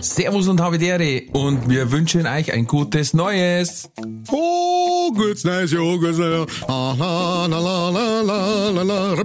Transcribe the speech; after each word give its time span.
Servus 0.00 0.48
und 0.48 0.60
Havidere 0.60 1.22
und 1.32 1.68
wir 1.68 1.90
wünschen 1.90 2.26
euch 2.26 2.52
ein 2.52 2.66
gutes 2.66 3.14
Neues. 3.14 3.90
Oh, 4.30 5.10
gutes 5.12 5.44
neues 5.44 5.72
Jahr, 5.72 5.98
gutes 5.98 6.18
neues 6.18 6.48
Jahr. 6.68 6.68
La, 6.68 7.46
la, 7.46 7.46
la, 7.46 7.90
la, 7.90 8.20
la, 8.22 8.70
la, 8.70 8.82
la. 8.82 9.24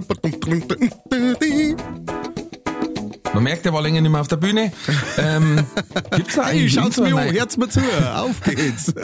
Man 3.34 3.44
merkt, 3.44 3.64
er 3.64 3.72
war 3.72 3.82
länger 3.82 4.00
nicht 4.00 4.10
mehr 4.10 4.20
auf 4.20 4.28
der 4.28 4.36
Bühne. 4.36 4.72
Ähm, 5.18 5.64
gibt's 6.16 6.34
da 6.34 6.48
Hey, 6.48 6.68
schaut's 6.68 6.98
mir 6.98 7.16
an, 7.16 7.32
hört's 7.32 7.56
mir 7.56 7.68
zu, 7.68 7.80
auf 8.14 8.40
geht's. 8.42 8.92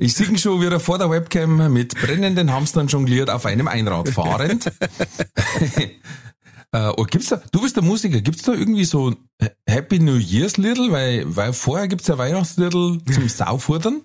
Ich 0.00 0.14
sehe 0.14 0.38
schon, 0.38 0.60
wie 0.60 0.66
er 0.66 0.78
vor 0.78 0.98
der 0.98 1.10
Webcam 1.10 1.72
mit 1.72 2.00
brennenden 2.00 2.52
Hamstern 2.52 2.86
jongliert 2.86 3.30
auf 3.30 3.46
einem 3.46 3.66
Einrad 3.66 4.08
fahrend. 4.08 4.70
äh, 6.72 6.90
oh, 6.96 7.04
gibt's 7.04 7.28
da, 7.28 7.40
du 7.50 7.62
bist 7.62 7.76
der 7.76 7.82
Musiker, 7.82 8.20
gibt's 8.20 8.42
da 8.42 8.52
irgendwie 8.52 8.84
so 8.84 9.10
ein 9.10 9.16
Happy 9.66 9.98
New 9.98 10.16
Year's 10.16 10.56
Little? 10.58 10.90
Weil, 10.92 11.24
weil 11.26 11.52
vorher 11.52 11.88
gibt's 11.88 12.08
ja 12.08 12.18
Weihnachtsliedl 12.18 12.98
zum 13.10 13.28
Saufurtern. 13.28 14.02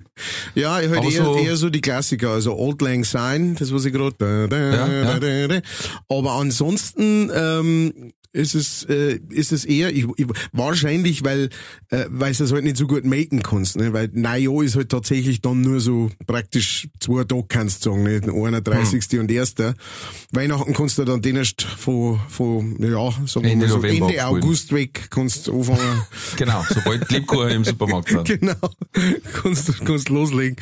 Ja, 0.56 0.80
ich 0.80 0.90
halt 0.90 1.04
eher, 1.04 1.26
so- 1.26 1.38
eher 1.38 1.58
so 1.58 1.70
die 1.70 1.82
Klassiker, 1.82 2.30
also 2.30 2.56
Old 2.56 2.82
Lang 2.82 3.04
Syne, 3.04 3.56
das 3.60 3.74
was 3.74 3.86
ich 3.86 3.94
gerade. 3.94 4.48
Ja, 4.50 5.18
ja. 5.18 5.62
Aber 6.08 6.34
ansonsten 6.34 7.30
ähm, 7.34 8.14
ist 8.34 8.56
es 8.56 8.84
äh, 8.86 9.20
ist 9.30 9.52
es 9.52 9.64
eher 9.64 9.92
ich, 9.96 10.06
ich, 10.18 10.26
wahrscheinlich, 10.52 11.24
weil 11.24 11.50
äh, 11.90 12.06
weil 12.10 12.32
es 12.32 12.40
das 12.40 12.52
halt 12.52 12.64
nicht 12.64 12.78
so 12.78 12.88
gut 12.88 13.06
machen 13.06 13.44
kannst, 13.44 13.76
ne? 13.78 13.94
weil 13.94 14.10
Neujahr 14.12 14.64
ist 14.64 14.76
halt 14.76 14.90
tatsächlich 14.90 15.42
dann 15.42 15.62
nur 15.62 15.80
so 15.80 16.10
praktisch 16.26 16.88
zwei 17.00 17.24
Tage 17.24 17.46
kannst 17.48 17.86
du 17.86 17.92
sagen, 17.92 18.04
nicht 18.04 18.28
31. 18.28 19.04
Hm. 19.12 19.20
und 19.20 19.32
1. 19.32 19.56
Weihnachten 20.32 20.74
kannst 20.74 20.98
du 20.98 21.06
dann 21.06 21.22
den 21.22 21.36
erst 21.36 21.62
von 21.62 22.20
von 22.28 22.53
ja 22.62 23.12
sagen 23.26 23.46
Ende 23.46 23.68
so 23.68 23.78
November 23.78 24.08
Ende 24.10 24.24
abholen. 24.24 24.44
August 24.44 24.72
weg 24.74 25.08
kannst 25.10 25.48
du 25.48 25.58
anfangen. 25.60 26.04
Genau, 26.36 26.64
sobald 26.68 27.12
Lebkuchen 27.12 27.50
im 27.50 27.64
Supermarkt 27.66 28.10
sind. 28.10 28.26
Genau. 28.40 28.56
kannst, 29.42 29.70
du- 29.70 29.74
kannst 29.86 30.10
loslegen. 30.10 30.56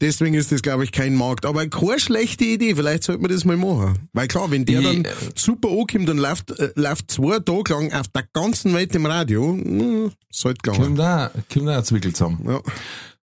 Deswegen 0.00 0.34
ist 0.34 0.50
das, 0.52 0.62
glaube 0.62 0.84
ich, 0.84 0.92
kein 0.92 1.14
Markt. 1.14 1.46
Aber 1.46 1.66
keine 1.68 1.98
schlechte 2.00 2.44
Idee. 2.44 2.74
Vielleicht 2.74 3.04
sollte 3.04 3.22
man 3.22 3.30
das 3.30 3.44
mal 3.44 3.56
machen. 3.56 4.08
Weil 4.12 4.28
klar, 4.28 4.50
wenn 4.50 4.64
der 4.64 4.80
Ich- 4.80 4.86
dann 5.02 5.06
super 5.34 5.68
ankommt, 5.70 6.08
dann 6.08 6.18
läuft, 6.18 6.50
äh, 6.58 6.72
läuft 6.74 7.10
zwei 7.10 7.38
Tage 7.38 7.72
lang 7.74 7.92
auf 7.92 8.08
der 8.08 8.24
ganzen 8.32 8.74
Welt 8.74 8.94
im 8.94 9.06
Radio. 9.06 9.52
Hm, 9.54 10.10
sollte 10.30 10.60
gegangen. 10.62 10.82
Kommt 10.84 10.98
da, 10.98 11.30
kommt 11.52 11.68
da 11.68 11.84
Zwickel 11.84 12.12
zusammen. 12.12 12.40
Ja. 12.48 12.60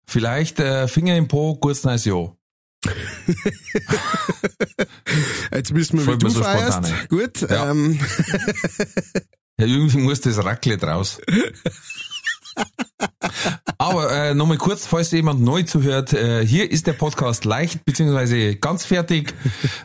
Vielleicht 0.05 0.59
äh, 0.59 0.87
Finger 0.87 1.15
im 1.17 1.27
Po, 1.27 1.55
gutes 1.55 1.83
neues 1.83 2.05
Jahr. 2.05 2.35
Jetzt 5.53 5.75
wissen 5.75 5.99
wir, 5.99 6.03
wie 6.05 6.09
Fällt 6.09 6.23
du 6.23 6.29
so 6.29 6.41
feierst. 6.43 6.85
spontan. 6.87 7.07
Gut. 7.09 7.41
Ja. 7.49 7.71
Ähm, 7.71 7.99
Ja, 9.59 9.67
irgendwie 9.67 9.97
muss 9.99 10.21
das 10.21 10.43
Raclette 10.43 10.87
raus. 10.87 11.21
Aber 13.77 14.11
äh, 14.11 14.33
nochmal 14.33 14.57
kurz, 14.57 14.87
falls 14.87 15.11
jemand 15.11 15.41
neu 15.41 15.61
zuhört, 15.61 16.13
äh, 16.13 16.43
hier 16.43 16.71
ist 16.71 16.87
der 16.87 16.93
Podcast 16.93 17.45
leicht 17.45 17.85
beziehungsweise 17.85 18.55
ganz 18.55 18.85
fertig 18.85 19.35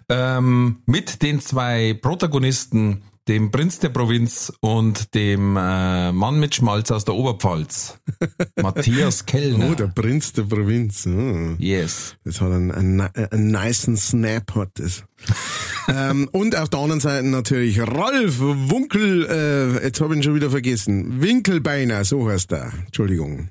ähm, 0.09 0.83
mit 0.87 1.21
den 1.21 1.41
zwei 1.41 1.93
Protagonisten, 2.01 3.03
dem 3.29 3.51
Prinz 3.51 3.79
der 3.81 3.89
Provinz 3.89 4.53
und 4.61 5.15
dem 5.15 5.57
äh, 5.57 6.13
Mann 6.13 6.39
mit 6.39 6.55
Schmalz 6.55 6.91
aus 6.91 7.05
der 7.05 7.15
Oberpfalz, 7.15 7.99
Matthias 8.63 9.27
Kellner. 9.27 9.71
oh, 9.71 9.75
der 9.75 9.89
Prinz 9.89 10.33
der 10.33 10.45
Provinz. 10.45 11.07
Oh. 11.07 11.57
Yes. 11.59 12.17
Das 12.25 12.41
hat 12.41 12.53
einen, 12.53 12.71
einen, 12.71 13.01
einen 13.01 13.51
niceen 13.51 13.97
Snap, 13.97 14.55
hat 14.55 14.71
das. 14.75 15.05
ähm, 15.89 16.29
und 16.33 16.57
auf 16.57 16.69
der 16.69 16.81
anderen 16.81 17.01
Seite 17.01 17.27
natürlich 17.27 17.81
Ralf 17.81 18.39
Wunkel, 18.39 19.27
äh, 19.27 19.85
jetzt 19.85 20.01
habe 20.01 20.15
ich 20.15 20.21
ihn 20.21 20.23
schon 20.23 20.35
wieder 20.35 20.51
vergessen. 20.51 21.21
Winkelbeiner, 21.21 22.05
so 22.05 22.29
heißt 22.29 22.53
er. 22.53 22.73
Entschuldigung. 22.87 23.51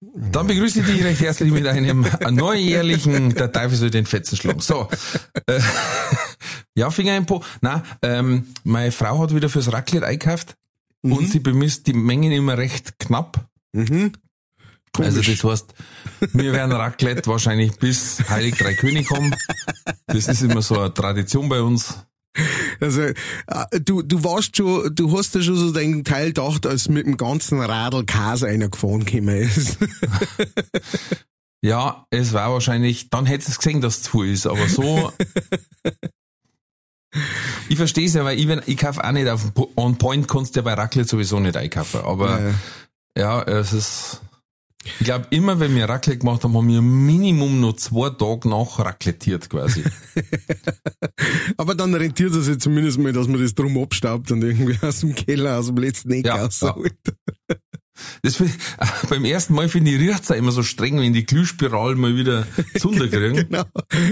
Dann 0.00 0.46
begrüße 0.46 0.80
ich 0.80 0.86
dich 0.86 1.04
recht 1.04 1.20
herzlich 1.20 1.52
mit 1.52 1.66
einem 1.66 2.06
neujährlichen 2.30 3.34
Der 3.34 3.52
Teufel 3.52 3.76
soll 3.76 3.90
den 3.90 4.06
Fetzen 4.06 4.36
schlagen. 4.36 4.60
So. 4.60 4.88
Äh, 5.46 5.60
ja, 6.74 6.90
Finger 6.90 7.16
im 7.16 7.26
Po. 7.26 7.44
Na, 7.60 7.82
ähm, 8.00 8.46
meine 8.64 8.92
Frau 8.92 9.18
hat 9.18 9.34
wieder 9.34 9.50
fürs 9.50 9.72
Raclette 9.72 10.06
eingekauft 10.06 10.54
und 11.02 11.30
sie 11.30 11.40
bemisst 11.40 11.86
die 11.86 11.92
Mengen 11.92 12.32
immer 12.32 12.56
recht 12.56 12.98
knapp. 12.98 13.46
Mhm. 13.72 14.12
Also 14.98 15.22
das 15.22 15.44
heißt, 15.44 15.74
wir 16.32 16.52
werden 16.52 16.72
Raclette 16.72 17.30
wahrscheinlich 17.30 17.78
bis 17.78 18.28
Heilig 18.28 18.56
Drei 18.56 18.74
König 18.74 19.06
kommen. 19.06 19.34
Das 20.06 20.28
ist 20.28 20.42
immer 20.42 20.62
so 20.62 20.78
eine 20.78 20.92
Tradition 20.92 21.48
bei 21.48 21.60
uns. 21.60 21.94
Also, 22.80 23.02
äh, 23.02 23.14
du, 23.84 24.02
du 24.02 24.22
warst 24.24 24.56
schon, 24.56 24.94
du 24.94 25.18
hast 25.18 25.34
ja 25.34 25.42
schon 25.42 25.56
so 25.56 25.72
den 25.72 26.04
Teil 26.04 26.28
gedacht, 26.28 26.64
als 26.66 26.88
mit 26.88 27.04
dem 27.06 27.16
ganzen 27.16 27.60
Radl 27.60 28.04
Käse 28.04 28.46
einer 28.46 28.68
gefahren 28.68 29.04
gekommen 29.04 29.36
ist. 29.36 29.78
Ja, 31.62 32.06
es 32.10 32.32
war 32.32 32.52
wahrscheinlich, 32.52 33.10
dann 33.10 33.26
hättest 33.26 33.48
du 33.48 33.52
es 33.52 33.58
gesehen, 33.58 33.80
dass 33.82 33.98
es 33.98 34.02
zu 34.04 34.22
viel 34.22 34.32
ist, 34.32 34.46
aber 34.46 34.66
so. 34.66 35.12
ich 37.68 37.76
verstehe 37.76 38.06
es 38.06 38.14
ja, 38.14 38.24
weil 38.24 38.38
ich, 38.38 38.48
wenn, 38.48 38.62
ich 38.64 38.78
kaufe 38.78 39.04
auch 39.04 39.12
nicht 39.12 39.28
auf 39.28 39.52
On 39.76 39.98
Point, 39.98 40.26
kannst 40.26 40.56
du 40.56 40.60
ja 40.60 40.64
bei 40.64 40.72
Raclette 40.72 41.08
sowieso 41.08 41.38
nicht 41.38 41.56
einkaufen. 41.56 42.00
Aber 42.00 42.40
Ja. 42.40 42.54
ja, 43.14 43.42
es 43.42 43.72
ist. 43.74 44.20
Ich 44.84 45.04
glaube, 45.04 45.26
immer 45.30 45.60
wenn 45.60 45.74
wir 45.76 45.88
Raclette 45.88 46.18
gemacht 46.18 46.42
haben, 46.42 46.54
haben 46.56 46.68
wir 46.68 46.80
Minimum 46.80 47.60
noch 47.60 47.74
zwei 47.74 48.08
Tage 48.10 48.48
nach 48.48 48.78
raclettiert 48.78 49.50
quasi. 49.50 49.84
Aber 51.58 51.74
dann 51.74 51.94
rentiert 51.94 52.32
es 52.34 52.46
sich 52.46 52.58
zumindest 52.60 52.98
mal, 52.98 53.12
dass 53.12 53.28
man 53.28 53.42
das 53.42 53.54
drum 53.54 53.76
abstaubt 53.76 54.30
und 54.30 54.42
irgendwie 54.42 54.78
aus 54.80 55.00
dem 55.00 55.14
Keller, 55.14 55.58
aus 55.58 55.66
dem 55.66 55.76
letzten 55.76 56.12
Eck 56.12 56.26
Ja, 56.26 56.36
rausholt. 56.36 56.96
Das 58.22 58.36
find, 58.36 58.52
beim 59.10 59.24
ersten 59.26 59.54
Mal 59.54 59.68
finde 59.68 59.90
ich, 59.90 60.00
riecht's 60.00 60.30
auch 60.30 60.36
immer 60.36 60.52
so 60.52 60.62
streng, 60.62 60.98
wenn 60.98 61.12
die 61.12 61.26
Glühspirale 61.26 61.96
mal 61.96 62.16
wieder 62.16 62.46
zunder 62.78 63.08
kriegen. 63.08 63.36
Genau. 63.36 63.64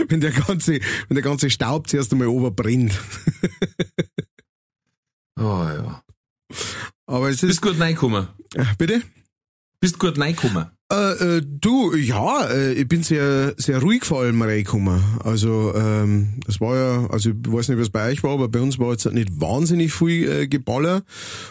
Wenn 0.08 0.20
der 0.20 0.32
ganze, 0.32 0.80
wenn 1.08 1.14
der 1.14 1.22
ganze 1.22 1.48
Staub 1.48 1.88
zuerst 1.88 2.12
einmal 2.12 2.28
ober 2.28 2.50
brennt. 2.50 2.92
Oh 5.40 5.42
ja. 5.64 6.02
Aber 7.06 7.30
es 7.30 7.40
Bist 7.40 7.52
ist, 7.52 7.62
gut 7.62 7.80
reingekommen. 7.80 8.28
bitte? 8.76 9.02
Bist 9.80 10.00
gut 10.00 10.18
reingekommen. 10.18 10.77
Äh, 10.90 11.36
äh, 11.36 11.42
du, 11.44 11.94
ja, 11.94 12.46
äh, 12.46 12.72
ich 12.72 12.88
bin 12.88 13.02
sehr, 13.02 13.52
sehr 13.58 13.82
ruhig 13.82 14.06
vor 14.06 14.22
allem 14.22 14.40
reingekommen. 14.40 15.02
Also, 15.22 15.74
ähm, 15.76 16.40
das 16.46 16.62
war 16.62 16.76
ja, 16.76 17.06
also 17.10 17.28
ich 17.28 17.36
weiß 17.44 17.68
nicht, 17.68 17.78
was 17.78 17.90
bei 17.90 18.10
euch 18.10 18.22
war, 18.22 18.30
aber 18.30 18.48
bei 18.48 18.60
uns 18.60 18.78
war 18.78 18.92
jetzt 18.92 19.04
nicht 19.12 19.38
wahnsinnig 19.38 19.92
viel 19.92 20.30
äh, 20.30 20.48
geballert 20.48 21.04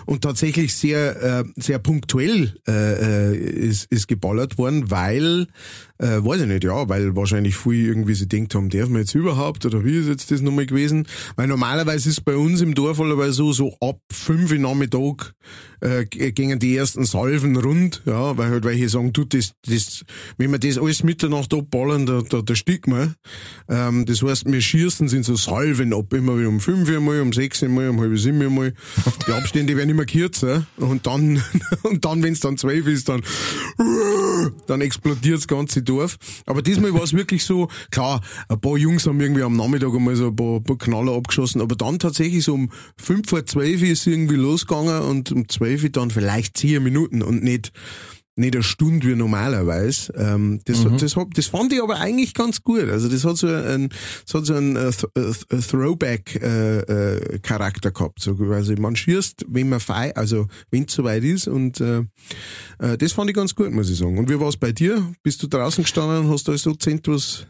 und 0.08 0.24
tatsächlich 0.24 0.74
sehr, 0.74 1.22
äh, 1.22 1.44
sehr 1.56 1.78
punktuell 1.78 2.56
äh, 2.68 3.34
äh, 3.34 3.38
ist, 3.38 3.86
ist 3.92 4.08
geballert 4.08 4.58
worden, 4.58 4.90
weil, 4.90 5.46
äh, 6.00 6.18
weiß 6.18 6.42
ich 6.42 6.48
nicht, 6.48 6.64
ja, 6.64 6.90
weil 6.90 7.16
wahrscheinlich 7.16 7.56
viel 7.56 7.86
irgendwie 7.86 8.16
sie 8.16 8.28
denkt 8.28 8.56
haben, 8.56 8.70
darf 8.70 8.90
man 8.90 9.02
jetzt 9.02 9.14
überhaupt 9.14 9.68
oder 9.68 9.86
wie 9.86 10.00
ist 10.00 10.08
jetzt 10.08 10.32
das 10.32 10.42
nochmal 10.42 10.66
gewesen? 10.66 11.06
Weil 11.36 11.46
normalerweise 11.46 12.10
ist 12.10 12.26
bei 12.26 12.36
uns 12.36 12.62
im 12.62 12.74
Dorf 12.74 13.00
aber 13.00 13.32
so, 13.32 13.54
so 13.54 13.78
ab 13.82 14.00
fünf 14.12 14.52
Uhr 14.52 14.58
Nachmittag 14.58 15.36
äh, 15.82 16.06
gingen 16.06 16.58
die 16.58 16.76
ersten 16.76 17.06
Salven 17.06 17.56
rund, 17.56 18.02
ja, 18.06 18.36
weil 18.36 18.50
halt 18.50 18.66
welche 18.66 18.90
sagen, 18.90 19.14
du, 19.14 19.27
das, 19.34 19.54
das, 19.66 20.04
wenn 20.38 20.52
wir 20.52 20.60
das 20.60 20.78
alles 20.78 21.04
Mitternacht 21.04 21.54
abballern, 21.54 22.06
da, 22.06 22.22
da, 22.22 22.42
da 22.42 22.56
stickt 22.56 22.88
man. 22.88 23.16
Ähm, 23.70 24.06
das 24.06 24.22
heißt, 24.22 24.46
wir 24.46 24.62
schießen 24.62 25.08
sind 25.08 25.26
so 25.26 25.36
Salven 25.36 25.94
ab, 25.94 26.14
immer 26.14 26.38
wieder 26.38 26.50
um 26.50 26.60
fünf 26.60 26.90
Uhr 26.90 27.00
mal, 27.00 27.22
um 27.22 27.34
sechs 27.34 27.62
Uhr 27.64 27.70
mal, 27.70 27.90
um 27.90 28.00
halb 28.00 28.18
sieben 28.18 28.42
Uhr 28.42 28.50
mal. 28.50 28.74
Die 29.28 29.32
Abstände 29.32 29.76
werden 29.76 29.90
immer 29.90 30.06
kürzer 30.06 30.68
und 30.78 31.08
dann, 31.08 31.42
und 31.84 32.06
dann, 32.06 32.24
wenn 32.24 32.34
es 32.34 32.40
dann 32.40 32.58
zwölf 32.58 32.88
ist, 32.88 33.10
dann, 33.10 33.22
dann 34.68 34.82
explodiert 34.82 35.38
das 35.38 35.48
ganze 35.48 35.82
Dorf. 35.82 36.18
Aber 36.46 36.62
diesmal 36.62 36.94
war 36.94 37.04
es 37.04 37.14
wirklich 37.14 37.44
so, 37.44 37.70
klar, 37.92 38.22
ein 38.50 38.60
paar 38.60 38.78
Jungs 38.78 39.08
haben 39.08 39.20
irgendwie 39.20 39.44
am 39.44 39.56
Nachmittag 39.56 39.94
einmal 39.94 40.16
so 40.16 40.28
ein 40.28 40.36
paar, 40.36 40.62
paar 40.62 40.78
Knaller 40.78 41.14
abgeschossen, 41.14 41.62
aber 41.62 41.76
dann 41.76 42.00
tatsächlich 42.00 42.44
so 42.44 42.54
um 42.54 42.72
fünf 42.98 43.30
vor 43.30 43.46
zwölf 43.46 43.82
ist 43.82 44.06
irgendwie 44.08 44.36
losgegangen 44.36 45.02
und 45.02 45.32
um 45.32 45.48
zwölf 45.50 45.88
dann 45.92 46.12
vielleicht 46.12 46.58
zehn 46.58 46.84
Minuten 46.84 47.22
und 47.22 47.44
nicht 47.44 47.72
nicht 48.38 48.56
eine 48.56 48.64
Stunde 48.64 49.08
wie 49.08 49.16
normalerweise. 49.16 50.14
Ähm, 50.16 50.60
das, 50.66 50.84
Mhm. 50.86 50.98
das, 50.98 51.16
hab, 51.16 51.34
das 51.34 51.48
fand 51.48 51.72
ich 51.74 51.82
aber 51.82 52.00
eigentlich 52.00 52.34
ganz 52.34 52.62
gut. 52.64 52.90
Also 52.90 53.08
das 53.10 53.24
hat 53.26 53.38
so 53.38 53.48
einen, 53.48 53.90
das 54.26 54.34
hat 54.34 54.46
so 54.46 54.54
einen 54.56 54.76
äh, 54.76 54.90
Th- 54.90 55.54
äh, 55.54 55.62
Throwback-Charakter 55.62 57.92
gehabt. 57.92 58.20
So 58.22 58.36
quasi 58.36 58.76
man 58.76 58.96
schießt, 58.96 59.46
wenn 59.50 59.70
man 59.70 59.80
fei, 59.80 60.16
also 60.16 60.48
wenn 60.72 60.84
es 60.86 60.94
soweit 60.94 61.24
ist. 61.24 61.48
Und 61.48 61.80
äh, 61.82 62.00
äh, 62.80 62.98
das 62.98 63.12
fand 63.14 63.30
ich 63.30 63.36
ganz 63.36 63.56
gut, 63.56 63.72
muss 63.72 63.90
ich 63.90 63.98
sagen. 63.98 64.18
Und 64.18 64.30
wie 64.30 64.40
war 64.40 64.50
es 64.50 64.58
bei 64.58 64.72
dir? 64.72 65.14
Bist 65.24 65.42
du 65.44 65.48
draußen 65.48 65.84
gestanden 65.84 66.26
und 66.26 66.30
hast 66.32 66.48
alles 66.50 66.62
so 66.64 66.76
was 67.08 67.46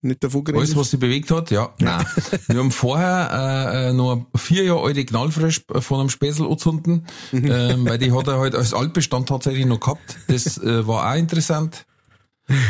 nicht 0.00 0.22
davon 0.22 0.44
geredet 0.44 0.62
Alles, 0.62 0.76
was 0.76 0.90
sich 0.90 1.00
bewegt 1.00 1.30
hat, 1.30 1.50
ja. 1.50 1.74
Nein. 1.80 2.04
Wir 2.46 2.58
haben 2.58 2.70
vorher 2.70 3.72
äh, 3.72 3.88
äh, 3.88 3.92
noch 3.92 4.26
vier 4.36 4.64
Jahre 4.64 4.84
alte 4.84 5.04
Knallfrisch 5.04 5.62
von 5.80 6.00
einem 6.00 6.08
Späßel 6.08 6.46
angezündet, 6.46 7.02
ähm, 7.32 7.86
weil 7.88 7.98
die 7.98 8.12
hat 8.12 8.28
er 8.28 8.38
halt 8.38 8.54
als 8.54 8.74
Altbestand 8.74 9.28
tatsächlich 9.28 9.66
noch 9.66 9.80
gehabt. 9.80 10.16
Das 10.28 10.58
äh, 10.58 10.86
war 10.86 11.10
auch 11.10 11.16
interessant. 11.16 11.84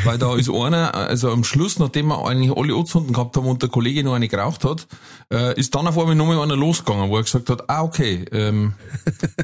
Weil 0.04 0.18
da 0.18 0.34
ist 0.34 0.50
einer, 0.50 0.92
also 0.92 1.30
am 1.30 1.44
Schluss, 1.44 1.78
nachdem 1.78 2.08
wir 2.08 2.26
eigentlich 2.26 2.50
alle 2.50 2.74
angezündet 2.74 3.14
gehabt 3.14 3.36
haben 3.36 3.46
und 3.46 3.62
der 3.62 3.68
Kollege 3.68 4.02
noch 4.02 4.14
eine 4.14 4.26
geraucht 4.26 4.64
hat, 4.64 4.88
äh, 5.32 5.56
ist 5.58 5.72
dann 5.72 5.86
auf 5.86 5.96
einmal 5.96 6.16
nochmal 6.16 6.40
einer 6.40 6.56
losgegangen, 6.56 7.10
wo 7.10 7.16
er 7.16 7.22
gesagt 7.22 7.48
hat, 7.48 7.70
ah, 7.70 7.84
okay, 7.84 8.24
ähm, 8.32 8.74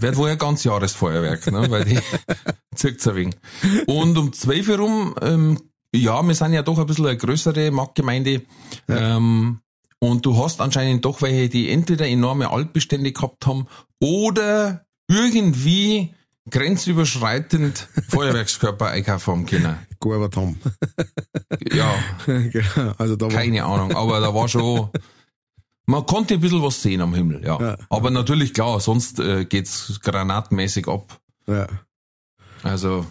wird 0.01 0.17
wohl 0.17 0.31
ein 0.31 0.39
ganz 0.39 0.65
Jahresfeuerwerk, 0.65 1.47
ne, 1.53 1.71
weil 1.71 1.85
die 1.85 2.01
zirkt's 2.75 3.07
ein 3.07 3.15
wenig. 3.15 3.37
Und 3.87 4.19
um 4.19 4.33
zwölf 4.33 4.69
Uhr 4.69 4.79
rum, 4.79 5.15
ähm, 5.23 5.61
ja, 5.95 6.23
wir 6.23 6.35
sind 6.35 6.53
ja 6.53 6.63
doch 6.63 6.79
ein 6.79 6.87
bisschen 6.87 7.07
eine 7.07 7.17
größere 7.17 7.71
Marktgemeinde, 7.71 8.43
ähm, 8.89 9.61
und 9.99 10.27
du 10.27 10.37
hast 10.43 10.61
anscheinend 10.61 11.05
doch 11.05 11.23
welche, 11.23 11.49
die 11.49 11.71
entweder 11.71 12.07
enorme 12.07 12.51
Altbestände 12.51 13.13
gehabt 13.13 13.47
haben 13.47 13.67
oder 14.01 14.85
irgendwie 15.09 16.15
grenzüberschreitend 16.51 17.89
Feuerwerkskörper 18.09 18.89
einkaufen 18.89 19.31
haben 19.33 19.47
können. 19.47 19.79
gearbeitet 20.01 20.37
haben. 20.37 20.61
Ja, 21.73 21.95
genau. 22.27 22.93
Also 22.99 23.17
da 23.17 23.27
war, 23.27 23.33
keine 23.33 23.65
Ahnung, 23.65 23.93
aber 23.93 24.21
da 24.21 24.35
war 24.35 24.49
schon, 24.49 24.91
man 25.87 26.05
konnte 26.05 26.35
ein 26.35 26.41
bisschen 26.41 26.63
was 26.63 26.83
sehen 26.83 27.01
am 27.01 27.15
Himmel, 27.15 27.43
ja. 27.45 27.59
Ja. 27.61 27.77
Aber 27.89 28.11
natürlich, 28.11 28.53
klar, 28.53 28.81
sonst 28.81 29.19
äh, 29.21 29.45
geht's 29.45 30.01
granatenmäßig 30.03 30.89
ab. 30.89 31.21
ja. 31.47 31.67
Also, 32.63 33.07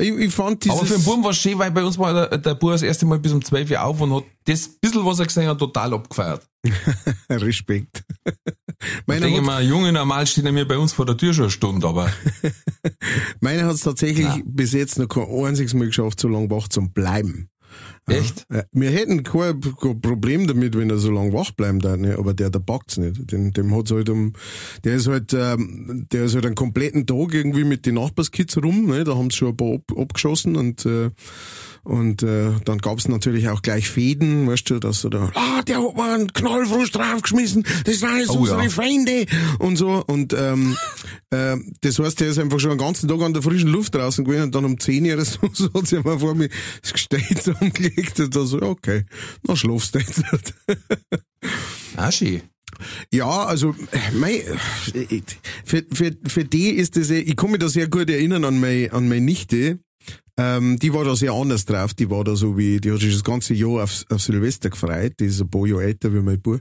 Ich, 0.00 0.10
ich 0.10 0.32
fand 0.32 0.64
dieses, 0.64 0.78
aber 0.78 0.86
für 0.86 0.94
den 0.94 1.04
Buben 1.04 1.24
war 1.24 1.32
es 1.32 1.38
schön, 1.38 1.58
weil 1.58 1.72
bei 1.72 1.82
uns 1.82 1.98
war 1.98 2.14
der, 2.14 2.38
der 2.38 2.54
Bub 2.54 2.70
das 2.70 2.82
erste 2.82 3.04
Mal 3.04 3.18
bis 3.18 3.32
um 3.32 3.44
12 3.44 3.72
Uhr 3.72 3.82
auf 3.82 4.00
und 4.00 4.14
hat 4.14 4.24
das 4.44 4.68
bisschen, 4.68 5.04
was 5.04 5.18
er 5.18 5.26
gesehen 5.26 5.48
hat, 5.48 5.58
total 5.58 5.92
abgefeiert. 5.92 6.48
Respekt. 7.30 8.04
Ich 8.24 8.32
Meiner 9.06 9.22
denke 9.22 9.40
hat, 9.40 9.46
mal, 9.46 9.64
Junge, 9.64 9.92
normal 9.92 10.24
stehen 10.28 10.46
ja 10.46 10.52
mir 10.52 10.68
bei 10.68 10.78
uns 10.78 10.92
vor 10.92 11.04
der 11.04 11.16
Tür 11.16 11.34
schon 11.34 11.44
eine 11.44 11.50
Stunde, 11.50 11.88
aber 11.88 12.12
meiner 13.40 13.66
hat's 13.66 13.80
tatsächlich 13.80 14.28
bis 14.44 14.72
jetzt 14.72 14.98
noch 14.98 15.08
kein 15.08 15.26
einziges 15.28 15.74
Mal 15.74 15.86
geschafft, 15.86 16.20
so 16.20 16.28
lange 16.28 16.48
wach 16.48 16.68
zu 16.68 16.82
bleiben. 16.82 17.50
Echt? 18.06 18.46
Ja, 18.52 18.62
wir 18.72 18.90
hätten 18.90 19.22
kein, 19.22 19.60
kein 19.60 20.00
Problem 20.00 20.46
damit, 20.46 20.76
wenn 20.76 20.90
er 20.90 20.98
so 20.98 21.10
lange 21.10 21.32
wach 21.32 21.50
bleiben 21.52 21.80
darf, 21.80 21.98
ne? 21.98 22.16
aber 22.18 22.34
der, 22.34 22.50
der 22.50 22.60
packt's 22.60 22.96
nicht. 22.96 23.30
Den, 23.30 23.52
dem 23.52 23.74
hat's 23.74 23.90
halt 23.90 24.08
um, 24.08 24.32
der 24.84 24.94
ist 24.94 25.06
halt, 25.06 25.32
ähm, 25.34 26.06
der 26.12 26.24
ist 26.24 26.34
halt 26.34 26.46
einen 26.46 26.54
kompletten 26.54 27.06
Tag 27.06 27.34
irgendwie 27.34 27.64
mit 27.64 27.86
den 27.86 27.94
Nachbarskids 27.94 28.56
rum, 28.62 28.86
ne? 28.86 29.04
da 29.04 29.16
haben's 29.16 29.36
schon 29.36 29.48
ein 29.48 29.56
paar 29.56 29.74
ab, 29.74 29.92
abgeschossen 29.96 30.56
und, 30.56 30.86
äh, 30.86 31.10
und 31.88 32.22
äh, 32.22 32.50
dann 32.66 32.78
gab's 32.78 33.08
natürlich 33.08 33.48
auch 33.48 33.62
gleich 33.62 33.88
Fäden, 33.88 34.46
weißt 34.46 34.68
du, 34.68 34.78
dass 34.78 35.04
er 35.04 35.10
da, 35.10 35.32
ah, 35.34 35.62
der 35.62 35.82
hat 35.82 35.96
mal 35.96 36.14
einen 36.14 36.32
Knallfrost 36.32 36.94
draufgeschmissen, 36.94 37.64
das 37.84 38.00
sind 38.00 38.18
jetzt 38.18 38.30
Oh, 38.30 38.40
unsere 38.40 38.64
ja. 38.64 38.68
Feinde 38.68 39.24
und 39.58 39.76
so. 39.76 40.04
Und 40.06 40.34
ähm, 40.34 40.76
äh, 41.30 41.56
das 41.80 41.98
heißt, 41.98 42.20
der 42.20 42.28
ist 42.28 42.38
einfach 42.38 42.60
schon 42.60 42.72
den 42.72 42.78
ganzen 42.78 43.08
Tag 43.08 43.22
an 43.22 43.32
der 43.32 43.42
frischen 43.42 43.70
Luft 43.70 43.94
draußen 43.94 44.22
gewesen 44.22 44.42
und 44.44 44.54
dann 44.54 44.66
um 44.66 44.78
10 44.78 45.06
Uhr 45.06 45.24
so, 45.24 45.38
so 45.52 45.72
hat 45.72 45.86
sich 45.86 46.04
mal 46.04 46.18
vor 46.18 46.34
mir 46.34 46.50
das 46.82 46.92
Gestell 46.92 47.24
zusammengelegt 47.42 48.20
und 48.20 48.36
da 48.36 48.44
so, 48.44 48.60
okay, 48.60 49.06
dann 49.44 49.56
schlafst 49.56 49.94
du 49.94 49.98
jetzt. 50.00 50.54
Ah, 51.96 52.12
schön. 52.12 52.42
Ja, 53.12 53.44
also 53.44 53.74
mei, 54.12 54.44
äh, 54.94 55.22
für, 55.64 55.84
für, 55.90 56.12
für 56.26 56.44
die 56.44 56.70
ist 56.70 56.96
das, 56.96 57.08
ich 57.10 57.34
kann 57.34 57.50
mich 57.50 57.60
da 57.60 57.68
sehr 57.68 57.88
gut 57.88 58.10
erinnern 58.10 58.44
an 58.44 58.60
meine, 58.60 58.92
an 58.92 59.08
meine 59.08 59.24
Nichte. 59.24 59.78
Ähm, 60.38 60.78
die 60.78 60.94
war 60.94 61.04
da 61.04 61.16
sehr 61.16 61.32
anders 61.32 61.64
drauf. 61.64 61.94
Die 61.94 62.08
war 62.08 62.22
da 62.22 62.36
so 62.36 62.56
wie, 62.56 62.80
die 62.80 62.92
hat 62.92 63.00
sich 63.00 63.12
das 63.12 63.24
ganze 63.24 63.54
Jahr 63.54 63.82
auf, 63.82 64.04
auf 64.08 64.22
Silvester 64.22 64.70
gefreut. 64.70 65.14
Die 65.18 65.26
ist 65.26 65.40
ein 65.40 65.50
paar 65.50 65.66
Jahre 65.66 65.84
älter 65.84 66.14
wie 66.14 66.20
mein 66.20 66.40
Bub. 66.40 66.60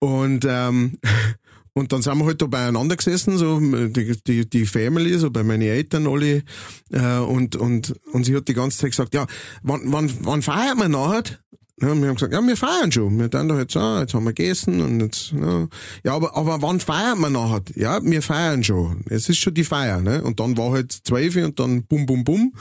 Und, 0.00 0.44
ähm, 0.48 0.98
und 1.74 1.92
dann 1.92 2.02
sind 2.02 2.18
wir 2.18 2.26
halt 2.26 2.42
da 2.42 2.46
beieinander 2.46 2.96
gesessen, 2.96 3.38
so 3.38 3.60
die, 3.60 4.16
die, 4.26 4.50
die 4.50 4.66
Family, 4.66 5.16
so 5.16 5.30
bei 5.30 5.44
meinen 5.44 5.62
Eltern 5.62 6.08
alle. 6.08 6.42
Äh, 6.90 7.18
und, 7.18 7.54
und, 7.54 7.94
und 8.12 8.24
sie 8.24 8.34
hat 8.34 8.48
die 8.48 8.54
ganze 8.54 8.78
Zeit 8.78 8.90
gesagt, 8.90 9.14
ja, 9.14 9.26
wann, 9.62 9.82
wann, 9.84 10.10
wann 10.22 10.42
feiern 10.42 10.78
wir 10.78 10.88
nachher? 10.88 11.38
Ja, 11.80 11.94
wir 11.94 12.08
haben 12.08 12.14
gesagt, 12.14 12.32
ja, 12.32 12.40
wir 12.40 12.56
feiern 12.56 12.90
schon. 12.90 13.18
Wir 13.18 13.28
dann 13.28 13.48
da 13.48 13.58
jetzt, 13.58 13.76
ah, 13.76 14.00
jetzt 14.00 14.12
haben 14.14 14.24
wir 14.24 14.32
gegessen 14.32 14.80
und 14.80 15.00
jetzt, 15.00 15.32
ja. 15.32 15.68
ja 16.04 16.14
aber, 16.14 16.36
aber 16.36 16.60
wann 16.60 16.80
feiern 16.80 17.20
wir 17.20 17.30
nachher? 17.30 17.62
Ja, 17.76 18.00
wir 18.02 18.20
feiern 18.20 18.64
schon. 18.64 19.04
Es 19.08 19.28
ist 19.28 19.38
schon 19.38 19.54
die 19.54 19.64
Feier, 19.64 20.00
ne? 20.00 20.22
Und 20.22 20.40
dann 20.40 20.56
war 20.56 20.72
halt 20.72 20.92
zwölf 20.92 21.36
und 21.36 21.58
dann 21.60 21.84
bum, 21.84 22.06
bum, 22.06 22.24
bum. 22.24 22.52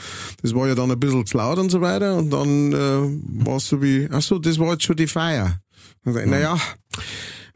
Das 0.41 0.53
war 0.53 0.67
ja 0.67 0.75
dann 0.75 0.91
ein 0.91 0.99
bisschen 0.99 1.25
zu 1.25 1.37
laut 1.37 1.57
und 1.57 1.71
so 1.71 1.81
weiter. 1.81 2.15
Und 2.17 2.29
dann, 2.31 2.73
äh, 2.73 3.45
war 3.45 3.57
es 3.57 3.67
so 3.67 3.81
wie, 3.81 4.07
ach 4.11 4.21
so, 4.21 4.37
das 4.37 4.59
war 4.59 4.73
jetzt 4.73 4.83
schon 4.83 4.95
die 4.95 5.07
Feier. 5.07 5.61
Und 6.03 6.15
ich, 6.15 6.25
naja, 6.25 6.57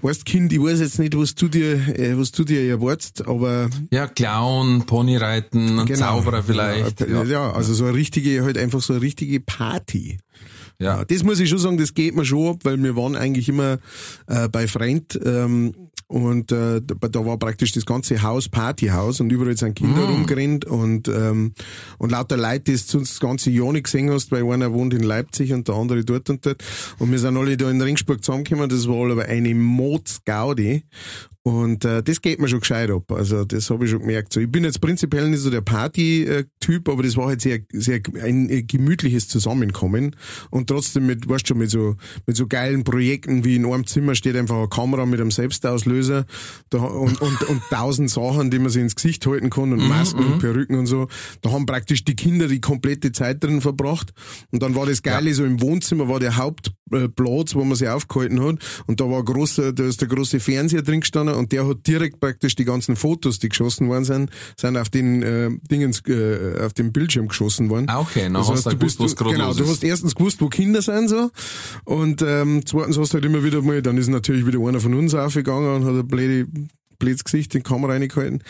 weißt 0.02 0.26
Kind, 0.26 0.52
ich 0.52 0.60
weiß 0.60 0.80
jetzt 0.80 1.00
nicht, 1.00 1.16
was 1.16 1.36
du 1.36 1.48
dir, 1.48 1.76
äh, 1.98 2.18
was 2.18 2.32
du 2.32 2.44
dir 2.44 2.68
erwartest, 2.68 3.28
aber 3.28 3.70
Ja, 3.92 4.08
Clown, 4.08 4.86
Ponyreiten, 4.86 5.80
ein 5.80 5.96
Zauberer 5.96 6.44
vielleicht. 6.44 7.02
Ja, 7.02 7.08
Ja, 7.08 7.24
ja, 7.24 7.52
also 7.52 7.74
so 7.74 7.86
eine 7.86 7.94
richtige, 7.94 8.44
halt 8.44 8.58
einfach 8.58 8.82
so 8.82 8.94
eine 8.94 9.02
richtige 9.02 9.40
Party. 9.40 10.18
Ja. 10.82 11.06
Das 11.06 11.24
muss 11.24 11.40
ich 11.40 11.50
schon 11.50 11.60
sagen, 11.60 11.78
das 11.78 11.94
geht 11.94 12.16
mir 12.16 12.26
schon 12.26 12.48
ab, 12.48 12.60
weil 12.64 12.82
wir 12.82 12.96
waren 12.96 13.16
eigentlich 13.16 13.48
immer 13.48 13.78
äh, 14.28 14.50
bei 14.50 14.68
Freund 14.68 15.20
ähm, 15.24 15.74
und 16.08 16.52
äh, 16.52 16.82
da 16.82 17.26
war 17.26 17.38
praktisch 17.38 17.72
das 17.72 17.86
ganze 17.86 18.22
Haus 18.22 18.50
Partyhaus 18.50 19.22
und 19.22 19.32
überall 19.32 19.56
sind 19.56 19.76
Kinder 19.76 20.02
rumgerannt 20.02 20.66
und 20.66 21.08
ähm, 21.08 21.54
und 22.00 22.12
lauter 22.12 22.36
Leute, 22.36 22.74
die 22.74 22.78
du 22.92 23.00
das 23.00 23.22
ganze 23.22 23.50
Jahr 23.50 23.72
nicht 23.72 23.86
gesehen 23.86 24.12
hast, 24.12 24.30
weil 24.32 24.44
einer 24.52 24.74
wohnt 24.74 24.94
in 24.94 25.04
Leipzig 25.04 25.54
und 25.54 25.70
der 25.70 25.76
andere 25.76 26.04
dort 26.04 26.30
und 26.30 26.46
dort. 26.46 26.62
Und 27.00 27.12
wir 27.12 27.20
sind 27.20 27.38
alle 27.38 27.56
da 27.56 27.70
in 27.70 27.82
Ringsburg 27.82 28.26
zusammengekommen, 28.26 28.68
das 28.68 28.90
war 28.90 29.10
aber 29.10 29.24
eine 29.24 29.56
Modsgaudi 29.56 30.84
und 31.44 31.86
äh, 31.86 32.04
das 32.04 32.22
geht 32.22 32.40
mir 32.40 32.48
schon 32.48 32.60
gescheit 32.60 32.92
ab. 32.92 33.12
Also 33.12 33.46
das 33.46 33.72
habe 33.72 33.86
ich 33.86 33.92
schon 33.92 34.02
gemerkt. 34.02 34.32
So, 34.32 34.40
ich 34.40 34.52
bin 34.52 34.64
jetzt 34.64 34.80
prinzipiell 34.80 35.28
nicht 35.28 35.40
so 35.40 35.50
der 35.50 35.62
Party-Typ, 35.62 36.88
aber 36.88 37.02
das 37.02 37.18
war 37.18 37.28
halt 37.28 37.42
sehr, 37.42 37.62
sehr 37.74 38.00
ein 38.22 38.48
äh, 38.50 38.62
gemütliches 38.62 39.28
Zusammenkommen. 39.28 40.16
Und 40.52 40.68
trotzdem 40.68 41.08
mit, 41.08 41.28
weißt 41.28 41.50
du, 41.50 41.56
mit 41.56 41.72
so, 41.72 41.96
mit 42.28 42.38
so 42.38 42.46
geilen 42.46 42.84
Projekten 42.84 43.44
wie 43.44 43.56
in 43.56 43.66
einem 43.66 43.88
Zimmer 43.88 44.14
steht 44.14 44.36
einfach 44.36 44.58
eine 44.58 44.70
Kamera 44.70 45.08
mit 45.08 45.20
einem 45.20 45.32
Selbstauslöser 45.32 46.26
da, 46.70 46.78
und, 46.78 47.20
und, 47.20 47.44
und 47.44 47.62
tausend 47.72 48.12
Sachen, 48.12 48.52
die 48.52 48.60
man 48.60 48.70
sich 48.70 48.84
ins 48.84 48.96
Gesicht 48.96 49.26
halten 49.26 49.50
kann 49.50 49.74
und 49.74 49.88
Masken 49.88 50.24
und 50.24 50.40
Perücken 50.40 50.76
und 50.76 50.86
so. 50.86 51.08
Da 51.42 51.52
haben 51.52 51.66
praktisch 51.66 52.04
die 52.04 52.16
Kinder 52.16 52.48
die 52.48 52.62
komplette 52.62 53.14
Zeit 53.14 53.44
drin 53.44 53.62
verbracht. 53.62 54.14
Und 54.52 54.62
dann 54.62 54.76
war 54.76 54.86
das 54.86 55.02
Geile, 55.02 55.34
so 55.34 55.44
im 55.44 55.60
Wohnzimmer 55.60 56.08
war 56.08 56.20
der 56.20 56.38
Hauptplatz, 56.92 57.56
wo 57.56 57.64
man 57.64 57.76
sich 57.76 57.88
aufgehalten 57.88 58.42
hat. 58.44 58.58
Und 58.88 59.00
da 59.00 59.10
war 59.10 59.24
großer, 59.24 59.74
da 59.74 59.84
ist 59.84 60.02
der 60.02 60.08
große 60.08 60.40
Fernseher 60.40 60.82
drin 60.82 61.02
gestanden 61.02 61.36
und 61.36 61.52
der 61.52 61.68
hat 61.68 61.86
direkt 61.88 62.20
praktisch 62.20 62.56
die 62.56 62.66
ganzen 62.66 62.96
Fotos, 62.96 63.40
die 63.40 63.50
geschossen 63.50 63.88
worden 63.88 64.06
sind, 64.06 64.32
sind 64.58 64.78
auf 64.78 64.90
den 64.90 65.24
äh, 65.24 65.50
Dingens, 65.70 66.02
äh, 66.08 66.62
auf 66.64 66.74
dem 66.74 66.92
Bildschirm 66.92 67.28
geschossen 67.28 67.70
worden. 67.70 67.86
Ah, 67.90 68.00
okay, 68.00 68.24
dann 68.24 68.34
Das 68.34 68.48
hast 68.50 68.66
heißt, 68.66 68.74
du 68.74 68.78
gewusst, 68.78 69.00
was 69.00 69.16
gerade 69.16 69.34
genau, 69.34 69.54
du 69.54 69.68
hast 69.68 69.84
erstens 69.84 70.16
gewusst, 70.16 70.42
wo 70.42 70.50
Kinder 70.50 70.82
sind 70.82 71.10
so 71.10 71.32
und 71.86 72.22
ähm, 72.26 72.62
zweitens 72.66 72.98
hast 72.98 73.14
du 73.14 73.16
halt 73.16 73.26
immer 73.26 73.44
wieder 73.44 73.62
mal, 73.62 73.82
dann 73.82 73.98
ist 73.98 74.08
natürlich 74.08 74.46
wieder 74.46 74.60
einer 74.60 74.80
von 74.80 74.94
uns 74.94 75.14
aufgegangen 75.14 75.76
und 75.76 75.86
hat 75.86 75.94
ein 75.94 76.08
blöde, 76.08 76.48
blödes 77.00 77.24
Gesicht 77.24 77.54
in 77.56 77.64
die 77.64 77.70
Kamera 77.70 77.94
reingehalten. 77.94 78.44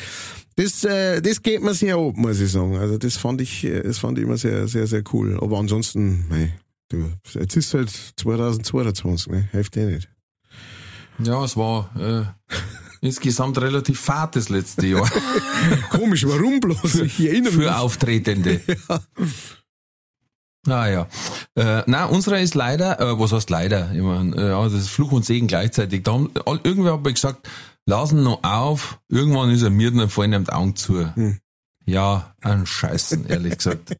Das, 0.55 0.83
äh, 0.83 1.21
das 1.21 1.41
geht 1.41 1.63
mir 1.63 1.74
sehr 1.74 1.95
ab, 1.95 2.17
muss 2.17 2.39
ich 2.39 2.51
sagen. 2.51 2.75
Also 2.75 2.98
das 2.98 3.15
fand 3.17 3.41
ich, 3.41 3.63
äh, 3.63 3.81
das 3.81 4.00
fand 4.00 4.17
ich 4.17 4.25
immer 4.25 4.38
sehr, 4.38 4.67
sehr, 4.67 4.86
sehr 4.86 5.03
cool. 5.13 5.39
Aber 5.41 5.57
ansonsten, 5.57 6.25
mei, 6.29 6.53
du, 6.91 7.12
jetzt 7.33 7.55
ist 7.55 7.74
halt 7.74 7.89
2022, 7.89 9.31
ne? 9.31 9.50
Hilft 9.51 9.77
eh 9.77 9.86
nicht. 9.86 10.10
Ja, 11.19 11.43
es 11.43 11.55
war 11.57 11.89
äh, 12.00 12.55
insgesamt 13.01 13.60
relativ 13.60 14.00
fad 14.00 14.36
das 14.36 14.50
letzte 14.50 14.88
Jahr 14.88 15.10
Komisch, 15.89 16.25
warum 16.27 16.60
bloß? 16.60 16.95
Ich 16.95 17.19
erinnere 17.19 17.53
mich. 17.53 17.65
für 17.65 17.77
Auftretende. 17.77 18.62
Ah 20.67 20.88
ja. 20.88 21.07
Äh, 21.55 21.81
na, 21.88 22.05
unsere 22.05 22.39
ist 22.39 22.53
leider, 22.53 23.00
äh, 23.00 23.19
was 23.19 23.31
heißt 23.31 23.50
leider? 23.50 23.91
Ich 23.95 24.01
mein, 24.01 24.33
äh, 24.33 24.50
das 24.50 24.74
ist 24.74 24.89
Fluch 24.89 25.12
und 25.12 25.25
Segen 25.25 25.48
gleichzeitig. 25.48 26.03
Da 26.03 26.13
haben, 26.13 26.29
all, 26.45 26.60
irgendwer 26.63 26.93
hat 26.93 27.03
mir 27.03 27.13
gesagt, 27.13 27.50
lassen 27.88 28.21
noch 28.21 28.43
auf, 28.43 29.00
irgendwann 29.10 29.50
ist 29.50 29.63
er 29.63 29.71
mir 29.71 29.89
dann 29.89 30.33
ihm 30.33 30.43
die 30.43 30.51
Augen 30.51 30.75
zu. 30.75 31.12
Ja, 31.91 32.33
ein 32.39 32.65
Scheißen, 32.65 33.27
ehrlich 33.27 33.57
gesagt. 33.57 33.98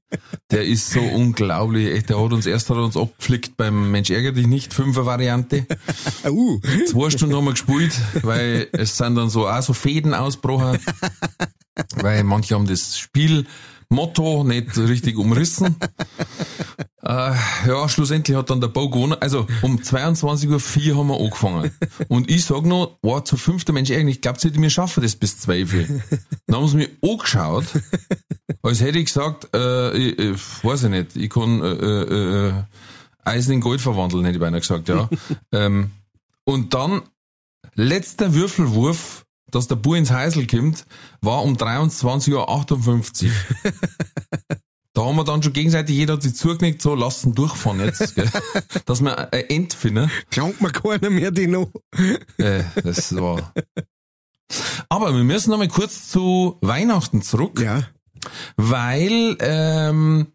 Der 0.50 0.64
ist 0.64 0.92
so 0.92 1.02
unglaublich. 1.02 1.94
Echt, 1.94 2.10
der 2.10 2.24
hat 2.24 2.32
uns 2.32 2.46
erst 2.46 2.70
hat 2.70 2.78
uns 2.78 2.96
abgepflickt 2.96 3.58
beim 3.58 3.92
Mensch 3.92 4.10
ärger 4.10 4.32
dich 4.32 4.48
nicht, 4.48 4.74
Fünfer 4.74 5.06
Variante. 5.06 5.68
Uh, 6.24 6.60
Zwei 6.88 7.10
Stunden 7.10 7.36
haben 7.36 7.46
wir 7.46 7.52
gespielt, 7.52 7.94
weil 8.22 8.70
es 8.72 8.96
sind 8.96 9.16
dann 9.16 9.30
so 9.30 9.48
auch 9.48 9.62
so 9.62 9.74
Fäden 9.74 10.14
ausgebrochen, 10.14 10.80
weil 11.96 12.24
manche 12.24 12.56
haben 12.56 12.68
das 12.68 12.98
Spiel 12.98 13.46
Motto 13.90 14.44
nicht 14.44 14.78
richtig 14.78 15.18
umrissen. 15.18 15.76
Äh, 17.12 17.34
ja, 17.68 17.90
schlussendlich 17.90 18.38
hat 18.38 18.50
dann 18.50 18.62
der 18.62 18.70
Bau 18.70 18.90
gewonnen. 18.90 19.18
Also 19.20 19.46
um 19.62 19.78
22.04 19.78 20.92
Uhr 20.92 20.98
haben 20.98 21.08
wir 21.08 21.20
angefangen. 21.20 21.72
Und 22.08 22.32
ich 22.32 22.46
sag 22.46 22.64
noch, 22.64 22.98
war 23.02 23.26
zu 23.26 23.36
fünfter 23.36 23.74
Mensch, 23.74 23.92
eigentlich 23.92 24.22
glaubt 24.22 24.44
ihr, 24.46 24.56
wir 24.56 24.70
schaffen 24.70 25.04
das 25.04 25.18
bis 25.18 25.40
12 25.40 25.74
Uhr. 25.74 25.86
Dann 26.48 26.56
haben 26.56 26.68
sie 26.70 26.78
mich 26.78 26.90
angeschaut, 27.04 27.66
als 28.64 28.80
hätte 28.80 29.00
ich 29.00 29.06
gesagt, 29.06 29.54
äh, 29.54 29.98
ich, 29.98 30.20
ich, 30.20 30.64
weiß 30.64 30.84
ich 30.84 30.90
nicht, 30.90 31.16
ich 31.18 31.30
kann 31.30 31.62
äh, 31.62 31.72
äh, 31.72 32.48
äh, 32.48 32.54
Eisen 33.26 33.56
in 33.56 33.62
Gold 33.62 33.82
verwandeln, 33.82 34.24
hätte 34.24 34.38
ich 34.38 34.42
beinahe 34.42 34.62
gesagt, 34.62 34.88
ja. 34.88 35.10
ähm, 35.52 35.92
und 36.46 36.74
dann, 36.74 37.02
letzter 37.76 38.34
Würfelwurf, 38.34 39.26
dass 39.52 39.68
der 39.68 39.76
Bur 39.76 39.98
ins 39.98 40.12
Heisel 40.12 40.48
kommt, 40.48 40.86
war 41.20 41.44
um 41.44 41.58
23.58 41.58 43.26
Uhr. 43.26 43.32
Da 44.94 45.06
haben 45.06 45.16
wir 45.16 45.24
dann 45.24 45.42
schon 45.42 45.54
gegenseitig, 45.54 45.96
jeder 45.96 46.14
hat 46.16 46.24
sich 46.24 46.36
zugeknickt, 46.36 46.82
so, 46.82 46.96
lassen 46.96 47.34
durchfahren 47.34 47.80
jetzt, 47.80 48.14
gell? 48.16 48.30
dass 48.86 49.02
wir 49.02 49.32
ein 49.34 49.50
End 49.50 49.74
finden. 49.74 50.12
Klangt 50.32 50.60
mir 50.62 50.70
keiner 50.72 51.10
mehr, 51.10 51.32
die 51.32 51.48
noch. 51.48 51.72
Äh, 52.38 52.64
das 52.84 53.16
war. 53.16 53.54
Aber 54.90 55.16
wir 55.16 55.24
müssen 55.24 55.52
noch 55.52 55.58
mal 55.58 55.68
kurz 55.70 56.10
zu 56.10 56.58
Weihnachten 56.62 57.22
zurück, 57.22 57.62
Ja. 57.62 57.84
weil, 58.58 59.38
ähm, 59.40 60.28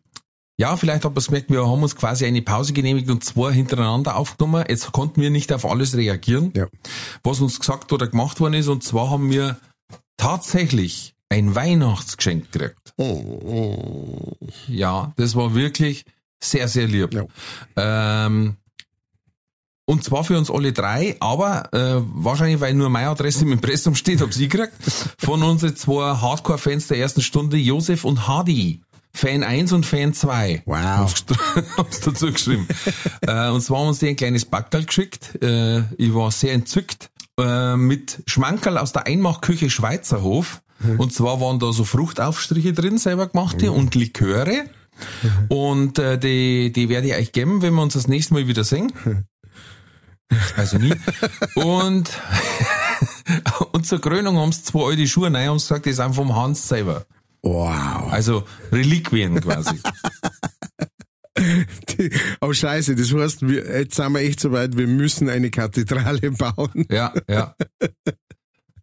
ja, 0.58 0.74
vielleicht 0.78 1.04
hat 1.04 1.12
man 1.12 1.18
es 1.18 1.26
gemerkt, 1.26 1.50
wir 1.50 1.66
haben 1.68 1.82
uns 1.82 1.96
quasi 1.96 2.24
eine 2.24 2.40
Pause 2.40 2.72
genehmigt 2.72 3.10
und 3.10 3.22
zwei 3.22 3.52
hintereinander 3.52 4.16
aufgenommen. 4.16 4.64
Jetzt 4.70 4.90
konnten 4.90 5.20
wir 5.20 5.28
nicht 5.28 5.52
auf 5.52 5.66
alles 5.66 5.94
reagieren, 5.98 6.52
Ja. 6.56 6.66
was 7.22 7.40
uns 7.40 7.60
gesagt 7.60 7.92
oder 7.92 8.06
gemacht 8.06 8.40
worden 8.40 8.54
ist. 8.54 8.68
Und 8.68 8.82
zwar 8.82 9.10
haben 9.10 9.30
wir 9.30 9.58
tatsächlich 10.16 11.14
ein 11.28 11.54
Weihnachtsgeschenk 11.54 12.52
gekriegt. 12.52 12.92
Oh, 12.96 13.04
oh. 13.04 14.36
Ja, 14.68 15.12
das 15.16 15.34
war 15.34 15.54
wirklich 15.54 16.04
sehr, 16.40 16.68
sehr 16.68 16.86
lieb. 16.86 17.14
Ja. 17.14 18.26
Ähm, 18.26 18.56
und 19.88 20.02
zwar 20.02 20.24
für 20.24 20.36
uns 20.36 20.50
alle 20.50 20.72
drei, 20.72 21.16
aber 21.20 21.72
äh, 21.72 22.02
wahrscheinlich, 22.02 22.60
weil 22.60 22.74
nur 22.74 22.90
meine 22.90 23.08
Adresse 23.08 23.44
im 23.44 23.52
Impressum 23.52 23.94
steht, 23.94 24.20
hab 24.20 24.30
ich 24.30 24.36
gekriegt, 24.36 24.72
von 25.18 25.42
unseren 25.42 25.76
zwei 25.76 26.16
Hardcore-Fans 26.16 26.88
der 26.88 26.98
ersten 26.98 27.22
Stunde, 27.22 27.56
Josef 27.56 28.04
und 28.04 28.26
Hadi. 28.26 28.82
Fan 29.14 29.44
1 29.44 29.72
und 29.72 29.86
Fan 29.86 30.12
2. 30.12 30.64
Wow. 30.66 31.14
Hab's 31.78 32.00
dazu 32.00 32.30
geschrieben. 32.32 32.68
äh, 33.22 33.48
und 33.48 33.62
zwar 33.62 33.78
haben 33.80 33.88
uns 33.88 34.00
die 34.00 34.08
ein 34.08 34.16
kleines 34.16 34.44
Backerl 34.44 34.84
geschickt. 34.84 35.42
Äh, 35.42 35.84
ich 35.96 36.12
war 36.12 36.30
sehr 36.30 36.52
entzückt. 36.52 37.10
Äh, 37.40 37.76
mit 37.76 38.22
Schmankerl 38.26 38.76
aus 38.76 38.92
der 38.92 39.06
Einmachküche 39.06 39.70
Schweizerhof. 39.70 40.60
Und 40.98 41.12
zwar 41.12 41.40
waren 41.40 41.58
da 41.58 41.72
so 41.72 41.84
Fruchtaufstriche 41.84 42.72
drin, 42.72 42.98
selber 42.98 43.28
gemachte, 43.28 43.72
und 43.72 43.94
Liköre. 43.94 44.66
Und 45.48 45.98
äh, 45.98 46.18
die, 46.18 46.72
die 46.72 46.88
werde 46.88 47.08
ich 47.08 47.14
euch 47.14 47.32
geben, 47.32 47.62
wenn 47.62 47.74
wir 47.74 47.82
uns 47.82 47.94
das 47.94 48.08
nächste 48.08 48.34
Mal 48.34 48.46
wieder 48.48 48.64
sehen. 48.64 48.92
Also 50.56 50.78
nie. 50.78 50.92
Und, 51.54 52.10
und 53.70 53.86
zur 53.86 54.00
Krönung 54.00 54.38
haben 54.38 54.50
sie 54.50 54.64
zwei 54.64 54.90
alte 54.90 55.06
Schuhe 55.06 55.32
rein 55.32 55.50
und 55.50 55.58
gesagt, 55.58 55.86
die 55.86 55.92
sind 55.92 56.16
vom 56.16 56.34
Hans 56.34 56.66
selber. 56.66 57.06
Wow. 57.42 58.10
Also 58.10 58.42
Reliquien 58.72 59.40
quasi. 59.40 59.78
Oh 62.40 62.52
scheiße, 62.52 62.96
das 62.96 63.12
heißt, 63.12 63.46
wir, 63.46 63.78
jetzt 63.78 63.94
sind 63.94 64.14
wir 64.14 64.20
echt 64.20 64.40
so 64.40 64.50
weit, 64.50 64.76
wir 64.76 64.88
müssen 64.88 65.28
eine 65.28 65.50
Kathedrale 65.50 66.32
bauen. 66.32 66.86
Ja, 66.90 67.14
ja. 67.28 67.54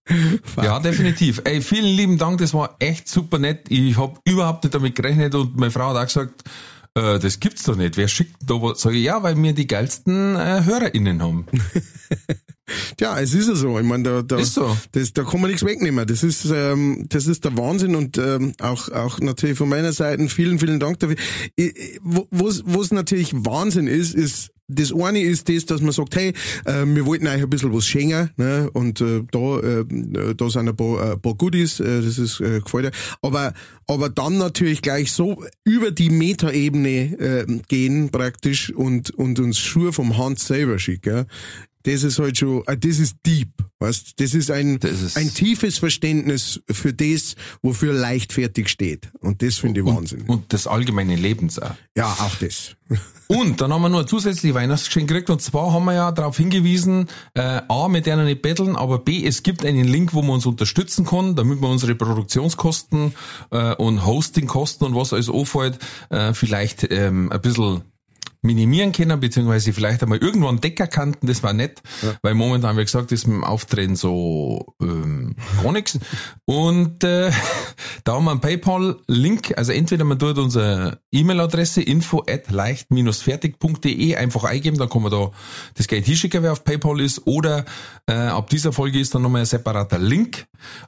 Ja, 0.61 0.79
definitiv. 0.79 1.41
Ey, 1.45 1.61
vielen 1.61 1.85
lieben 1.85 2.17
Dank, 2.17 2.39
das 2.39 2.53
war 2.53 2.75
echt 2.79 3.07
super 3.07 3.39
nett. 3.39 3.65
Ich 3.69 3.97
habe 3.97 4.19
überhaupt 4.25 4.63
nicht 4.63 4.75
damit 4.75 4.95
gerechnet 4.95 5.35
und 5.35 5.57
meine 5.57 5.71
Frau 5.71 5.89
hat 5.89 5.97
auch 5.97 6.05
gesagt, 6.05 6.43
äh, 6.95 7.19
das 7.19 7.39
gibt's 7.39 7.63
doch 7.63 7.75
nicht. 7.75 7.97
Wer 7.97 8.07
schickt 8.07 8.35
da 8.45 8.55
was? 8.55 8.81
Sag 8.81 8.93
ich, 8.93 9.03
ja, 9.03 9.23
weil 9.23 9.41
wir 9.41 9.53
die 9.53 9.67
geilsten 9.67 10.35
äh, 10.35 10.63
HörerInnen 10.63 11.21
haben. 11.21 11.45
Ja, 12.99 13.19
es 13.19 13.33
ist 13.33 13.49
ja 13.49 13.55
so. 13.55 13.77
Ich 13.77 13.85
meine, 13.85 14.03
da, 14.03 14.21
da, 14.21 14.43
so. 14.43 14.75
das, 14.93 15.11
da 15.11 15.23
kann 15.23 15.41
man 15.41 15.49
nichts 15.49 15.65
wegnehmen. 15.65 16.07
Das 16.07 16.23
ist, 16.23 16.45
ähm, 16.45 17.05
das 17.09 17.27
ist 17.27 17.43
der 17.43 17.57
Wahnsinn 17.57 17.95
und 17.95 18.17
ähm, 18.17 18.53
auch, 18.61 18.89
auch 18.89 19.19
natürlich 19.19 19.57
von 19.57 19.67
meiner 19.69 19.91
Seite 19.91 20.27
vielen, 20.29 20.59
vielen 20.59 20.79
Dank 20.79 20.99
dafür. 20.99 21.17
Wo 22.01 22.25
wo's 22.29 22.91
natürlich 22.91 23.33
Wahnsinn 23.33 23.87
ist, 23.87 24.15
ist 24.15 24.51
das 24.73 24.93
eine 24.93 25.21
ist 25.21 25.49
das, 25.49 25.65
dass 25.65 25.81
man 25.81 25.91
sagt, 25.91 26.15
hey, 26.15 26.33
äh, 26.65 26.85
wir 26.85 27.05
wollten 27.05 27.27
eigentlich 27.27 27.43
ein 27.43 27.49
bisschen 27.49 27.73
was 27.73 27.85
schenken, 27.85 28.31
ne? 28.37 28.69
Und 28.73 29.01
äh, 29.01 29.23
da, 29.31 29.59
äh, 29.59 29.85
da 30.35 30.49
sind 30.49 30.69
ein 30.69 30.75
paar, 30.75 31.13
äh, 31.13 31.17
paar 31.17 31.35
Goodies, 31.35 31.79
äh, 31.79 32.01
das 32.01 32.17
ist 32.17 32.39
äh, 32.39 32.61
gefällt 32.61 32.85
dir. 32.85 32.91
Aber, 33.21 33.53
aber 33.87 34.09
dann 34.09 34.37
natürlich 34.37 34.81
gleich 34.81 35.11
so 35.11 35.43
über 35.63 35.91
die 35.91 36.09
Metaebene 36.09 37.19
äh, 37.19 37.45
gehen 37.67 38.09
praktisch 38.09 38.71
und, 38.71 39.11
und 39.11 39.39
uns 39.39 39.59
Schuhe 39.59 39.93
vom 39.93 40.17
Hans 40.17 40.47
selber 40.47 40.79
schicken. 40.79 41.25
Das 41.83 42.03
ist 42.03 42.17
halt 42.19 42.37
schon, 42.37 42.63
äh, 42.67 42.77
das 42.77 42.97
ist 42.99 43.17
deep, 43.25 43.49
weißt? 43.79 44.19
Das 44.19 44.33
ist 44.33 44.49
ein, 44.51 44.79
Das 44.79 45.01
ist- 45.01 45.17
ein 45.17 45.33
tiefes 45.33 45.77
Verständnis 45.77 46.61
für 46.71 46.93
das, 46.93 47.35
wofür 47.61 47.93
leichtfertig 47.93 48.69
steht. 48.69 49.11
Und 49.19 49.41
das 49.41 49.57
finde 49.57 49.81
ich 49.81 49.85
Wahnsinn. 49.85 50.23
Und, 50.27 50.51
des 50.53 50.65
allgemeinen 50.67 51.17
Lebens 51.17 51.59
auch. 51.59 51.75
ja, 51.97 52.05
auch 52.07 52.35
das. 52.39 52.75
Und 53.27 53.61
dann 53.61 53.73
haben 53.73 53.81
wir 53.81 53.89
noch 53.89 54.01
ein 54.01 54.07
zusätzliches 54.07 54.53
Weihnachtsgeschenk 54.55 55.07
gekriegt 55.07 55.29
und 55.29 55.41
zwar 55.41 55.73
haben 55.73 55.85
wir 55.85 55.93
ja 55.93 56.11
darauf 56.11 56.37
hingewiesen, 56.37 57.07
äh, 57.33 57.61
A, 57.67 57.87
mit 57.87 58.05
denen 58.05 58.25
nicht 58.25 58.41
betteln, 58.43 58.75
aber 58.75 58.99
B, 58.99 59.25
es 59.25 59.41
gibt 59.41 59.65
einen 59.65 59.85
Link, 59.87 60.13
wo 60.13 60.21
man 60.21 60.31
uns 60.35 60.45
unterstützen 60.45 61.03
kann, 61.05 61.35
damit 61.35 61.59
wir 61.61 61.67
unsere 61.69 61.95
Produktionskosten 61.95 63.13
äh, 63.51 63.73
und 63.75 64.05
Hostingkosten 64.05 64.85
und 64.87 64.95
was 64.95 65.13
alles 65.13 65.29
anfällt, 65.29 65.79
äh, 66.09 66.33
vielleicht 66.33 66.85
ähm, 66.91 67.31
ein 67.31 67.41
bisschen 67.41 67.81
minimieren 68.43 68.91
können, 68.91 69.19
beziehungsweise 69.19 69.73
vielleicht 69.73 70.03
einmal 70.03 70.19
irgendwann 70.19 70.59
Decker 70.59 70.87
kannten, 70.87 71.27
das 71.27 71.43
war 71.43 71.53
nett, 71.53 71.81
weil 72.21 72.33
momentan 72.33 72.71
haben 72.71 72.77
wir 72.77 72.83
gesagt, 72.83 73.11
ist 73.11 73.25
mit 73.25 73.37
dem 73.37 73.43
Auftreten 73.43 73.95
so 73.95 74.75
ähm, 74.81 75.35
gar 75.63 75.71
nichts. 75.71 75.97
Und 76.45 77.03
äh, 77.03 77.31
da 78.03 78.13
haben 78.13 78.25
wir 78.25 78.31
einen 78.31 78.41
PayPal-Link, 78.41 79.53
also 79.57 79.71
entweder 79.71 80.03
man 80.03 80.19
tut 80.19 80.37
unsere 80.37 80.99
E-Mail-Adresse 81.11 81.81
info 81.81 82.23
at 82.29 82.51
leicht-fertig.de 82.51 84.15
einfach 84.15 84.43
eingeben, 84.43 84.77
dann 84.77 84.89
kann 84.89 85.03
man 85.03 85.11
da 85.11 85.31
das 85.75 85.87
Geld 85.87 86.05
hinschicken, 86.05 86.43
wer 86.43 86.51
auf 86.51 86.65
PayPal 86.65 86.99
ist, 86.99 87.25
oder 87.25 87.63
äh, 88.07 88.13
ab 88.13 88.49
dieser 88.49 88.73
Folge 88.73 88.99
ist 88.99 89.15
dann 89.15 89.21
nochmal 89.21 89.41
ein 89.41 89.45
separater 89.45 89.99
Link. 89.99 90.45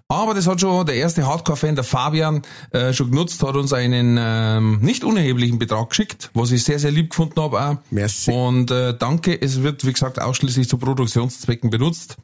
Aber 0.07 0.33
das 0.33 0.47
hat 0.47 0.61
schon 0.61 0.85
der 0.85 0.95
erste 0.95 1.25
Hardcore-Fan, 1.25 1.75
der 1.75 1.83
Fabian, 1.83 2.41
äh, 2.71 2.93
schon 2.93 3.11
genutzt, 3.11 3.41
hat 3.43 3.55
uns 3.55 3.71
einen 3.73 4.17
ähm, 4.19 4.79
nicht 4.81 5.03
unerheblichen 5.03 5.59
Betrag 5.59 5.89
geschickt, 5.89 6.31
was 6.33 6.51
ich 6.51 6.63
sehr, 6.63 6.79
sehr 6.79 6.91
lieb 6.91 7.11
gefunden 7.11 7.41
habe 7.41 7.44
auch. 7.53 7.77
Merci. 7.91 8.31
Und 8.31 8.71
äh, 8.71 8.97
danke, 8.97 9.39
es 9.39 9.61
wird, 9.63 9.85
wie 9.85 9.93
gesagt, 9.93 10.21
ausschließlich 10.21 10.67
zu 10.67 10.77
Produktionszwecken 10.77 11.69
benutzt, 11.69 12.17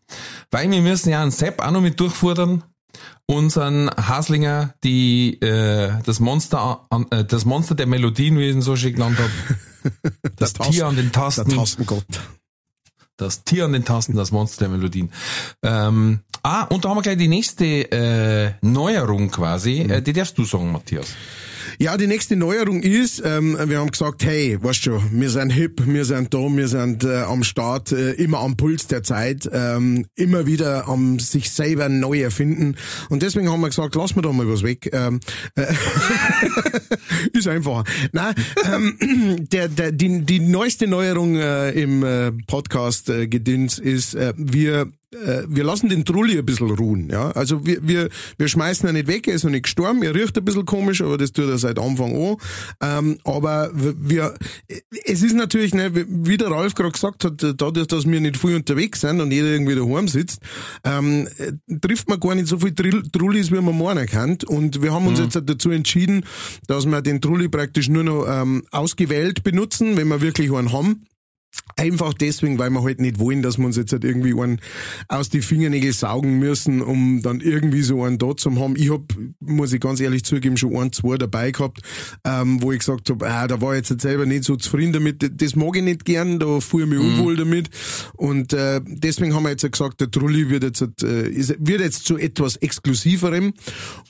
weil 0.50 0.70
wir 0.70 0.82
müssen 0.82 1.10
ja 1.10 1.22
einen 1.22 1.32
Sepp 1.32 1.62
auch 1.62 1.72
noch 1.72 1.82
mit 1.82 2.00
durchfordern, 2.00 2.64
unseren 3.26 3.90
Haslinger, 3.90 4.74
die 4.84 5.40
äh, 5.42 5.92
das 6.06 6.20
Monster, 6.20 6.86
an, 6.90 7.06
äh, 7.12 7.24
das 7.24 7.46
Monster 7.46 7.76
der 7.76 7.88
Melodien, 7.88 8.38
wie 8.38 8.50
ich 8.50 8.56
ihn 8.56 8.62
so 8.62 8.76
schön 8.76 8.94
genannt 8.94 9.18
habe, 9.20 9.92
das 10.36 10.54
Der 10.54 10.70
Tier 10.70 10.88
an 10.88 10.96
den 10.96 11.12
Der 11.12 11.22
Tasten, 11.22 11.50
Tastengott. 11.50 12.06
das 13.18 13.44
Tier 13.44 13.66
an 13.66 13.74
den 13.74 13.86
Tasten, 13.86 14.16
das 14.16 14.32
Monster 14.32 14.66
der 14.66 14.70
Melodien. 14.70 15.12
Ähm, 15.64 16.20
ah, 16.44 16.64
und 16.66 16.84
da 16.84 16.90
haben 16.90 16.98
wir 16.98 17.02
gleich 17.04 17.18
die 17.18 17.28
nächste 17.28 17.66
äh, 17.92 18.54
Neuerung 18.62 19.32
quasi. 19.32 19.80
Äh, 19.82 20.02
die 20.02 20.14
darfst 20.14 20.38
du 20.38 20.44
sagen, 20.44 20.72
Matthias. 20.72 21.08
Ja, 21.82 21.98
die 21.98 22.06
nächste 22.06 22.36
Neuerung 22.36 22.84
ist, 22.84 23.24
ähm, 23.26 23.58
wir 23.66 23.80
haben 23.80 23.90
gesagt, 23.90 24.24
hey, 24.24 24.56
weißt 24.62 24.86
du, 24.86 25.02
wir 25.14 25.32
sind 25.32 25.50
hip, 25.50 25.82
wir 25.84 26.06
sind 26.06 26.32
da, 26.32 26.38
wir 26.38 26.68
sind 26.68 27.04
äh, 27.04 27.22
am 27.22 27.44
Start, 27.44 27.92
äh, 27.92 28.12
immer 28.12 28.38
am 28.42 28.56
Puls 28.56 28.86
der 28.86 29.02
Zeit, 29.02 29.50
ähm, 29.52 30.06
immer 30.14 30.46
wieder 30.46 30.88
am 30.88 31.18
sich 31.18 31.50
selber 31.50 31.90
neu 31.90 32.22
erfinden. 32.22 32.76
Und 33.10 33.24
deswegen 33.24 33.50
haben 33.50 33.62
wir 33.62 33.70
gesagt, 33.70 33.96
lass 33.96 34.16
mir 34.16 34.22
doch 34.22 34.32
mal 34.32 34.48
was 34.48 34.62
weg. 34.62 34.92
Ähm, 34.94 35.22
äh, 35.56 35.74
ist 37.34 37.48
einfacher. 37.48 37.84
Nein, 38.12 38.36
ähm, 38.72 39.48
der, 39.52 39.68
der, 39.68 39.92
die, 39.92 40.24
die 40.24 40.40
neueste 40.40 40.86
Neuerung 40.86 41.38
äh, 41.38 41.72
im 41.72 42.04
äh, 42.04 42.32
Podcast 42.46 43.10
äh, 43.10 43.26
Gedöns 43.26 43.80
ist, 43.80 44.14
äh, 44.14 44.36
wir 44.38 44.92
äh, 45.14 45.44
wir 45.48 45.64
lassen 45.64 45.90
den 45.90 46.06
Trulli 46.06 46.38
ein 46.38 46.46
bisschen 46.46 46.70
ruhen, 46.70 47.10
ja. 47.10 47.32
Also 47.32 47.66
wir, 47.66 47.86
wir, 47.86 48.10
wir 48.38 48.48
schmeißen 48.48 48.88
ihn 48.88 48.94
nicht 48.94 49.08
weg, 49.08 49.28
er 49.28 49.34
ist 49.34 49.44
noch 49.44 49.52
nicht 49.52 49.64
gestorben, 49.64 50.02
er 50.04 50.16
riecht 50.16 50.38
ein 50.38 50.46
bisschen 50.46 50.66
komisch, 50.66 51.02
aber 51.02 51.18
das 51.18 51.34
tut 51.34 51.50
er 51.50 51.58
seit 51.58 51.80
Anfang 51.80 52.16
an. 52.16 52.38
Ähm, 52.82 53.18
aber 53.24 53.72
wir, 53.74 54.34
es 55.06 55.22
ist 55.22 55.36
natürlich, 55.36 55.74
ne, 55.74 55.92
wie 55.94 56.38
der 56.38 56.50
Ralf 56.50 56.76
gerade 56.76 56.92
gesagt 56.92 57.26
hat, 57.26 57.44
dadurch, 57.58 57.88
dass 57.88 58.06
wir 58.06 58.22
nicht 58.22 58.38
viel 58.38 58.56
unterwegs 58.56 59.02
sind 59.02 59.20
und 59.20 59.32
jeder 59.32 59.48
irgendwie 59.48 59.76
daheim 59.76 60.08
sitzt, 60.08 60.40
ähm, 60.84 61.28
äh, 61.38 61.52
trifft 61.80 62.08
man 62.08 62.20
gar 62.20 62.36
nicht 62.36 62.48
so 62.48 62.60
viel 62.60 62.74
Trullis, 62.74 63.52
wie 63.52 63.60
man 63.60 63.78
meinen 63.78 64.08
kann. 64.08 64.38
Und 64.48 64.82
wir 64.82 64.94
haben 64.94 65.08
uns 65.08 65.20
jetzt 65.20 65.40
dazu 65.44 65.72
entschieden, 65.72 66.26
dass 66.68 66.86
wir 66.86 67.02
den 67.02 67.20
Trulli 67.20 67.50
praktisch 67.50 67.90
nur 67.90 68.04
noch 68.04 68.26
ähm, 68.28 68.64
ausgewählt 68.72 69.44
benutzen, 69.44 69.98
wenn 69.98 70.08
wir 70.08 70.22
wirklich 70.22 70.54
einen 70.54 70.72
haben. 70.72 71.06
Einfach 71.78 72.14
deswegen, 72.14 72.58
weil 72.58 72.70
wir 72.70 72.84
halt 72.84 73.00
nicht 73.02 73.20
wollen, 73.20 73.42
dass 73.42 73.58
wir 73.58 73.66
uns 73.66 73.78
jetzt 73.78 73.92
halt 73.92 74.04
irgendwie 74.04 74.40
einen 74.40 74.60
aus 75.08 75.30
die 75.30 75.42
Fingernägel 75.42 75.94
saugen 75.94 76.40
müssen, 76.40 76.82
um 76.82 77.22
dann 77.22 77.42
irgendwie 77.42 77.82
so 77.82 78.04
einen 78.04 78.18
da 78.18 78.36
zu 78.36 78.54
haben. 78.60 78.76
Ich 78.76 78.92
hab, 78.92 79.02
muss 79.40 79.74
ich 79.74 79.80
ganz 79.80 80.00
ehrlich 80.00 80.24
zugeben, 80.24 80.58
schon 80.58 80.76
ein, 80.76 80.92
zwei 80.92 81.18
dabei 81.18 81.52
gehabt, 81.52 81.82
ähm, 82.26 82.62
wo 82.62 82.72
ich 82.72 82.80
gesagt 82.80 83.10
habe, 83.10 83.28
ah, 83.30 83.48
da 83.48 83.62
war 83.62 83.74
ich 83.74 83.80
jetzt 83.80 83.90
halt 83.92 84.02
selber 84.02 84.26
nicht 84.26 84.44
so 84.44 84.56
zufrieden 84.56 84.94
damit. 84.94 85.42
Das 85.42 85.56
mag 85.56 85.76
ich 85.76 85.84
nicht 85.84 86.06
gern, 86.06 86.40
da 86.40 86.60
fühle 86.60 86.84
ich 86.84 86.90
mich 86.92 87.00
Mhm. 87.00 87.06
unwohl 87.20 87.36
damit. 87.38 87.70
Und 88.16 88.54
äh, 88.54 88.82
deswegen 88.86 89.34
haben 89.34 89.44
wir 89.44 89.50
jetzt 89.52 89.64
halt 89.64 89.74
gesagt, 89.74 90.02
der 90.02 90.12
Trulli 90.12 90.50
wird 90.50 90.64
jetzt, 90.64 90.82
halt, 90.82 91.02
äh, 91.04 91.30
ist, 91.30 91.56
wird 91.60 91.82
jetzt 91.82 92.06
zu 92.06 92.18
etwas 92.18 92.58
Exklusiverem. 92.58 93.54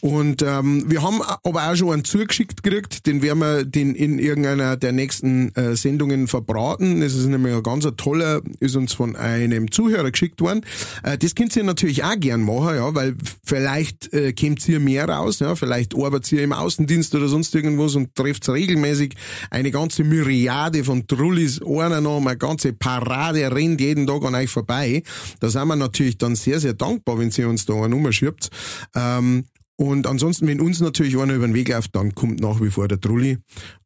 Und 0.02 0.42
ähm, 0.42 0.84
wir 0.90 1.02
haben 1.02 1.22
aber 1.44 1.70
auch 1.72 1.76
schon 1.76 1.92
einen 1.94 2.04
zugeschickt 2.04 2.64
gekriegt, 2.64 3.06
den 3.06 3.22
werden 3.22 3.40
wir 3.40 3.66
den 3.66 3.96
in 3.96 4.20
irgendeiner 4.20 4.78
der 4.78 4.92
nächsten 4.92 5.54
äh, 5.56 5.76
Sendungen 5.76 6.28
verbraten. 6.28 7.02
Das 7.02 7.14
ist 7.14 7.28
nämlich 7.28 7.51
ein 7.58 7.64
ganz 7.64 7.88
toller, 7.98 8.42
ist 8.60 8.76
uns 8.76 8.94
von 8.94 9.16
einem 9.16 9.72
Zuhörer 9.72 10.12
geschickt 10.12 10.42
worden. 10.42 10.62
Äh, 11.04 11.18
das 11.18 11.36
könnt 11.36 11.56
ihr 11.56 11.64
natürlich 11.64 12.04
auch 12.04 12.20
gern 12.20 12.42
machen, 12.42 12.76
ja, 12.76 12.94
weil 12.96 13.16
vielleicht 13.44 14.14
äh, 14.14 14.34
kommt 14.34 14.68
ihr 14.68 14.80
mehr 14.80 15.08
raus, 15.08 15.40
ja, 15.40 15.56
vielleicht 15.56 15.96
arbeitet 15.96 16.32
ihr 16.34 16.44
im 16.44 16.54
Außendienst 16.54 17.14
oder 17.16 17.28
sonst 17.28 17.54
irgendwas 17.56 17.96
und 17.96 18.16
trefft 18.16 18.48
regelmäßig 18.50 19.16
eine 19.50 19.72
ganze 19.72 20.04
Myriade 20.04 20.84
von 20.84 21.08
Trullis, 21.08 21.62
einer 21.62 22.02
noch, 22.02 22.18
eine 22.18 22.38
ganze 22.38 22.74
Parade 22.74 23.54
rennt 23.54 23.82
jeden 23.82 24.08
Tag 24.08 24.24
an 24.24 24.36
euch 24.36 24.50
vorbei. 24.50 25.04
Da 25.40 25.50
sind 25.50 25.68
wir 25.68 25.76
natürlich 25.76 26.18
dann 26.18 26.36
sehr, 26.36 26.60
sehr 26.60 26.74
dankbar, 26.74 27.20
wenn 27.20 27.32
ihr 27.36 27.50
uns 27.50 27.66
da 27.66 27.74
eine 27.74 27.90
Nummer 27.90 28.12
schiebt. 28.12 28.50
Ähm, 28.96 29.46
und 29.82 30.06
ansonsten, 30.06 30.46
wenn 30.48 30.62
uns 30.62 30.80
natürlich 30.80 31.18
einer 31.18 31.34
über 31.34 31.48
den 31.48 31.56
Weg 31.56 31.70
läuft, 31.70 31.96
dann 31.96 32.14
kommt 32.14 32.40
nach 32.40 32.62
wie 32.62 32.70
vor 32.70 32.88
der 32.88 33.02
Trulli. 33.02 33.40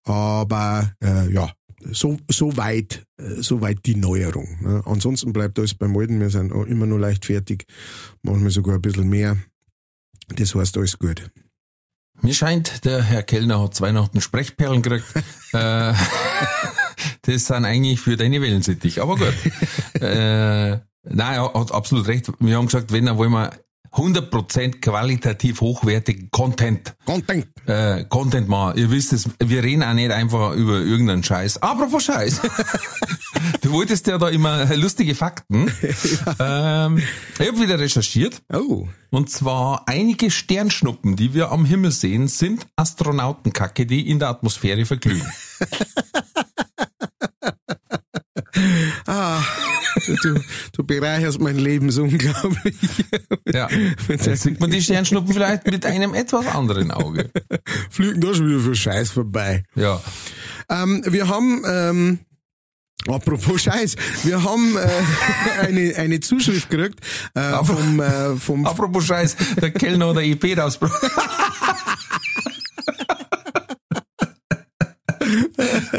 Aber 0.03 0.91
äh, 1.01 1.31
ja, 1.31 1.50
so, 1.92 2.18
so 2.30 2.58
weit, 2.58 3.06
äh, 3.18 3.42
so 3.42 3.62
weit 3.62 3.86
die 3.86 3.96
Neuerung. 3.96 4.58
Ne? 4.62 4.82
Ansonsten 4.86 5.34
bleibt 5.34 5.58
alles 5.60 5.74
beim 5.74 5.96
Alten. 5.98 6.20
Wir 6.20 6.30
sind 6.30 6.51
auch 6.51 6.65
immer 6.65 6.86
nur 6.86 7.00
leicht 7.00 7.25
fertig, 7.25 7.65
manchmal 8.22 8.51
sogar 8.51 8.75
ein 8.75 8.82
bisschen 8.82 9.10
mehr. 9.10 9.38
Das 10.36 10.56
heißt, 10.56 10.77
alles 10.77 10.98
gut. 10.98 11.30
Mir 12.22 12.34
scheint, 12.34 12.86
der 12.86 13.04
Herr 13.04 13.24
Kellner 13.24 13.62
hat 13.62 13.75
zu 13.75 13.84
Weihnachten 13.84 14.22
Sprechperlen 14.22 14.82
gekriegt. 14.82 15.06
äh, 15.54 15.94
das 17.22 17.46
sind 17.46 17.65
eigentlich 17.65 18.00
für 18.00 18.15
deine 18.18 18.42
Wellensittich, 18.42 19.01
aber 19.01 19.18
gut. 19.18 19.34
äh, 20.01 20.72
nein, 20.72 20.84
er 21.04 21.54
hat 21.54 21.72
absolut 21.72 22.08
recht. 22.08 22.32
Wir 22.39 22.58
haben 22.58 22.65
gesagt, 22.68 22.92
wenn, 22.92 23.06
dann 23.06 23.18
wollen 23.18 23.32
wir 23.32 23.51
100% 23.96 24.82
qualitativ 24.82 25.62
hochwertigen 25.62 26.30
Content, 26.30 26.96
Content. 27.06 27.48
äh, 27.66 28.04
Content 28.06 28.50
machen. 28.50 28.78
Ihr 28.78 28.92
wisst 28.92 29.14
es, 29.14 29.30
wir 29.40 29.64
reden 29.64 29.84
auch 29.84 29.94
nicht 29.94 30.12
einfach 30.12 30.54
über 30.54 30.80
irgendeinen 30.80 31.24
Scheiß. 31.24 31.62
Apropos 31.62 32.04
Scheiß. 32.04 32.42
du 33.62 33.72
wolltest 33.72 34.08
ja 34.08 34.18
da 34.18 34.28
immer 34.30 34.66
lustige 34.75 35.16
Fakten. 35.16 35.72
ähm, 36.40 36.98
ich 37.40 37.48
habe 37.48 37.60
wieder 37.60 37.80
recherchiert. 37.80 38.42
Oh. 38.52 38.88
Und 39.12 39.30
zwar 39.30 39.88
einige 39.88 40.30
Sternschnuppen, 40.30 41.16
die 41.16 41.34
wir 41.34 41.52
am 41.52 41.64
Himmel 41.64 41.92
sehen, 41.92 42.28
sind 42.28 42.68
Astronautenkacke, 42.75 43.86
die 43.86 44.10
in 44.10 44.20
der 44.20 44.30
Atmosphäre 44.30 44.86
verglühen. 44.86 45.25
Ah, 49.08 49.42
du, 50.08 50.42
du 50.74 50.84
bereicherst 50.84 51.40
mein 51.40 51.58
Leben 51.58 51.92
so 51.92 52.04
unglaublich. 52.04 52.76
Ja. 53.52 53.68
Jetzt 54.08 54.44
sieht 54.44 54.60
man 54.60 54.70
die 54.72 54.82
Sternschnuppen 54.82 55.34
vielleicht 55.34 55.66
mit 55.68 55.86
einem 55.86 56.14
etwas 56.14 56.48
anderen 56.48 56.92
Auge. 56.92 57.30
Fliegen 57.90 58.22
da 58.22 58.34
schon 58.34 58.50
wieder 58.50 58.60
für 58.60 58.76
Scheiß 58.76 59.12
vorbei. 59.12 59.64
Ja. 59.76 60.02
Ähm, 60.70 61.04
wir 61.06 61.28
haben, 61.28 61.64
ähm, 61.68 62.20
apropos 63.08 63.62
Scheiß, 63.64 63.96
wir 64.24 64.44
haben 64.44 64.78
äh, 64.78 64.88
eine, 65.62 65.96
eine 65.96 66.20
Zuschrift 66.20 66.70
gekriegt 66.70 67.00
äh, 67.34 67.64
vom, 67.64 68.00
äh, 68.00 68.36
vom 68.36 68.66
Apropos 68.76 69.06
Scheiß, 69.06 69.36
der 69.62 69.72
Kellner 69.72 70.10
oder 70.10 70.24
EP 70.24 70.58
rausgebracht. 70.58 71.02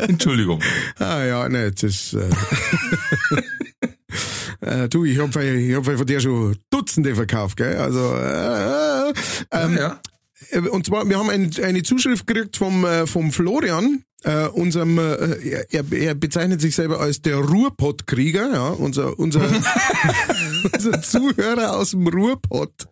Entschuldigung. 0.09 0.63
Ah 0.99 1.23
ja, 1.25 1.49
ne, 1.49 1.73
das 1.73 1.83
ist. 1.83 2.13
Äh, 2.15 2.31
äh, 4.67 4.89
du, 4.89 5.05
ich 5.05 5.19
habe 5.19 5.45
ich 5.45 5.75
hab 5.75 5.85
von 5.85 6.07
dir 6.07 6.21
schon 6.21 6.57
Dutzende 6.71 7.15
verkauft, 7.15 7.57
gell? 7.57 7.77
Also 7.77 8.15
äh, 8.15 9.11
äh, 9.11 9.13
ähm, 9.53 9.77
ja. 9.77 10.01
äh, 10.51 10.59
und 10.61 10.87
zwar, 10.87 11.09
wir 11.09 11.19
haben 11.19 11.31
ein, 11.31 11.51
eine 11.63 11.83
Zuschrift 11.83 12.27
gekriegt 12.27 12.57
vom, 12.57 12.85
äh, 12.85 13.07
vom 13.07 13.33
Florian, 13.33 14.03
äh, 14.25 14.47
unserem, 14.49 14.99
äh, 14.99 15.67
er, 15.71 15.85
er 15.93 16.15
bezeichnet 16.15 16.61
sich 16.61 16.75
selber 16.75 17.01
als 17.01 17.23
der 17.23 17.37
Ruhrpott-Krieger, 17.37 18.53
ja, 18.53 18.69
unser, 18.71 19.19
unser, 19.19 19.43
unser 20.73 21.03
Zuhörer 21.03 21.77
aus 21.77 21.91
dem 21.91 22.09
Ruhrpott, 22.09 22.89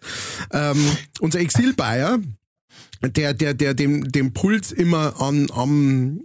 ähm, 0.53 0.79
unser 1.21 1.41
Exilbayer, 1.41 2.19
der, 3.03 3.35
der, 3.35 3.55
der 3.55 3.75
dem, 3.75 4.11
dem 4.11 4.33
Puls 4.33 4.73
immer 4.73 5.21
an, 5.21 5.49
am, 5.53 6.21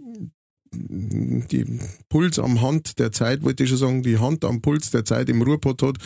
die 0.72 1.66
Puls 2.08 2.38
am 2.38 2.60
Hand 2.62 2.98
der 2.98 3.12
Zeit, 3.12 3.42
wollte 3.42 3.64
ich 3.64 3.70
schon 3.70 3.78
sagen, 3.78 4.02
die 4.02 4.18
Hand 4.18 4.44
am 4.44 4.60
Puls 4.60 4.90
der 4.90 5.04
Zeit 5.04 5.28
im 5.28 5.42
Ruhrpott 5.42 5.82
hat. 5.82 5.96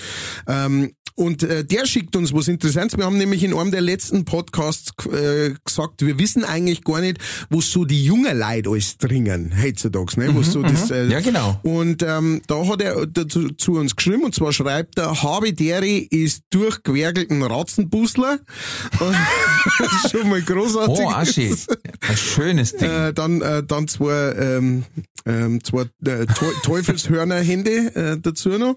Ähm, 0.46 0.92
und 1.16 1.44
äh, 1.44 1.64
der 1.64 1.86
schickt 1.86 2.16
uns 2.16 2.32
was 2.32 2.48
Interessantes. 2.48 2.98
Wir 2.98 3.04
haben 3.04 3.18
nämlich 3.18 3.44
in 3.44 3.54
einem 3.54 3.70
der 3.70 3.80
letzten 3.80 4.24
Podcasts 4.24 4.92
äh, 5.06 5.54
gesagt, 5.64 6.04
wir 6.04 6.18
wissen 6.18 6.44
eigentlich 6.44 6.82
gar 6.82 7.00
nicht, 7.00 7.18
wo 7.50 7.60
so 7.60 7.84
die 7.84 8.04
jungen 8.04 8.36
Leute 8.36 8.70
alles 8.70 8.98
dringen, 8.98 9.54
heutzutage. 9.62 10.18
Ne? 10.18 10.34
Was 10.34 10.52
so 10.52 10.62
das, 10.62 10.90
äh, 10.90 11.06
Ja, 11.06 11.20
genau. 11.20 11.60
Und 11.62 12.02
ähm, 12.02 12.42
da 12.48 12.66
hat 12.66 12.82
er 12.82 13.06
dazu 13.06 13.50
zu 13.50 13.74
uns 13.74 13.94
geschrieben, 13.94 14.24
und 14.24 14.34
zwar 14.34 14.52
schreibt 14.52 14.98
er, 14.98 15.22
Habideri 15.22 15.98
ist 15.98 16.42
durchgewerkelten 16.50 17.42
Ratzenbusler. 17.44 18.40
das 19.78 20.04
ist 20.04 20.10
schon 20.10 20.28
mal 20.28 20.42
großartig. 20.42 21.04
Oh, 21.04 21.10
Aschi. 21.10 21.54
Ein 22.00 22.16
schönes 22.16 22.72
Ding. 22.72 22.90
Äh, 22.90 23.14
dann, 23.14 23.40
äh, 23.40 23.62
dann 23.62 23.86
zwei, 23.86 24.53
ähm, 24.56 24.84
ähm, 25.26 25.62
zwei 25.64 25.82
äh, 26.04 26.26
Teu- 26.26 26.52
Teufelshörnerhände 26.62 27.94
äh, 27.94 28.18
dazu 28.20 28.50
noch. 28.50 28.76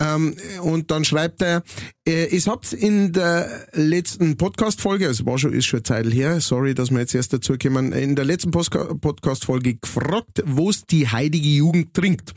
Ähm, 0.00 0.34
und 0.62 0.90
dann 0.90 1.04
schreibt 1.04 1.42
er, 1.42 1.62
äh, 2.06 2.26
ich 2.26 2.46
hab's 2.46 2.72
in 2.72 3.12
der 3.12 3.66
letzten 3.72 4.36
Podcast-Folge, 4.36 5.06
also 5.08 5.26
war 5.26 5.38
schon, 5.38 5.52
ist 5.52 5.66
schon 5.66 5.78
eine 5.78 5.82
Zeit 5.82 6.12
her, 6.12 6.40
sorry, 6.40 6.74
dass 6.74 6.90
wir 6.90 7.00
jetzt 7.00 7.14
erst 7.14 7.32
dazu 7.32 7.56
kommen, 7.58 7.92
in 7.92 8.16
der 8.16 8.24
letzten 8.24 8.50
Podcast-Folge 8.50 9.76
gefragt, 9.76 10.42
wo's 10.46 10.84
die 10.86 11.08
heilige 11.08 11.48
Jugend 11.48 11.94
trinkt. 11.94 12.32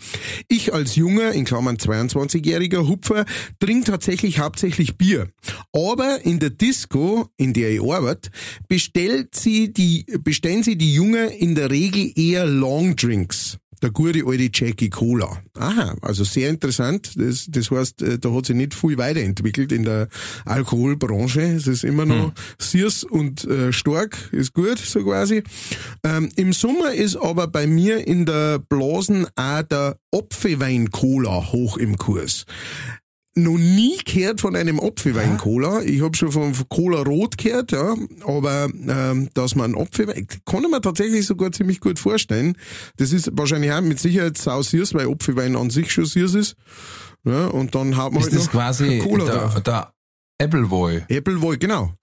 Ich 0.48 0.74
als 0.74 0.96
junger, 0.96 1.32
in 1.32 1.46
Klammern 1.46 1.78
22-jähriger 1.78 2.88
Hupfer, 2.88 3.26
trinke 3.60 3.92
tatsächlich 3.92 4.40
hauptsächlich 4.40 4.98
Bier. 4.98 5.28
Aber 5.74 6.20
in 6.26 6.40
der 6.40 6.50
Disco, 6.50 7.28
in 7.38 7.54
der 7.54 7.72
ich 7.72 7.82
arbeite, 7.82 8.30
bestellt 8.68 9.36
sie 9.36 9.72
die, 9.72 10.06
bestellen 10.24 10.64
sie 10.64 10.78
die 10.78 10.94
Jungen 10.94 11.30
in 11.30 11.56
der 11.56 11.70
Regel 11.72 12.12
eher 12.16 12.46
Longdrinks. 12.82 13.58
Der 13.84 13.92
gute 13.92 14.24
alte 14.26 14.50
Jackie 14.54 14.90
Cola. 14.90 15.40
Aha, 15.58 15.96
also 16.02 16.24
sehr 16.24 16.50
interessant. 16.50 17.14
Das, 17.16 17.48
das 17.50 17.70
heißt, 17.72 18.02
äh, 18.02 18.20
da 18.20 18.32
hat 18.32 18.46
sich 18.46 18.56
nicht 18.56 18.74
viel 18.74 18.98
weiterentwickelt 18.98 19.72
in 19.72 19.84
der 19.84 20.08
Alkoholbranche. 20.46 21.42
Es 21.42 21.68
ist 21.68 21.84
immer 21.84 22.06
noch 22.06 22.32
Sirs 22.60 23.04
und 23.04 23.44
äh, 23.46 23.72
stark, 23.74 24.30
ist 24.32 24.54
gut, 24.54 24.78
so 24.78 25.04
quasi. 25.04 25.44
Ähm, 26.04 26.30
Im 26.36 26.54
Sommer 26.54 26.94
ist 26.94 27.16
aber 27.16 27.48
bei 27.48 27.66
mir 27.66 28.08
in 28.08 28.26
der 28.26 28.60
Blasen 28.60 29.28
auch 29.36 29.64
der 29.64 29.98
Apfelwein-Cola 30.12 31.52
hoch 31.52 31.78
im 31.78 31.98
Kurs 31.98 32.46
noch 33.36 33.58
nie 33.58 33.98
gehört 34.04 34.42
von 34.42 34.56
einem 34.56 34.80
Apfelwein-Cola. 34.80 35.82
Ich 35.84 36.02
habe 36.02 36.16
schon 36.18 36.32
von 36.32 36.54
Cola 36.68 37.02
Rot 37.02 37.38
gehört, 37.38 37.72
ja, 37.72 37.96
aber 38.26 38.68
ähm, 38.88 39.30
dass 39.34 39.56
man 39.56 39.76
Apfelwein, 39.76 40.28
kann 40.46 40.64
ich 40.64 40.70
mir 40.70 40.82
tatsächlich 40.82 41.26
sogar 41.26 41.52
ziemlich 41.52 41.80
gut 41.80 41.98
vorstellen. 41.98 42.58
Das 42.98 43.14
ist 43.14 43.30
wahrscheinlich 43.34 43.72
auch 43.72 43.82
mit 43.82 44.00
Sicherheit 44.00 44.38
sau 44.38 44.62
süß, 44.62 44.94
weil 44.96 45.10
Apfelwein 45.10 45.56
an 45.56 45.70
sich 45.70 45.92
schon 45.92 46.06
süß 46.06 46.36
ist. 46.36 46.56
Ja, 47.24 47.48
und 47.48 47.74
dann 47.76 47.96
hat 47.96 48.12
man 48.12 48.22
ist 48.22 48.32
halt 48.32 48.36
das 48.36 48.46
noch 48.46 48.52
quasi 48.52 49.00
Cola 49.00 49.26
der, 49.26 49.36
drauf. 49.36 49.64
der 49.64 49.94
Appleboy? 50.42 51.04
Appleboy, 51.10 51.58
genau. 51.58 51.94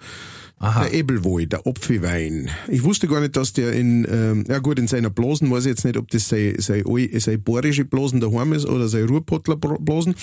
Aha. 0.60 0.84
Der 0.84 0.94
Ebbelwohl, 0.94 1.46
der 1.46 1.64
Apfelwein. 1.68 2.50
Ich 2.66 2.82
wusste 2.82 3.06
gar 3.06 3.20
nicht, 3.20 3.36
dass 3.36 3.52
der 3.52 3.72
in, 3.74 4.04
ähm, 4.10 4.44
ja 4.48 4.58
gut, 4.58 4.78
in 4.80 4.88
seiner 4.88 5.08
Blasen 5.08 5.48
weiß 5.50 5.66
ich 5.66 5.70
jetzt 5.70 5.84
nicht, 5.84 5.96
ob 5.96 6.08
das 6.10 6.28
sein, 6.28 6.56
Al- 6.84 7.20
sein 7.20 7.42
bayerische 7.44 7.84
Blasen 7.84 8.18
daheim 8.20 8.52
ist 8.52 8.66
oder 8.66 8.88
sein 8.88 9.04
Ruhrpottler 9.08 9.54
Blasen. 9.56 10.16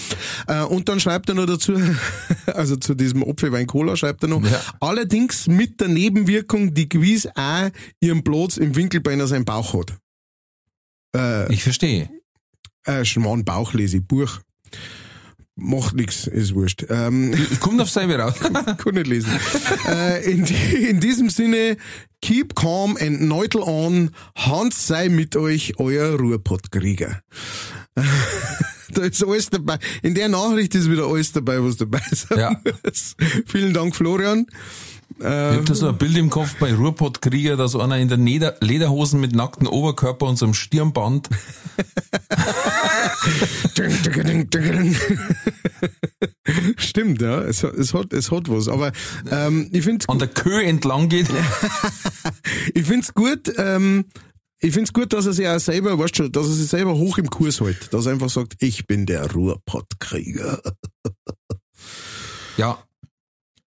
Äh, 0.47 0.63
und 0.63 0.89
dann 0.89 0.99
schreibt 0.99 1.29
er 1.29 1.35
noch 1.35 1.45
dazu, 1.45 1.73
also 2.47 2.75
zu 2.75 2.95
diesem 2.95 3.23
Apfelwein 3.23 3.65
Cola 3.65 3.95
schreibt 3.95 4.23
er 4.23 4.29
noch, 4.29 4.43
Ja. 4.43 4.59
allerdings 4.81 5.47
mit 5.47 5.79
der 5.79 5.87
Nebenwirkung, 5.87 6.73
die 6.73 6.89
gewiss 6.89 7.27
auch 7.35 7.69
ihren 8.01 8.21
Platz 8.23 8.57
im 8.57 8.75
Winkelbeiner 8.75 9.27
sein 9.27 9.45
Bauch 9.45 9.73
hat. 9.73 9.97
Äh, 11.15 11.53
Ich 11.53 11.63
verstehe. 11.63 12.09
äh, 12.83 13.05
Schmarrn 13.05 13.45
Bauch 13.45 13.73
lese 13.73 13.97
ich, 13.97 14.05
Buch. 14.05 14.41
Macht 15.57 15.95
nix, 15.95 16.27
ist 16.27 16.53
wurscht. 16.53 16.85
Ähm, 16.89 17.33
Kommt 17.61 17.79
auf 17.79 17.89
selber 17.89 18.19
raus. 18.19 18.35
kann 18.39 18.93
nicht 18.93 19.07
lesen. 19.07 19.31
äh, 19.87 20.29
in, 20.29 20.45
in 20.45 20.99
diesem 20.99 21.29
Sinne, 21.29 21.77
keep 22.21 22.55
calm 22.55 22.97
and 22.99 23.21
neutral 23.21 23.63
on. 23.63 24.11
Hans 24.35 24.85
sei 24.87 25.07
mit 25.07 25.35
euch, 25.37 25.73
euer 25.77 26.19
Ruhrpottkrieger. 26.19 27.21
da 28.93 29.01
ist 29.03 29.23
alles 29.23 29.49
dabei. 29.49 29.79
In 30.01 30.13
der 30.13 30.27
Nachricht 30.27 30.75
ist 30.75 30.89
wieder 30.91 31.05
alles 31.05 31.31
dabei, 31.31 31.63
was 31.63 31.77
dabei 31.77 32.01
sein 32.11 32.37
Ja. 32.37 32.61
muss. 32.83 33.15
Vielen 33.45 33.73
Dank, 33.73 33.95
Florian. 33.95 34.47
Ich 35.17 35.23
hab 35.25 35.65
da 35.65 35.75
so 35.75 35.87
ein 35.87 35.97
Bild 35.97 36.17
im 36.17 36.29
Kopf 36.29 36.55
bei 36.59 36.73
Ruhrpott-Krieger, 36.73 37.55
dass 37.55 37.75
einer 37.75 37.97
in 37.97 38.09
der 38.09 38.17
Leder 38.17 38.55
Lederhosen 38.59 39.21
mit 39.21 39.33
nacktem 39.33 39.67
Oberkörper 39.67 40.25
und 40.25 40.37
so 40.37 40.45
einem 40.45 40.53
Stirnband 40.53 41.29
Stimmt, 46.77 47.21
ja. 47.21 47.41
Es, 47.41 47.63
hat- 47.63 47.73
es, 47.73 47.93
hat, 47.93 48.13
es 48.13 48.31
hat 48.31 48.49
was. 48.49 48.67
Aber 48.67 48.91
ähm, 49.31 49.69
ich 49.71 49.83
finde 49.83 50.05
an 50.09 50.19
der 50.19 50.27
Kö 50.27 50.61
entlang 50.61 51.09
geht. 51.09 51.27
ich 52.73 52.85
find's 52.85 53.13
gut, 53.13 53.51
ähm, 53.57 54.05
ich 54.59 54.73
find's 54.73 54.93
gut, 54.93 55.13
dass 55.13 55.25
er 55.25 55.33
sich 55.33 55.47
auch 55.47 55.59
selber, 55.59 55.97
weißt 55.99 56.19
du, 56.19 56.29
dass 56.29 56.47
er 56.47 56.53
sich 56.53 56.67
selber 56.67 56.95
hoch 56.95 57.17
im 57.17 57.29
Kurs 57.29 57.59
hält. 57.61 57.93
Dass 57.93 58.05
er 58.05 58.13
einfach 58.13 58.29
sagt, 58.29 58.55
ich 58.59 58.87
bin 58.87 59.05
der 59.05 59.31
Ruhrpottkrieger. 59.31 60.61
Ja. 62.57 62.77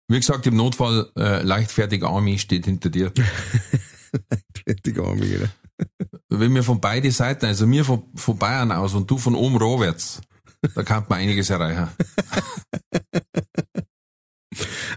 Wie 0.08 0.18
gesagt, 0.18 0.46
im 0.46 0.56
Notfall 0.56 1.10
äh, 1.16 1.42
leichtfertig 1.42 2.02
Army 2.02 2.38
steht 2.38 2.64
hinter 2.64 2.88
dir. 2.88 3.12
Fertig 4.66 4.98
Arme, 4.98 5.26
gell. 5.26 5.50
Wenn 6.30 6.54
wir 6.54 6.62
von 6.62 6.80
beide 6.80 7.12
Seiten, 7.12 7.44
also 7.44 7.66
mir 7.66 7.84
von, 7.84 8.04
von 8.14 8.38
Bayern 8.38 8.72
aus 8.72 8.94
und 8.94 9.10
du 9.10 9.18
von 9.18 9.34
oben 9.34 9.56
rohwärts, 9.56 10.22
da 10.74 10.82
kann 10.82 11.04
man 11.08 11.18
einiges 11.18 11.50
erreichen. 11.50 11.88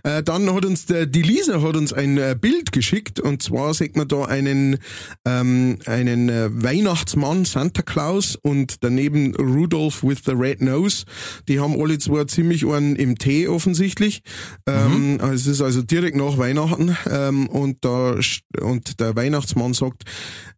Äh, 0.04 0.24
dann 0.24 0.54
hat 0.54 0.66
uns 0.66 0.86
der, 0.86 1.06
die 1.06 1.22
Lisa 1.22 1.62
hat 1.62 1.76
uns 1.76 1.94
ein 1.94 2.18
äh, 2.18 2.36
Bild 2.40 2.72
geschickt 2.72 3.20
und 3.20 3.42
zwar 3.42 3.74
sieht 3.74 3.96
man 3.96 4.08
da 4.08 4.26
einen, 4.26 4.78
ähm, 5.26 5.78
einen 5.86 6.30
äh, 6.30 6.50
Weihnachtsmann, 6.52 7.46
Santa 7.46 7.82
Claus 7.82 8.36
und 8.36 8.84
daneben 8.84 9.36
Rudolph 9.36 10.04
with 10.04 10.20
the 10.26 10.34
Red 10.34 10.62
Nose. 10.62 11.06
Die 11.48 11.60
haben 11.60 11.80
alle 11.80 12.00
zwar 12.00 12.28
ziemlich 12.28 12.66
einen 12.66 12.96
im 12.96 13.18
Tee 13.18 13.48
offensichtlich. 13.48 14.22
Ähm, 14.68 15.18
also 15.22 15.34
es 15.34 15.48
ist 15.48 15.62
also 15.62 15.82
direkt 15.82 16.16
nach 16.16 16.38
Weihnachten 16.38 16.98
ähm, 17.10 17.48
und 17.48 17.84
da 17.86 18.16
und 18.60 19.00
der 19.00 19.16
Weihnachtsmann 19.16 19.74
sagt, 19.74 20.04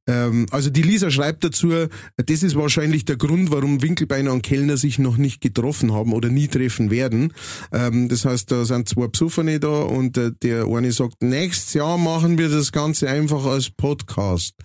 ähm, 0.07 0.45
also 0.51 0.69
die 0.69 0.81
Lisa 0.81 1.09
schreibt 1.09 1.43
dazu, 1.43 1.71
das 2.17 2.43
ist 2.43 2.55
wahrscheinlich 2.55 3.05
der 3.05 3.15
Grund, 3.15 3.51
warum 3.51 3.81
Winkelbeiner 3.81 4.33
und 4.33 4.41
Kellner 4.41 4.77
sich 4.77 4.99
noch 4.99 5.17
nicht 5.17 5.41
getroffen 5.41 5.93
haben 5.93 6.13
oder 6.13 6.29
nie 6.29 6.47
treffen 6.47 6.91
werden. 6.91 7.33
Ähm, 7.71 8.09
das 8.09 8.25
heißt, 8.25 8.51
da 8.51 8.65
sind 8.65 8.89
zwei 8.89 9.07
Psuffene 9.07 9.59
da 9.59 9.81
und 9.81 10.17
äh, 10.17 10.31
der 10.41 10.67
eine 10.67 10.91
sagt, 10.91 11.21
nächstes 11.21 11.73
Jahr 11.73 11.97
machen 11.97 12.37
wir 12.37 12.49
das 12.49 12.71
Ganze 12.71 13.09
einfach 13.09 13.45
als 13.45 13.69
Podcast. 13.69 14.55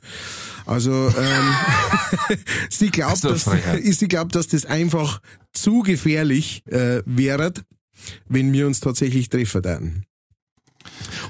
Also 0.66 0.92
ähm, 0.92 1.54
sie 2.70 2.90
glaubt, 2.90 3.24
Also, 3.24 3.28
dass, 3.30 3.44
sie 3.98 4.08
glaubt, 4.08 4.34
dass 4.34 4.48
das 4.48 4.64
einfach 4.64 5.20
zu 5.52 5.82
gefährlich 5.82 6.62
äh, 6.66 7.02
wäre, 7.06 7.52
wenn 8.28 8.52
wir 8.52 8.66
uns 8.66 8.80
tatsächlich 8.80 9.28
treffen 9.28 9.64
würden. 9.64 10.04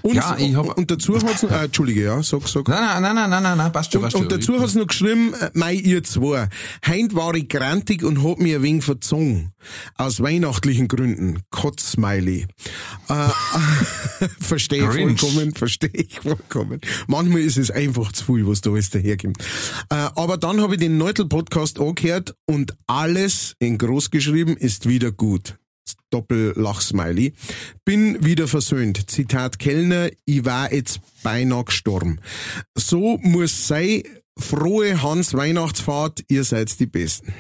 Und, 0.03 0.15
Ja, 0.15 0.37
ich 0.39 0.55
hab- 0.55 0.77
und 0.79 0.91
dazu 0.91 1.17
hat's, 1.21 1.43
äh, 1.43 1.65
Entschuldige, 1.65 2.05
ja, 2.05 2.23
sag, 2.23 2.47
sag. 2.49 2.69
Nein, 2.69 3.03
nein, 3.03 3.15
nein, 3.15 3.31
nein, 3.31 3.43
nein, 3.43 3.59
nein, 3.59 3.73
passt 3.73 3.93
schon, 3.93 4.01
Und, 4.01 4.05
passt 4.07 4.17
schon. 4.17 4.23
und 4.23 4.33
dazu 4.33 4.61
hat's 4.61 4.75
noch 4.75 4.87
geschrieben, 4.87 5.35
äh, 5.35 5.51
mei, 5.55 5.75
ihr 5.75 6.03
zwei. 6.05 6.49
Heint 6.87 7.15
war 7.15 7.35
ich 7.35 7.49
grantig 7.49 8.03
und 8.03 8.23
hab 8.25 8.39
mir 8.39 8.57
ein 8.59 8.63
wenig 8.63 8.85
verzogen. 8.85 9.53
Aus 9.97 10.21
weihnachtlichen 10.21 10.89
Gründen. 10.89 11.41
Kotzsmiley. 11.51 12.47
Äh, 13.09 13.29
verstehe 14.41 14.85
ich 14.85 15.19
vollkommen, 15.19 15.55
verstehe 15.55 15.91
ich 15.93 16.21
vollkommen. 16.21 16.81
Manchmal 17.07 17.41
ist 17.41 17.57
es 17.59 17.71
einfach 17.71 18.13
zu 18.13 18.25
viel, 18.25 18.47
was 18.47 18.61
da 18.61 18.71
alles 18.71 18.91
daherkommt. 18.91 19.39
Äh, 19.91 19.95
aber 20.15 20.37
dann 20.39 20.61
habe 20.61 20.75
ich 20.75 20.81
den 20.81 20.99
Neutel-Podcast 20.99 21.81
angehört 21.81 22.35
und 22.47 22.75
alles 22.87 23.55
in 23.59 23.79
groß 23.79 24.11
geschrieben 24.11 24.57
ist 24.57 24.89
wieder 24.89 25.13
gut. 25.13 25.57
Doppel-Lachsmiley. 26.11 27.33
Bin 27.85 28.25
wieder 28.25 28.49
versöhnt. 28.49 29.11
Zitat 29.11 29.59
Kellner, 29.59 30.11
ich 30.25 30.45
war 30.45 30.73
jetzt 30.73 31.01
beinahe 31.23 31.65
gestorben. 31.65 32.21
So 32.75 33.19
muss 33.19 33.67
sein. 33.67 34.03
Frohe 34.39 35.03
Hans 35.03 35.35
Weihnachtsfahrt, 35.35 36.25
ihr 36.29 36.45
seid 36.45 36.79
die 36.79 36.87
Besten. 36.87 37.35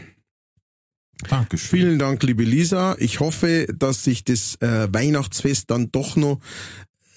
Dankeschön. 1.29 1.79
Vielen 1.79 1.99
Dank, 1.99 2.23
liebe 2.25 2.43
Lisa. 2.43 2.97
Ich 2.99 3.21
hoffe, 3.21 3.67
dass 3.73 4.05
sich 4.05 4.25
das 4.25 4.57
äh, 4.57 4.93
Weihnachtsfest 4.93 5.71
dann 5.71 5.91
doch 5.93 6.17
noch 6.17 6.41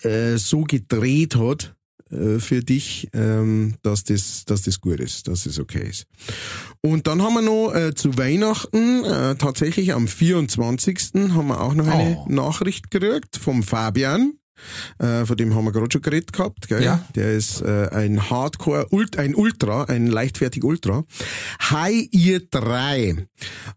äh, 0.03 0.37
so 0.37 0.63
gedreht 0.63 1.35
hat 1.35 1.75
äh, 2.11 2.39
für 2.39 2.61
dich, 2.63 3.07
ähm, 3.13 3.75
dass 3.83 4.03
das, 4.03 4.45
dass 4.45 4.61
das 4.63 4.79
gut 4.81 4.99
ist, 4.99 5.27
dass 5.27 5.45
es 5.45 5.59
okay 5.59 5.87
ist. 5.89 6.05
Und 6.81 7.07
dann 7.07 7.21
haben 7.21 7.33
wir 7.35 7.41
noch 7.41 7.73
äh, 7.73 7.93
zu 7.95 8.17
Weihnachten, 8.17 9.03
äh, 9.03 9.35
tatsächlich 9.35 9.93
am 9.93 10.07
24. 10.07 11.11
haben 11.33 11.47
wir 11.47 11.61
auch 11.61 11.73
noch 11.73 11.87
eine 11.87 12.17
Oh. 12.17 12.25
Nachricht 12.29 12.91
gekriegt 12.91 13.37
vom 13.37 13.63
Fabian. 13.63 14.33
Äh, 14.99 15.25
von 15.25 15.37
dem 15.37 15.55
haben 15.55 15.65
wir 15.65 15.71
gerade 15.71 15.87
schon 15.91 16.03
geredet 16.03 16.33
gehabt, 16.33 16.67
gell? 16.67 16.83
Ja. 16.83 17.03
Der 17.15 17.31
ist 17.33 17.61
äh, 17.61 17.87
ein 17.91 18.29
Hardcore, 18.29 18.87
Ult 18.91 19.17
ein 19.17 19.33
Ultra, 19.33 19.85
ein 19.85 20.05
leichtfertig 20.05 20.63
Ultra. 20.63 21.03
Hi, 21.71 22.07
ihr 22.11 22.41
drei. 22.47 23.25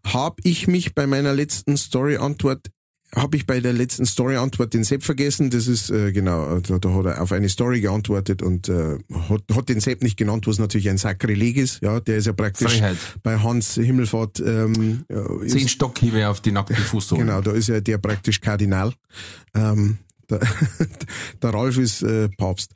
Hab 0.05 0.39
ich 0.43 0.67
mich 0.67 0.93
bei 0.93 1.07
meiner 1.07 1.33
letzten 1.33 1.75
Story-Antwort 1.77 2.67
habe 3.15 3.37
ich 3.37 3.45
bei 3.45 3.59
der 3.59 3.73
letzten 3.73 4.05
Story-Antwort 4.05 4.73
den 4.73 4.83
Sepp 4.83 5.03
vergessen. 5.03 5.49
Das 5.49 5.67
ist, 5.67 5.89
äh, 5.89 6.11
genau, 6.11 6.59
da, 6.59 6.79
da 6.79 6.93
hat 6.93 7.05
er 7.05 7.21
auf 7.21 7.31
eine 7.31 7.49
Story 7.49 7.81
geantwortet 7.81 8.41
und 8.41 8.69
äh, 8.69 8.97
hat, 9.29 9.43
hat 9.53 9.69
den 9.69 9.79
Sepp 9.79 10.03
nicht 10.03 10.17
genannt, 10.17 10.47
was 10.47 10.59
natürlich 10.59 10.89
ein 10.89 10.97
Sakrileg 10.97 11.57
ist. 11.57 11.81
Ja, 11.81 11.99
der 11.99 12.17
ist 12.17 12.27
ja 12.27 12.33
praktisch 12.33 12.77
Freiheit. 12.77 12.97
bei 13.23 13.39
Hans 13.39 13.75
Himmelfahrt. 13.75 14.39
Ähm, 14.39 15.05
ja, 15.09 15.41
ist, 15.41 15.53
Zehn 15.53 15.67
Stockhiebe 15.67 16.27
auf 16.27 16.41
die 16.41 16.51
nackten 16.51 16.75
Fußsohlen. 16.75 17.27
Genau, 17.27 17.41
da 17.41 17.51
ist 17.51 17.69
ja 17.69 17.79
der 17.79 17.97
praktisch 17.97 18.41
Kardinal. 18.41 18.93
Ähm, 19.53 19.97
der, 20.29 20.39
der 21.41 21.53
Ralf 21.53 21.77
ist 21.77 22.01
äh, 22.01 22.29
Papst. 22.29 22.71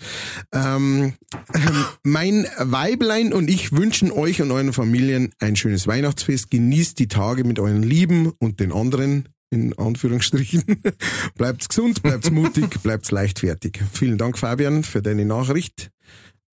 Ähm, 0.54 1.14
mein 2.04 2.48
Weiblein 2.58 3.34
und 3.34 3.50
ich 3.50 3.72
wünschen 3.72 4.12
euch 4.12 4.42
und 4.42 4.52
euren 4.52 4.74
Familien 4.74 5.32
ein 5.40 5.56
schönes 5.56 5.88
Weihnachtsfest. 5.88 6.52
Genießt 6.52 7.00
die 7.00 7.08
Tage 7.08 7.44
mit 7.44 7.60
euren 7.60 7.84
Lieben 7.84 8.32
und 8.40 8.60
den 8.60 8.72
anderen. 8.72 9.28
In 9.52 9.78
Anführungsstrichen. 9.78 10.64
bleibt's 11.36 11.70
gesund, 11.70 12.04
bleibt's 12.04 12.30
mutig, 12.30 12.70
bleibt's 12.84 13.12
leichtfertig. 13.12 13.80
Vielen 13.92 14.18
Dank, 14.18 14.38
Fabian, 14.38 14.84
für 14.84 15.02
deine 15.02 15.26
Nachricht. 15.26 15.92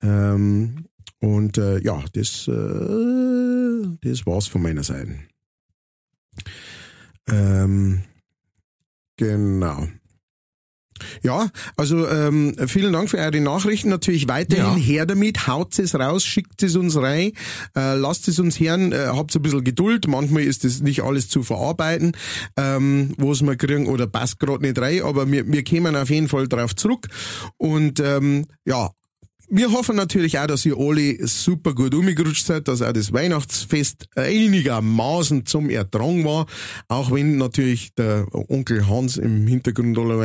Ähm, 0.02 0.86
und 1.20 1.58
äh, 1.58 1.78
ja, 1.80 2.02
das, 2.12 2.48
äh, 2.48 3.96
das 4.00 4.26
war's 4.26 4.46
von 4.46 4.62
meiner 4.62 4.82
Seite. 4.82 5.18
Ähm, 7.28 8.04
genau. 9.16 9.88
Ja, 11.22 11.48
also 11.76 12.06
ähm, 12.08 12.54
vielen 12.66 12.92
Dank 12.92 13.10
für 13.10 13.18
eure 13.18 13.40
Nachrichten. 13.40 13.88
Natürlich 13.90 14.28
weiterhin 14.28 14.64
Ja. 14.64 14.76
her 14.76 15.06
damit, 15.06 15.46
haut 15.46 15.78
es 15.78 15.94
raus, 15.94 16.24
schickt 16.24 16.62
es 16.62 16.76
uns 16.76 16.96
rein, 16.96 17.32
äh, 17.76 17.94
lasst 17.94 18.28
es 18.28 18.38
uns 18.38 18.58
hören, 18.60 18.92
äh, 18.92 19.06
habt 19.08 19.34
ein 19.34 19.42
bisschen 19.42 19.64
Geduld. 19.64 20.06
Manchmal 20.08 20.42
ist 20.42 20.64
das 20.64 20.80
nicht 20.80 21.02
alles 21.02 21.28
zu 21.28 21.42
verarbeiten, 21.42 22.12
ähm, 22.56 23.14
was 23.18 23.42
wir 23.42 23.56
kriegen 23.56 23.86
oder 23.86 24.06
passt 24.06 24.38
gerade 24.38 24.64
nicht 24.64 24.78
rein, 24.78 25.02
aber 25.02 25.30
wir, 25.30 25.46
wir 25.46 25.62
kämen 25.62 25.96
auf 25.96 26.10
jeden 26.10 26.28
Fall 26.28 26.48
drauf 26.48 26.74
zurück. 26.76 27.08
Und 27.56 28.00
ähm, 28.00 28.46
ja, 28.64 28.90
wir 29.48 29.72
hoffen 29.72 29.96
natürlich 29.96 30.38
auch, 30.38 30.46
dass 30.46 30.66
ihr 30.66 30.76
alle 30.76 31.26
super 31.26 31.74
gut 31.74 31.94
umgerutscht 31.94 32.46
seid, 32.46 32.68
dass 32.68 32.82
auch 32.82 32.92
das 32.92 33.12
Weihnachtsfest 33.12 34.08
einigermaßen 34.14 35.46
zum 35.46 35.70
Ertragen 35.70 36.24
war, 36.24 36.46
auch 36.88 37.10
wenn 37.12 37.36
natürlich 37.38 37.94
der 37.94 38.26
Onkel 38.32 38.88
Hans 38.88 39.16
im 39.16 39.46
Hintergrund 39.46 39.96
alle 39.98 40.18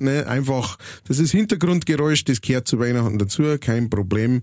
ne, 0.00 0.26
einfach, 0.26 0.78
das 1.06 1.18
ist 1.18 1.32
Hintergrundgeräusch, 1.32 2.24
das 2.24 2.40
gehört 2.40 2.68
zu 2.68 2.78
Weihnachten 2.78 3.18
dazu, 3.18 3.42
kein 3.60 3.90
Problem. 3.90 4.40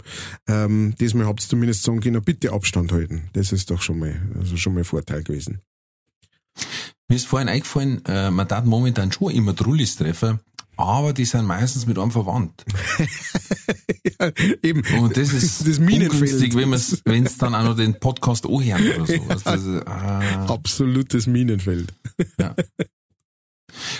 Ähm, 0.47 0.93
diesmal 0.99 1.25
habt 1.25 1.43
ihr 1.43 1.49
zumindest 1.49 1.83
sagen 1.83 1.99
können, 1.99 2.21
bitte 2.21 2.51
Abstand 2.51 2.91
halten. 2.91 3.29
Das 3.33 3.51
ist 3.51 3.71
doch 3.71 3.81
schon 3.81 3.99
mal, 3.99 4.21
also 4.37 4.57
schon 4.57 4.73
mal 4.73 4.83
Vorteil 4.83 5.23
gewesen. 5.23 5.61
Mir 7.09 7.15
ist 7.15 7.27
vorhin 7.27 7.47
eingefallen, 7.47 8.03
äh, 8.05 8.31
man 8.31 8.47
darf 8.47 8.65
momentan 8.65 9.11
schon 9.11 9.31
immer 9.31 9.53
Drullis 9.53 9.95
treffen, 9.95 10.39
aber 10.77 11.13
die 11.13 11.25
sind 11.25 11.45
meistens 11.45 11.85
mit 11.85 11.97
einem 11.99 12.11
verwandt. 12.11 12.63
Eben. 14.63 14.83
Und 14.99 15.17
das 15.17 15.33
ist 15.33 15.67
Das 15.67 15.79
ungünstig, 15.79 16.55
wenn 16.55 16.69
man's, 16.69 17.01
wenn's 17.05 17.37
dann 17.37 17.53
auch 17.55 17.63
noch 17.63 17.75
den 17.75 17.99
Podcast 17.99 18.45
anhören 18.45 18.87
oder 18.95 19.05
so. 19.05 19.21
Also 19.27 19.43
das 19.43 19.63
ist, 19.63 19.87
ah. 19.87 20.45
Absolutes 20.47 21.27
Minenfeld. 21.27 21.93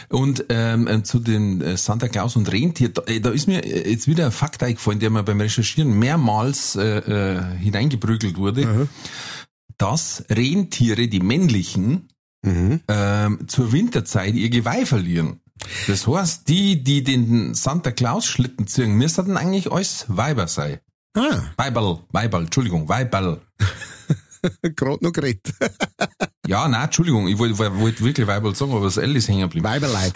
Und 0.10 0.46
ähm, 0.50 0.88
ähm, 0.88 1.04
zu 1.04 1.20
den 1.20 1.62
äh, 1.62 1.78
Santa 1.78 2.08
Claus 2.08 2.36
und 2.36 2.52
Rentier, 2.52 2.90
da, 2.90 3.04
äh, 3.04 3.20
da 3.20 3.30
ist 3.30 3.48
mir 3.48 3.64
äh, 3.64 3.90
jetzt 3.92 4.08
wieder 4.08 4.26
ein 4.26 4.32
Fakt 4.32 4.64
eingefallen, 4.64 5.00
der 5.00 5.10
mir 5.10 5.24
beim 5.24 5.42
Recherchieren 5.42 6.00
mehrmals 6.00 6.76
äh, 6.76 7.00
äh, 7.00 7.58
hineingeprügelt 7.58 8.38
wurde, 8.38 8.88
dass 9.78 10.24
Rentiere, 10.30 11.08
die 11.08 11.20
männlichen, 11.20 12.10
Mhm. 12.46 12.82
ähm, 12.88 13.40
zur 13.48 13.72
Winterzeit 13.72 14.36
ihr 14.36 14.50
Geweih 14.50 14.86
verlieren. 14.86 15.42
Das 15.88 16.08
heißt, 16.08 16.48
die, 16.48 16.84
die 16.84 17.04
den 17.04 17.54
Santa 17.54 17.92
Claus 17.92 18.26
Schlitten 18.26 18.68
ziehen, 18.68 18.94
müssten 18.94 19.38
eigentlich 19.38 19.72
alles 19.72 20.06
Weiber 20.08 20.48
sein. 20.48 20.80
Ah, 21.16 21.42
Weiberl, 21.58 22.00
Weiberl, 22.12 22.44
Entschuldigung, 22.44 22.88
Weiberl. 22.88 23.42
Gerade 24.62 24.98
noch 25.04 25.14
geredet. 25.14 25.54
Ja, 26.48 26.66
nein, 26.70 26.86
Entschuldigung, 26.86 27.28
ich 27.28 27.38
wollte 27.38 27.58
wollt 27.58 28.02
wirklich 28.02 28.26
Weiberl 28.26 28.56
sagen, 28.56 28.72
aber 28.72 28.86
das 28.86 28.96
L 28.96 29.14
ist 29.18 29.28
hängen 29.28 29.42
geblieben. 29.42 29.66
Weiberleid. 29.66 30.14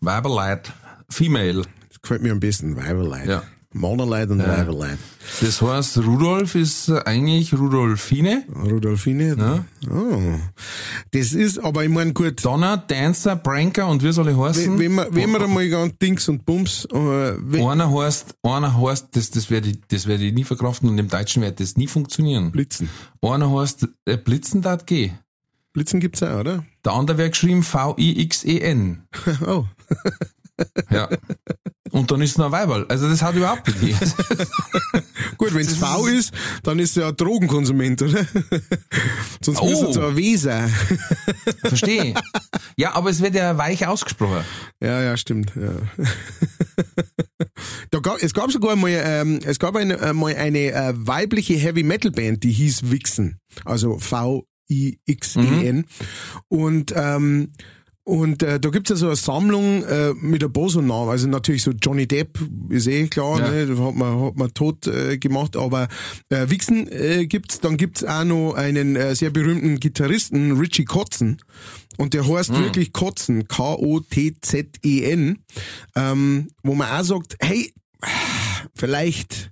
Weiberleid, 0.00 0.72
Female. 1.10 1.66
Das 1.90 2.00
gefällt 2.00 2.22
mir 2.22 2.32
am 2.32 2.40
besten. 2.40 2.76
Weiberleid. 2.76 3.28
Ja. 3.28 3.42
Männerleid 3.76 4.30
und 4.30 4.40
Weiberleid. 4.40 4.98
Das 5.40 5.60
heißt, 5.60 5.98
Rudolf 5.98 6.54
ist 6.54 6.90
eigentlich 6.90 7.52
Rudolfine. 7.52 8.44
Rudolfine. 8.54 9.64
Oh. 9.90 10.18
Das 11.10 11.32
ist, 11.32 11.62
aber 11.62 11.84
ich 11.84 11.90
meine, 11.90 12.12
gut, 12.12 12.44
Donner, 12.44 12.76
Dancer, 12.76 13.36
Pranker 13.36 13.88
und 13.88 14.02
wie 14.02 14.12
soll 14.12 14.28
ich 14.28 14.36
heißen? 14.36 14.78
wenn 14.78 14.94
man, 14.94 15.06
wenn 15.10 15.30
man 15.30 15.42
einmal 15.42 15.68
ganz 15.68 15.94
Dings 15.98 16.28
und 16.28 16.46
Bums, 16.46 16.86
äh, 16.92 17.62
Einer 17.62 17.92
heißt, 17.92 18.34
einer 18.42 18.80
heißt, 18.80 19.08
das, 19.12 19.30
das 19.30 19.50
werde 19.50 19.70
ich, 19.70 19.80
das 19.88 20.06
werde 20.06 20.24
ich 20.24 20.32
nie 20.32 20.44
verkraften 20.44 20.88
und 20.88 20.98
im 20.98 21.08
Deutschen 21.08 21.42
wird 21.42 21.60
das 21.60 21.76
nie 21.76 21.86
funktionieren. 21.86 22.52
Blitzen. 22.52 22.88
Einer 23.20 23.50
heißt, 23.52 23.88
äh, 24.06 24.16
Blitzen 24.16 24.62
dat 24.62 24.86
G. 24.86 25.12
Blitzen 25.72 26.00
gibt's 26.00 26.22
auch, 26.22 26.40
oder? 26.40 26.64
Der 26.84 26.92
andere 26.92 27.18
wird 27.18 27.32
geschrieben 27.32 27.62
V-I-X-E-N. 27.62 29.02
Oh. 29.46 29.66
Ja. 30.90 31.08
Und 31.90 32.10
dann 32.10 32.20
ist 32.20 32.38
noch 32.38 32.46
ein 32.46 32.52
Weiberl. 32.52 32.86
Also 32.88 33.08
das 33.08 33.22
hat 33.22 33.34
überhaupt 33.36 33.82
nicht. 33.82 33.98
Gut, 35.38 35.54
wenn's 35.54 35.74
V 35.76 36.06
ist, 36.06 36.32
dann 36.62 36.78
ist 36.78 36.96
er 36.96 37.08
ein 37.08 37.16
Drogenkonsument, 37.16 38.02
oder? 38.02 38.26
Sonst 39.42 39.60
Oh. 39.60 39.68
müssen 39.68 39.92
sie 39.92 40.02
ein 40.02 40.16
Weser. 40.16 40.68
Verstehe. 41.64 42.14
Ja, 42.76 42.94
aber 42.94 43.10
es 43.10 43.20
wird 43.22 43.34
ja 43.34 43.56
weich 43.56 43.86
ausgesprochen. 43.86 44.44
Ja, 44.82 45.02
ja, 45.02 45.16
stimmt. 45.16 45.52
Ja. 45.56 46.04
da 47.90 47.98
gab, 48.00 48.22
es 48.22 48.34
gab 48.34 48.50
sogar 48.50 48.76
mal, 48.76 48.90
ähm, 48.90 49.40
es 49.44 49.58
gab 49.58 49.76
eine, 49.76 49.98
äh, 49.98 50.12
mal 50.12 50.34
eine 50.34 50.72
äh, 50.72 50.92
weibliche 50.96 51.54
Heavy 51.54 51.82
Metal 51.82 52.10
Band, 52.10 52.42
die 52.42 52.52
hieß 52.52 52.90
Wixen, 52.90 53.38
also 53.64 53.98
V 53.98 54.46
I 54.70 54.98
X 55.06 55.36
E 55.36 55.68
N 55.68 55.86
und 56.48 56.92
ähm, 56.96 57.52
und 58.08 58.44
äh, 58.44 58.60
da 58.60 58.68
gibt's 58.70 58.90
ja 58.90 58.94
so 58.96 59.06
eine 59.06 59.16
Sammlung 59.16 59.82
äh, 59.82 60.12
mit 60.14 60.44
ein 60.44 60.52
paar 60.52 60.68
so 60.68 60.80
Namen. 60.80 61.10
Also 61.10 61.26
natürlich 61.26 61.64
so 61.64 61.72
Johnny 61.72 62.06
Depp 62.06 62.38
ist 62.68 62.86
eh 62.86 63.08
klar, 63.08 63.40
Ja. 63.40 63.50
ne? 63.50 63.76
hat 63.84 63.94
man, 63.96 64.20
hat 64.26 64.36
man 64.36 64.54
tot 64.54 64.86
äh, 64.86 65.18
gemacht. 65.18 65.56
Aber 65.56 65.88
äh, 66.28 66.48
Wixen 66.48 66.86
äh, 66.92 67.26
gibt's, 67.26 67.58
dann 67.58 67.76
gibt's 67.76 68.04
auch 68.04 68.22
noch 68.22 68.54
einen 68.54 68.94
äh, 68.94 69.16
sehr 69.16 69.30
berühmten 69.30 69.80
Gitarristen, 69.80 70.52
Richie 70.52 70.84
Kotzen. 70.84 71.38
Und 71.96 72.14
der 72.14 72.28
heißt 72.28 72.52
wirklich 72.56 72.92
Kotzen, 72.92 73.48
K-O-T-Z-E-N, 73.48 75.38
ähm, 75.96 76.48
wo 76.62 76.74
man 76.76 76.88
auch 76.88 77.02
sagt, 77.04 77.36
hey, 77.40 77.72
vielleicht 78.76 79.50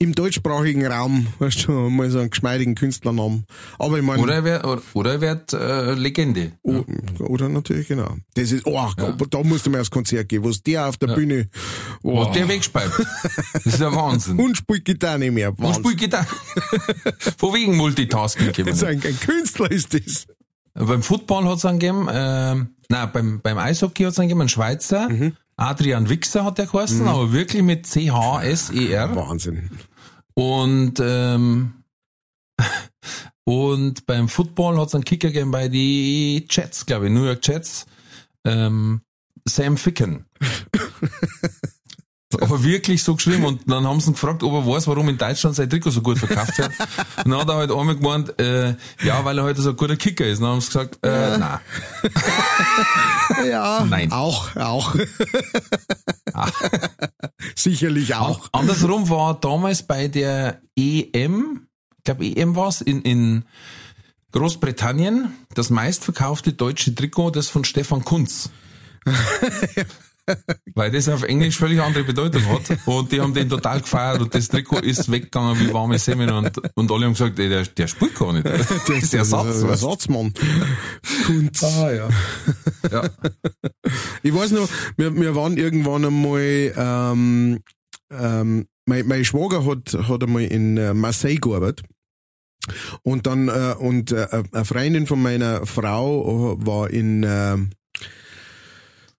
im 0.00 0.14
deutschsprachigen 0.14 0.86
Raum, 0.86 1.26
weißt 1.40 1.66
du, 1.66 1.72
mal 1.72 2.08
so 2.08 2.20
einen 2.20 2.30
geschmeidigen 2.30 2.76
Künstlernamen. 2.76 3.46
Aber 3.80 3.98
ich 3.98 4.04
meine, 4.04 4.22
Oder 4.22 4.34
er 4.34 4.44
wird, 4.44 4.64
oder, 4.64 4.82
oder 4.94 5.12
er 5.14 5.20
wird 5.20 5.52
äh, 5.52 5.94
Legende. 5.94 6.52
Oh, 6.62 6.84
oder 7.18 7.48
natürlich, 7.48 7.88
genau. 7.88 8.16
Das 8.34 8.52
ist, 8.52 8.64
oh, 8.64 8.88
da 8.96 9.42
musst 9.42 9.66
du 9.66 9.70
mal 9.70 9.80
aufs 9.80 9.90
Konzert 9.90 10.28
gehen, 10.28 10.44
was 10.44 10.62
der 10.62 10.88
auf 10.88 10.96
der 10.98 11.08
Bühne, 11.08 11.48
oh, 12.02 12.20
Was 12.20 12.32
der 12.32 12.48
wegspeibt. 12.48 12.92
Das 13.54 13.66
ist 13.66 13.80
ja 13.80 13.92
Wahnsinn. 13.92 14.38
und 14.38 14.56
spielt 14.56 14.84
Gitarre 14.84 15.18
nicht 15.18 15.32
mehr. 15.32 15.50
Und 15.50 15.58
Wahnsinn. 15.58 15.82
spielt 15.82 15.98
Gitarre. 15.98 16.26
Von 17.36 17.54
wegen 17.54 17.76
Multitasking 17.76 18.52
Das 18.52 18.76
ist 18.76 18.84
ein, 18.84 19.02
ein 19.02 19.18
Künstler 19.18 19.70
ist 19.70 19.94
das. 19.94 20.27
Beim 20.78 21.02
Football 21.02 21.48
hat's 21.48 21.64
einen 21.64 21.78
gegeben, 21.80 22.08
ähm, 22.10 22.74
nein, 22.88 23.10
beim, 23.12 23.40
beim 23.40 23.58
Eishockey 23.58 24.04
hat's 24.04 24.18
einen 24.18 24.28
gegeben, 24.28 24.42
einen 24.42 24.48
Schweizer. 24.48 25.08
Adrian 25.56 26.08
Wichser 26.08 26.44
hat 26.44 26.58
der 26.58 26.66
geheißen, 26.66 27.06
aber 27.08 27.32
wirklich 27.32 27.62
mit 27.62 27.84
C-H-S-E-R. 27.86 29.16
Wahnsinn. 29.16 29.70
Und, 30.34 31.00
ähm, 31.00 31.82
und 33.44 34.06
beim 34.06 34.28
Football 34.28 34.78
hat's 34.78 34.94
einen 34.94 35.04
Kicker 35.04 35.28
gegeben 35.28 35.50
bei 35.50 35.68
die 35.68 36.46
Jets, 36.48 36.86
glaube 36.86 37.06
ich, 37.06 37.12
New 37.12 37.24
York 37.24 37.40
Jets. 37.42 37.86
Ähm, 38.44 39.00
Sam 39.44 39.76
Ficken. 39.76 40.26
Aber 42.40 42.62
wirklich 42.62 43.02
so 43.02 43.14
geschrieben 43.14 43.44
und 43.44 43.62
dann 43.70 43.86
haben 43.86 44.00
sie 44.00 44.10
ihn 44.10 44.12
gefragt, 44.12 44.42
ob 44.42 44.52
er 44.52 44.66
weiß, 44.66 44.86
warum 44.86 45.08
in 45.08 45.16
Deutschland 45.16 45.56
sein 45.56 45.70
Trikot 45.70 45.90
so 45.90 46.02
gut 46.02 46.18
verkauft 46.18 46.58
wird. 46.58 46.72
Und 47.24 47.30
dann 47.32 47.40
hat 47.40 47.48
er 47.48 47.54
halt 47.56 47.70
einmal 47.70 47.96
gemeint, 47.96 48.38
äh, 48.38 48.74
ja, 49.02 49.24
weil 49.24 49.38
er 49.38 49.44
halt 49.44 49.56
so 49.56 49.70
ein 49.70 49.76
guter 49.76 49.96
Kicker 49.96 50.26
ist. 50.26 50.38
Und 50.38 50.44
dann 50.44 50.52
haben 50.52 50.60
sie 50.60 50.66
gesagt, 50.66 50.98
äh, 51.02 51.38
nein. 51.38 51.60
Ja, 53.46 53.84
Nein. 53.84 54.10
auch, 54.10 54.56
auch. 54.56 54.96
Sicherlich 57.54 58.14
auch. 58.14 58.48
Andersrum 58.52 59.08
war 59.10 59.38
damals 59.38 59.82
bei 59.82 60.08
der 60.08 60.60
EM, 60.76 61.66
ich 61.98 62.04
glaube 62.04 62.24
EM 62.24 62.56
war's 62.56 62.80
in, 62.80 63.02
in 63.02 63.44
Großbritannien, 64.32 65.32
das 65.54 65.70
meistverkaufte 65.70 66.52
deutsche 66.52 66.94
Trikot, 66.94 67.30
das 67.30 67.48
von 67.48 67.64
Stefan 67.64 68.04
Kunz. 68.04 68.50
Weil 70.74 70.90
das 70.90 71.08
auf 71.08 71.22
Englisch 71.22 71.56
völlig 71.56 71.80
andere 71.80 72.04
Bedeutung 72.04 72.44
hat. 72.46 72.78
Und 72.86 73.12
die 73.12 73.20
haben 73.20 73.34
den 73.34 73.48
total 73.48 73.80
gefeiert 73.80 74.20
und 74.20 74.34
das 74.34 74.48
Trikot 74.48 74.80
ist 74.80 75.10
weggegangen 75.10 75.58
wie 75.60 75.72
warme 75.72 75.98
Semmeln 75.98 76.30
und, 76.30 76.60
und 76.74 76.90
alle 76.90 77.06
haben 77.06 77.12
gesagt, 77.12 77.38
ey, 77.38 77.48
der, 77.48 77.64
der 77.64 77.88
spielt 77.88 78.14
gar 78.14 78.32
nicht. 78.32 78.44
Der 78.88 78.96
ist 78.96 79.14
Ersatz. 79.14 79.46
Das 79.46 79.56
ist 79.56 79.62
ein 79.62 79.68
weißt 79.70 79.82
du. 79.82 79.86
Ersatzmann. 79.86 80.34
Kunz. 81.26 81.62
Ah, 81.62 81.92
ja. 81.92 82.08
ja. 82.90 83.10
Ich 84.22 84.34
weiß 84.34 84.52
noch, 84.52 84.68
wir, 84.96 85.14
wir 85.14 85.34
waren 85.34 85.56
irgendwann 85.56 86.04
einmal, 86.04 86.72
ähm, 86.76 87.58
ähm, 88.10 88.66
mein, 88.86 89.06
mein 89.06 89.24
Schwager 89.24 89.64
hat, 89.64 89.94
hat 90.08 90.22
einmal 90.22 90.44
in 90.44 90.76
äh, 90.76 90.94
Marseille 90.94 91.36
gearbeitet. 91.36 91.84
Und 93.02 93.26
dann, 93.26 93.48
äh, 93.48 93.74
und 93.78 94.12
äh, 94.12 94.26
eine 94.52 94.64
Freundin 94.64 95.06
von 95.06 95.22
meiner 95.22 95.66
Frau 95.66 96.56
äh, 96.60 96.66
war 96.66 96.90
in 96.90 97.22
äh, 97.22 97.56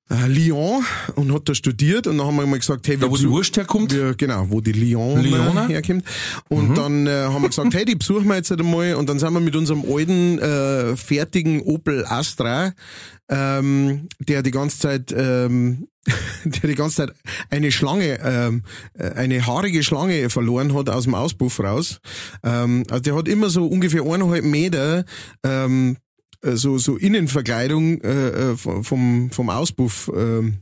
äh, 0.09 0.27
Lyon 0.27 0.83
und 1.15 1.33
hat 1.33 1.47
da 1.47 1.53
studiert 1.55 2.07
und 2.07 2.17
dann 2.17 2.27
haben 2.27 2.35
wir 2.37 2.45
mal 2.45 2.59
gesagt, 2.59 2.87
hey, 2.87 2.97
Da, 2.97 3.09
wo 3.09 3.17
die 3.17 3.29
Wurst 3.29 3.55
herkommt. 3.57 3.93
wir, 3.93 4.15
genau, 4.15 4.47
wo 4.49 4.59
die 4.61 4.71
Lyon 4.71 5.21
Lyoner? 5.23 5.67
herkommt. 5.67 6.03
Und 6.49 6.75
dann 6.75 7.05
äh, 7.07 7.11
haben 7.25 7.41
wir 7.41 7.49
gesagt, 7.49 7.73
hey, 7.73 7.85
die 7.85 7.95
besuchen 7.95 8.27
wir 8.27 8.35
jetzt 8.35 8.51
einmal. 8.51 8.95
Und 8.95 9.07
dann 9.09 9.19
sind 9.19 9.33
wir 9.33 9.39
mit 9.39 9.55
unserem 9.55 9.83
alten, 9.87 10.39
äh, 10.39 10.95
fertigen 10.95 11.61
Opel 11.61 12.05
Astra, 12.07 12.73
ähm, 13.29 14.07
der 14.19 14.41
die 14.43 14.51
ganze 14.51 14.79
Zeit, 14.79 15.13
ähm, 15.15 15.87
der 16.43 16.69
die 16.69 16.75
ganze 16.75 16.95
Zeit 16.97 17.13
eine 17.51 17.71
Schlange, 17.71 18.19
ähm, 18.23 18.63
äh, 18.97 19.11
eine 19.11 19.45
haarige 19.45 19.83
Schlange 19.83 20.29
verloren 20.29 20.73
hat 20.73 20.89
aus 20.89 21.03
dem 21.03 21.13
Auspuff 21.13 21.59
raus. 21.59 21.99
Ähm, 22.43 22.83
also 22.89 23.03
der 23.03 23.15
hat 23.15 23.27
immer 23.27 23.49
so 23.49 23.67
ungefähr 23.67 24.01
eineinhalb 24.03 24.43
Meter 24.43 25.05
ähm, 25.43 25.97
äh, 25.97 26.08
so, 26.41 26.77
so 26.77 26.95
Innenverkleidung 26.97 28.01
äh, 28.01 28.51
äh, 28.51 28.55
vom, 28.57 29.31
vom 29.31 29.49
Auspuff 29.49 30.11
ähm, 30.15 30.59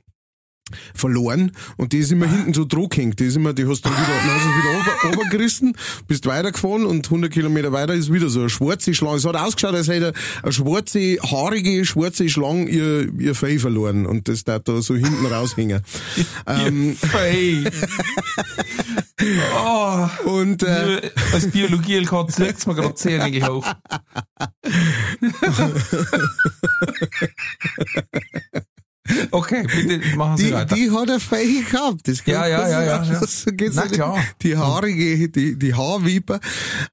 verloren 0.93 1.53
und 1.77 1.93
die 1.93 1.99
ist 1.99 2.11
immer 2.11 2.27
hinten 2.29 2.53
so 2.53 2.65
drohgehängt. 2.65 3.17
Die 3.21 3.25
ist 3.25 3.37
immer, 3.37 3.53
die 3.53 3.65
hast 3.65 3.85
du 3.85 3.89
wieder, 3.89 3.97
dann 4.05 4.35
hast 4.35 4.45
du 4.45 4.49
wieder 4.49 4.75
runter- 4.77 5.17
runtergerissen, 5.17 5.77
bist 6.09 6.25
weitergefahren 6.25 6.85
und 6.85 7.05
100 7.05 7.31
Kilometer 7.31 7.71
weiter 7.71 7.93
ist 7.93 8.11
wieder 8.11 8.27
so 8.27 8.41
eine 8.41 8.49
schwarze 8.49 8.93
Schlange. 8.93 9.15
Es 9.15 9.25
hat 9.25 9.37
ausgeschaut, 9.37 9.75
als 9.75 9.87
hätte 9.87 10.11
eine 10.43 10.51
schwarze, 10.51 11.17
haarige, 11.21 11.85
schwarze 11.85 12.27
Schlange 12.27 12.69
ihr, 12.69 13.07
ihr 13.17 13.33
Fell 13.33 13.59
verloren 13.59 14.05
und 14.05 14.27
das 14.27 14.43
da 14.43 14.59
da 14.59 14.81
so 14.81 14.95
hinten 14.95 15.25
raushängen. 15.25 15.81
ähm, 16.47 16.97
Hey. 17.13 17.63
oh. 19.55 20.07
und 20.29 20.63
äh, 20.63 21.11
Als 21.33 21.49
Biologie-LK 21.51 22.31
zirkt's 22.31 22.65
mir 22.65 22.75
gerade 22.75 22.95
Zähne 22.95 23.47
hoch. 23.47 23.65
Okay, 29.31 29.63
bitte 29.63 30.17
machen 30.17 30.37
Sie 30.37 30.47
die, 30.47 30.53
weiter. 30.53 30.75
die 30.75 30.91
hat 30.91 31.09
er 31.09 31.19
Fell 31.19 31.63
gehabt. 31.63 32.07
Das 32.07 32.25
Ja, 32.25 32.47
ja, 32.47 32.67
ja, 32.67 32.83
ja, 32.83 33.03
ja. 33.03 33.19
Das 33.19 33.45
geht's 33.53 33.75
Na 33.75 33.87
klar. 33.87 34.17
Die 34.41 34.57
haarige, 34.57 35.29
die, 35.29 35.57
die 35.57 35.73
Haarviper. 35.73 36.39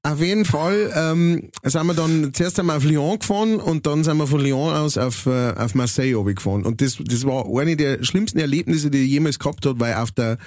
Auf 0.03 0.21
jeden 0.21 0.45
Fall 0.45 0.91
ähm, 0.95 1.49
sind 1.63 1.87
wir 1.87 1.93
dann 1.93 2.33
zuerst 2.33 2.59
einmal 2.59 2.77
auf 2.77 2.83
Lyon 2.83 3.19
gefahren 3.19 3.57
und 3.57 3.85
dann 3.85 4.03
sind 4.03 4.17
wir 4.17 4.27
von 4.27 4.39
Lyon 4.39 4.73
aus 4.73 4.97
auf, 4.97 5.25
äh, 5.25 5.51
auf 5.55 5.75
Marseille 5.75 6.23
gefahren. 6.33 6.63
Und 6.65 6.81
das, 6.81 6.97
das 7.03 7.25
war 7.25 7.45
eine 7.59 7.75
der 7.75 8.03
schlimmsten 8.03 8.39
Erlebnisse, 8.39 8.89
die 8.89 9.03
ich 9.03 9.11
jemals 9.11 9.39
gehabt 9.39 9.65
habe, 9.65 9.79
weil 9.79 9.95
auf 9.95 10.11
der 10.11 10.37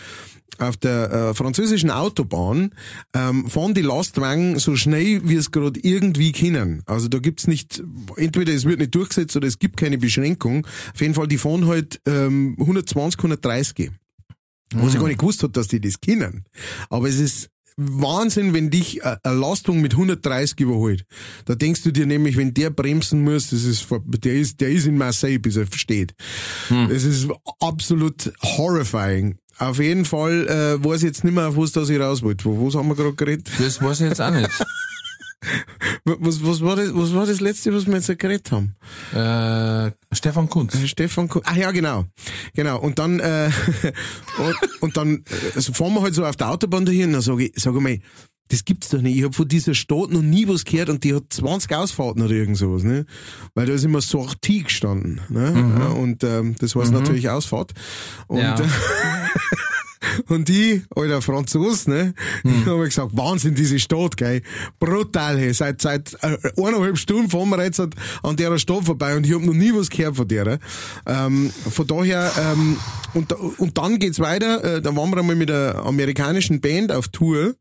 auf 0.58 0.76
der 0.76 1.12
äh, 1.12 1.34
französischen 1.34 1.90
Autobahn 1.90 2.70
ähm, 3.14 3.48
fahren 3.48 3.74
die 3.74 3.82
Lastwagen 3.82 4.58
so 4.58 4.76
schnell, 4.76 5.20
wie 5.28 5.36
es 5.36 5.50
gerade 5.50 5.78
irgendwie 5.80 6.32
können. 6.32 6.82
Also 6.86 7.08
da 7.08 7.18
gibt's 7.18 7.46
nicht, 7.46 7.82
entweder 8.16 8.52
es 8.52 8.64
wird 8.64 8.78
nicht 8.78 8.94
durchgesetzt 8.94 9.36
oder 9.36 9.46
es 9.46 9.58
gibt 9.58 9.76
keine 9.76 9.98
Beschränkung. 9.98 10.66
Auf 10.94 11.00
jeden 11.00 11.14
Fall, 11.14 11.28
die 11.28 11.38
fahren 11.38 11.66
halt 11.66 12.00
ähm, 12.06 12.56
120, 12.58 13.18
130. 13.18 13.90
Was 14.74 14.92
ich 14.92 15.00
gar 15.00 15.08
nicht 15.08 15.20
gewusst 15.20 15.42
habe, 15.42 15.52
dass 15.52 15.68
die 15.68 15.80
das 15.80 16.00
können. 16.00 16.44
Aber 16.90 17.08
es 17.08 17.18
ist 17.18 17.50
Wahnsinn, 17.78 18.52
wenn 18.52 18.70
dich 18.70 19.02
äh, 19.02 19.16
eine 19.22 19.38
Lastung 19.38 19.80
mit 19.80 19.92
130 19.92 20.58
überholt. 20.60 21.04
Da 21.44 21.54
denkst 21.54 21.82
du 21.84 21.92
dir 21.92 22.06
nämlich, 22.06 22.36
wenn 22.36 22.52
der 22.52 22.70
bremsen 22.70 23.22
muss, 23.22 23.50
das 23.50 23.62
ist, 23.62 23.86
der 24.06 24.34
ist, 24.34 24.60
der 24.60 24.70
ist 24.70 24.86
in 24.86 24.98
Marseille, 24.98 25.38
bis 25.38 25.56
er 25.56 25.66
versteht. 25.66 26.14
Das 26.88 27.04
ist 27.04 27.28
absolut 27.60 28.32
horrifying. 28.42 29.38
Auf 29.58 29.78
jeden 29.78 30.04
Fall 30.04 30.46
äh, 30.48 30.84
weiß 30.84 30.98
ich 30.98 31.06
jetzt 31.08 31.24
nicht 31.24 31.34
mehr, 31.34 31.48
auf 31.48 31.56
was 31.56 31.72
das 31.72 31.88
ich 31.90 31.98
raus 32.00 32.22
wollte. 32.22 32.44
Wo, 32.44 32.66
was 32.66 32.74
haben 32.74 32.88
wir 32.88 32.94
gerade 32.94 33.14
geredet? 33.14 33.48
Das 33.58 33.82
weiß 33.82 34.00
ich 34.00 34.08
jetzt 34.08 34.20
auch 34.20 34.30
nicht. 34.30 34.48
Was, 36.04 36.42
was, 36.42 36.60
war 36.62 36.74
das, 36.74 36.92
was 36.94 37.14
war 37.14 37.26
das 37.26 37.40
letzte, 37.40 37.72
was 37.72 37.86
wir 37.86 37.94
jetzt 37.94 38.18
geredet 38.18 38.50
haben? 38.50 38.74
Äh, 39.12 39.92
Stefan 40.12 40.48
Kunz. 40.48 40.76
Stefan 40.86 41.28
Kuhn. 41.28 41.42
Ach 41.44 41.54
ja, 41.54 41.70
genau. 41.70 42.06
Genau. 42.54 42.80
Und 42.80 42.98
dann, 42.98 43.20
äh, 43.20 43.50
und, 44.38 44.82
und 44.82 44.96
dann 44.96 45.22
also 45.54 45.72
fahren 45.72 45.94
wir 45.94 46.02
halt 46.02 46.14
so 46.14 46.24
auf 46.24 46.34
der 46.36 46.50
Autobahn 46.50 46.86
dahin 46.86 47.08
und 47.08 47.12
dann 47.12 47.22
sage 47.22 47.44
ich, 47.44 47.52
sag 47.56 47.74
mal, 47.74 47.98
das 48.48 48.64
gibt's 48.64 48.88
doch 48.88 49.00
nicht. 49.02 49.16
Ich 49.16 49.24
habe 49.24 49.34
von 49.34 49.46
dieser 49.46 49.74
Stadt 49.74 50.10
noch 50.10 50.22
nie 50.22 50.48
was 50.48 50.64
gehört 50.64 50.88
und 50.88 51.04
die 51.04 51.14
hat 51.14 51.24
20 51.28 51.74
Ausfahrten 51.74 52.22
oder 52.22 52.32
irgend 52.32 52.56
sowas, 52.56 52.82
ne? 52.82 53.04
Weil 53.54 53.66
da 53.66 53.74
ist 53.74 53.84
immer 53.84 54.00
Sortie 54.00 54.62
gestanden, 54.62 55.20
ne? 55.28 55.52
Ja, 55.78 55.88
und 55.88 56.24
ähm, 56.24 56.56
das 56.58 56.74
heißt 56.74 56.90
natürlich 56.92 57.28
Ausfahrt. 57.28 57.74
Und, 58.26 58.38
Ja. 58.38 58.56
und 60.28 60.48
die, 60.48 60.82
alter 60.94 61.22
Franzos, 61.22 61.86
ne, 61.86 62.14
Hm. 62.42 62.52
ich 62.60 62.66
habe 62.66 62.84
gesagt, 62.84 63.16
Wahnsinn, 63.16 63.54
diese 63.54 63.78
Stadt, 63.78 64.16
gell, 64.16 64.42
brutal, 64.78 65.38
hey. 65.38 65.52
seit, 65.52 65.80
seit 65.80 66.14
äh, 66.22 66.36
eineinhalb 66.56 66.98
Stunden 66.98 67.30
fahren 67.30 67.48
wir 67.50 67.62
jetzt 67.62 67.80
an 67.80 68.36
der 68.36 68.58
Stadt 68.58 68.84
vorbei 68.84 69.16
und 69.16 69.26
ich 69.26 69.34
habe 69.34 69.46
noch 69.46 69.54
nie 69.54 69.72
was 69.74 69.90
gehört 69.90 70.16
von 70.16 70.28
der. 70.28 70.58
Ähm, 71.06 71.50
von 71.70 71.86
daher, 71.86 72.30
ähm, 72.38 72.76
und, 73.14 73.32
und 73.32 73.78
dann 73.78 73.98
geht's 73.98 74.20
weiter, 74.20 74.64
äh, 74.64 74.82
da 74.82 74.94
waren 74.94 75.10
wir 75.10 75.18
einmal 75.18 75.36
mit 75.36 75.50
einer 75.50 75.76
amerikanischen 75.84 76.60
Band 76.60 76.92
auf 76.92 77.08
Tour 77.08 77.54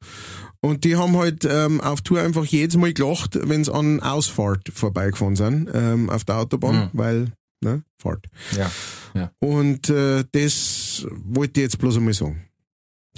und 0.62 0.84
die 0.84 0.96
haben 0.96 1.17
halt 1.17 1.46
ähm, 1.50 1.82
auf 1.82 2.02
Tour 2.02 2.22
einfach 2.22 2.46
jedes 2.46 2.78
Mal 2.78 2.93
gelacht, 2.93 3.38
wenn 3.41 3.63
sie 3.63 3.74
an 3.74 4.02
Ausfahrt 4.02 4.70
vorbeigefahren 4.74 5.36
sind, 5.36 5.70
ähm, 5.74 6.10
auf 6.10 6.24
der 6.24 6.38
Autobahn, 6.38 6.89
weil, 6.93 7.32
ne, 7.63 7.84
Fahrt. 7.98 8.26
Ja. 8.56 8.72
ja. 9.13 9.32
Und 9.39 9.89
äh, 9.89 10.24
das 10.32 11.06
wollte 11.26 11.60
ich 11.60 11.65
jetzt 11.65 11.80
bloß 11.80 11.98
einmal 11.98 12.13
sagen. 12.13 12.46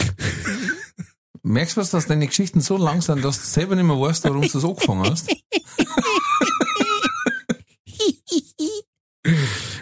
Merkst 1.43 1.77
du, 1.77 1.81
was, 1.81 1.89
dass 1.91 2.05
deine 2.07 2.27
Geschichten 2.27 2.59
so 2.61 2.77
lang 2.77 3.01
sind, 3.01 3.23
dass 3.23 3.39
du 3.39 3.45
selber 3.45 3.75
nicht 3.75 3.85
mehr 3.85 3.99
weißt, 3.99 4.23
warum 4.25 4.41
du 4.41 4.47
das 4.49 4.63
angefangen 4.65 5.09
hast? 5.09 5.27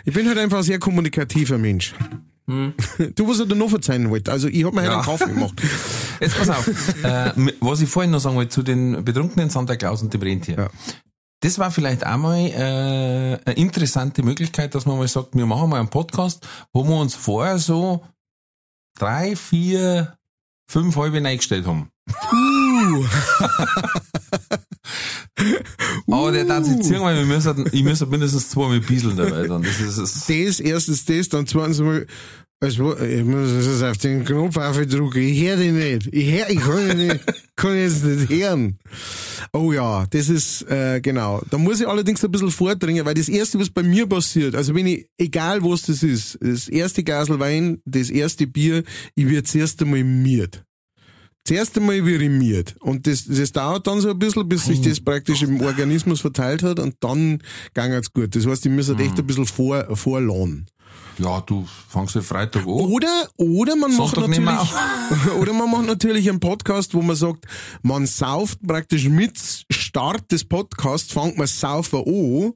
Ich 0.05 0.13
bin 0.13 0.27
halt 0.27 0.37
einfach 0.37 0.57
ein 0.57 0.63
sehr 0.63 0.79
kommunikativer 0.79 1.57
Mensch. 1.57 1.93
Du, 2.47 3.27
was 3.27 3.39
ich 3.41 3.47
dir 3.47 3.55
noch 3.55 3.69
verzeihen 3.69 4.09
wollte, 4.09 4.31
also 4.31 4.47
ich 4.47 4.63
habe 4.63 4.75
mir 4.75 4.85
Ja. 4.85 5.05
heute 5.05 5.11
einen 5.11 5.17
Kaffee 5.19 5.33
gemacht. 5.33 5.61
Jetzt 6.21 6.37
pass 6.37 6.49
auf. 6.49 6.67
äh, 7.03 7.31
was 7.59 7.81
ich 7.81 7.89
vorhin 7.89 8.11
noch 8.11 8.19
sagen 8.19 8.35
wollte 8.37 8.49
zu 8.51 8.63
den 8.63 9.03
betrunkenen 9.03 9.49
Santa 9.49 9.75
Claus 9.75 10.01
und 10.01 10.13
dem 10.13 10.21
Rentier. 10.21 10.55
Ja. 10.57 10.69
Das 11.41 11.59
war 11.59 11.71
vielleicht 11.71 12.03
einmal 12.05 12.39
äh, 12.39 13.37
eine 13.45 13.55
interessante 13.57 14.23
Möglichkeit, 14.23 14.73
dass 14.75 14.85
man 14.85 14.97
mal 14.97 15.07
sagt, 15.09 15.35
wir 15.35 15.45
machen 15.45 15.69
mal 15.69 15.79
einen 15.79 15.89
Podcast, 15.89 16.47
wo 16.73 16.83
wir 16.87 16.95
uns 16.95 17.13
vorher 17.15 17.59
so 17.59 18.01
drei, 18.97 19.35
vier, 19.35 20.17
fünf 20.69 20.95
halbe 20.95 21.17
eingestellt 21.17 21.65
haben. 21.65 21.89
Aber 26.07 26.31
der 26.31 26.45
darf 26.45 26.65
sich 26.65 26.81
ziehen, 26.81 27.01
weil 27.01 27.17
wir 27.17 27.25
müssen, 27.25 27.69
ich 27.71 27.83
muss 27.83 28.05
mindestens 28.05 28.49
zweimal 28.49 28.79
bieseln 28.79 29.17
dabei 29.17 29.47
dann. 29.47 29.61
Das 29.61 29.79
ist, 29.79 29.97
das 29.97 30.25
Das, 30.25 30.59
erstens 30.59 31.05
das, 31.05 31.29
dann 31.29 31.47
zweitens 31.47 31.79
mal, 31.79 32.07
ich 32.59 32.79
muss 32.79 33.49
es 33.49 33.83
auf 33.83 33.99
den 33.99 34.25
Knopf 34.25 34.57
aufdrücken, 34.57 35.21
ich 35.21 35.43
höre 35.43 35.57
den 35.57 35.77
nicht. 35.77 36.07
Ich 36.11 36.31
hör, 36.31 36.49
ich 36.49 36.59
kann 36.59 36.89
ihn 36.89 37.07
nicht, 37.07 37.19
kann 37.55 37.77
jetzt 37.77 38.03
nicht 38.03 38.29
hören. 38.29 38.79
Oh 39.53 39.71
ja, 39.71 40.07
das 40.09 40.27
ist, 40.27 40.63
äh, 40.63 40.99
genau. 40.99 41.43
Da 41.51 41.59
muss 41.59 41.79
ich 41.81 41.87
allerdings 41.87 42.23
ein 42.25 42.31
bisschen 42.31 42.49
vordringen, 42.49 43.05
weil 43.05 43.13
das 43.13 43.29
erste, 43.29 43.59
was 43.59 43.69
bei 43.69 43.83
mir 43.83 44.07
passiert, 44.07 44.55
also 44.55 44.73
wenn 44.73 44.87
ich, 44.87 45.07
egal 45.19 45.61
was 45.61 45.83
das 45.83 46.01
ist, 46.01 46.39
das 46.41 46.67
erste 46.67 47.03
Glasel 47.03 47.39
Wein, 47.39 47.79
das 47.85 48.09
erste 48.09 48.47
Bier, 48.47 48.83
ich 49.13 49.29
werde 49.29 49.43
zuerst 49.43 49.79
einmal 49.83 50.03
miert. 50.03 50.63
Zuerst 51.45 51.77
einmal 51.77 52.03
werde 52.05 52.23
ich 52.23 52.31
miert. 52.31 52.75
Und 52.79 53.05
das, 53.05 53.25
das 53.25 53.51
dauert 53.51 53.85
dann 53.85 54.01
so 54.01 54.09
ein 54.09 54.17
bisschen, 54.17 54.49
bis 54.49 54.65
sich 54.65 54.81
das 54.81 54.99
praktisch 54.99 55.43
im 55.43 55.61
Organismus 55.61 56.21
verteilt 56.21 56.63
hat 56.63 56.79
und 56.79 56.95
dann 57.01 57.39
gang's 57.75 58.11
gut. 58.11 58.35
Das 58.35 58.47
heißt, 58.47 58.65
ich 58.65 58.71
muss 58.71 58.89
halt 58.89 58.99
echt 58.99 59.19
ein 59.19 59.27
bisschen 59.27 59.45
vor, 59.45 59.95
vorladen. 59.95 60.65
Ja, 61.19 61.41
du 61.41 61.67
fangst 61.89 62.15
ja 62.15 62.21
Freitag 62.21 62.63
an. 62.63 62.67
Oder, 62.67 63.27
oder 63.37 63.75
man 63.75 63.95
macht 63.95 64.15
Sonntag 64.15 64.31
wir 64.31 64.39
natürlich, 64.39 65.31
oder 65.39 65.53
man 65.53 65.71
macht 65.71 65.85
natürlich 65.85 66.29
einen 66.29 66.39
Podcast, 66.39 66.93
wo 66.93 67.01
man 67.01 67.15
sagt, 67.15 67.45
man 67.81 68.05
sauft 68.05 68.59
praktisch 68.65 69.07
mit 69.09 69.37
Start 69.71 70.31
des 70.31 70.43
Podcasts, 70.45 71.11
fängt 71.11 71.37
man 71.37 71.47
saufen 71.47 71.99
an 72.05 72.53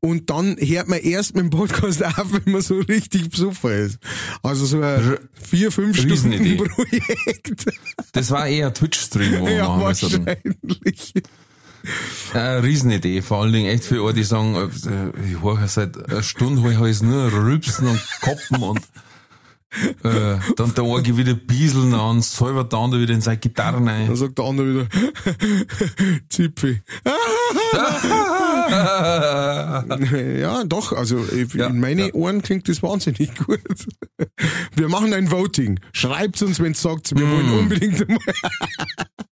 und 0.00 0.30
dann 0.30 0.56
hört 0.58 0.88
man 0.88 0.98
erst 1.00 1.34
mit 1.34 1.44
dem 1.44 1.50
Podcast 1.50 2.04
auf, 2.18 2.32
wenn 2.32 2.52
man 2.52 2.62
so 2.62 2.78
richtig 2.80 3.30
besoffen 3.30 3.70
ist. 3.70 3.98
Also 4.42 4.66
so 4.66 4.80
ein 4.80 5.18
vier, 5.32 5.70
fünf 5.70 5.96
Stunden 5.96 6.12
Riesenidee. 6.12 6.56
Projekt. 6.64 7.66
Das 8.12 8.30
war 8.30 8.46
eher 8.46 8.72
Twitch-Stream, 8.74 9.40
wo 9.40 9.46
wir 9.46 9.54
ja, 9.54 9.68
machen 9.68 9.84
müssen. 9.86 11.22
Äh, 12.34 12.38
Riesenidee, 12.38 13.22
vor 13.22 13.42
allen 13.42 13.52
Dingen 13.52 13.68
echt 13.70 13.84
für 13.84 14.02
alle, 14.04 14.12
die 14.14 14.22
sagen, 14.24 14.54
äh, 14.54 15.32
ich 15.32 15.42
höre 15.42 15.66
seit 15.68 15.96
einer 16.10 16.22
Stunde 16.22 16.62
höre 16.62 16.86
ich 16.88 17.00
nur 17.02 17.32
Rülpsen 17.32 17.86
und 17.88 18.00
Koppen 18.20 18.62
und 18.62 18.80
äh, 20.02 20.36
dann 20.56 20.74
der 20.74 20.84
eine 20.84 21.16
wieder 21.16 21.34
Bieseln 21.34 21.94
an, 21.94 22.20
selber 22.22 22.64
der 22.64 22.78
andere 22.80 23.00
wieder 23.02 23.14
in 23.14 23.20
seine 23.20 23.38
Gitarre 23.38 23.76
rein. 23.86 24.08
Dann 24.08 24.16
sagt 24.16 24.36
der 24.38 24.44
andere 24.44 24.68
wieder, 24.68 24.88
Zipfi. 26.28 26.82
ja, 30.40 30.64
doch, 30.64 30.92
also 30.92 31.24
Ja, 31.54 31.68
in 31.68 31.80
meine 31.80 32.08
ja. 32.08 32.14
Ohren 32.14 32.42
klingt 32.42 32.68
das 32.68 32.82
wahnsinnig 32.82 33.34
gut. 33.36 33.60
Wir 34.76 34.88
machen 34.88 35.12
ein 35.14 35.30
Voting. 35.30 35.78
Schreibt 35.92 36.42
uns, 36.42 36.60
wenn 36.60 36.72
es 36.72 36.82
sagt, 36.82 37.16
wir 37.16 37.26
Mm. 37.26 37.30
wollen 37.30 37.58
unbedingt 37.60 38.06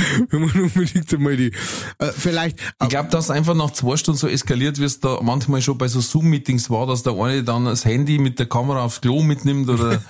wir 0.30 0.40
wollen 0.40 0.64
unbedingt 0.64 1.12
einmal 1.12 1.36
die. 1.36 1.52
Äh, 1.98 2.12
vielleicht. 2.16 2.58
Ich 2.82 2.88
glaube, 2.88 3.08
dass 3.10 3.30
einfach 3.30 3.54
nach 3.54 3.70
zwei 3.72 3.96
Stunden 3.96 4.18
so 4.18 4.28
eskaliert, 4.28 4.78
wie 4.78 4.84
es 4.84 5.00
da 5.00 5.18
manchmal 5.22 5.62
schon 5.62 5.78
bei 5.78 5.88
so 5.88 6.00
Zoom-Meetings 6.00 6.70
war, 6.70 6.86
dass 6.86 7.02
der 7.02 7.14
eine 7.14 7.42
dann 7.44 7.64
das 7.66 7.84
Handy 7.84 8.18
mit 8.18 8.38
der 8.38 8.46
Kamera 8.46 8.84
aufs 8.84 9.00
Klo 9.00 9.22
mitnimmt 9.22 9.68
oder 9.68 10.02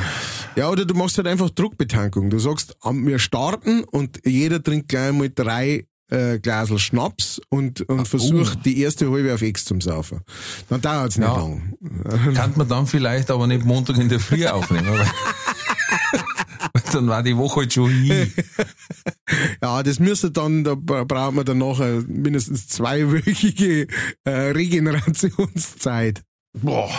Ja, 0.57 0.69
oder 0.69 0.85
du 0.85 0.95
machst 0.95 1.17
halt 1.17 1.27
einfach 1.27 1.51
Druckbetankung. 1.51 2.29
Du 2.31 2.39
sagst, 2.39 2.77
wir 2.85 3.19
starten 3.19 3.85
und 3.85 4.21
jeder 4.25 4.63
trinkt 4.63 4.89
gleich 4.89 5.13
mal 5.13 5.31
drei 5.31 5.87
äh, 6.11 6.39
Glasel 6.41 6.79
Schnaps 6.79 7.41
und, 7.49 7.81
und 7.89 8.07
versucht 8.07 8.65
die 8.67 8.81
erste 8.83 9.11
halbe 9.11 9.33
auf 9.33 9.41
X 9.41 9.65
zum 9.65 9.81
Saufen. 9.81 10.21
Dann 10.69 10.83
dauert's 10.83 11.17
nicht 11.17 11.27
Ja. 11.27 11.37
lang. 11.37 11.79
kann 12.35 12.53
man 12.57 12.69
dann 12.69 12.87
vielleicht 12.87 13.31
aber 13.31 13.47
nicht 13.47 13.65
Montag 13.65 13.97
in 13.97 14.11
der 14.11 14.21
Früh 14.21 14.47
aufnehmen. 14.47 14.89
Weil 14.89 15.07
dann 16.93 17.09
war 17.09 17.23
die 17.23 17.37
Woche 17.37 17.61
halt 17.61 17.73
schon 17.73 17.91
hin. 17.91 18.33
Ja, 19.63 19.83
das 19.83 19.99
müsste 19.99 20.31
dann, 20.31 20.63
da 20.65 20.75
bra- 20.75 21.05
braucht 21.05 21.35
man 21.35 21.45
dann 21.47 21.59
nachher 21.59 22.03
mindestens 22.07 22.69
zweiwöchige 22.69 23.87
äh, 24.25 24.31
Regenerationszeit. 24.31 26.23
Boah. 26.61 26.91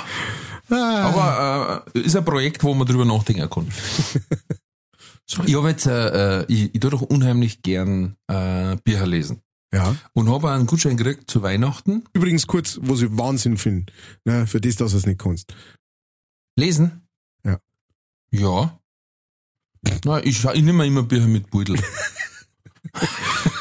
Ah, 0.70 1.02
Aber 1.04 1.86
äh, 1.94 2.00
ist 2.00 2.16
ein 2.16 2.26
Projekt, 2.26 2.64
wo 2.64 2.74
man 2.74 2.88
drüber 2.88 3.06
nachdenken 3.06 3.48
kann. 3.50 3.68
ich 5.46 5.56
habe 5.56 5.70
jetzt, 5.70 5.86
äh, 5.86 6.42
äh, 6.42 6.46
ich, 6.48 6.74
ich 6.74 6.80
tue 6.80 6.90
doch 6.90 7.02
unheimlich 7.02 7.62
gern 7.62 8.16
äh, 8.28 8.78
Bücher 8.84 9.06
lesen. 9.06 9.42
ja. 9.74 9.96
Und 10.14 10.30
habe 10.32 10.50
einen 10.52 10.66
Gutschein 10.66 10.98
gekriegt 10.98 11.30
zu 11.30 11.44
Weihnachten. 11.44 12.04
Übrigens 12.14 12.48
kurz, 12.48 12.80
was 12.82 13.02
ich 13.02 13.10
Wahnsinn 13.16 13.58
finde, 13.58 13.92
ne, 14.26 14.48
für 14.48 14.62
das, 14.62 14.78
dass 14.78 14.92
du 14.94 14.98
es 14.98 15.06
nicht 15.06 15.20
kannst. 15.20 15.54
Lesen? 16.58 17.08
Ja. 17.46 17.60
Ja. 18.32 18.80
Na, 20.06 20.24
ich, 20.24 20.44
ich 20.44 20.62
nehme 20.64 20.86
immer 20.86 21.04
Bücher 21.04 21.28
mit 21.28 21.50
Beutel. 21.50 21.78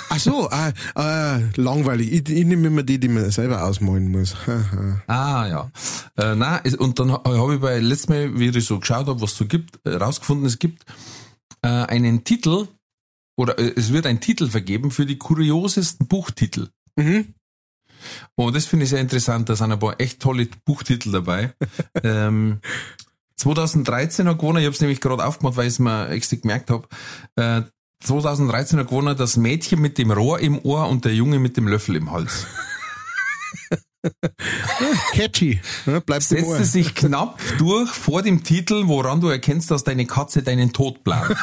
Ach 0.08 0.18
so, 0.18 0.50
äh, 0.50 0.72
äh, 0.96 1.40
langweilig. 1.56 2.12
Ich, 2.12 2.28
ich 2.28 2.44
nehme 2.44 2.66
immer 2.68 2.82
die, 2.82 2.98
die 3.00 3.08
man 3.08 3.30
selber 3.30 3.64
ausmalen 3.64 4.10
muss. 4.10 4.36
Ah, 5.06 5.46
ja. 5.48 5.70
Äh, 6.16 6.34
nein, 6.34 6.60
und 6.76 6.98
dann 6.98 7.12
ha- 7.12 7.22
habe 7.24 7.54
ich 7.54 7.60
bei 7.60 7.78
letztes 7.78 8.08
Mal, 8.08 8.38
wie 8.38 8.48
ich 8.48 8.64
so 8.66 8.78
geschaut 8.78 9.06
habe, 9.06 9.20
was 9.20 9.32
es 9.32 9.38
so 9.38 9.46
gibt, 9.46 9.80
äh, 9.86 9.94
rausgefunden, 9.94 10.46
es 10.46 10.58
gibt 10.58 10.84
äh, 11.62 11.68
einen 11.68 12.24
Titel, 12.24 12.68
oder 13.36 13.58
äh, 13.58 13.72
es 13.74 13.92
wird 13.92 14.06
ein 14.06 14.20
Titel 14.20 14.48
vergeben 14.48 14.90
für 14.90 15.06
die 15.06 15.16
kuriosesten 15.18 16.06
Buchtitel. 16.06 16.68
mhm. 16.96 17.34
Oh, 18.34 18.50
das 18.50 18.66
finde 18.66 18.82
ich 18.82 18.90
sehr 18.90 19.00
interessant. 19.00 19.48
Da 19.48 19.54
sind 19.54 19.70
ein 19.70 19.78
paar 19.78 20.00
echt 20.00 20.18
tolle 20.20 20.48
Buchtitel 20.64 21.12
dabei. 21.12 21.54
ähm, 22.02 22.58
2013 23.42 24.28
hat 24.28 24.38
gewonnen, 24.38 24.58
ich 24.58 24.66
habe 24.66 24.74
es 24.74 24.80
nämlich 24.80 25.00
gerade 25.00 25.24
aufgemacht, 25.24 25.56
weil 25.56 25.66
ich 25.66 25.74
es 25.74 25.78
mir 25.80 26.08
extra 26.10 26.36
gemerkt 26.36 26.70
habe. 26.70 26.86
Äh, 27.36 27.62
2013 28.04 28.78
hat 28.78 28.88
gewonnen 28.88 29.16
das 29.16 29.36
Mädchen 29.36 29.80
mit 29.80 29.98
dem 29.98 30.12
Rohr 30.12 30.38
im 30.38 30.64
Ohr 30.64 30.88
und 30.88 31.04
der 31.04 31.14
Junge 31.14 31.40
mit 31.40 31.56
dem 31.56 31.66
Löffel 31.66 31.96
im 31.96 32.12
Hals. 32.12 32.46
Catchy. 35.12 35.60
Ne, 35.86 36.00
bleibt. 36.00 36.22
Setzte 36.22 36.64
sich 36.64 36.94
knapp 36.94 37.40
durch 37.58 37.90
vor 37.90 38.22
dem 38.22 38.44
Titel, 38.44 38.84
woran 38.86 39.20
du 39.20 39.28
erkennst, 39.28 39.70
dass 39.70 39.84
deine 39.84 40.06
Katze 40.06 40.42
deinen 40.42 40.72
Tod 40.72 41.04
plant. 41.04 41.36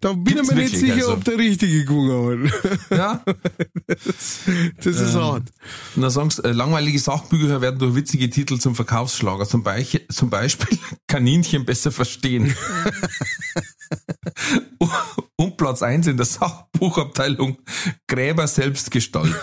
Da 0.00 0.12
bin 0.12 0.24
Gibt's 0.24 0.50
ich 0.50 0.54
mir 0.54 0.62
nicht 0.62 0.76
sicher, 0.76 0.94
also. 0.94 1.12
ob 1.12 1.24
der 1.24 1.38
richtige 1.38 1.84
gewonnen 1.84 2.50
hat. 2.50 2.90
Ja. 2.90 3.24
Das 4.82 4.96
ist 4.96 5.14
hart. 5.14 5.52
Und 5.94 6.02
dann 6.02 6.10
sagen 6.10 6.30
sie, 6.30 6.42
äh, 6.44 6.52
langweilige 6.52 6.98
Sachbücher 6.98 7.60
werden 7.60 7.78
durch 7.78 7.94
witzige 7.94 8.28
Titel 8.30 8.58
zum 8.58 8.74
Verkaufsschlager. 8.74 9.46
Zum, 9.46 9.62
Beich, 9.62 10.06
zum 10.10 10.30
Beispiel 10.30 10.78
Kaninchen 11.06 11.64
besser 11.64 11.92
verstehen. 11.92 12.54
Und 15.36 15.56
Platz 15.56 15.82
eins 15.82 16.06
in 16.06 16.16
der 16.16 16.26
Sachbuchabteilung 16.26 17.58
Gräber 18.06 18.46
selbst 18.46 18.90
gestalten. 18.90 19.34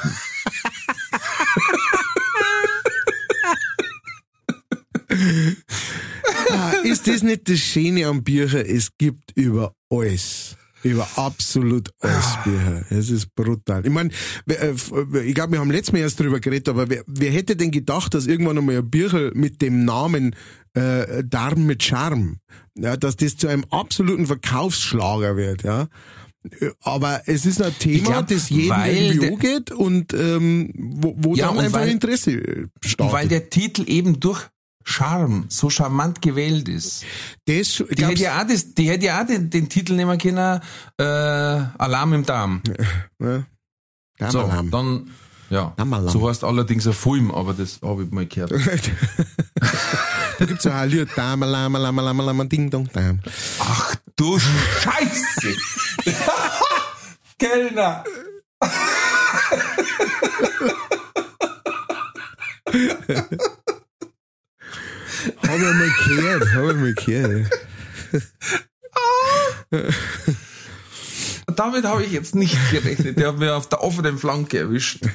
Ah, 6.53 6.71
ist 6.83 7.07
das 7.07 7.23
nicht 7.23 7.49
das 7.49 7.59
Schöne 7.59 8.05
am 8.07 8.23
Bücher? 8.23 8.67
Es 8.67 8.89
gibt 8.97 9.31
über 9.35 9.73
alles. 9.89 10.55
Über 10.83 11.07
absolut 11.15 11.91
alles 12.01 12.25
Bücher. 12.43 12.85
Es 12.89 13.09
ist 13.09 13.33
brutal. 13.35 13.85
Ich 13.85 13.91
meine, 13.91 14.09
ich 14.45 15.33
glaube, 15.33 15.53
wir 15.53 15.59
haben 15.59 15.71
letztes 15.71 15.93
Mal 15.93 15.99
erst 15.99 16.19
drüber 16.19 16.41
geredet, 16.41 16.67
aber 16.67 16.89
wer, 16.89 17.03
wer 17.07 17.31
hätte 17.31 17.55
denn 17.55 17.71
gedacht, 17.71 18.13
dass 18.13 18.27
irgendwann 18.27 18.57
einmal 18.57 18.77
ein 18.77 18.89
Bücher 18.89 19.31
mit 19.33 19.61
dem 19.61 19.85
Namen 19.85 20.35
äh, 20.73 21.23
Darm 21.23 21.65
mit 21.65 21.83
Charme, 21.83 22.39
ja, 22.75 22.97
dass 22.97 23.15
das 23.15 23.37
zu 23.37 23.47
einem 23.47 23.63
absoluten 23.69 24.27
Verkaufsschlager 24.27 25.37
wird, 25.37 25.63
ja. 25.63 25.87
Aber 26.81 27.21
es 27.27 27.45
ist 27.45 27.61
ein 27.61 27.73
Thema, 27.79 28.03
glaub, 28.03 28.27
das 28.27 28.49
jedem 28.49 28.69
weil 28.71 28.97
irgendwie 28.97 29.27
angeht 29.29 29.71
und 29.71 30.13
ähm, 30.13 30.73
wo, 30.75 31.15
wo 31.17 31.35
Ja, 31.35 31.47
dann 31.47 31.59
einfach 31.59 31.79
weil- 31.79 31.89
Interesse 31.91 32.67
startet. 32.83 33.13
Weil 33.13 33.27
der 33.29 33.49
Titel 33.49 33.85
eben 33.87 34.19
durch 34.19 34.49
Charme 34.84 35.45
so 35.49 35.69
charmant 35.69 36.21
gewählt 36.21 36.67
ist. 36.69 37.03
das, 37.45 37.84
Die 37.91 38.05
hätte 38.05 38.23
ja 38.23 38.41
auch, 38.41 38.47
das, 38.47 38.73
die 38.73 38.89
hätte 38.89 39.05
ja 39.05 39.21
auch 39.21 39.27
den, 39.27 39.49
den 39.49 39.69
Titel 39.69 39.93
nehmen 39.93 40.17
können, 40.17 40.61
äh, 40.97 41.03
Alarm 41.03 42.13
im 42.13 42.25
Darm. 42.25 42.61
ja. 43.19 43.43
So, 44.31 44.41
Alarm. 44.41 44.71
dann, 44.71 45.11
ja. 45.49 45.73
Alarm. 45.77 46.09
So 46.09 46.29
heißt 46.29 46.43
allerdings 46.43 46.88
ein 46.88 46.93
Film, 46.93 47.31
aber 47.31 47.53
das 47.53 47.79
habe 47.84 48.03
ich 48.03 48.11
mal 48.11 48.25
gehört. 48.25 48.51
da 50.39 50.45
gibt's 50.45 50.63
ja 50.63 50.81
ein 50.81 50.89
Lied, 50.89 51.09
Dame, 51.15 51.45
Lama, 51.45 51.77
Lama, 51.79 52.01
Lama, 52.01 52.23
Lama, 52.23 52.43
Ding, 52.45 52.69
Dong, 52.69 52.89
Dam. 52.91 53.19
Ach 53.59 53.95
du 54.15 54.39
Scheiße! 54.39 55.55
Kellner! 57.39 58.03
Hab 65.47 65.55
ich 65.55 65.61
mal 65.61 65.91
gehört, 66.05 66.43
hab 66.53 66.69
ich 66.69 66.76
mal 66.76 66.93
gehört. 66.93 67.51
Damit 71.55 71.86
habe 71.86 72.03
ich 72.03 72.11
jetzt 72.11 72.36
nicht 72.36 72.57
gerechnet. 72.71 73.17
Der 73.17 73.30
hat 73.30 73.38
mir 73.38 73.55
auf 73.55 73.69
der 73.69 73.82
offenen 73.84 74.17
Flanke 74.17 74.59
erwischt. 74.59 75.05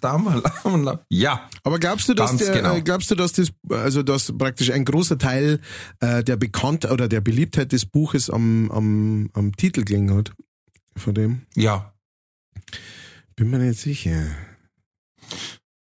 Damals, 0.00 0.44
ja. 1.10 1.48
Aber 1.64 1.78
glaubst 1.78 2.08
du, 2.08 2.14
dass 2.14 2.36
der, 2.36 2.52
genau. 2.54 2.80
glaubst 2.80 3.10
du, 3.10 3.14
dass 3.14 3.32
das, 3.32 3.50
also 3.68 4.02
dass 4.02 4.32
praktisch 4.36 4.70
ein 4.70 4.84
großer 4.84 5.18
Teil 5.18 5.60
äh, 6.00 6.24
der 6.24 6.36
Bekannt 6.36 6.84
oder 6.86 7.08
der 7.08 7.20
Beliebtheit 7.20 7.72
des 7.72 7.84
Buches 7.84 8.30
am, 8.30 8.70
am, 8.70 9.30
am 9.34 9.54
Titel 9.56 9.84
gelegen 9.84 10.14
hat? 10.14 10.32
Von 10.96 11.14
dem? 11.14 11.42
Ja. 11.54 11.92
Bin 13.36 13.50
mir 13.50 13.58
nicht 13.58 13.80
sicher. 13.80 14.26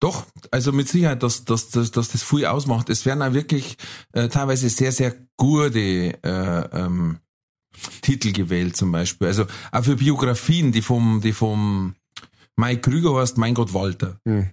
Doch, 0.01 0.27
also 0.51 0.73
mit 0.73 0.89
Sicherheit, 0.89 1.23
dass, 1.23 1.45
dass, 1.45 1.71
dass, 1.71 1.91
dass 1.91 2.09
das 2.11 2.23
viel 2.23 2.45
ausmacht. 2.45 2.91
Es 2.91 3.07
werden 3.07 3.23
auch 3.23 3.33
wirklich 3.33 3.77
äh, 4.13 4.29
teilweise 4.29 4.69
sehr, 4.69 4.93
sehr 4.93 5.15
gute 5.37 5.79
äh, 6.23 6.69
ähm, 6.73 7.19
Titel 8.03 8.33
gewählt 8.33 8.77
zum 8.77 8.93
Beispiel. 8.93 9.29
Also 9.29 9.47
auch 9.73 9.85
für 9.85 9.97
Biografien, 9.97 10.73
die 10.73 10.83
vom, 10.83 11.21
die 11.23 11.33
vom 11.33 11.95
Mike 12.57 12.83
Krüger 12.83 13.15
heißt, 13.15 13.39
mein 13.39 13.55
Gott 13.55 13.73
Walter. 13.73 14.21
Hm. 14.27 14.51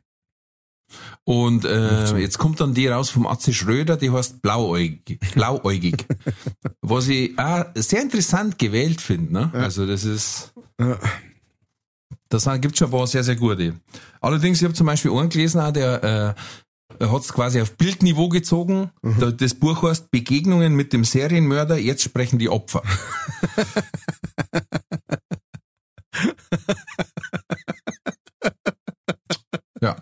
Und 1.23 1.65
äh, 1.65 2.17
jetzt 2.17 2.37
kommt 2.37 2.59
dann 2.59 2.73
die 2.73 2.87
raus 2.87 3.09
vom 3.09 3.25
Atze 3.25 3.53
Schröder, 3.53 3.97
die 3.97 4.11
heißt 4.11 4.41
blauäugig. 4.41 5.19
blauäugig 5.33 6.05
was 6.81 7.07
ich 7.07 7.37
auch 7.39 7.65
sehr 7.75 8.01
interessant 8.01 8.59
gewählt 8.59 9.01
finde. 9.01 9.33
Ne? 9.33 9.51
Also 9.53 9.85
das 9.87 10.03
ist... 10.05 10.53
Ja. 10.79 10.97
Das 12.33 12.49
gibt 12.61 12.77
schon 12.77 12.87
ein 12.87 12.91
paar 12.91 13.05
sehr, 13.05 13.23
sehr 13.23 13.35
gute. 13.35 13.75
Allerdings, 14.19 14.57
ich 14.57 14.63
habe 14.63 14.73
zum 14.73 14.87
Beispiel 14.87 15.11
einen 15.11 15.29
gelesen, 15.29 15.61
auch, 15.61 15.71
der 15.71 16.35
äh, 16.99 17.05
hat 17.05 17.21
es 17.21 17.31
quasi 17.31 17.61
auf 17.61 17.77
Bildniveau 17.77 18.27
gezogen. 18.27 18.89
Da, 19.19 19.29
das 19.29 19.53
Buch 19.53 19.83
heißt 19.83 20.09
Begegnungen 20.09 20.73
mit 20.73 20.93
dem 20.93 21.03
Serienmörder, 21.03 21.77
jetzt 21.77 22.01
sprechen 22.01 22.39
die 22.39 22.49
Opfer. 22.49 22.81
ja. 29.79 29.95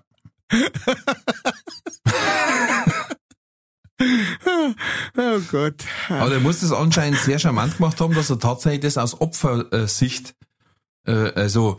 Oh 5.17 5.39
Gott. 5.51 5.83
Aber 6.07 6.29
der 6.29 6.39
muss 6.39 6.61
das 6.61 6.71
anscheinend 6.71 7.19
sehr 7.19 7.39
charmant 7.39 7.75
gemacht 7.75 7.99
haben, 7.99 8.15
dass 8.15 8.29
er 8.29 8.39
tatsächlich 8.39 8.79
das 8.81 8.97
aus 8.97 9.19
Opfersicht, 9.19 10.33
äh, 11.05 11.33
also 11.33 11.75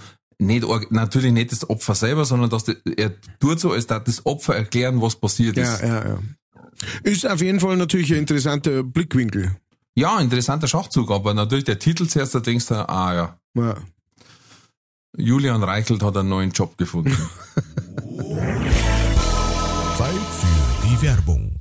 nicht, 0.47 0.67
natürlich 0.91 1.33
nicht 1.33 1.53
das 1.53 1.69
Opfer 1.69 1.95
selber, 1.95 2.25
sondern 2.25 2.51
dass 2.51 2.65
die, 2.65 2.77
er 2.97 3.13
tut 3.41 3.61
so, 3.61 3.73
als 3.73 3.87
darf 3.87 4.05
das 4.05 4.25
Opfer 4.27 4.55
erklären, 4.57 5.01
was 5.01 5.17
passiert 5.17 5.57
Ja, 5.57 5.75
ist. 5.75 5.83
ja, 5.83 6.09
ja. 6.09 6.19
Ist 7.05 7.27
auf 7.27 7.41
jeden 7.41 7.61
Fall 7.61 7.77
natürlich 7.77 8.13
ein 8.13 8.19
interessanter 8.19 8.83
Blickwinkel. 8.83 9.57
Ja, 9.95 10.19
interessanter 10.21 10.69
Schachzug, 10.69 11.11
aber 11.11 11.35
natürlich 11.35 11.65
der 11.65 11.79
Titel 11.79 12.07
zuerst, 12.07 12.35
da 12.35 12.41
denkst 12.41 12.67
du, 12.67 12.89
ah 12.89 13.15
ja, 13.15 13.39
Ja. 13.55 13.77
Julian 15.17 15.63
Reichelt 15.63 16.03
hat 16.03 16.17
einen 16.17 16.31
neuen 16.31 16.51
Job 16.53 16.79
gefunden. 16.79 17.15
Zeit 19.97 20.15
für 20.41 20.89
die 20.89 21.03
Werbung. 21.03 21.61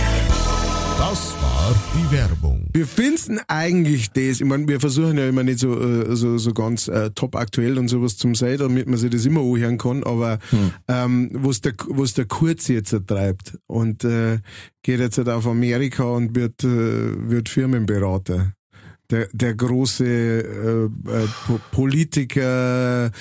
Das 0.97 1.33
war 1.41 1.75
die 1.95 2.15
Werbung. 2.15 2.67
Wir 2.73 2.87
finden 2.87 3.39
eigentlich 3.47 4.11
das, 4.11 4.39
ich 4.39 4.45
meine, 4.45 4.67
wir 4.67 4.79
versuchen 4.79 5.17
ja 5.17 5.27
immer 5.27 5.43
nicht 5.43 5.59
so, 5.59 5.79
äh, 5.79 6.15
so, 6.15 6.37
so 6.37 6.53
ganz 6.53 6.87
äh, 6.87 7.11
top 7.11 7.35
aktuell 7.35 7.77
und 7.77 7.87
sowas 7.87 8.17
zum 8.17 8.35
sein, 8.35 8.57
damit 8.57 8.87
man 8.87 8.97
sich 8.97 9.09
das 9.09 9.25
immer 9.25 9.41
anhören 9.41 9.77
kann, 9.77 10.03
aber 10.03 10.39
ähm, 10.87 11.29
was 11.33 11.61
der, 11.61 11.73
was 11.87 12.13
der 12.13 12.25
Kurz 12.25 12.67
jetzt 12.67 12.95
treibt 13.07 13.57
und 13.67 14.03
äh, 14.03 14.39
geht 14.83 14.99
jetzt 14.99 15.17
halt 15.17 15.29
auf 15.29 15.47
Amerika 15.47 16.03
und 16.03 16.35
wird, 16.35 16.63
äh, 16.63 17.29
wird 17.29 17.49
Firmenberater. 17.49 18.53
Der, 19.09 19.27
der 19.33 19.55
große 19.55 20.05
äh, 20.05 20.85
äh, 20.85 21.27
po 21.45 21.59
Politiker, 21.71 23.11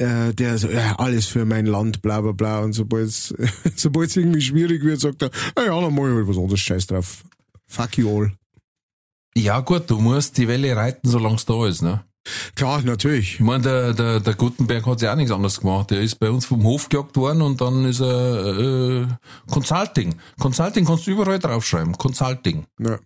äh, 0.00 0.32
der 0.32 0.58
so, 0.58 0.68
ja, 0.68 0.96
alles 0.96 1.26
für 1.26 1.44
mein 1.44 1.66
Land, 1.66 2.02
bla 2.02 2.20
bla 2.20 2.32
bla. 2.32 2.60
Und 2.60 2.72
sobald 2.74 3.08
es 3.08 4.16
irgendwie 4.16 4.40
schwierig 4.40 4.82
wird, 4.82 5.00
sagt 5.00 5.22
er, 5.22 5.30
ah 5.54 5.62
ja, 5.62 5.80
dann 5.80 5.94
mach 5.94 6.04
ich 6.04 6.14
halt 6.14 6.28
was 6.28 6.36
anderes, 6.36 6.60
scheiß 6.60 6.86
drauf. 6.86 7.22
Fuck 7.66 7.98
you 7.98 8.08
all. 8.08 8.32
ja 9.36 9.60
gut, 9.60 9.88
du 9.88 10.00
musst 10.00 10.38
die 10.38 10.48
Welle 10.48 10.74
reiten, 10.74 11.08
solange 11.08 11.36
es 11.36 11.44
da 11.44 11.66
ist. 11.66 11.82
Ne? 11.82 12.04
Klar, 12.54 12.82
natürlich. 12.82 13.34
Ich 13.34 13.40
meine, 13.40 13.62
der, 13.62 13.94
der, 13.94 14.20
der 14.20 14.34
Gutenberg 14.34 14.86
hat 14.86 15.00
ja 15.02 15.12
auch 15.12 15.16
nichts 15.16 15.32
anderes 15.32 15.60
gemacht. 15.60 15.90
Der 15.90 16.00
ist 16.00 16.16
bei 16.16 16.30
uns 16.30 16.46
vom 16.46 16.64
Hof 16.64 16.88
gejagt 16.88 17.16
worden 17.16 17.42
und 17.42 17.60
dann 17.60 17.84
ist 17.84 18.00
er 18.00 18.58
äh, 18.58 19.06
Consulting. 19.50 20.16
Consulting 20.38 20.84
kannst 20.84 21.06
du 21.06 21.12
überall 21.12 21.38
draufschreiben. 21.38 21.96
Consulting. 21.96 22.66
Ja. 22.78 22.98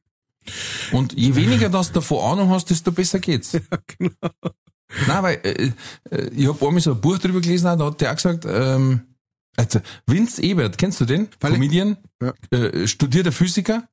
Und 0.93 1.15
je 1.15 1.35
weniger 1.35 1.69
das 1.69 1.93
davon 1.93 2.33
Ahnung 2.33 2.51
hast, 2.51 2.71
desto 2.71 2.93
besser 2.93 3.19
geht's. 3.19 3.53
Nein, 5.09 5.23
weil 5.23 5.41
äh, 5.43 5.71
äh, 6.11 6.29
ich 6.35 6.47
habe 6.49 6.67
einmal 6.67 6.81
so 6.81 6.93
ein 6.93 7.01
Buch 7.01 7.19
drüber 7.19 7.41
gelesen, 7.41 7.65
da 7.79 7.87
hat 7.87 8.01
der 8.01 8.11
auch 8.13 8.17
gesagt, 8.17 8.45
ähm, 8.49 9.03
also 9.57 9.81
Vince 10.07 10.43
Ebert, 10.43 10.79
kennst 10.79 11.01
du 11.01 11.05
den? 11.05 11.29
Comedian, 11.41 11.97
Ja. 12.23 12.33
äh, 12.51 12.87
studierter 12.87 13.33
Physiker, 13.33 13.89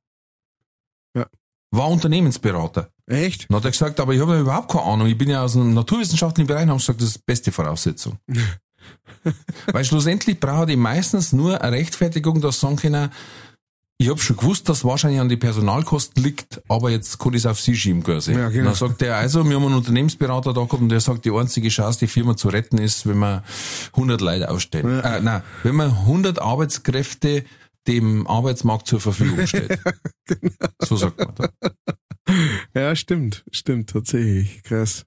Ja. 1.16 1.26
war 1.70 1.88
Unternehmensberater. 1.88 2.88
Echt? 3.06 3.48
Dann 3.50 3.56
hat 3.58 3.64
er 3.64 3.70
gesagt, 3.72 4.00
aber 4.00 4.14
ich 4.14 4.20
habe 4.20 4.34
ja 4.34 4.40
überhaupt 4.40 4.70
keine 4.70 4.84
Ahnung. 4.84 5.06
Ich 5.08 5.18
bin 5.18 5.28
ja 5.28 5.42
aus 5.42 5.52
dem 5.52 5.74
naturwissenschaftlichen 5.74 6.46
Bereich 6.46 6.62
und 6.62 6.70
habe 6.70 6.78
gesagt, 6.78 7.00
das 7.00 7.08
ist 7.08 7.16
die 7.18 7.24
beste 7.26 7.52
Voraussetzung. 7.52 8.18
Weil 9.72 9.84
schlussendlich 9.84 10.40
braucht 10.40 10.68
ich 10.70 10.76
meistens 10.76 11.32
nur 11.32 11.60
eine 11.60 11.76
Rechtfertigung, 11.76 12.40
dass 12.40 12.60
sagen 12.60 12.76
können, 12.76 13.10
ich 14.02 14.08
habe 14.08 14.20
schon 14.20 14.36
gewusst, 14.36 14.68
dass 14.68 14.78
es 14.78 14.84
wahrscheinlich 14.84 15.20
an 15.20 15.28
die 15.28 15.36
Personalkosten 15.36 16.22
liegt, 16.22 16.60
aber 16.68 16.90
jetzt 16.90 17.18
kann 17.18 17.34
ich 17.34 17.38
es 17.38 17.46
auf 17.46 17.60
Sie 17.60 17.76
schieben 17.76 18.02
quasi. 18.02 18.32
Ja, 18.32 18.48
genau. 18.48 18.66
Dann 18.66 18.74
sagt 18.74 19.00
er, 19.02 19.16
also, 19.16 19.48
wir 19.48 19.54
haben 19.54 19.64
einen 19.64 19.76
Unternehmensberater 19.76 20.52
da 20.52 20.62
gehabt 20.64 20.82
und 20.82 20.88
der 20.88 21.00
sagt, 21.00 21.24
die 21.24 21.30
einzige 21.30 21.68
Chance, 21.68 22.00
die 22.00 22.08
Firma 22.08 22.36
zu 22.36 22.48
retten, 22.48 22.78
ist, 22.78 23.06
wenn 23.06 23.18
man 23.18 23.42
100 23.92 24.20
Leute 24.20 24.50
ausstellt. 24.50 24.84
Äh, 24.84 25.20
nein, 25.20 25.42
wenn 25.62 25.76
man 25.76 25.90
100 25.90 26.40
Arbeitskräfte 26.40 27.44
dem 27.86 28.26
Arbeitsmarkt 28.26 28.88
zur 28.88 29.00
Verfügung 29.00 29.46
stellt. 29.46 29.78
Genau. 30.24 30.68
So 30.78 30.96
sagt 30.96 31.18
man 31.18 31.34
da. 31.34 31.50
Ja, 32.74 32.94
stimmt, 32.94 33.44
stimmt, 33.50 33.90
tatsächlich. 33.90 34.62
Krass. 34.62 35.04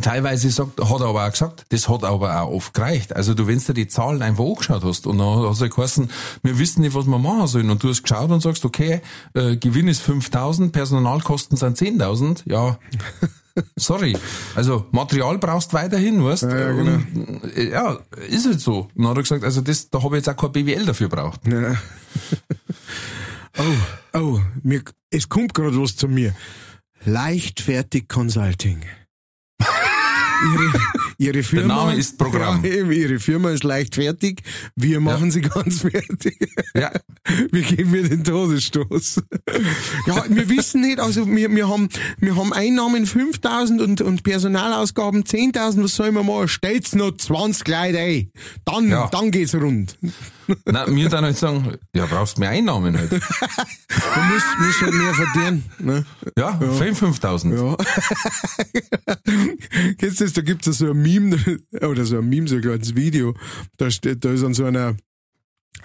Teilweise 0.00 0.50
sagt, 0.50 0.80
hat 0.80 1.00
er 1.00 1.06
aber 1.06 1.26
auch 1.26 1.30
gesagt, 1.30 1.64
das 1.70 1.88
hat 1.88 2.04
aber 2.04 2.40
auch 2.40 2.50
oft 2.52 2.74
gereicht. 2.74 3.14
Also 3.16 3.34
du, 3.34 3.48
wenn 3.48 3.58
du 3.58 3.64
dir 3.64 3.74
die 3.74 3.88
Zahlen 3.88 4.22
einfach 4.22 4.44
angeschaut 4.44 4.84
hast 4.84 5.06
und 5.06 5.18
dann 5.18 5.48
hast 5.48 5.60
du 5.60 5.68
geheißen, 5.68 6.10
wir 6.42 6.58
wissen 6.58 6.82
nicht, 6.82 6.94
was 6.94 7.06
wir 7.06 7.18
machen 7.18 7.48
sollen 7.48 7.70
und 7.70 7.82
du 7.82 7.88
hast 7.88 8.02
geschaut 8.02 8.30
und 8.30 8.40
sagst, 8.40 8.64
okay, 8.64 9.00
äh, 9.34 9.56
Gewinn 9.56 9.88
ist 9.88 10.08
5.000, 10.08 10.70
Personalkosten 10.70 11.56
sind 11.56 11.76
10.000, 11.76 12.42
ja, 12.44 12.78
sorry. 13.76 14.16
Also 14.54 14.86
Material 14.92 15.38
brauchst 15.38 15.72
weiterhin, 15.74 16.24
weißt 16.24 16.44
Ja, 16.44 16.58
ja, 16.58 16.72
genau. 16.72 16.92
Und, 16.92 17.56
äh, 17.56 17.70
ja, 17.70 17.98
ist 18.28 18.46
halt 18.46 18.60
so. 18.60 18.88
Und 18.94 19.02
dann 19.02 19.08
hat 19.08 19.16
er 19.16 19.22
gesagt, 19.22 19.44
also 19.44 19.60
das, 19.60 19.90
da 19.90 20.02
habe 20.02 20.16
ich 20.16 20.24
jetzt 20.24 20.28
auch 20.28 20.40
kein 20.40 20.52
BWL 20.52 20.86
dafür 20.86 21.08
braucht. 21.08 21.40
Ja. 21.48 21.74
oh, 23.58 24.18
oh, 24.18 24.40
mir, 24.62 24.82
es 25.10 25.28
kommt 25.28 25.52
gerade 25.52 25.80
was 25.80 25.96
zu 25.96 26.06
mir. 26.06 26.32
Leichtfertig 27.04 28.08
Consulting. 28.08 28.82
E, 30.42 31.09
Ihre, 31.20 31.42
Firma, 31.42 31.74
Name 31.74 31.96
ist 31.96 32.16
Programm. 32.16 32.64
Ja, 32.70 32.90
ihre 32.90 33.18
Firma 33.18 33.50
ist 33.50 33.62
leichtfertig. 33.62 34.40
Wir 34.74 35.00
machen 35.00 35.30
sie 35.30 35.40
ganz 35.42 35.82
fertig. 35.82 36.38
Ja. 36.74 36.90
Wir 37.52 37.60
geben 37.60 37.90
mir 37.90 38.08
den 38.08 38.24
Todesstoß. 38.24 39.20
Ja, 40.06 40.24
wir 40.30 40.48
wissen 40.48 40.80
nicht, 40.80 40.98
also 40.98 41.26
wir, 41.28 41.54
wir 41.54 41.68
haben, 41.68 41.90
wir 42.20 42.36
haben 42.36 42.54
Einnahmen 42.54 43.04
5000 43.04 43.82
und, 43.82 44.00
und 44.00 44.22
Personalausgaben 44.22 45.24
10.000, 45.24 45.84
was 45.84 45.94
sollen 45.94 46.14
wir 46.14 46.22
machen? 46.22 46.48
Stellt's 46.48 46.94
noch 46.94 47.14
20 47.14 47.68
Leute 47.68 47.98
ein. 47.98 48.30
Dann, 48.64 48.88
Ja. 48.88 49.08
dann 49.08 49.30
geht's 49.30 49.54
rund. 49.54 49.98
Nein, 50.64 50.92
mir 50.94 51.08
dann 51.10 51.24
halt 51.24 51.36
sagen, 51.36 51.74
ja, 51.94 52.06
brauchst 52.06 52.38
mehr 52.38 52.48
Einnahmen 52.50 52.96
halt. 52.96 53.10
Du 53.90 54.20
musst, 54.32 54.46
musst 54.58 54.82
halt 54.82 54.94
mehr 54.94 55.14
verdienen, 55.14 55.64
ne? 55.78 56.04
Ja, 56.36 56.58
5.000. 56.58 57.54
Ja. 57.54 57.76
Du 59.98 60.10
das? 60.10 60.32
Da 60.32 60.42
gibt's 60.42 60.66
ja 60.66 60.72
so 60.72 60.90
ein 60.90 61.00
Meme, 61.18 61.36
oder 61.80 62.04
so 62.04 62.18
ein 62.18 62.28
Meme, 62.28 62.48
so 62.48 62.56
ein 62.56 62.62
kleines 62.62 62.94
Video. 62.94 63.34
Da 63.76 63.90
steht, 63.90 64.24
da 64.24 64.32
ist 64.32 64.44
an 64.44 64.54
so 64.54 64.64
einer, 64.64 64.96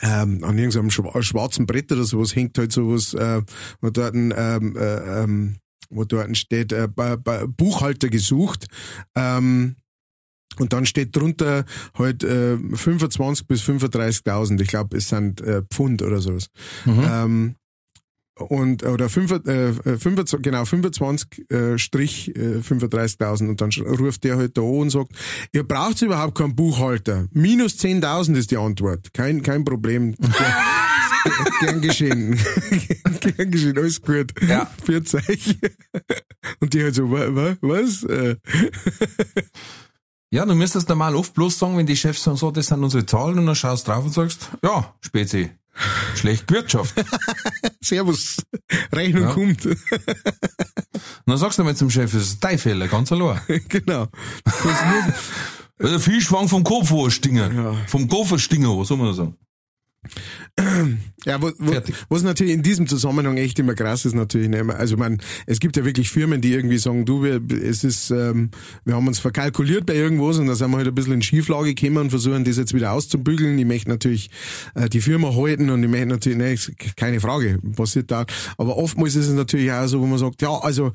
ähm, 0.01 0.43
an 0.43 0.57
irgendeinem 0.57 0.89
schwa- 0.89 1.21
schwarzen 1.23 1.65
Brett 1.65 1.91
oder 1.91 2.03
sowas 2.03 2.35
hängt 2.35 2.57
halt 2.57 2.71
sowas, 2.71 3.13
äh, 3.13 3.41
wo 3.81 3.89
dort 3.89 4.13
ein, 4.13 4.33
ähm, 4.35 4.75
äh, 4.77 5.23
ähm, 5.23 5.55
wo 5.89 6.03
dort 6.03 6.35
steht, 6.37 6.71
äh, 6.71 6.87
Buchhalter 7.57 8.09
gesucht, 8.09 8.67
ähm, 9.15 9.75
und 10.57 10.71
dann 10.71 10.85
steht 10.85 11.13
drunter 11.15 11.65
halt 11.95 12.23
äh, 12.23 12.57
25 12.57 13.45
bis 13.45 13.61
35.000. 13.63 14.61
Ich 14.61 14.69
glaube, 14.69 14.95
es 14.97 15.09
sind 15.09 15.41
äh, 15.41 15.63
Pfund 15.69 16.01
oder 16.01 16.21
sowas. 16.21 16.47
Ähm, 17.03 17.55
und 18.37 18.83
oder 18.83 19.09
5, 19.09 19.31
äh, 19.47 19.73
25, 19.97 20.41
genau 20.41 20.65
25 20.65 21.49
äh, 21.49 21.77
Strich 21.77 22.35
äh, 22.35 22.59
35.000 22.59 23.49
und 23.49 23.61
dann 23.61 23.71
ruft 23.99 24.23
der 24.23 24.37
halt 24.37 24.57
da 24.57 24.61
und 24.61 24.89
sagt, 24.89 25.11
ihr 25.53 25.63
braucht 25.63 26.01
überhaupt 26.01 26.37
keinen 26.37 26.55
Buchhalter. 26.55 27.27
Minus 27.31 27.75
10.000 27.79 28.35
ist 28.37 28.51
die 28.51 28.57
Antwort. 28.57 29.13
Kein 29.13 29.41
kein 29.41 29.63
Problem. 29.63 30.15
Gern 31.59 31.81
geschehen. 31.81 32.37
Gern 33.19 33.51
geschehen, 33.51 33.77
alles 33.77 34.01
gut. 34.01 34.33
Ja. 34.47 34.69
Für 34.83 34.97
euch. 34.97 35.57
Und 36.59 36.73
die 36.73 36.83
halt 36.83 36.95
so, 36.95 37.09
wa, 37.09 37.33
wa, 37.33 37.55
was? 37.61 38.03
Äh, 38.03 38.35
Ja, 40.31 40.45
du 40.45 40.53
müsstest 40.53 40.89
normal 40.89 41.15
oft 41.15 41.33
bloß 41.33 41.57
sagen, 41.57 41.77
wenn 41.77 41.85
die 41.85 41.95
Chefs 41.95 42.23
sagen, 42.23 42.35
so, 42.35 42.51
das 42.51 42.67
sind 42.67 42.83
unsere 42.83 43.05
Zahlen 43.05 43.39
und 43.39 43.45
dann 43.45 43.55
schaust 43.55 43.87
drauf 43.87 44.03
und 44.03 44.13
sagst, 44.13 44.49
ja, 44.61 44.93
Spezi, 44.99 45.51
schlecht 46.15 46.51
Wirtschaft. 46.51 46.97
und 46.97 47.05
Servus. 47.81 48.37
Rechnung 48.93 49.23
Ja. 49.23 49.33
kommt. 49.33 49.67
dann 51.25 51.37
sagst 51.37 51.59
du 51.59 51.63
mal 51.63 51.75
zum 51.75 51.89
Chef, 51.89 52.11
das 52.11 52.21
ist 52.23 52.43
dein 52.43 52.57
Fehler, 52.57 52.87
ganz 52.87 53.11
allein. 53.11 53.41
genau. 53.69 54.07
Weil 54.43 55.13
der 55.91 55.99
Fischfang 55.99 56.47
vom 56.47 56.63
Kopf 56.63 56.89
wo 56.91 57.09
stinger. 57.09 57.51
Ja. 57.51 57.73
Vom 57.87 58.07
Kopf 58.07 58.37
stinger, 58.39 58.77
was 58.77 58.87
soll 58.87 58.97
man 58.97 59.07
da 59.07 59.13
sagen? 59.13 59.35
Ja, 61.25 61.41
wo, 61.41 61.51
wo, 61.57 61.73
was 62.09 62.23
natürlich 62.23 62.53
in 62.53 62.61
diesem 62.61 62.87
Zusammenhang 62.87 63.37
echt 63.37 63.57
immer 63.57 63.73
krass 63.73 64.05
ist 64.05 64.13
natürlich, 64.13 64.47
ne, 64.47 64.63
also 64.75 64.95
man, 64.95 65.19
es 65.47 65.59
gibt 65.59 65.75
ja 65.75 65.83
wirklich 65.83 66.11
Firmen, 66.11 66.39
die 66.39 66.53
irgendwie 66.53 66.77
sagen, 66.77 67.05
du, 67.05 67.23
wir, 67.23 67.41
es 67.51 67.83
ist, 67.83 68.11
ähm, 68.11 68.51
wir 68.83 68.95
haben 68.95 69.07
uns 69.07 69.17
verkalkuliert 69.17 69.85
bei 69.87 69.95
irgendwas 69.95 70.37
und 70.37 70.45
da 70.47 70.55
sind 70.55 70.69
wir 70.69 70.77
halt 70.77 70.87
ein 70.87 70.95
bisschen 70.95 71.13
in 71.13 71.21
Schieflage 71.23 71.73
gekommen 71.73 71.97
und 71.97 72.09
versuchen 72.11 72.43
das 72.43 72.57
jetzt 72.57 72.73
wieder 72.73 72.91
auszubügeln. 72.91 73.57
Ich 73.57 73.65
möchte 73.65 73.89
natürlich 73.89 74.29
äh, 74.75 74.87
die 74.87 75.01
Firma 75.01 75.35
halten 75.35 75.69
und 75.71 75.83
ich 75.83 75.89
möchte 75.89 76.05
natürlich, 76.05 76.37
ne, 76.37 76.55
keine 76.95 77.19
Frage, 77.19 77.59
passiert 77.75 78.11
da. 78.11 78.25
Aber 78.57 78.77
oftmals 78.77 79.15
ist 79.15 79.27
es 79.27 79.33
natürlich 79.33 79.71
auch 79.71 79.87
so, 79.87 80.01
wo 80.01 80.05
man 80.05 80.19
sagt, 80.19 80.41
ja, 80.41 80.55
also 80.59 80.91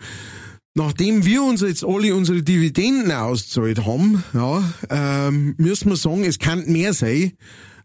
Nachdem 0.75 1.25
wir 1.25 1.43
uns 1.43 1.63
jetzt 1.63 1.85
alle 1.85 2.15
unsere 2.15 2.45
Dividenden 2.45 3.11
auszahlt 3.11 3.85
haben, 3.87 4.23
ja, 4.33 4.63
ähm, 4.89 5.55
müssen 5.59 5.89
wir 5.89 5.97
sagen, 5.97 6.23
es 6.23 6.39
kann 6.39 6.65
mehr 6.67 6.95
sein. 6.95 7.33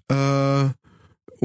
Äh, 0.08 0.70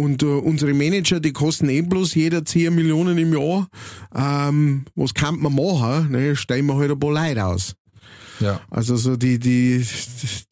und 0.01 0.23
äh, 0.23 0.27
unsere 0.27 0.75
Manager, 0.75 1.21
die 1.21 1.33
kosten 1.33 1.69
eh 1.69 1.83
bloß 1.83 2.15
jeder 2.15 2.45
10 2.45 2.75
Millionen 2.75 3.19
im 3.19 3.33
Jahr. 3.33 3.69
Ähm, 4.15 4.85
was 4.95 5.15
kann 5.15 5.39
man 5.39 5.55
machen? 5.55 6.13
Ne? 6.13 6.37
Stellen 6.37 6.67
wir 6.67 6.77
halt 6.77 6.91
ein 6.91 6.99
paar 6.99 7.13
Leute 7.13 7.45
aus. 7.45 7.75
Ja. 8.41 8.61
Also 8.71 8.97
so 8.97 9.17
die, 9.17 9.39
die, 9.39 9.87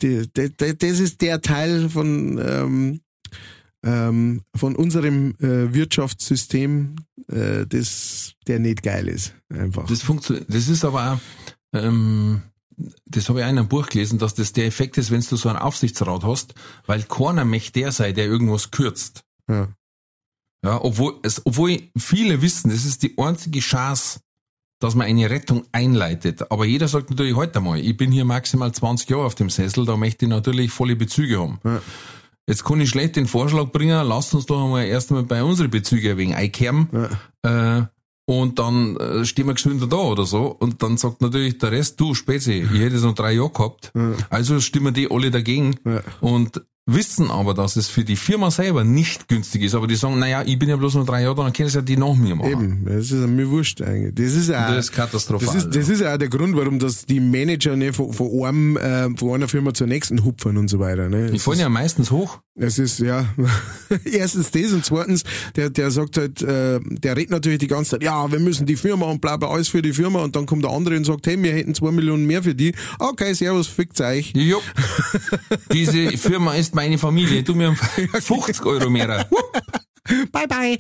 die, 0.03 0.29
die, 0.37 0.57
die 0.57 0.79
das 0.79 1.01
ist 1.01 1.23
der 1.23 1.41
Teil 1.41 1.89
von, 1.89 2.39
ähm, 2.39 3.01
ähm, 3.83 4.43
von 4.55 4.77
unserem 4.77 5.35
äh, 5.41 5.73
Wirtschaftssystem, 5.73 6.97
äh, 7.29 7.67
das, 7.67 8.35
der 8.47 8.59
nicht 8.59 8.83
geil 8.83 9.09
ist. 9.09 9.35
Einfach. 9.49 9.87
Das 9.87 10.03
funktioniert, 10.03 10.47
das 10.49 10.69
ist 10.69 10.85
aber 10.85 11.15
auch, 11.15 11.79
ähm, 11.79 12.43
das 13.07 13.29
habe 13.29 13.41
ich 13.41 13.45
auch 13.45 13.51
in 13.51 13.59
einem 13.59 13.69
Buch 13.69 13.89
gelesen, 13.89 14.19
dass 14.19 14.35
das 14.35 14.53
der 14.53 14.67
Effekt 14.67 14.99
ist, 14.99 15.11
wenn 15.11 15.21
du 15.21 15.37
so 15.37 15.49
einen 15.49 15.59
Aufsichtsrat 15.59 16.25
hast, 16.25 16.55
weil 16.87 17.03
keiner 17.03 17.45
möchte 17.45 17.81
der 17.81 17.93
sein, 17.93 18.15
der 18.15 18.27
irgendwas 18.27 18.71
kürzt. 18.71 19.25
Ja. 19.49 19.69
Ja, 20.65 20.83
obwohl, 20.83 21.21
es, 21.23 21.45
obwohl 21.47 21.81
viele 21.97 22.43
wissen, 22.43 22.71
das 22.71 22.85
ist 22.85 23.03
die 23.03 23.17
einzige 23.17 23.61
Chance, 23.61 24.21
dass 24.81 24.95
man 24.95 25.07
eine 25.07 25.31
Rettung 25.31 25.65
einleitet. 25.73 26.51
Aber 26.51 26.65
jeder 26.65 26.89
sagt 26.89 27.11
natürlich 27.11 27.37
heute 27.37 27.61
mal, 27.61 27.79
ich 27.79 27.97
bin 27.97 28.11
hier 28.11 28.25
maximal 28.25 28.73
20 28.73 29.09
Jahre 29.09 29.25
auf 29.25 29.35
dem 29.35 29.51
Sessel, 29.51 29.85
da 29.85 29.97
möchte 29.97 30.25
ich 30.25 30.29
natürlich 30.29 30.71
volle 30.71 30.97
Bezüge 30.97 31.41
haben. 31.41 31.61
Ja. 31.65 31.81
Jetzt 32.49 32.65
kann 32.65 32.81
ich 32.81 32.89
schlecht 32.89 33.17
den 33.17 33.27
Vorschlag 33.27 33.73
bringen, 33.73 34.07
lasst 34.07 34.35
uns 34.35 34.47
doch 34.47 34.65
einmal 34.65 34.87
erst 34.87 35.11
einmal 35.11 35.25
bei 35.25 35.45
unseren 35.45 35.71
Bezügen 35.71 36.17
wegen 36.17 36.35
einkehren. 36.35 36.89
Äh, 37.43 37.83
und 38.25 38.59
dann 38.59 38.97
äh, 38.97 39.25
stehen 39.25 39.47
wir 39.47 39.55
gesünder 39.55 39.87
da 39.87 39.97
oder 39.97 40.25
so. 40.25 40.47
Und 40.47 40.83
dann 40.83 40.97
sagt 40.97 41.21
natürlich 41.21 41.59
der 41.59 41.73
Rest, 41.73 42.01
du 42.01 42.15
Spezi, 42.15 42.67
ich 42.73 42.81
hätte 42.81 42.97
es 42.97 43.03
noch 43.03 43.15
drei 43.15 43.33
Jahre 43.33 43.51
gehabt. 43.51 43.93
Also 44.31 44.61
stimmen 44.61 44.95
die 44.95 45.11
alle 45.11 45.31
dagegen. 45.31 45.77
Ja. 45.85 46.03
Und 46.21 46.63
wissen 46.89 47.31
aber, 47.31 47.55
dass 47.55 47.77
es 47.77 47.89
für 47.89 48.03
die 48.03 48.17
Firma 48.17 48.51
selber 48.51 48.83
nicht 48.83 49.29
günstig 49.29 49.63
ist. 49.63 49.75
Aber 49.75 49.87
die 49.87 49.95
sagen, 49.95 50.19
naja, 50.19 50.43
ich 50.45 50.59
bin 50.59 50.69
ja 50.69 50.77
bloß 50.77 50.95
noch 50.95 51.07
drei 51.07 51.23
Jahre 51.23 51.35
da, 51.35 51.43
dann 51.45 51.53
können 51.53 51.69
es 51.69 51.75
ja 51.75 51.83
die 51.83 51.97
nach 51.97 52.15
mir 52.15 52.35
machen. 52.35 52.51
Eben, 52.51 52.85
das 52.87 53.11
ist 53.11 53.27
mir 53.29 53.51
wurscht 53.51 53.83
eigentlich. 53.83 54.15
Das 54.15 54.35
ist 54.35 54.51
auch, 54.51 54.69
Das 54.69 54.87
ist 54.87 54.93
katastrophal. 54.93 55.47
Das 55.47 55.65
ist, 55.65 55.77
das 55.77 55.89
ist 55.89 56.03
auch 56.03 56.17
der 56.17 56.29
Grund, 56.29 56.57
warum 56.57 56.79
das 56.79 57.05
die 57.05 57.21
Manager 57.21 57.77
ne, 57.77 57.93
von, 57.93 58.13
von, 58.13 58.45
einem, 58.45 58.77
äh, 58.77 59.11
von 59.17 59.35
einer 59.35 59.49
Firma 59.49 59.75
zur 59.75 59.87
nächsten 59.87 60.25
hupfen 60.25 60.57
und 60.57 60.69
so 60.69 60.79
weiter. 60.79 61.09
Ne. 61.09 61.31
Die 61.31 61.39
fallen 61.39 61.61
ja 61.61 61.69
meistens 61.69 62.11
hoch. 62.11 62.41
es 62.57 62.79
ist, 62.79 63.01
ja, 63.01 63.27
erstens 64.05 64.51
das 64.51 64.73
und 64.73 64.85
zweitens, 64.85 65.25
der, 65.57 65.69
der 65.71 65.91
sagt 65.91 66.17
halt, 66.17 66.41
äh, 66.43 66.81
der 66.81 67.17
redet 67.17 67.31
natürlich 67.31 67.59
die 67.59 67.67
ganze 67.67 67.93
Zeit, 67.93 68.03
ja, 68.03 68.31
wir 68.33 68.41
müssen 68.41 68.67
die 68.67 68.77
Firma 68.77 69.07
und 69.07 69.21
bla 69.21 69.37
bla, 69.37 69.51
alles 69.51 69.69
für 69.69 69.83
die 69.83 69.93
Firma 69.93 70.21
und 70.21 70.35
dann 70.35 70.47
kommt 70.47 70.65
der 70.65 70.71
andere 70.71 70.97
und 70.97 71.05
sagt, 71.05 71.27
hey, 71.27 71.41
wir 71.43 71.53
hätten 71.53 71.75
zwei 71.75 71.91
Millionen 71.91 72.27
mehr 72.27 72.43
für 72.43 72.55
die. 72.55 72.75
Okay, 72.99 73.35
servus, 73.35 73.67
fickt's 73.67 74.01
euch. 74.01 74.33
Jo. 74.35 74.61
Diese 75.73 76.17
Firma 76.17 76.55
ist 76.55 76.75
meine 76.79 76.97
Familie. 76.97 77.43
Du 77.43 77.57
mir 77.57 77.75
50 78.21 78.65
Euro 78.65 78.89
mehr. 78.89 79.29
Bye 80.31 80.47
bye. 80.47 80.79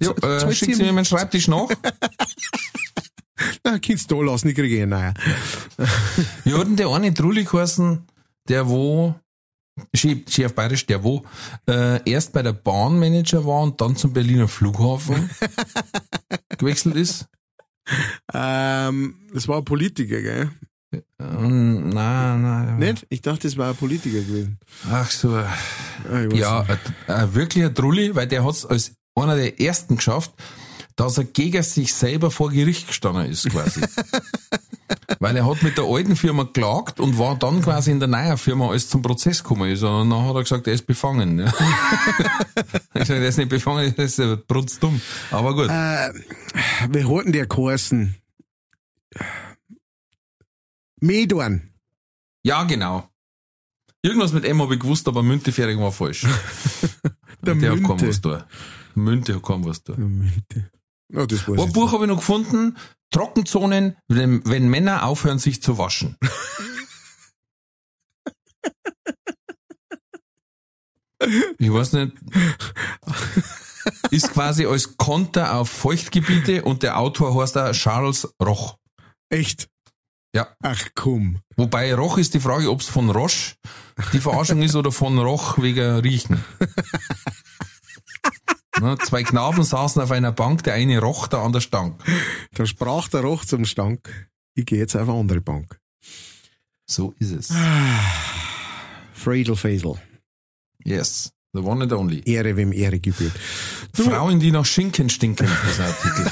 Jo, 0.00 0.12
äh, 0.26 0.52
schickst 0.52 0.80
du 0.80 0.84
mir 0.84 0.92
meinen 0.92 1.04
Schreibtisch 1.04 1.46
nach? 1.46 1.68
Na, 3.64 3.78
kannst 3.78 4.10
du 4.10 4.16
da 4.16 4.32
lassen, 4.32 4.48
ich 4.48 4.56
kriege 4.56 4.76
eh 4.76 4.86
naja. 4.86 5.14
Wir 6.42 6.58
hatten 6.58 6.74
der 6.74 6.88
eine 6.88 7.14
Trulli 7.14 7.44
geheißen, 7.44 8.04
der 8.48 8.68
wo, 8.68 9.14
Chef, 9.94 10.18
Chef 10.28 10.52
Bayerisch, 10.52 10.84
der 10.86 11.04
wo, 11.04 11.24
äh, 11.68 12.02
erst 12.10 12.32
bei 12.32 12.42
der 12.42 12.52
Bahnmanager 12.52 13.46
war 13.46 13.62
und 13.62 13.80
dann 13.80 13.94
zum 13.94 14.12
Berliner 14.12 14.48
Flughafen 14.48 15.30
gewechselt 16.58 16.96
ist. 16.96 17.28
Ähm, 18.34 19.28
das 19.32 19.46
war 19.46 19.58
ein 19.58 19.64
Politiker, 19.64 20.20
gell? 20.20 20.50
Ähm, 21.20 21.90
nein, 21.90 22.42
nein. 22.42 22.78
Nicht? 22.78 23.06
Ich 23.10 23.22
dachte, 23.22 23.46
das 23.46 23.56
war 23.56 23.68
ein 23.70 23.76
Politiker 23.76 24.20
gewesen. 24.20 24.58
Ach 24.90 25.10
so. 25.10 25.36
Ah, 25.36 25.48
Ja, 26.32 26.66
ein, 27.06 27.34
wirklicher 27.34 27.72
Trulli, 27.72 28.14
weil 28.14 28.26
der 28.26 28.44
hat's 28.44 28.66
als 28.66 28.92
einer 29.14 29.36
der 29.36 29.60
ersten 29.60 29.96
geschafft, 29.96 30.32
dass 30.96 31.18
er 31.18 31.24
gegen 31.24 31.62
sich 31.62 31.94
selber 31.94 32.30
vor 32.30 32.50
Gericht 32.50 32.88
gestanden 32.88 33.26
ist, 33.30 33.48
quasi. 33.48 33.80
weil 35.20 35.36
er 35.36 35.46
hat 35.46 35.62
mit 35.62 35.78
der 35.78 35.84
alten 35.84 36.16
Firma 36.16 36.42
geklagt 36.44 36.98
und 36.98 37.18
war 37.18 37.36
dann 37.36 37.62
quasi 37.62 37.90
in 37.90 38.00
der 38.00 38.08
neuen 38.08 38.36
Firma, 38.38 38.70
als 38.70 38.88
zum 38.88 39.02
Prozess 39.02 39.42
gekommen 39.42 39.70
ist. 39.70 39.82
Und 39.82 40.10
dann 40.10 40.26
hat 40.26 40.34
er 40.34 40.42
gesagt, 40.42 40.66
er 40.66 40.74
ist 40.74 40.86
befangen. 40.86 41.50
Ich 42.92 43.06
sag, 43.06 43.18
der 43.18 43.28
ist 43.28 43.38
nicht 43.38 43.48
befangen, 43.48 43.94
der 43.96 44.04
ist 44.04 44.20
brutzdumm. 44.46 45.00
Aber 45.30 45.54
gut. 45.54 45.68
Äh, 45.68 46.12
wir 46.90 47.08
hatten 47.08 47.32
der 47.32 47.46
geheißen. 47.46 48.16
Medorn. 51.00 51.70
Ja, 52.42 52.64
genau. 52.64 53.08
Irgendwas 54.02 54.32
mit 54.32 54.44
M 54.44 54.60
habe 54.62 54.74
ich 54.74 54.80
gewusst, 54.80 55.06
aber 55.08 55.22
Müntefertig 55.22 55.78
war 55.78 55.92
falsch. 55.92 56.26
Der 57.42 57.54
der 57.54 57.70
hat 57.72 57.78
Münte. 57.80 57.82
kaum 57.88 58.06
was 58.08 58.20
da. 58.20 58.46
Münte 58.94 59.34
hat 59.34 59.42
kaum 59.42 59.64
was 59.64 59.82
da. 59.82 59.94
Oh, 61.14 61.24
das 61.26 61.48
weiß 61.48 61.58
Ein 61.60 61.72
Buch 61.72 61.92
habe 61.92 62.04
ich 62.04 62.08
noch 62.10 62.18
gefunden. 62.18 62.76
Trockenzonen, 63.10 63.96
wenn, 64.08 64.42
wenn 64.46 64.68
Männer 64.68 65.04
aufhören, 65.06 65.38
sich 65.38 65.62
zu 65.62 65.78
waschen. 65.78 66.16
Ich 71.58 71.70
weiß 71.72 71.92
nicht. 71.94 72.12
Ist 74.10 74.32
quasi 74.32 74.66
als 74.66 74.96
Konter 74.96 75.54
auf 75.54 75.68
Feuchtgebiete 75.68 76.62
und 76.64 76.82
der 76.82 76.98
Autor 76.98 77.40
heißt 77.40 77.56
da 77.56 77.72
Charles 77.72 78.34
Roch. 78.42 78.78
Echt? 79.28 79.68
Ja. 80.34 80.48
Ach 80.62 80.88
komm. 80.94 81.40
Wobei 81.56 81.94
Roch 81.94 82.18
ist 82.18 82.34
die 82.34 82.40
Frage, 82.40 82.70
ob 82.70 82.80
es 82.80 82.88
von 82.88 83.10
Roche 83.10 83.54
die 84.12 84.20
Verarschung 84.20 84.62
ist 84.62 84.76
oder 84.76 84.92
von 84.92 85.18
Roch 85.18 85.58
wegen 85.58 85.98
Riechen. 85.98 86.44
Na, 88.80 88.98
zwei 88.98 89.22
Knaben 89.22 89.62
saßen 89.62 90.00
auf 90.00 90.10
einer 90.10 90.32
Bank, 90.32 90.62
der 90.62 90.74
eine 90.74 91.00
roch, 91.00 91.26
der 91.26 91.40
andere 91.40 91.60
stank. 91.60 92.02
Da 92.54 92.64
sprach 92.64 93.08
der 93.08 93.20
Roch 93.20 93.44
zum 93.44 93.66
Stank. 93.66 94.30
Ich 94.54 94.64
gehe 94.64 94.78
jetzt 94.78 94.96
auf 94.96 95.08
eine 95.08 95.18
andere 95.18 95.42
Bank. 95.42 95.78
So 96.86 97.12
ist 97.18 97.32
es. 97.32 97.52
Fredel 99.12 99.56
Fasel. 99.56 99.96
Yes. 100.82 101.30
The 101.52 101.60
one 101.60 101.82
and 101.82 101.92
only. 101.92 102.22
Ehre, 102.24 102.56
wem 102.56 102.72
Ehre 102.72 103.00
gebührt. 103.00 103.34
Frauen, 103.92 104.40
die 104.40 104.52
nach 104.52 104.64
Schinken 104.64 105.10
stinken, 105.10 105.48
ist 105.68 105.80
ein 105.80 105.86
Artikel. 105.86 106.26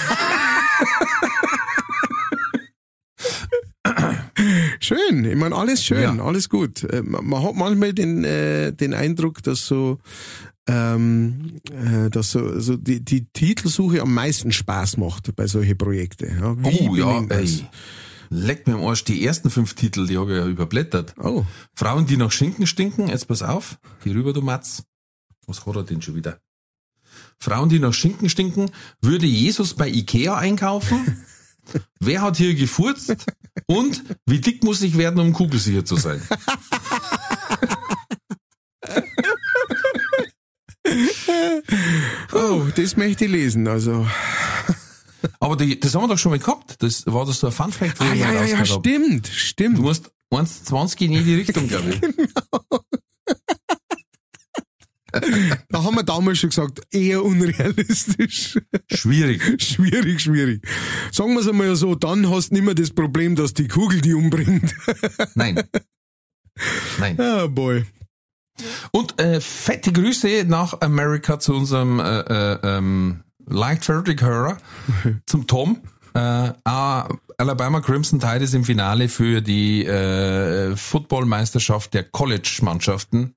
Schön, 4.81 5.25
ich 5.25 5.37
meine, 5.37 5.55
alles 5.55 5.85
schön, 5.85 6.01
Ja. 6.17 6.25
alles 6.25 6.49
gut. 6.49 6.85
Äh, 6.85 7.03
Man 7.03 7.43
hat 7.43 7.55
manchmal 7.55 7.93
den, 7.93 8.25
äh, 8.25 8.73
den 8.73 8.95
Eindruck, 8.95 9.43
dass 9.43 9.67
so, 9.67 9.99
ähm, 10.69 11.61
äh, 11.73 12.11
dass 12.11 12.31
so, 12.33 12.61
so 12.61 12.77
die, 12.77 13.05
die 13.05 13.27
Titelsuche 13.33 14.03
am 14.03 14.13
meisten 14.15 14.53
Spaß 14.53 14.97
macht 14.99 15.35
bei 15.37 15.47
solchen 15.47 15.77
Projekten. 15.79 16.39
Ja, 16.39 16.57
Oh 16.63 16.95
ja, 16.97 17.23
ey. 17.31 17.67
Leck 18.31 18.67
mir 18.67 18.75
am 18.75 18.85
Arsch, 18.85 19.05
die 19.05 19.25
ersten 19.25 19.49
fünf 19.51 19.73
Titel, 19.75 20.07
die 20.07 20.19
habe 20.19 20.33
ich 20.33 20.39
ja 20.39 20.47
überblättert. 20.47 21.15
Oh, 21.19 21.45
Frauen, 21.75 22.07
die 22.07 22.19
nach 22.19 22.31
Schinken 22.31 22.67
stinken, 22.67 23.09
jetzt 23.09 23.27
pass 23.27 23.43
auf, 23.43 23.79
hier 24.05 24.15
rüber, 24.15 24.35
du 24.35 24.43
Matz. 24.43 24.83
Was 25.47 25.65
hat 25.65 25.77
er 25.77 25.83
denn 25.85 26.03
schon 26.03 26.15
wieder? 26.15 26.39
Frauen, 27.39 27.71
die 27.71 27.79
nach 27.79 27.95
Schinken 27.95 28.29
stinken, 28.29 28.71
würde 29.01 29.25
Jesus 29.25 29.73
bei 29.73 29.89
Ikea 29.89 30.37
einkaufen? 30.37 31.25
Wer 32.01 32.21
hat 32.21 32.37
hier 32.37 32.55
gefurzt? 32.55 33.17
Und 33.67 34.05
wie 34.27 34.41
dick 34.41 34.63
muss 34.65 34.83
ich 34.83 34.97
werden, 34.97 35.21
um 35.21 35.33
kugelsicher 35.33 35.85
zu 35.85 35.97
sein? 35.97 36.21
oh, 42.33 42.63
das 42.75 42.97
möchte 42.97 43.25
ich 43.27 43.31
lesen. 43.31 43.69
Also, 43.69 44.07
Aber 45.41 45.57
die, 45.57 45.79
das 45.79 45.95
haben 45.95 46.03
wir 46.05 46.09
doch 46.09 46.19
schon 46.19 46.31
mal 46.31 46.39
gehabt. 46.39 46.83
Das 46.83 47.07
war 47.07 47.27
das 47.27 47.41
so 47.41 47.47
ein 47.49 47.53
Funfact, 47.53 48.01
wo 48.01 48.05
ah, 48.05 48.15
ja, 48.15 48.33
ja, 48.33 48.45
ja, 48.45 48.59
hab. 48.59 48.67
stimmt, 48.67 49.29
Du 49.29 49.33
stimmt. 49.33 49.79
musst 49.79 50.11
1,20 50.33 51.01
in 51.03 51.13
jede 51.13 51.37
Richtung, 51.39 51.69
glaube 51.69 51.91
ich. 51.91 52.01
Da 55.69 55.83
haben 55.85 55.97
wir 55.97 56.03
damals 56.03 56.39
schon 56.39 56.51
gesagt, 56.51 56.81
eher 56.91 57.25
unrealistisch. 57.25 58.59
Schwierig. 58.91 59.43
schwierig, 59.63 60.21
schwierig. 60.21 60.67
Sagen 61.13 61.35
wir 61.35 61.41
es 61.41 61.49
einmal 61.49 61.77
so, 61.77 61.95
dann 61.95 62.31
hast 62.31 62.51
du 62.51 62.55
nicht 62.55 62.65
mehr 62.65 62.75
das 62.75 62.91
Problem, 62.91 63.37
dass 63.37 63.55
die 63.55 63.69
Kugel 63.69 64.01
die 64.01 64.15
umbringt. 64.15 64.75
Nein. 65.35 65.63
Nein. 66.99 67.21
Ah, 67.21 67.47
boy. 67.47 67.85
Und 68.91 69.21
äh, 69.21 69.41
fette 69.41 69.93
Grüße 69.93 70.45
nach 70.47 70.81
Amerika 70.81 71.39
zu 71.39 71.55
unserem 71.55 72.01
äh, 72.01 72.21
äh, 72.21 72.59
ähm, 72.63 73.23
Leichtfertig-Hörer, 73.47 74.59
zum 75.27 75.47
Tom. 75.47 75.81
Äh, 76.15 76.53
Alabama 77.41 77.81
Crimson 77.81 78.19
Tide 78.19 78.45
ist 78.45 78.55
im 78.55 78.65
Finale 78.65 79.09
für 79.09 79.41
die 79.41 79.85
äh, 79.85 80.75
Footballmeisterschaft 80.77 81.95
der 81.95 82.03
College-Mannschaften. 82.05 83.35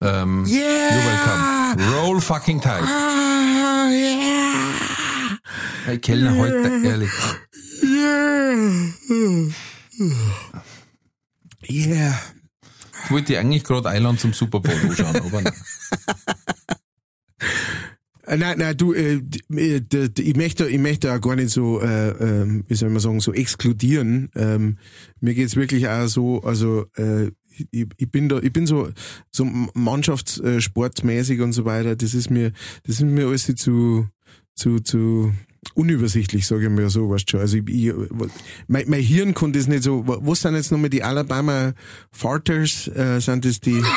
Ähm, 0.00 0.44
Yeah! 0.46 0.60
You're 0.90 1.04
welcome. 1.04 1.94
Roll 1.94 2.20
fucking 2.20 2.60
Tide. 2.60 2.82
Ah, 2.82 3.88
yeah! 3.90 5.38
Hey, 5.86 5.98
Kellner, 5.98 6.36
heute, 6.36 6.86
ehrlich. 6.86 7.10
Yeah. 11.68 12.14
Ich 13.04 13.10
wollte 13.10 13.38
eigentlich 13.38 13.64
gerade 13.64 13.88
einladen 13.90 14.18
zum 14.18 14.32
Super 14.32 14.60
Bowl 14.60 14.74
anschauen, 14.74 15.16
aber 15.16 15.42
nein. 15.42 15.52
Äh, 18.26 18.38
Nein, 18.38 18.56
nein, 18.58 18.74
du, 18.76 18.94
äh, 18.94 19.20
äh, 19.54 19.82
ich 20.18 20.34
möchte, 20.36 20.66
ich 20.66 20.78
möchte 20.78 21.12
auch 21.12 21.20
gar 21.20 21.36
nicht 21.36 21.50
so, 21.50 21.82
äh, 21.82 22.08
ähm, 22.08 22.64
wie 22.68 22.74
soll 22.74 22.88
man 22.88 23.00
sagen, 23.00 23.20
so 23.20 23.34
exkludieren. 23.34 24.30
Ähm, 24.34 24.78
mir 25.20 25.34
geht's 25.34 25.56
wirklich 25.56 25.88
auch 25.88 26.06
so, 26.06 26.42
also 26.42 26.86
äh, 26.96 27.30
ich, 27.70 27.86
ich 27.96 28.10
bin 28.10 28.28
da, 28.28 28.38
ich 28.38 28.52
bin 28.52 28.66
so, 28.66 28.90
so 29.30 29.44
Mannschaftssportmäßig 29.74 31.40
und 31.40 31.52
so 31.52 31.64
weiter. 31.64 31.96
Das 31.96 32.14
ist 32.14 32.30
mir, 32.30 32.52
das 32.84 32.96
ist 32.96 33.02
mir 33.02 33.26
alles 33.26 33.46
zu, 33.56 34.08
zu, 34.54 34.80
zu 34.80 35.32
unübersichtlich, 35.74 36.46
sage 36.46 36.64
ich 36.64 36.70
mal 36.70 36.88
so, 36.90 37.10
weißt 37.10 37.30
schon. 37.30 37.40
Also 37.40 37.56
ich, 37.58 37.68
ich, 37.68 37.92
mein, 38.66 38.84
mein 38.88 39.02
Hirn 39.02 39.34
kann 39.34 39.52
das 39.52 39.66
nicht 39.66 39.82
so. 39.82 40.04
Was 40.06 40.40
sind 40.40 40.54
jetzt 40.54 40.72
nochmal 40.72 40.90
die 40.90 41.02
Alabama 41.02 41.74
Farters? 42.10 42.88
Äh, 42.88 43.20
sind 43.20 43.44
das 43.44 43.60
die? 43.60 43.82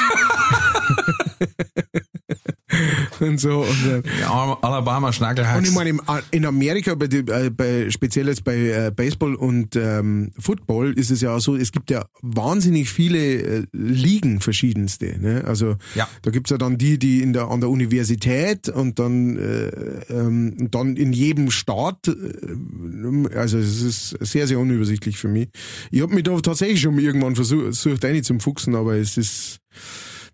und 3.25 3.39
so. 3.39 3.61
Und, 3.61 4.05
äh, 4.05 4.23
Alabama 4.61 5.11
Schnackelhacks. 5.11 5.57
und 5.57 5.65
ich 5.67 5.73
meine, 5.73 5.89
im- 5.91 6.01
in 6.31 6.45
Amerika, 6.45 6.95
bei, 6.95 7.05
äh, 7.05 7.49
bei 7.49 7.89
speziell 7.89 8.27
jetzt 8.27 8.43
bei 8.43 8.55
äh, 8.55 8.91
Baseball 8.95 9.35
und 9.35 9.75
ähm, 9.75 10.31
Football, 10.39 10.93
ist 10.93 11.11
es 11.11 11.21
ja 11.21 11.35
auch 11.35 11.39
so, 11.39 11.55
es 11.55 11.71
gibt 11.71 11.89
ja 11.89 12.05
wahnsinnig 12.21 12.89
viele 12.89 13.17
äh, 13.19 13.63
Ligen 13.73 14.39
verschiedenste. 14.41 15.17
Ne? 15.19 15.43
Also 15.45 15.75
Ja. 15.95 16.07
da 16.21 16.31
gibt's 16.31 16.49
ja 16.49 16.57
dann 16.57 16.77
die, 16.77 16.97
die 16.99 17.21
in 17.21 17.33
der, 17.33 17.49
an 17.49 17.59
der 17.61 17.69
Universität 17.69 18.69
und 18.69 18.99
dann, 18.99 19.37
äh, 19.37 19.67
ähm, 20.09 20.69
dann 20.71 20.95
in 20.95 21.13
jedem 21.13 21.51
Staat. 21.51 22.07
Äh, 22.07 23.35
also 23.35 23.57
es 23.57 23.81
ist 23.81 24.09
sehr, 24.21 24.47
sehr 24.47 24.59
unübersichtlich 24.59 25.17
für 25.17 25.27
mich. 25.27 25.49
Ich 25.91 26.01
habe 26.01 26.13
mich 26.13 26.23
da 26.23 26.39
tatsächlich 26.39 26.81
schon 26.81 26.97
irgendwann 26.99 27.35
versucht, 27.35 27.63
versucht 27.75 28.03
rein 28.03 28.23
zum 28.23 28.39
Fuchsen, 28.39 28.75
aber 28.75 28.95
es 28.95 29.17
ist, 29.17 29.57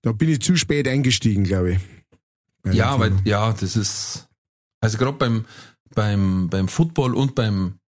da 0.01 0.11
bin 0.11 0.29
ich 0.29 0.41
zu 0.41 0.55
spät 0.55 0.88
eingestiegen, 0.88 1.43
glaube 1.43 1.73
ich. 1.73 1.77
Ja, 2.72 2.97
weil, 2.99 3.14
ja, 3.26 3.51
das 3.53 3.76
ist, 3.76 4.28
also 4.82 4.97
gerade 4.97 5.18
beim, 5.18 5.45
beim, 5.93 6.49
beim 6.49 6.68
Football 6.68 7.14
und 7.16 7.36
beim 7.36 7.80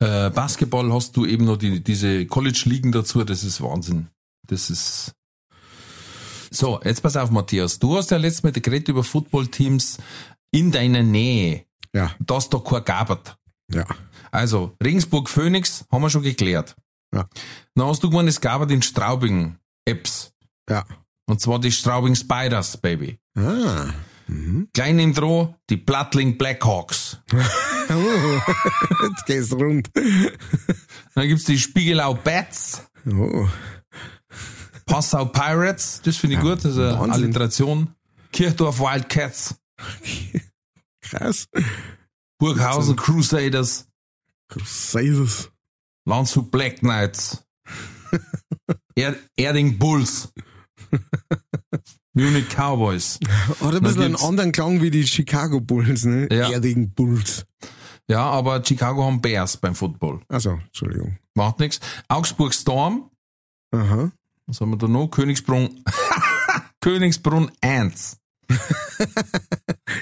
äh, 0.00 0.30
Basketball 0.30 0.92
hast 0.92 1.16
du 1.16 1.24
eben 1.26 1.44
noch 1.46 1.56
die, 1.56 1.82
diese 1.82 2.26
College-Ligen 2.26 2.92
dazu, 2.92 3.24
das 3.24 3.42
ist 3.44 3.60
Wahnsinn. 3.62 4.08
Das 4.46 4.70
ist, 4.70 5.12
so, 6.50 6.80
jetzt 6.84 7.02
pass 7.02 7.16
auf, 7.16 7.30
Matthias. 7.30 7.78
Du 7.78 7.96
hast 7.96 8.10
ja 8.10 8.16
letztes 8.16 8.42
Mal 8.42 8.52
geredet 8.52 8.88
über 8.88 9.04
Football-Teams 9.04 9.98
in 10.50 10.70
deiner 10.72 11.02
Nähe. 11.02 11.64
Ja, 11.94 12.14
Das 12.20 12.50
da 12.50 12.58
kein 12.58 12.84
gabert. 12.84 13.36
ja. 13.72 13.84
Also, 14.30 14.76
Regensburg 14.84 15.30
Phoenix 15.30 15.86
haben 15.90 16.02
wir 16.02 16.10
schon 16.10 16.22
geklärt. 16.22 16.76
Ja. 17.14 17.24
Dann 17.74 17.86
hast 17.86 18.02
du 18.02 18.10
gemeint, 18.10 18.28
es 18.28 18.42
gab 18.42 18.70
in 18.70 18.82
Straubing 18.82 19.56
Apps. 19.86 20.32
Ja. 20.68 20.84
Und 21.26 21.40
zwar 21.40 21.58
die 21.58 21.72
Straubing 21.72 22.14
Spiders, 22.14 22.76
Baby. 22.76 23.18
Ah. 23.34 23.86
Klein 24.74 24.98
im 24.98 25.14
Droh, 25.14 25.54
die 25.70 25.76
Plattling 25.78 26.36
Blackhawks. 26.38 27.18
Oh, 27.90 28.40
jetzt 29.08 29.24
geht's 29.24 29.50
rund. 29.54 29.88
Dann 31.14 31.26
gibt's 31.26 31.44
die 31.44 31.58
Spiegelau 31.58 32.12
Bats, 32.12 32.82
Oh. 33.10 33.48
Passau 34.84 35.24
Pirates, 35.24 36.02
das 36.04 36.18
finde 36.18 36.36
ich 36.36 36.42
gut, 36.42 36.58
das 36.58 36.72
ist 36.72 36.78
eine 36.78 36.92
Wahnsinn. 36.98 37.12
Alliteration. 37.12 37.94
Kirchdorf 38.30 38.78
Wildcats, 38.80 39.54
Krass. 41.00 41.46
Burghausen 42.38 42.94
Crusaders, 42.96 43.88
Crusaders. 44.50 45.50
Landshut 46.04 46.50
Black 46.50 46.80
Knights, 46.80 47.42
er 48.94 49.16
Erding 49.34 49.78
Bulls. 49.78 50.30
Munich 52.18 52.48
Cowboys. 52.56 53.18
Hat 53.60 53.74
ein 53.74 53.82
bisschen 53.82 54.02
einen 54.02 54.16
anderen 54.16 54.52
Klang 54.52 54.82
wie 54.82 54.90
die 54.90 55.06
Chicago 55.06 55.60
Bulls, 55.60 56.04
ne? 56.04 56.28
Ja. 56.32 56.50
Erdigen 56.50 56.90
Bulls. 56.92 57.46
Ja, 58.08 58.22
aber 58.24 58.64
Chicago 58.64 59.04
haben 59.04 59.20
Bears 59.20 59.56
beim 59.58 59.74
Football. 59.74 60.20
Also, 60.28 60.58
Entschuldigung. 60.66 61.18
Macht 61.34 61.60
nichts. 61.60 61.78
Augsburg 62.08 62.54
Storm. 62.54 63.10
Aha. 63.70 64.10
Was 64.46 64.60
haben 64.60 64.70
wir 64.70 64.78
da 64.78 64.88
noch? 64.88 65.08
Königsbrunn. 65.08 65.84
Königsbrunn 66.80 67.50
Ants. 67.60 68.16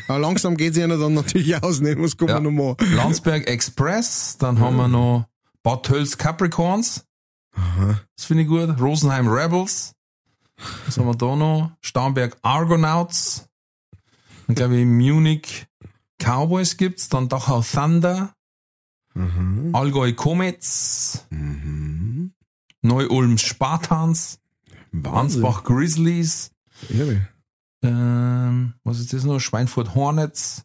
Aber 0.08 0.18
langsam 0.20 0.56
geht's 0.56 0.76
ja 0.76 0.86
dann 0.86 1.14
natürlich 1.14 1.60
aus, 1.62 1.80
ne? 1.80 1.96
Was 1.98 2.16
kommen 2.16 2.30
Ja. 2.30 2.36
wir 2.36 2.50
noch 2.50 2.76
mal? 2.76 2.76
Landsberg 2.94 3.48
Express. 3.48 4.36
Dann 4.38 4.60
haben 4.60 4.76
wir 4.76 4.88
noch 4.88 5.26
Bad 5.64 5.84
Tölz 5.84 6.16
Capricorns. 6.16 7.04
Aha. 7.56 8.00
Das 8.16 8.24
finde 8.26 8.44
ich 8.44 8.48
gut. 8.48 8.80
Rosenheim 8.80 9.26
Rebels. 9.28 9.94
Was 10.86 10.98
haben 10.98 11.06
wir 11.06 11.14
da 11.14 11.36
noch? 11.36 11.72
Starnberg 11.80 12.36
Argonauts. 12.42 13.48
Dann 14.46 14.56
glaube 14.56 14.76
ich 14.76 14.86
Munich 14.86 15.66
Cowboys 16.18 16.76
gibt's. 16.76 17.08
Dann 17.08 17.28
Dachau 17.28 17.62
Thunder. 17.62 18.34
Mhm. 19.14 19.74
Allgäu 19.74 20.12
Comets. 20.12 21.26
Mhm. 21.30 22.32
Neu-Ulm 22.82 23.38
Spartans. 23.38 24.38
Wahnsinn. 24.92 25.44
Ansbach 25.44 25.64
Grizzlies. 25.64 26.52
Irre. 26.88 27.28
Ähm, 27.82 28.74
was 28.84 29.00
ist 29.00 29.12
das 29.12 29.24
noch? 29.24 29.40
Schweinfurt 29.40 29.94
Hornets. 29.94 30.64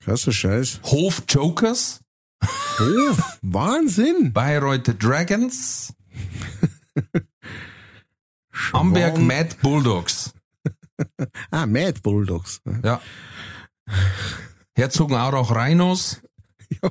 Krasser 0.00 0.32
Scheiß. 0.32 0.80
Hof 0.84 1.24
Jokers. 1.28 2.00
Oh, 2.80 3.16
Wahnsinn. 3.42 4.32
Bayreuth 4.32 5.02
Dragons. 5.02 5.92
Amberg. 8.72 9.18
Mad 9.18 9.56
Bulldogs. 9.62 10.32
Ah, 11.52 11.64
Mad 11.64 12.02
Bulldogs. 12.02 12.60
Ja. 12.82 13.00
Herzogenaurach 14.74 15.52
Rhinos. 15.54 16.20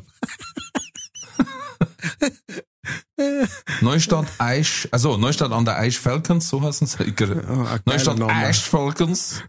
Neustadt 3.82 4.28
Eisch, 4.38 4.88
also 4.92 5.18
Neustadt 5.18 5.52
an 5.52 5.66
der 5.66 5.78
Eisch 5.78 6.00
Falcons, 6.00 6.48
so 6.48 6.62
heißen 6.62 6.88
sie. 6.88 7.12
geiler 7.12 7.80
Neustadt 7.86 8.18
Name. 8.18 8.32
Eisch 8.34 8.62
Falcons. 8.62 9.44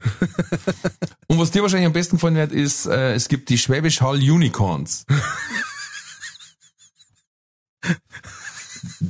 Und 1.28 1.38
was 1.38 1.52
dir 1.52 1.62
wahrscheinlich 1.62 1.86
am 1.86 1.92
besten 1.92 2.16
gefallen 2.16 2.34
wird, 2.34 2.50
ist, 2.52 2.86
äh, 2.86 3.14
es 3.14 3.28
gibt 3.28 3.48
die 3.50 3.58
Schwäbisch 3.58 4.00
Hall 4.00 4.16
Unicorns. 4.16 5.04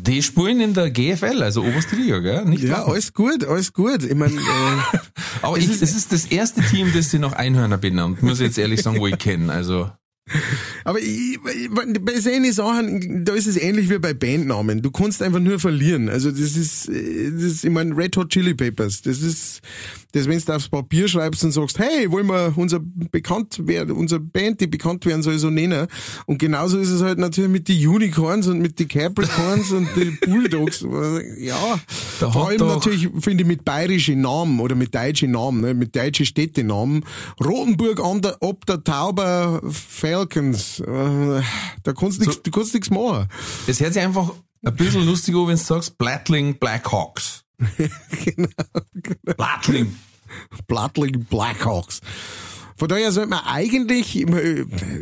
Die 0.08 0.22
spielen 0.22 0.60
in 0.60 0.72
der 0.72 0.90
GFL, 0.90 1.42
also 1.42 1.62
oberste 1.62 1.94
Liga, 1.96 2.18
gell? 2.20 2.44
Nicht 2.46 2.62
Ja, 2.64 2.78
wahr? 2.78 2.88
alles 2.88 3.12
gut, 3.12 3.44
alles 3.44 3.72
gut. 3.74 4.02
Ich 4.04 4.14
mein, 4.14 4.36
äh, 4.38 4.40
Aber 5.42 5.58
ich, 5.58 5.68
es 5.68 5.82
ist 5.82 6.12
das 6.12 6.24
erste 6.24 6.62
Team, 6.62 6.90
das 6.94 7.10
sie 7.10 7.18
noch 7.18 7.34
Einhörner 7.34 7.76
benannt, 7.76 8.22
muss 8.22 8.40
ich 8.40 8.46
jetzt 8.46 8.58
ehrlich 8.58 8.82
sagen, 8.82 8.98
wo 9.00 9.06
ich 9.06 9.18
kenne. 9.18 9.52
Also, 9.52 9.90
aber 10.84 11.00
ich, 11.00 11.38
bei 12.00 12.20
solchen 12.20 12.52
Sachen, 12.52 13.24
da 13.24 13.34
ist 13.34 13.46
es 13.46 13.56
ähnlich 13.56 13.90
wie 13.90 13.98
bei 13.98 14.14
Bandnamen. 14.14 14.82
Du 14.82 14.90
kannst 14.90 15.22
einfach 15.22 15.40
nur 15.40 15.58
verlieren. 15.58 16.08
Also 16.08 16.30
das 16.30 16.56
ist, 16.56 16.88
das 16.88 17.42
ist 17.42 17.64
ich 17.64 17.70
meine, 17.70 17.96
Red 17.96 18.16
Hot 18.16 18.30
Chili 18.30 18.54
Peppers. 18.54 19.02
Das 19.02 19.22
ist, 19.22 19.60
das 20.12 20.26
wenn 20.26 20.38
du 20.38 20.52
aufs 20.52 20.68
Papier 20.68 21.08
schreibst 21.08 21.44
und 21.44 21.52
sagst, 21.52 21.78
hey, 21.78 22.10
wollen 22.10 22.26
wir 22.26 22.52
unser 22.56 22.80
bekannt 22.80 23.66
werden, 23.66 23.94
unser 23.94 24.18
Band, 24.18 24.60
die 24.60 24.66
bekannt 24.66 25.04
werden 25.06 25.22
soll, 25.22 25.38
so 25.38 25.50
nennen. 25.50 25.86
Und 26.26 26.38
genauso 26.38 26.78
ist 26.78 26.90
es 26.90 27.02
halt 27.02 27.18
natürlich 27.18 27.50
mit 27.50 27.68
die 27.68 27.86
Unicorns 27.86 28.46
und 28.46 28.60
mit 28.60 28.78
die 28.78 28.86
Capricorns 28.86 29.72
und 29.72 29.88
die 29.96 30.10
Bulldogs. 30.26 30.84
Ja, 31.38 31.78
Da 32.20 32.30
vor 32.30 32.48
allem 32.48 32.58
natürlich 32.58 33.08
finde 33.20 33.42
ich 33.42 33.48
mit 33.48 33.64
bayerischen 33.64 34.20
Namen 34.20 34.60
oder 34.60 34.74
mit 34.74 34.94
deutschen 34.94 35.32
Namen, 35.32 35.60
ne, 35.60 35.74
mit 35.74 35.94
deutschen 35.94 36.26
Städtenamen. 36.26 37.04
Rotenburg 37.44 38.00
an 38.00 38.22
der, 38.22 38.36
ob 38.40 38.66
der 38.66 38.82
Tauber 38.82 39.60
Falcons. 39.68 40.17
Äh, 40.80 41.42
da 41.82 41.92
kannst 41.92 42.20
du 42.20 42.50
kannst 42.50 42.74
nichts 42.74 42.90
machen. 42.90 43.28
es 43.66 43.80
hört 43.80 43.94
sich 43.94 44.02
einfach 44.02 44.32
ein 44.64 44.76
bisschen 44.76 45.06
lustig 45.06 45.34
an, 45.34 45.46
wenn 45.46 45.56
du 45.56 45.62
sagst, 45.62 45.98
Blattling 45.98 46.58
Blackhawks. 46.58 47.44
genau. 48.24 48.48
Blattling. 49.36 49.96
Blattling 50.66 51.24
Blackhawks. 51.24 52.00
Von 52.76 52.88
daher 52.88 53.10
sollte 53.10 53.30
man 53.30 53.44
eigentlich, 53.44 54.24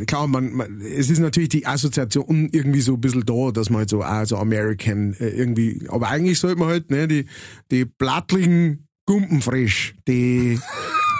klar, 0.07 0.25
man, 0.25 0.51
man, 0.51 0.81
es 0.81 1.11
ist 1.11 1.19
natürlich 1.19 1.49
die 1.49 1.67
Assoziation 1.67 2.49
irgendwie 2.51 2.81
so 2.81 2.95
ein 2.95 3.01
bisschen 3.01 3.23
da, 3.23 3.51
dass 3.51 3.69
man 3.69 3.79
halt 3.79 3.89
so, 3.89 4.01
ah, 4.01 4.25
so 4.25 4.37
American 4.37 5.13
äh, 5.19 5.29
irgendwie, 5.29 5.87
aber 5.89 6.07
eigentlich 6.07 6.39
sollte 6.39 6.57
man 6.57 6.69
halt, 6.69 6.89
ne, 6.89 7.07
die, 7.07 7.27
die 7.69 7.85
Blattling 7.85 8.87
Gumpenfrisch, 9.05 9.93
die, 10.07 10.59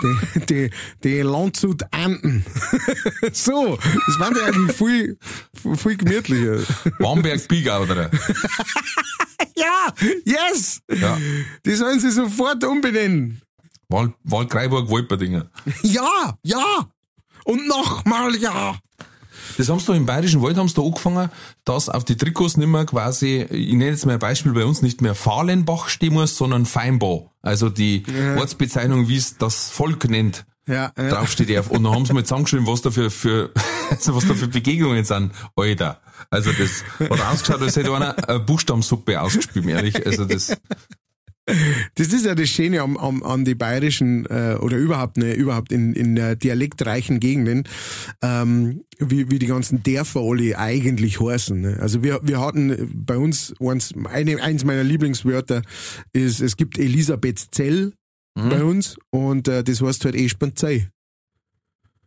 die, 0.01 0.45
die, 0.45 0.69
die 1.03 1.21
Landshut 1.21 1.83
Anten. 1.91 2.45
so, 3.33 3.77
das 3.77 4.19
waren 4.19 4.35
ja 4.35 4.45
eigentlich 4.45 4.75
viel, 4.75 5.17
viel 5.75 5.97
gemütlicher. 5.97 6.63
Bamberg 6.99 7.47
Bigauderer. 7.47 8.09
ja, 9.55 9.93
yes! 10.25 10.81
Ja. 10.89 11.17
Die 11.65 11.75
sollen 11.75 11.99
sie 11.99 12.11
sofort 12.11 12.63
umbenennen. 12.63 13.41
Wald, 13.89 14.13
Waldkraiburg 14.23 14.89
Wolperdinger. 14.89 15.49
Ja, 15.81 16.37
ja! 16.43 16.89
Und 17.45 17.67
nochmal 17.67 18.35
ja! 18.35 18.77
Das 19.57 19.69
haben 19.69 19.79
sie 19.79 19.87
da 19.87 19.93
im 19.95 20.05
Bayerischen 20.05 20.41
Wald 20.41 20.57
haben 20.57 20.67
sie 20.67 20.75
da 20.75 20.83
angefangen, 20.83 21.29
dass 21.65 21.89
auf 21.89 22.05
die 22.05 22.15
Trikots 22.15 22.57
nicht 22.57 22.67
mehr 22.67 22.85
quasi, 22.85 23.45
ich 23.49 23.73
nenne 23.73 23.91
jetzt 23.91 24.05
mal 24.05 24.13
ein 24.13 24.19
Beispiel 24.19 24.53
bei 24.53 24.63
uns, 24.65 24.81
nicht 24.81 25.01
mehr 25.01 25.15
Fahlenbach 25.15 25.89
stehen 25.89 26.13
muss, 26.13 26.37
sondern 26.37 26.65
Feinbau. 26.65 27.31
Also 27.41 27.69
die 27.69 28.03
Ortsbezeichnung, 28.37 29.07
wie 29.07 29.17
es 29.17 29.37
das 29.37 29.69
Volk 29.69 30.09
nennt, 30.09 30.45
Ja, 30.67 30.91
ja. 30.97 31.09
draufsteht 31.09 31.57
auf. 31.57 31.71
Und 31.71 31.83
dann 31.83 31.93
haben 31.93 32.05
sie 32.05 32.13
mal 32.13 32.23
zusammengeschrieben, 32.23 32.67
was 32.67 32.81
da 32.81 32.91
für, 32.91 33.09
für, 33.09 33.51
also 33.89 34.15
was 34.15 34.27
da 34.27 34.33
für 34.35 34.47
Begegnungen 34.47 35.03
sind. 35.03 35.31
Alter. 35.55 35.99
Also 36.29 36.51
das 36.51 36.83
hat 37.09 37.21
ausgeschaut, 37.21 37.61
als 37.61 37.75
hätte 37.75 37.93
einer 37.95 38.29
eine 38.29 38.39
Buchstabensuppe 38.39 39.19
ausgespielt, 39.21 39.65
ehrlich. 39.67 40.05
Also 40.05 40.25
das, 40.25 40.55
Das 41.95 42.07
ist 42.09 42.25
ja 42.25 42.35
das 42.35 42.49
Schöne 42.49 42.81
am, 42.81 42.97
am, 42.97 43.23
an 43.23 43.45
die 43.45 43.55
bayerischen 43.55 44.25
äh, 44.25 44.57
oder 44.59 44.77
überhaupt 44.77 45.15
ne, 45.17 45.33
überhaupt 45.33 45.71
in, 45.71 45.93
in 45.93 46.17
äh, 46.17 46.35
dialektreichen 46.35 47.21
Gegenden, 47.21 47.63
ähm, 48.21 48.83
wie, 48.99 49.31
wie 49.31 49.39
die 49.39 49.47
ganzen 49.47 49.81
Dörfer 49.81 50.19
alle 50.19 50.57
eigentlich 50.59 51.21
heißen. 51.21 51.61
Ne? 51.61 51.77
Also 51.79 52.03
wir, 52.03 52.19
wir 52.21 52.41
hatten 52.41 52.91
bei 52.93 53.17
uns 53.17 53.53
eins, 53.61 53.93
eine, 54.11 54.41
eins 54.41 54.65
meiner 54.65 54.83
Lieblingswörter 54.83 55.61
ist, 56.11 56.41
es 56.41 56.57
gibt 56.57 56.77
Elisabethzell 56.77 57.93
bei 58.49 58.63
uns 58.63 58.97
und 59.09 59.47
äh, 59.47 59.63
das 59.63 59.81
heißt 59.81 60.05
halt 60.05 60.15
Espanzei. 60.15 60.89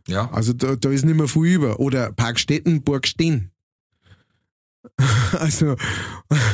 ja. 0.06 0.30
Also 0.30 0.52
da, 0.52 0.76
da 0.76 0.90
ist 0.90 1.04
nicht 1.04 1.16
mehr 1.16 1.28
viel 1.28 1.46
über. 1.46 1.80
Oder 1.80 2.12
Parkstetten, 2.12 2.82
Burgstehen. 2.82 3.50
Also, 5.38 5.76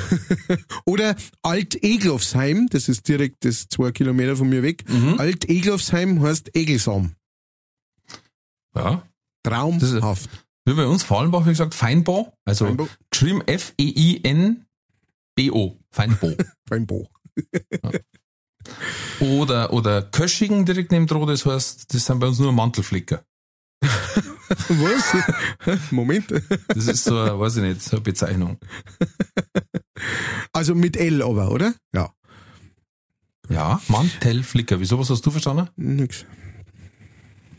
oder 0.85 1.16
Alt-Eglofsheim, 1.43 2.68
das 2.70 2.89
ist 2.89 3.09
direkt 3.09 3.45
das 3.45 3.68
zwei 3.68 3.93
Kilometer 3.93 4.37
von 4.37 4.49
mir 4.49 4.62
weg. 4.62 4.85
Mhm. 4.89 5.18
Alt-Eglofsheim 5.18 6.22
heißt 6.22 6.55
Egelsam. 6.57 7.14
Ja. 8.74 9.03
Traumhaft. 9.43 10.31
Wie 10.66 10.74
bei 10.74 10.87
uns 10.87 11.05
Fallenbach, 11.05 11.47
wie 11.47 11.51
gesagt, 11.51 11.74
Feinbau. 11.74 12.37
Also 12.45 12.66
Feinbau. 12.66 12.89
geschrieben 13.11 13.43
F-E-I-N-B-O. 13.47 14.66
Feinbau. 15.91 16.33
Feinbau. 16.68 17.09
Oder, 19.20 19.72
oder 19.72 20.03
Köschingen 20.03 20.66
direkt 20.66 20.91
neben 20.91 21.07
dran, 21.07 21.27
das 21.27 21.47
heißt, 21.47 21.95
das 21.95 22.07
sind 22.07 22.18
bei 22.18 22.27
uns 22.27 22.41
nur 22.41 22.53
Mantelflicker. 22.53 23.22
Was? 24.68 25.91
Moment. 25.91 26.33
Das 26.68 26.87
ist 26.87 27.05
so, 27.05 27.18
eine, 27.18 27.39
weiß 27.39 27.57
ich 27.57 27.62
nicht, 27.62 27.83
so 27.83 27.97
eine 27.97 28.01
Bezeichnung. 28.03 28.59
Also 30.53 30.74
mit 30.74 30.97
L 30.97 31.22
aber, 31.22 31.51
oder? 31.51 31.74
Ja. 31.93 32.12
Ja, 33.49 33.81
Mantelflicker. 33.89 34.81
Wieso, 34.81 34.99
was 34.99 35.11
hast 35.11 35.24
du 35.24 35.31
verstanden? 35.31 35.68
Nix. 35.77 36.24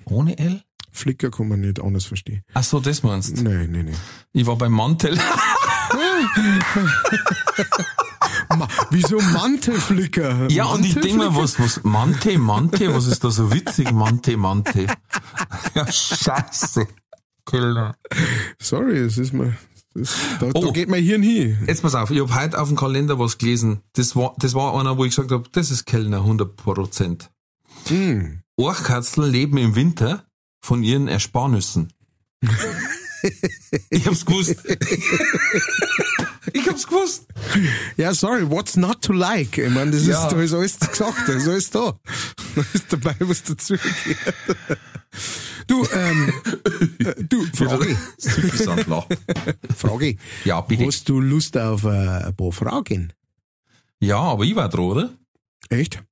Ohne 0.05 0.37
L? 0.37 0.63
Flicker 0.91 1.29
kann 1.29 1.47
man 1.47 1.61
nicht 1.61 1.79
anders 1.79 2.05
verstehen. 2.05 2.41
Ach 2.53 2.63
so, 2.63 2.79
das 2.79 3.03
meinst 3.03 3.37
du. 3.37 3.43
Nee, 3.43 3.67
nee, 3.67 3.83
nee. 3.83 3.93
Ich 4.33 4.45
war 4.45 4.57
beim 4.57 4.71
Mantel. 4.71 5.17
Wieso 8.91 9.19
Mantelflicker? 9.19 10.49
Ja, 10.49 10.65
und 10.65 10.85
ich 10.85 10.93
denke 10.95 11.17
mir, 11.17 11.35
was, 11.35 11.59
was, 11.59 11.83
Mante, 11.83 12.37
Mante, 12.37 12.93
was 12.93 13.07
ist 13.07 13.23
da 13.23 13.31
so 13.31 13.51
witzig? 13.53 13.91
Mante, 13.91 14.37
Mante. 14.37 14.87
Ja, 15.75 15.91
scheiße. 15.91 16.87
Kellner. 17.45 17.95
Sorry, 18.61 18.97
es 18.99 19.17
ist 19.17 19.33
mal. 19.33 19.57
Das, 19.93 20.15
da, 20.39 20.47
da 20.47 20.51
Oh. 20.55 20.71
geht 20.71 20.89
mein 20.89 21.03
Hirn 21.03 21.23
hin. 21.23 21.57
Jetzt 21.67 21.81
pass 21.81 21.95
auf, 21.95 22.11
ich 22.11 22.19
hab 22.19 22.33
heute 22.39 22.59
auf 22.61 22.67
dem 22.67 22.77
Kalender 22.77 23.17
was 23.19 23.37
gelesen. 23.37 23.81
Das 23.93 24.15
war, 24.15 24.35
das 24.37 24.53
war 24.53 24.79
einer, 24.79 24.97
wo 24.97 25.05
ich 25.05 25.11
gesagt 25.15 25.31
hab, 25.31 25.51
das 25.53 25.71
ist 25.71 25.85
Kellner, 25.85 26.17
100 26.17 26.55
Prozent. 26.55 27.29
Hm. 27.87 28.41
Orchkatzeln 28.57 29.31
leben 29.31 29.57
im 29.57 29.75
Winter 29.75 30.25
von 30.61 30.83
ihren 30.83 31.07
Ersparnüssen. 31.07 31.93
Ich 33.89 34.05
hab's 34.05 34.25
gewusst. 34.27 34.55
Hab's 36.77 36.87
gewusst. 36.87 37.27
Ja, 37.97 38.13
sorry, 38.13 38.49
what's 38.49 38.75
not 38.75 39.01
to 39.01 39.13
like? 39.13 39.57
Ich 39.57 39.69
meine, 39.69 39.91
das 39.91 40.05
Ja. 40.05 40.23
ist, 40.25 40.31
da 40.33 40.41
ist 40.41 40.53
alles 40.53 40.79
gesagt, 40.79 41.27
da 41.27 41.33
ist 41.33 41.47
alles 41.47 41.69
da. 41.71 41.99
Da 42.55 42.63
ist 42.73 42.91
dabei, 42.93 43.15
was 43.19 43.43
dazugehört. 43.43 43.95
Du, 45.67 45.85
ähm, 45.93 46.31
äh, 46.99 47.23
du, 47.23 47.45
Frage. 47.53 47.97
Frage. 49.75 50.15
Ja, 50.45 50.61
bitte. 50.61 50.85
Hast 50.85 51.09
du 51.09 51.19
Lust 51.19 51.57
auf 51.57 51.83
äh, 51.83 51.87
ein 52.25 52.35
paar 52.35 52.51
Fragen? 52.51 53.13
Ja, 53.99 54.19
aber 54.19 54.43
ich 54.43 54.55
war 54.55 54.69
dran, 54.69 54.85
oder? 54.85 55.09
Echt? 55.69 56.03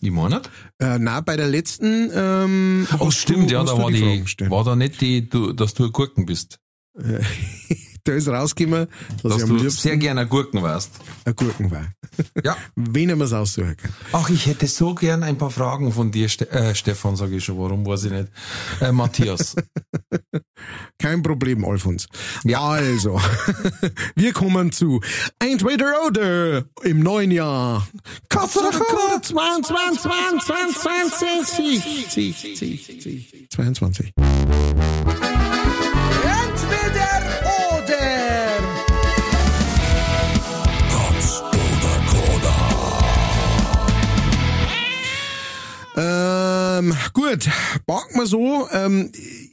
Ich 0.00 0.10
meine 0.10 0.36
nicht. 0.36 0.50
Äh, 0.78 0.98
na, 0.98 1.20
bei 1.20 1.36
der 1.36 1.48
letzten, 1.48 2.10
ähm, 2.14 2.86
Oh, 2.98 3.10
stimmt, 3.10 3.50
du, 3.50 3.54
ja, 3.54 3.64
da 3.64 3.76
war 3.76 3.90
die 3.90 4.24
war 4.48 4.64
da 4.64 4.74
nicht 4.76 5.00
die, 5.00 5.28
du, 5.28 5.52
dass 5.52 5.74
du 5.74 5.84
ein 5.84 5.92
Gurken 5.92 6.24
bist. 6.26 6.58
da 8.04 8.12
ist 8.12 8.28
rausgekommen, 8.28 8.88
dass, 9.22 9.22
dass 9.22 9.36
ich 9.36 9.50
am 9.50 9.58
du 9.58 9.70
sehr 9.70 9.96
gerne 9.96 10.26
Gurken 10.26 10.62
warst. 10.62 10.90
Ein 11.24 11.36
Gurken 11.36 11.70
war. 11.70 11.86
Ja. 12.44 12.56
Wen 12.76 13.10
haben 13.10 13.18
wir 13.20 13.24
es 13.24 13.32
aussuchen 13.32 13.74
kann. 13.76 13.90
Ach, 14.12 14.28
ich 14.28 14.46
hätte 14.46 14.66
so 14.66 14.94
gern 14.94 15.22
ein 15.22 15.38
paar 15.38 15.50
Fragen 15.50 15.92
von 15.92 16.10
dir, 16.10 16.28
Ste 16.28 16.50
äh, 16.50 16.74
Stefan, 16.74 17.16
sage 17.16 17.36
ich 17.36 17.44
schon, 17.44 17.58
warum 17.58 17.86
weiß 17.86 18.04
ich 18.04 18.12
nicht. 18.12 18.28
Äh, 18.80 18.92
Matthias. 18.92 19.56
Kein 20.98 21.22
Problem, 21.22 21.64
Alfons. 21.64 22.06
Ja. 22.44 22.60
Also, 22.60 23.18
wir 24.14 24.32
kommen 24.34 24.72
zu 24.72 25.00
Entweder 25.38 26.06
oder 26.06 26.64
im 26.82 27.00
neuen 27.00 27.30
Jahr. 27.30 27.88
Katze 28.28 28.58
oder 28.58 28.70
Kuh, 28.72 29.20
22, 29.22 30.02
22, 30.02 30.82
22, 30.82 31.82
22, 32.10 33.48
22. 33.48 33.48
22. 33.48 34.12
Ähm, 46.78 46.94
gut, 47.12 47.48
packen 47.86 48.14
wir 48.18 48.26
so. 48.26 48.68
Ähm, 48.72 49.10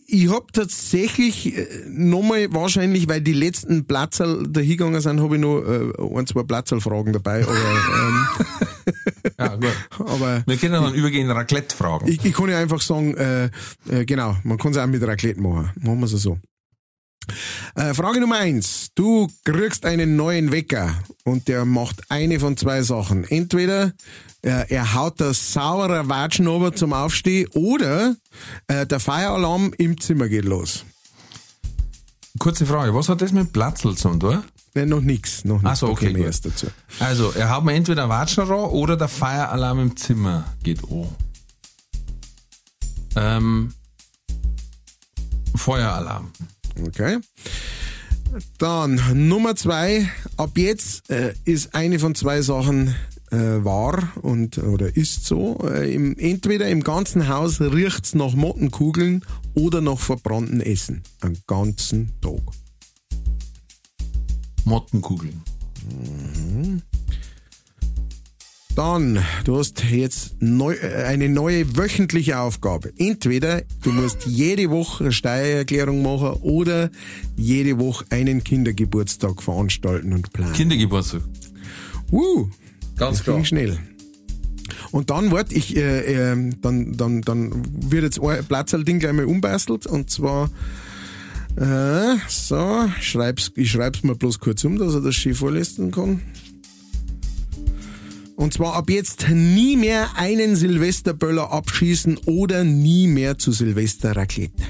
ich 0.08 0.30
hab 0.30 0.52
tatsächlich 0.54 1.56
äh, 1.58 1.68
nochmal 1.88 2.48
wahrscheinlich, 2.52 3.08
weil 3.08 3.22
die 3.22 3.34
letzten 3.34 3.86
Platzerl 3.86 4.46
da 4.50 4.60
hingegangen 4.62 5.02
sind, 5.02 5.20
habe 5.22 5.36
ich 5.36 5.42
noch 5.42 5.60
äh, 5.62 6.18
ein, 6.18 6.28
zwei 6.28 6.44
Platzerl-Fragen 6.44 7.14
dabei. 7.14 7.44
Aber, 7.44 7.54
Ja, 9.40 9.56
gut. 9.56 9.66
ähm, 9.66 10.06
aber 10.08 10.44
Wir 10.46 10.58
können 10.58 10.74
dann 10.74 10.94
übergehen 10.94 11.30
Raclette 11.32 11.76
fragen. 11.76 12.08
ich, 12.08 12.24
ich 12.24 12.34
kann 12.34 12.50
ja 12.50 12.58
einfach 12.60 12.82
sagen, 12.82 13.16
äh, 13.16 13.50
äh, 13.90 14.06
genau, 14.06 14.36
man 14.44 14.58
kann 14.58 14.72
es 14.72 14.78
auch 14.78 14.88
mit 14.88 15.02
Raclette 15.04 15.40
machen. 15.42 15.72
Machen 15.82 16.00
wir 16.00 16.06
es 16.06 16.12
so. 16.12 16.38
Äh, 17.76 17.94
Frage 17.94 18.20
Nummer 18.20 18.38
eins. 18.38 18.90
Du 18.96 19.28
kriegst 19.44 19.86
einen 19.86 20.16
neuen 20.16 20.52
Wecker 20.52 20.96
und 21.24 21.48
der 21.48 21.66
macht 21.66 22.10
eine 22.10 22.40
von 22.40 22.58
zwei 22.58 22.82
Sachen. 22.82 23.24
Entweder 23.24 23.94
äh, 24.42 24.66
er 24.70 24.94
haut 24.94 25.20
das 25.20 25.54
saure 25.54 26.08
Watschen 26.10 26.48
runter 26.48 26.76
zum 26.76 26.94
Aufstehen 26.94 27.50
oder 27.54 28.16
äh, 28.68 28.86
der 28.86 29.00
Feueralarm 29.00 29.74
im 29.78 30.00
Zimmer 30.00 30.28
geht 30.28 30.46
los. 30.46 30.86
Kurze 32.40 32.66
Frage, 32.66 32.94
was 32.94 33.10
hat 33.10 33.22
das 33.22 33.32
mit 33.32 33.52
Platzl 33.52 33.96
zu 33.96 34.16
tun? 34.16 34.44
Nein, 34.76 34.90
noch 34.90 35.02
nix, 35.02 35.44
noch 35.46 35.62
nix. 35.62 35.80
So, 35.80 35.90
okay, 35.90 36.16
erst 36.22 36.46
dazu. 36.46 36.68
Also, 37.00 37.32
er 37.32 37.50
hat 37.50 37.64
mir 37.64 37.74
entweder 37.74 38.04
ein 38.04 38.10
Watschenrohr 38.10 38.72
oder 38.72 38.96
der 38.96 39.08
Feueralarm 39.08 39.80
im 39.80 39.98
Zimmer 39.98 40.46
geht 40.64 40.84
an. 40.84 41.08
Ähm, 43.16 43.74
Feueralarm. 45.56 46.32
Okay. 46.86 47.20
Dann 48.58 49.28
Nummer 49.28 49.56
zwei. 49.56 50.08
Ab 50.38 50.52
jetzt 50.58 51.10
äh, 51.10 51.34
ist 51.46 51.74
eine 51.74 52.00
von 52.00 52.16
zwei 52.16 52.42
Sachen 52.42 52.96
äh, 53.32 53.38
wahr 53.38 54.12
und 54.22 54.58
oder 54.58 54.96
ist 54.96 55.26
so. 55.26 55.58
Äh, 55.64 55.94
im, 55.94 56.18
entweder 56.18 56.70
im 56.70 56.84
ganzen 56.84 57.28
Haus 57.28 57.60
riecht's 57.60 58.14
nach 58.14 58.34
Mottenkugeln 58.34 59.24
oder 59.56 59.82
nach 59.82 60.00
verbranntem 60.00 60.62
Essen. 60.62 61.04
Einen 61.22 61.40
ganzen 61.48 62.12
Tag. 62.22 62.42
Mottenkugeln. 64.66 65.42
Dann, 68.80 69.20
du 69.44 69.58
hast 69.58 69.84
jetzt 69.84 70.42
neu, 70.42 70.74
äh, 70.74 71.04
eine 71.04 71.28
neue 71.28 71.76
wöchentliche 71.76 72.40
Aufgabe. 72.40 72.94
Entweder 72.98 73.64
du 73.82 73.92
musst 73.92 74.26
jede 74.26 74.70
Woche 74.70 75.04
eine 75.04 75.12
Steuererklärung 75.12 76.02
machen 76.02 76.40
oder 76.40 76.90
jede 77.36 77.78
Woche 77.78 78.06
einen 78.10 78.42
Kindergeburtstag 78.42 79.44
veranstalten 79.44 80.14
und 80.14 80.32
planen. 80.32 80.54
Kindergeburtstag. 80.54 81.24
Uh, 82.10 82.48
Ganz 82.96 83.18
das 83.18 83.26
ging 83.26 83.44
schnell. 83.44 83.78
Und 84.92 85.10
dann 85.10 85.30
wird 85.30 85.52
ich, 85.52 85.76
äh, 85.76 86.32
äh, 86.32 86.52
dann, 86.62 86.96
dann, 86.96 87.22
dann 87.22 87.52
wird 87.82 88.04
jetzt 88.04 88.22
ein 88.22 88.46
Platzerl-Ding 88.46 89.00
gleich 89.00 89.12
mal 89.12 89.26
umbastelt 89.26 89.88
und 89.88 90.10
zwar, 90.10 90.50
äh, 91.58 92.16
so, 92.30 92.90
schreib's, 93.02 93.52
ich 93.56 93.72
schreib's 93.72 94.04
mir 94.04 94.16
bloß 94.16 94.40
kurz 94.40 94.64
um, 94.64 94.78
dass 94.78 94.94
er 94.94 95.02
das 95.02 95.16
schön 95.16 95.36
vorlesen 95.36 95.92
kann. 95.92 96.22
Und 98.40 98.54
zwar 98.54 98.76
ab 98.76 98.90
jetzt 98.90 99.28
nie 99.30 99.76
mehr 99.76 100.16
einen 100.16 100.56
Silvesterböller 100.56 101.52
abschießen 101.52 102.20
oder 102.26 102.64
nie 102.64 103.06
mehr 103.06 103.38
zu 103.38 103.52
Silvester 103.52 104.16
Raclette. 104.16 104.64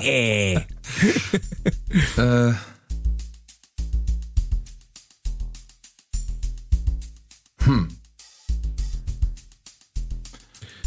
Äh, 0.00 0.56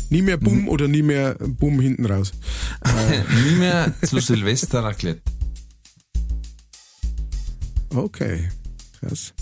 Nie 0.10 0.24
mehr 0.24 0.38
Bumm 0.38 0.68
oder 0.70 0.88
nie 0.88 1.04
mehr 1.04 1.36
Bumm 1.36 1.80
hinten 1.80 2.08
raus. 2.08 2.32
nie 3.46 3.58
mehr 3.58 3.94
zu 4.02 4.20
Silvester 4.20 4.84
Raclette. 4.84 5.22
Okay, 7.94 8.50
krass. 9.00 9.36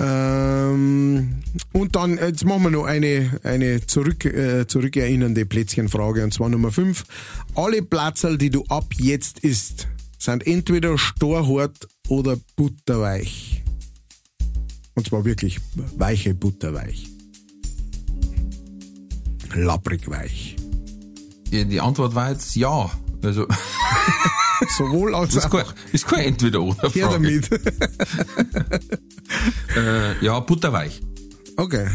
Ähm, 0.00 1.42
und 1.72 1.96
dann, 1.96 2.18
jetzt 2.18 2.44
machen 2.44 2.64
wir 2.64 2.70
noch 2.70 2.84
eine, 2.84 3.40
eine 3.42 3.84
zurück, 3.86 4.24
äh, 4.24 4.66
zurückerinnernde 4.66 5.44
Plätzchenfrage, 5.44 6.22
und 6.22 6.32
zwar 6.32 6.48
Nummer 6.48 6.70
5. 6.70 7.04
Alle 7.54 7.82
Platzerl, 7.82 8.38
die 8.38 8.50
du 8.50 8.64
ab 8.68 8.94
jetzt 8.96 9.40
isst, 9.40 9.88
sind 10.18 10.46
entweder 10.46 10.98
storhart 10.98 11.88
oder 12.08 12.36
butterweich. 12.56 13.64
Und 14.94 15.06
zwar 15.06 15.24
wirklich 15.24 15.58
weiche 15.96 16.34
Butterweich. 16.34 17.08
Lapprig 19.54 20.08
weich. 20.08 20.56
Die 21.50 21.80
Antwort 21.80 22.14
war 22.14 22.30
jetzt 22.30 22.54
ja. 22.56 22.90
Also, 23.22 23.46
Sowohl 24.76 25.14
als 25.14 25.34
das 25.34 25.44
ist 25.44 25.52
auch. 25.52 25.58
kein, 25.58 25.74
ist 25.92 26.06
kein 26.06 26.20
Entweder-Oder. 26.26 26.90
Her 26.90 27.08
Frage. 27.08 27.40
damit. 27.40 27.50
Äh, 29.76 30.24
ja, 30.24 30.40
butterweich. 30.40 31.02
Okay. 31.56 31.86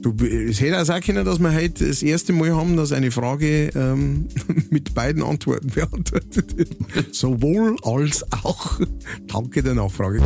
Du, 0.00 0.14
es 0.24 0.60
hätte 0.60 0.80
auch 0.80 0.84
sein 0.84 1.02
können, 1.02 1.24
dass 1.24 1.38
wir 1.38 1.54
heute 1.54 1.86
das 1.86 2.02
erste 2.02 2.32
Mal 2.32 2.54
haben, 2.54 2.76
dass 2.76 2.92
eine 2.92 3.10
Frage 3.10 3.68
ähm, 3.74 4.28
mit 4.70 4.94
beiden 4.94 5.22
Antworten 5.22 5.68
beantwortet 5.70 6.56
wird. 6.56 6.76
Sowohl 7.14 7.76
als 7.82 8.24
auch. 8.32 8.80
Danke 9.28 9.62
der 9.62 9.74
Nachfrage. 9.74 10.22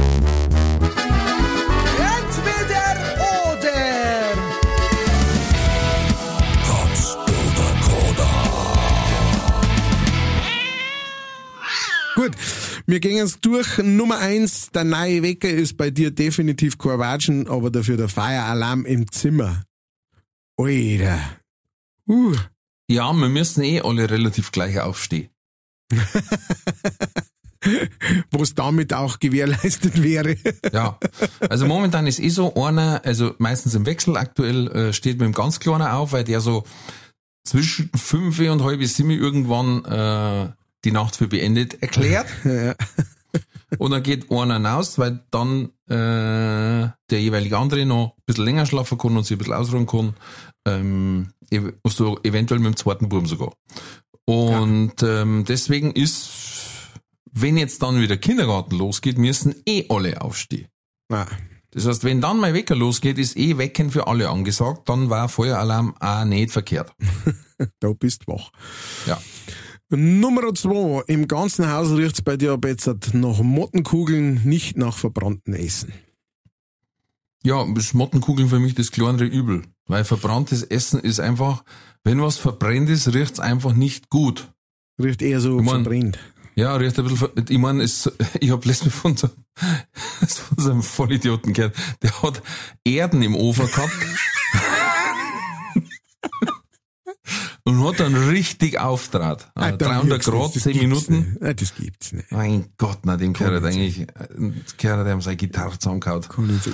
Gut, 12.19 12.33
wir 12.85 12.99
gehen 12.99 13.17
jetzt 13.17 13.47
durch. 13.47 13.79
Nummer 13.79 14.19
eins, 14.19 14.71
der 14.71 14.83
neue 14.83 15.23
Wecker 15.23 15.51
ist 15.51 15.77
bei 15.77 15.91
dir 15.91 16.11
definitiv 16.11 16.77
kein 16.77 16.99
Watschen, 16.99 17.47
aber 17.47 17.71
dafür 17.71 17.97
der 17.97 18.09
Feueralarm 18.09 18.85
im 18.87 19.09
Zimmer. 19.09 19.63
Alter. 20.57 21.21
Uh. 22.09 22.35
Ja, 22.89 23.13
wir 23.13 23.29
müssen 23.29 23.63
eh 23.63 23.83
alle 23.83 24.11
relativ 24.11 24.51
gleich 24.51 24.81
aufstehen. 24.81 25.29
Was 28.33 28.53
damit 28.57 28.93
auch 28.95 29.21
gewährleistet 29.21 30.03
wäre. 30.03 30.37
Ja, 30.73 30.99
also 31.49 31.67
momentan 31.67 32.09
ist 32.09 32.19
eh 32.19 32.31
so 32.31 32.53
einer, 32.57 33.01
also 33.05 33.37
meistens 33.39 33.77
im 33.77 33.87
Wechsel 33.87 34.17
aktuell 34.17 34.67
äh, 34.73 34.93
steht 34.93 35.19
mit 35.19 35.27
einem 35.27 35.35
ganz 35.35 35.61
kleinen 35.61 35.87
auf, 35.87 36.11
weil 36.11 36.25
der 36.25 36.41
so 36.41 36.65
zwischen 37.45 37.93
fünf 37.95 38.41
und 38.41 38.65
halb 38.65 38.85
sieben 38.85 39.11
irgendwann 39.11 39.85
äh, 39.85 40.49
die 40.85 40.93
Nacht 40.93 41.17
für 41.17 41.29
beendet 41.29 41.83
erklärt. 41.83 42.27
Und 43.79 43.91
dann 43.91 44.03
geht 44.03 44.31
einer 44.31 44.55
hinaus, 44.55 44.99
weil 44.99 45.23
dann 45.31 45.67
äh, 45.89 46.89
der 47.11 47.21
jeweilige 47.21 47.59
andere 47.59 47.85
noch 47.85 48.15
ein 48.17 48.23
bisschen 48.25 48.45
länger 48.47 48.65
schlafen 48.65 48.97
kann 48.97 49.15
und 49.17 49.25
sich 49.25 49.33
ein 49.35 49.39
bisschen 49.39 49.53
ausruhen 49.53 49.87
kann. 49.87 50.15
Ähm, 50.67 51.33
ev- 51.51 51.75
so 51.85 52.19
eventuell 52.23 52.61
mit 52.61 52.73
dem 52.75 52.77
zweiten 52.77 53.11
Buben 53.11 53.27
sogar. 53.27 53.53
Und 54.25 55.03
ähm, 55.03 55.45
deswegen 55.47 55.93
ist, 55.93 56.31
wenn 57.31 57.59
jetzt 57.59 57.83
dann 57.83 58.01
wieder 58.01 58.17
Kindergarten 58.17 58.75
losgeht, 58.77 59.19
müssen 59.19 59.55
eh 59.67 59.85
alle 59.91 60.23
aufstehen. 60.23 60.69
Na, 61.11 61.27
Das 61.71 61.87
heißt, 61.87 62.05
wenn 62.05 62.23
dann 62.23 62.39
mal 62.41 62.55
Wecker 62.55 62.75
losgeht, 62.75 63.19
ist 63.19 63.37
eh 63.37 63.59
Wecken 63.59 63.91
für 63.91 64.07
alle 64.07 64.31
angesagt, 64.31 64.89
dann 64.89 65.11
war 65.11 65.29
Feueralarm 65.29 65.95
auch 66.01 66.25
nicht 66.25 66.53
verkehrt. 66.53 66.93
da 67.81 67.93
bist 67.93 68.27
wach. 68.27 68.51
Ja. 69.07 69.21
Nummer 69.91 70.55
zwei. 70.55 71.03
Im 71.07 71.29
ganzen 71.29 71.71
Haus 71.71 71.91
riecht's 71.93 72.23
bei 72.23 72.37
dir 72.37 72.53
ab 72.53 72.65
jetzt 72.67 72.87
nach 73.15 73.39
Mottenkugeln, 73.41 74.43
nicht 74.45 74.77
nach 74.77 74.97
verbrannten 74.97 75.55
Essen. 75.55 75.93
Ja, 77.43 77.65
das 77.73 77.95
Mottenkugeln 77.95 78.49
für 78.49 78.59
mich 78.59 78.75
das 78.75 78.91
kleinere 78.91 79.25
Übel. 79.25 79.63
Weil 79.87 80.05
verbranntes 80.05 80.63
Essen 80.63 81.01
ist 81.01 81.21
einfach, 81.21 81.65
wenn 82.05 82.21
was 82.21 82.37
verbrennt 82.37 82.91
ist, 82.91 83.15
riecht's 83.15 83.41
einfach 83.41 83.73
nicht 83.73 84.11
gut. 84.11 84.53
Riecht 85.01 85.23
eher 85.23 85.41
so 85.41 85.59
Ich 85.59 85.65
mein- 85.65 85.83
verbrennt. 85.85 86.19
Ja, 86.57 86.75
riecht 86.75 86.99
ein 86.99 87.05
bisschen, 87.07 87.29
ich 87.49 87.59
meine, 87.59 87.85
ich 88.41 88.51
habe 88.51 88.69
letztens 88.69 88.93
von 88.93 89.17
so, 89.17 89.29
von 89.55 90.59
so 90.59 90.71
einem 90.73 90.83
Vollidioten 90.83 91.53
gehört, 91.53 91.77
der 92.03 92.21
hat 92.23 92.43
Erden 92.85 93.23
im 93.23 93.37
Ofen 93.37 93.67
gehabt. 93.67 93.93
und 97.69 97.85
hat 97.85 98.01
dann 98.01 98.15
richtig 98.15 98.79
auftrat. 98.81 99.51
Ah, 99.55 99.71
dann 99.73 99.79
300 99.79 100.11
wirkst 100.11 100.29
du, 100.29 100.33
Grad, 100.33 100.55
das 100.57 100.63
10 100.63 100.73
gibt's 100.73 101.09
Minuten. 101.09 101.31
Nicht. 101.33 101.43
Ah, 101.43 101.53
das 101.55 101.75
gibt's 101.75 102.13
nicht. 102.13 102.33
Mein 102.33 102.67
Gott, 102.79 102.99
na, 103.05 103.17
dem 103.17 103.33
gehört 103.35 103.65
eigentlich, 103.65 104.07
gehört 104.79 105.07
dem 105.07 105.21
seine 105.21 105.37
Gitarre 105.37 105.79
zusammengehauen. 105.79 106.23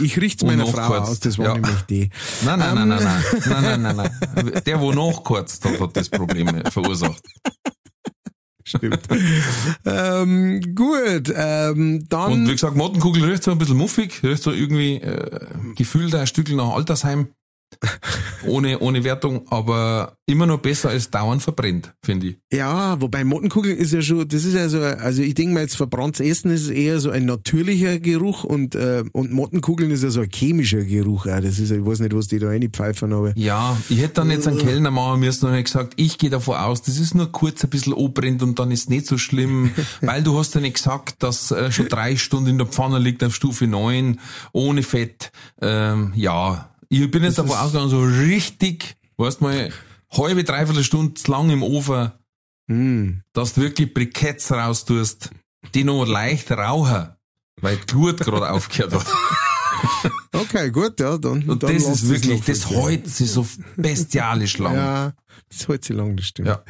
Ich 0.02 0.20
richt's 0.20 0.42
Und 0.42 0.48
meiner 0.50 0.66
Frau 0.66 0.86
kurz. 0.88 1.08
aus, 1.08 1.20
das 1.20 1.38
war 1.38 1.46
Ja. 1.46 1.54
nämlich 1.54 1.80
die. 1.90 2.10
Nein, 2.44 2.58
nein, 2.58 2.76
Ähm. 2.76 2.88
nein, 2.88 3.02
nein, 3.04 3.04
nein, 3.04 3.22
nein, 3.62 3.82
nein, 3.82 3.96
nein, 3.96 4.10
nein. 4.34 4.62
Der, 4.66 4.80
wo 4.80 4.92
nachgekürzt 4.92 5.64
hat, 5.64 5.80
hat 5.80 5.96
das 5.96 6.08
Problem 6.08 6.48
verursacht. 6.70 7.22
Stimmt. 8.66 9.00
ähm, 9.84 10.74
gut, 10.74 11.32
ähm, 11.36 12.06
dann. 12.08 12.32
Und 12.32 12.48
wie 12.48 12.52
gesagt, 12.52 12.76
Mottenkugel 12.76 13.22
riecht 13.24 13.42
so 13.44 13.50
ein 13.50 13.58
bisschen 13.58 13.76
muffig, 13.76 14.22
riecht 14.22 14.42
so 14.42 14.52
irgendwie 14.52 14.96
äh, 14.96 15.40
gefühlt 15.76 16.14
ein 16.14 16.26
Stückel 16.26 16.56
nach 16.56 16.70
Altersheim. 16.72 17.28
ohne, 18.46 18.78
ohne 18.80 19.04
Wertung, 19.04 19.46
aber 19.50 20.16
immer 20.26 20.46
noch 20.46 20.58
besser 20.58 20.90
als 20.90 21.10
dauernd 21.10 21.42
verbrennt, 21.42 21.92
finde 22.02 22.28
ich. 22.28 22.36
Ja, 22.52 23.00
wobei 23.00 23.24
Mottenkugeln 23.24 23.76
ist 23.76 23.92
ja 23.92 24.00
schon, 24.02 24.26
das 24.28 24.44
ist 24.44 24.54
ja 24.54 24.68
so, 24.68 24.80
also 24.80 25.22
ich 25.22 25.34
denke 25.34 25.54
mal 25.54 25.60
jetzt 25.60 25.76
verbranntes 25.76 26.20
Essen 26.26 26.50
ist 26.50 26.68
eher 26.70 27.00
so 27.00 27.10
ein 27.10 27.24
natürlicher 27.26 27.98
Geruch 27.98 28.44
und, 28.44 28.74
äh, 28.74 29.04
und 29.12 29.32
Mottenkugeln 29.32 29.90
ist 29.90 30.02
ja 30.02 30.10
so 30.10 30.20
ein 30.20 30.30
chemischer 30.32 30.82
Geruch 30.84 31.26
auch. 31.26 31.40
Das 31.40 31.58
ist, 31.58 31.70
ja- 31.70 31.76
ich 31.76 31.84
weiß 31.84 32.00
nicht, 32.00 32.14
was 32.14 32.28
die 32.28 32.38
da 32.38 32.48
reinpfeifen, 32.48 33.12
aber. 33.12 33.32
Ja, 33.36 33.76
ich 33.88 33.98
hätte 33.98 34.14
dann 34.14 34.30
jetzt 34.30 34.46
einen 34.48 34.58
Kellner 34.58 34.90
machen 34.90 35.20
müssen 35.20 35.46
und 35.46 35.52
hätte 35.52 35.64
gesagt, 35.64 35.94
ich 35.96 36.18
gehe 36.18 36.30
davon 36.30 36.56
aus, 36.56 36.82
das 36.82 36.98
ist 36.98 37.14
nur 37.14 37.30
kurz 37.32 37.62
ein 37.64 37.70
bisschen 37.70 37.94
anbrennt 37.94 38.42
und 38.42 38.58
dann 38.58 38.70
ist 38.70 38.88
nicht 38.88 39.06
so 39.06 39.18
schlimm, 39.18 39.70
weil 40.00 40.22
du 40.22 40.38
hast 40.38 40.54
ja 40.54 40.60
nicht 40.60 40.76
gesagt, 40.76 41.22
dass 41.22 41.50
äh, 41.50 41.70
schon 41.72 41.88
drei 41.88 42.16
Stunden 42.16 42.50
in 42.50 42.58
der 42.58 42.66
Pfanne 42.66 42.98
liegt 42.98 43.22
auf 43.24 43.34
Stufe 43.34 43.66
9, 43.66 44.18
ohne 44.52 44.82
Fett. 44.82 45.32
Ähm, 45.60 46.12
ja, 46.14 46.70
ich 47.02 47.10
bin 47.10 47.22
jetzt 47.24 47.38
davon 47.38 47.56
ausgegangen, 47.56 47.90
so 47.90 48.02
richtig, 48.02 48.96
weißt 49.16 49.40
mal, 49.40 49.72
halbe, 50.10 50.44
dreiviertel 50.44 50.84
Stunde 50.84 51.20
lang 51.26 51.50
im 51.50 51.62
Ofen, 51.62 52.12
Hm. 52.70 53.22
dass 53.34 53.54
du 53.54 53.60
wirklich 53.60 53.92
Briketts 53.92 54.50
raustust, 54.50 55.30
die 55.74 55.84
noch 55.84 56.06
leicht 56.06 56.50
rauchen, 56.50 57.08
weil 57.60 57.76
die 57.76 57.86
Glut 57.86 58.20
gerade 58.20 58.50
aufgehört 58.50 58.94
hat. 58.94 59.06
Okay, 60.32 60.70
gut, 60.70 60.98
ja, 60.98 61.18
dann. 61.18 61.42
Und 61.42 61.62
dann 61.62 61.74
das 61.74 61.86
ist 61.86 62.08
wirklich, 62.08 62.42
das. 62.42 62.70
Holz 62.70 63.20
ist 63.20 63.34
so 63.34 63.46
bestialisch 63.76 64.58
lang. 64.58 64.74
Ja, 64.74 65.12
das 65.50 65.68
hält 65.68 65.84
sich 65.84 65.94
lang, 65.96 66.16
das 66.16 66.26
stimmt. 66.26 66.48
Ja. 66.48 66.64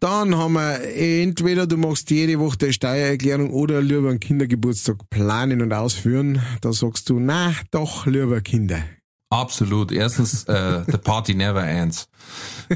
Dann 0.00 0.36
haben 0.36 0.54
wir 0.54 0.80
entweder 0.94 1.66
du 1.66 1.76
machst 1.78 2.10
jede 2.10 2.38
Woche 2.38 2.58
eine 2.62 2.72
Steuererklärung 2.72 3.50
oder 3.50 3.80
lieber 3.80 4.10
einen 4.10 4.20
Kindergeburtstag 4.20 5.08
planen 5.10 5.62
und 5.62 5.72
ausführen. 5.72 6.42
Da 6.60 6.72
sagst 6.72 7.08
du, 7.08 7.18
na, 7.18 7.54
doch 7.70 8.06
lieber 8.06 8.40
Kinder. 8.40 8.82
Absolut. 9.30 9.92
Erstens, 9.92 10.44
äh, 10.44 10.84
The 10.86 10.98
Party 10.98 11.34
Never 11.34 11.66
Ends. 11.66 12.08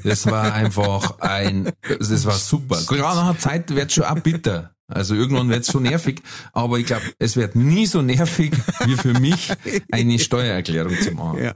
Das 0.05 0.27
war 0.27 0.53
einfach 0.53 1.21
ein, 1.21 1.73
das 1.99 2.25
war 2.25 2.35
super. 2.35 2.81
Gerade 2.87 3.17
nach 3.17 3.31
einer 3.31 3.39
Zeit 3.39 3.75
wird 3.75 3.93
schon 3.93 4.05
auch 4.05 4.19
bitter. 4.21 4.75
Also 4.93 5.15
irgendwann 5.15 5.49
wird 5.49 5.63
es 5.63 5.71
schon 5.71 5.85
nervig, 5.85 6.21
aber 6.53 6.79
ich 6.79 6.87
glaube, 6.87 7.03
es 7.21 7.37
wird 7.37 7.55
nie 7.55 7.87
so 7.87 8.03
nervig 8.03 8.51
wie 8.85 8.97
für 8.97 9.19
mich 9.21 9.53
eine 9.93 10.19
Steuererklärung 10.19 10.99
zu 10.99 11.13
machen. 11.13 11.45
Ja, 11.45 11.55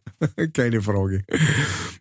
keine 0.52 0.80
Frage. 0.80 1.24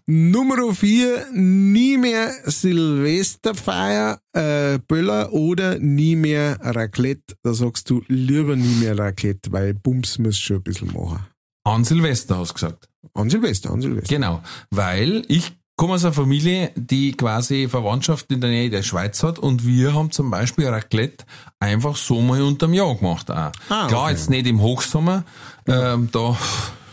Nummer 0.06 0.74
vier, 0.76 1.26
nie 1.34 1.98
mehr 1.98 2.32
Silvesterfeier, 2.46 4.20
äh, 4.34 4.78
Böller 4.88 5.34
oder 5.34 5.80
nie 5.80 6.16
mehr 6.16 6.60
Raclette. 6.62 7.36
Da 7.42 7.56
sagst 7.56 7.90
du 7.90 8.04
lieber 8.08 8.56
nie 8.56 8.76
mehr 8.76 8.98
Raclette, 8.98 9.52
weil 9.52 9.74
Bums 9.74 10.20
muss 10.20 10.38
schon 10.38 10.58
ein 10.58 10.64
bisschen 10.64 10.94
machen. 10.94 11.26
An 11.64 11.84
Silvester 11.84 12.38
hast 12.38 12.50
du 12.50 12.54
gesagt. 12.56 12.90
An 13.14 13.30
Silvester, 13.30 13.72
an 13.72 13.82
Silvester. 13.82 14.14
Genau. 14.14 14.42
Weil 14.70 15.24
ich 15.28 15.54
komme 15.76 15.94
aus 15.94 16.06
einer 16.06 16.14
Familie, 16.14 16.72
die 16.76 17.14
quasi 17.14 17.68
Verwandtschaft 17.68 18.32
in 18.32 18.42
der 18.42 18.50
Nähe 18.50 18.70
der 18.70 18.84
Schweiz 18.84 19.24
hat 19.24 19.40
und 19.40 19.66
wir 19.66 19.94
haben 19.94 20.12
zum 20.12 20.30
Beispiel 20.30 20.68
Raclette 20.68 21.26
einfach 21.60 21.96
so 21.96 22.22
mal 22.22 22.42
unterm 22.42 22.74
Jahr 22.74 22.96
gemacht 22.96 23.32
auch. 23.32 23.52
Ah, 23.70 23.88
Klar, 23.88 24.04
okay. 24.04 24.12
jetzt 24.12 24.30
nicht 24.30 24.46
im 24.48 24.62
Hochsommer, 24.62 25.24
ähm, 25.68 26.10
da, 26.12 26.38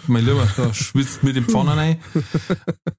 mein 0.06 0.24
Lieber, 0.24 0.48
da 0.56 0.72
schwitzt 0.72 1.22
mit 1.22 1.36
dem 1.36 1.46
Pfannen 1.46 1.78
rein. 1.78 2.00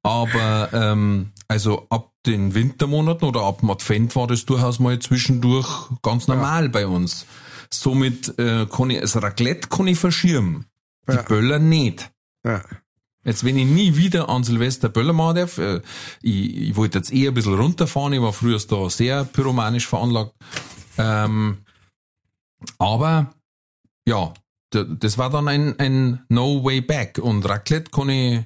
Aber 0.04 0.70
ähm, 0.74 1.32
also 1.48 1.88
ab 1.90 2.12
den 2.26 2.54
Wintermonaten 2.54 3.28
oder 3.28 3.42
ab 3.42 3.62
dem 3.62 3.72
Advent 3.72 4.16
war 4.16 4.28
das 4.28 4.46
durchaus 4.46 4.80
mal 4.80 5.00
zwischendurch 5.00 5.90
ganz 6.04 6.28
normal 6.28 6.70
bei 6.70 6.86
uns. 6.86 7.26
Somit 7.74 8.38
äh, 8.38 8.68
kann 8.68 8.90
ich, 8.90 9.00
das 9.02 9.22
Raclette 9.22 9.68
kann 9.70 9.88
ich 9.88 9.98
verschirmen. 9.98 10.66
Die 11.12 11.16
Ja. 11.18 11.22
Böller 11.24 11.60
nicht. 11.60 12.12
Ja. 12.46 12.62
Jetzt, 13.24 13.44
wenn 13.44 13.58
ich 13.58 13.68
nie 13.68 13.96
wieder 13.98 14.30
an 14.30 14.44
Silvester 14.44 14.90
Böller 14.90 15.14
machen 15.14 15.36
darf, 15.36 15.58
äh, 15.60 15.82
ich, 16.24 16.56
ich 16.70 16.76
wollte 16.76 16.98
jetzt 16.98 17.14
eher 17.14 17.30
ein 17.32 17.34
bisschen 17.36 17.54
runterfahren, 17.54 18.14
ich 18.14 18.22
war 18.22 18.34
früher 18.34 18.58
da 18.60 18.90
sehr 18.90 19.26
pyromanisch 19.26 19.88
veranlagt. 19.88 20.34
Ähm, 20.98 21.60
aber 22.80 23.34
ja, 24.08 24.34
das 24.72 25.18
war 25.18 25.30
dann 25.30 25.48
ein, 25.48 25.78
ein 25.80 26.26
No 26.30 26.64
Way 26.64 26.82
Back. 26.82 27.20
Und 27.22 27.48
Raclette 27.48 27.92
kann 27.92 28.10
ich, 28.10 28.44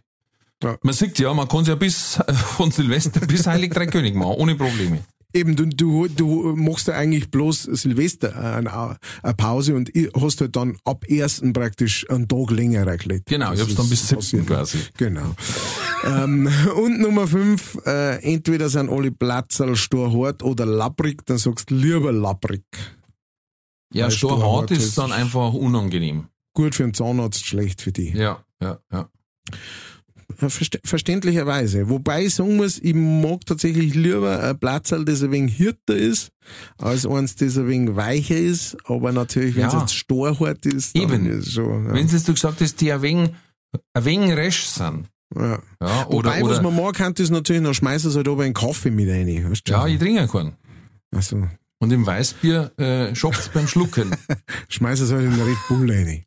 Ja. 0.61 0.77
man 0.81 0.93
sieht 0.93 1.19
ja, 1.19 1.33
man 1.33 1.47
kann 1.47 1.61
es 1.61 1.67
ja 1.69 1.75
bis 1.75 2.17
äh, 2.19 2.33
von 2.33 2.71
Silvester 2.71 3.21
bis 3.21 3.47
Heilig 3.47 3.71
Drei 3.73 3.85
König 3.87 4.15
machen, 4.15 4.35
ohne 4.37 4.55
Probleme. 4.55 5.03
Eben, 5.35 5.55
du, 5.57 5.65
du, 5.65 6.07
du 6.07 6.55
machst 6.55 6.87
ja 6.87 6.93
eigentlich 6.93 7.29
bloß 7.29 7.63
Silvester 7.63 8.29
äh, 8.29 8.55
eine, 8.55 8.97
eine 9.21 9.33
Pause 9.35 9.75
und 9.75 9.91
hast 10.17 10.39
halt 10.39 10.55
dann 10.55 10.77
ab 10.85 11.03
ersten 11.09 11.51
praktisch 11.51 12.09
einen 12.09 12.29
Tag 12.29 12.51
länger 12.51 12.87
Raclette. 12.87 13.23
Genau, 13.27 13.51
ich 13.51 13.59
hab's 13.59 13.75
dann 13.75 13.89
bis 13.89 14.07
7. 14.07 14.15
passiert. 14.21 14.47
quasi. 14.47 14.77
Genau. 14.97 15.35
ähm, 16.05 16.49
und 16.77 17.01
Nummer 17.01 17.27
fünf, 17.27 17.77
äh, 17.85 18.23
entweder 18.23 18.69
sind 18.69 18.89
alle 18.89 19.11
Platzerl 19.11 19.75
sturhart 19.75 20.41
oder 20.41 20.65
lapprig, 20.65 21.25
dann 21.25 21.37
sagst 21.37 21.69
du 21.69 21.75
lieber 21.75 22.13
lapprig. 22.13 22.63
Ja, 23.93 24.09
Sturhart 24.09 24.71
ist- 24.71 24.97
dann 24.97 25.11
einfach 25.11 25.53
unangenehm. 25.53 26.27
Gut 26.53 26.75
für 26.75 26.83
den 26.83 26.93
Zahnarzt, 26.93 27.45
schlecht 27.45 27.81
für 27.81 27.91
die. 27.91 28.11
Ja, 28.11 28.45
ja, 28.61 28.79
ja. 28.89 29.09
Verste 30.35 30.79
verständlicherweise. 30.83 31.89
Wobei 31.89 32.25
ich 32.25 32.35
sagen 32.35 32.55
muss, 32.57 32.79
ich 32.79 32.93
mag 32.95 33.45
tatsächlich 33.45 33.93
lieber 33.93 34.41
ein 34.43 34.57
Platzerl, 34.57 35.05
das 35.05 35.21
ein 35.23 35.31
wenig 35.31 35.55
hirter 35.55 35.95
ist, 35.95 36.29
als 36.77 37.05
eins, 37.05 37.35
das 37.35 37.57
ein 37.57 37.67
wenig 37.67 37.95
weicher 37.95 38.37
ist. 38.37 38.75
Aber 38.85 39.11
natürlich, 39.11 39.55
wenn 39.55 39.67
es 39.67 39.73
Ja. 39.73 39.81
jetzt 39.81 39.93
Storhart 39.95 40.65
ist, 40.65 40.95
dann 40.95 41.03
Eben. 41.03 41.25
ist 41.27 41.47
es 41.47 41.53
schon. 41.53 41.85
Ja. 41.85 41.93
Wenn 41.93 42.07
du 42.07 42.33
gesagt 42.33 42.59
hast, 42.61 42.81
die 42.81 42.91
ein 42.91 43.01
wenig, 43.01 43.29
ein 43.93 44.05
wenig 44.05 44.31
resch 44.35 44.65
sind. 44.65 45.05
ja. 45.35 45.59
Ja, 45.81 46.07
oder, 46.07 46.29
Wobei, 46.29 46.41
was 46.41 46.59
oder, 46.59 46.61
man 46.63 46.75
mag, 46.75 46.95
kann 46.95 47.13
das 47.13 47.29
natürlich 47.29 47.61
noch 47.61 47.73
schmeißen, 47.73 48.13
halt 48.13 48.27
aber 48.27 48.43
einen 48.43 48.53
Kaffee 48.53 48.91
mit 48.91 49.09
rein. 49.09 49.27
Weißt 49.49 49.67
du? 49.67 49.71
ja, 49.73 49.87
ich 49.87 49.99
trinke 49.99 50.27
keinen. 50.27 50.53
also, 51.13 51.47
Und 51.79 51.91
im 51.91 52.05
Weißbier 52.05 52.71
äh, 52.79 53.15
schopft's 53.15 53.49
beim 53.49 53.67
Schlucken. 53.67 54.15
schmeiß 54.69 55.01
es 55.01 55.11
halt 55.11 55.25
in 55.25 55.31
den 55.31 55.41
Red 55.41 55.57
Bull 55.67 55.91
rein. 55.91 56.23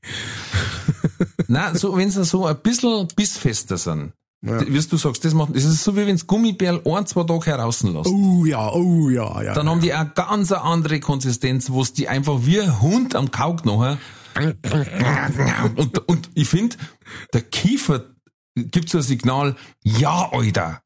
Nein, 1.49 1.75
so, 1.77 1.97
wenn 1.97 2.11
sie 2.11 2.25
so 2.25 2.47
ein 2.47 2.59
bisschen 2.63 3.09
bissfester 3.17 3.79
sind, 3.79 4.13
Ja. 4.45 4.61
wie 4.69 4.79
du 4.81 4.97
sagst, 4.99 5.25
das 5.25 5.33
macht, 5.35 5.57
das 5.57 5.65
ist 5.65 5.83
so 5.83 5.97
wie 5.97 6.07
wenn's 6.07 6.27
Gummibärl 6.27 6.83
ein, 6.85 7.07
zwei 7.07 7.25
Tage 7.25 7.47
heraußen 7.47 7.93
lässt. 7.95 8.11
Oh 8.11 8.45
ja, 8.45 8.71
oh 8.73 9.09
ja, 9.09 9.43
ja. 9.43 9.55
Dann 9.55 9.69
haben 9.69 9.81
die 9.81 9.95
auch 9.95 10.13
ganz 10.15 10.53
eine 10.53 10.63
andere 10.63 11.01
Konsistenz, 11.01 11.71
wo 11.71 11.83
die 11.85 12.09
einfach 12.09 12.41
wie 12.45 12.61
ein 12.61 12.81
Hund 12.83 13.15
am 13.17 13.31
Kaugknochen. 13.31 13.99
Und, 15.77 16.09
und 16.09 16.31
ich 16.35 16.49
finde, 16.49 16.77
der 17.33 17.41
Kiefer 17.43 18.05
gibt 18.55 18.91
so 18.91 18.99
ein 18.99 19.03
Signal, 19.05 19.57
ja, 19.83 20.31
Alter. 20.31 20.83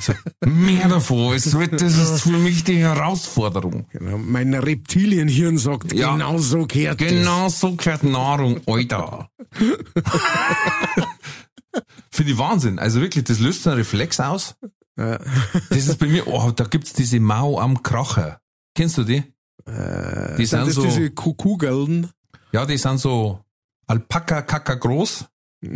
So, 0.00 0.12
mehr 0.44 0.88
davon, 0.88 1.34
es 1.34 1.52
wird, 1.58 1.80
das 1.80 1.96
ist 1.96 2.20
für 2.22 2.30
mich 2.36 2.64
die 2.64 2.78
Herausforderung. 2.78 3.86
genau. 3.90 4.18
Mein 4.18 4.52
Reptilienhirn 4.52 5.56
sagt, 5.56 5.92
Ja. 5.94 6.12
genau 6.12 6.36
so 6.38 6.66
gehört 6.66 6.98
Genau 6.98 7.48
so 7.48 7.74
gehört 7.74 8.02
Nahrung, 8.04 8.60
Alter. 8.66 9.30
Finde 12.10 12.32
ich 12.32 12.38
Wahnsinn. 12.38 12.78
Also 12.78 13.00
wirklich, 13.00 13.24
das 13.24 13.38
löst 13.38 13.66
einen 13.66 13.76
Reflex 13.78 14.20
aus. 14.20 14.54
Ja. 14.96 15.18
Das 15.70 15.78
ist 15.86 15.98
bei 15.98 16.06
mir, 16.06 16.26
oh, 16.26 16.50
da 16.50 16.64
gibt's 16.64 16.92
diese 16.92 17.20
Mau 17.20 17.58
am 17.60 17.82
Kracher. 17.82 18.40
Kennst 18.74 18.98
du 18.98 19.04
die? 19.04 19.22
Äh, 19.66 20.36
Die 20.36 20.44
sind 20.46 20.58
sind 20.64 20.66
das 20.66 20.74
so- 20.74 20.82
diese 20.84 21.10
Ku- 21.10 21.34
Kugeln? 21.34 22.10
Ja, 22.52 22.66
die 22.66 22.76
sind 22.78 22.98
so 22.98 23.40
Alpaka-Kaka 23.86 24.74
groß. 24.74 25.24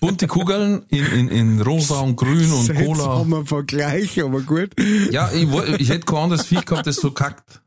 Bunte 0.00 0.26
Kugeln 0.26 0.82
in, 0.88 1.04
in, 1.06 1.28
in 1.28 1.60
rosa 1.60 2.00
und 2.00 2.16
grün 2.16 2.50
und 2.52 2.66
Jetzt 2.68 2.76
haben 2.76 2.86
Cola. 2.86 3.24
wir 3.28 3.36
einen 3.36 3.46
Vergleich, 3.46 4.20
aber 4.22 4.40
gut. 4.40 4.70
Ja, 5.10 5.30
ich, 5.32 5.46
ich 5.80 5.88
hätte 5.90 6.06
kein 6.06 6.18
anderes 6.24 6.46
Viech 6.46 6.64
gehabt, 6.64 6.86
das 6.86 6.96
so 6.96 7.10
kackt. 7.10 7.60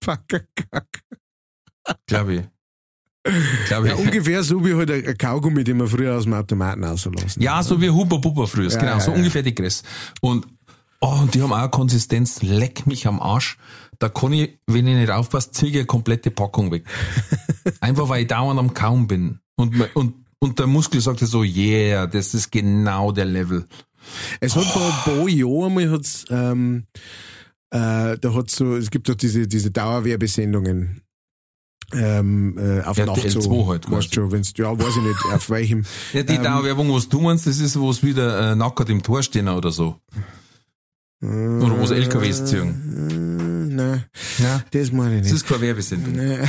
Packerkack. 0.00 1.02
Glaube 2.06 2.34
ich. 2.34 2.42
Glaube 3.68 3.88
Ja, 3.88 3.94
ich. 3.94 4.00
ungefähr 4.00 4.42
so 4.42 4.64
wie 4.64 4.74
halt 4.74 4.90
ein 4.90 5.16
Kaugummi, 5.16 5.64
den 5.64 5.78
wir 5.78 5.86
früher 5.86 6.16
aus 6.16 6.24
dem 6.24 6.34
Automaten 6.34 6.84
rauslassen. 6.84 7.40
Ja, 7.42 7.62
so 7.62 7.80
wie 7.80 7.88
Huber 7.90 8.18
Bubber 8.18 8.46
früher, 8.46 8.68
Ja, 8.70 8.78
genau, 8.78 8.92
ja, 8.92 9.00
so 9.00 9.12
ja. 9.12 9.16
ungefähr 9.16 9.42
die 9.42 9.54
Größe. 9.54 9.84
Und, 10.20 10.46
oh, 11.00 11.18
und 11.22 11.34
die 11.34 11.40
haben 11.42 11.52
auch 11.52 11.56
eine 11.58 11.70
Konsistenz, 11.70 12.42
leck 12.42 12.86
mich 12.86 13.06
am 13.06 13.20
Arsch. 13.22 13.56
Da 14.00 14.08
kann 14.08 14.32
ich, 14.32 14.58
wenn 14.66 14.86
ich 14.86 14.96
nicht 14.96 15.10
aufpasse, 15.10 15.52
ziehe 15.52 15.70
ich 15.70 15.76
eine 15.78 15.86
komplette 15.86 16.30
Packung 16.30 16.70
weg. 16.72 16.84
Einfach 17.80 18.08
weil 18.08 18.22
ich 18.22 18.26
dauernd 18.28 18.58
am 18.60 18.74
Kaum 18.74 19.06
bin. 19.06 19.38
Und, 19.56 19.74
und, 19.94 20.14
und 20.44 20.58
der 20.58 20.66
Muskel 20.66 21.00
sagt 21.00 21.20
so, 21.20 21.42
yeah, 21.42 22.06
das 22.06 22.34
ist 22.34 22.52
genau 22.52 23.12
der 23.12 23.24
Level. 23.24 23.66
Es 24.40 24.54
hat 24.54 24.64
vor 24.64 24.82
ein 24.82 25.16
paar 25.16 25.28
Jahren 25.28 25.64
einmal 25.68 25.90
hat's, 25.90 26.26
ähm, 26.28 26.84
äh, 27.70 28.18
da 28.18 28.34
hat's 28.34 28.56
so, 28.56 28.76
es 28.76 28.90
gibt 28.90 29.08
doch 29.08 29.14
diese, 29.14 29.48
diese 29.48 29.70
Dauerwerbesendungen. 29.70 31.00
Ähm, 31.92 32.58
äh, 32.58 32.82
auf 32.82 32.96
Ja, 32.96 33.06
Nacht 33.06 33.20
RTL2 33.20 33.40
so, 33.42 33.68
halt 33.68 33.90
weißt 33.90 34.14
schon, 34.14 34.32
wenn's, 34.32 34.52
ja, 34.56 34.76
weiß 34.78 34.96
ich 34.96 35.02
nicht, 35.02 35.24
auf 35.32 35.48
welchem. 35.48 35.84
Ja, 36.12 36.22
die 36.22 36.34
Ähm, 36.34 36.42
Dauerwerbung, 36.42 36.92
was 36.92 37.08
du 37.08 37.20
meinst, 37.20 37.46
das 37.46 37.58
ist, 37.58 37.78
wo 37.78 37.90
es 37.90 38.02
wieder 38.02 38.52
äh, 38.52 38.54
nackert 38.54 38.90
im 38.90 39.02
Tor 39.02 39.22
stehen 39.22 39.48
oder 39.48 39.70
so. 39.70 39.96
Oder 41.24 41.86
sie 41.86 41.94
LKWs 41.94 42.44
ziehen. 42.44 43.68
Äh, 43.70 43.74
nein, 43.74 44.04
Ja. 44.38 44.62
das 44.70 44.92
meine 44.92 45.16
ich 45.16 45.22
Das 45.22 45.32
nicht. 45.32 45.42
ist 45.42 45.48
keine 45.48 45.60
Werbesendung. 45.62 46.14
Nein. 46.14 46.48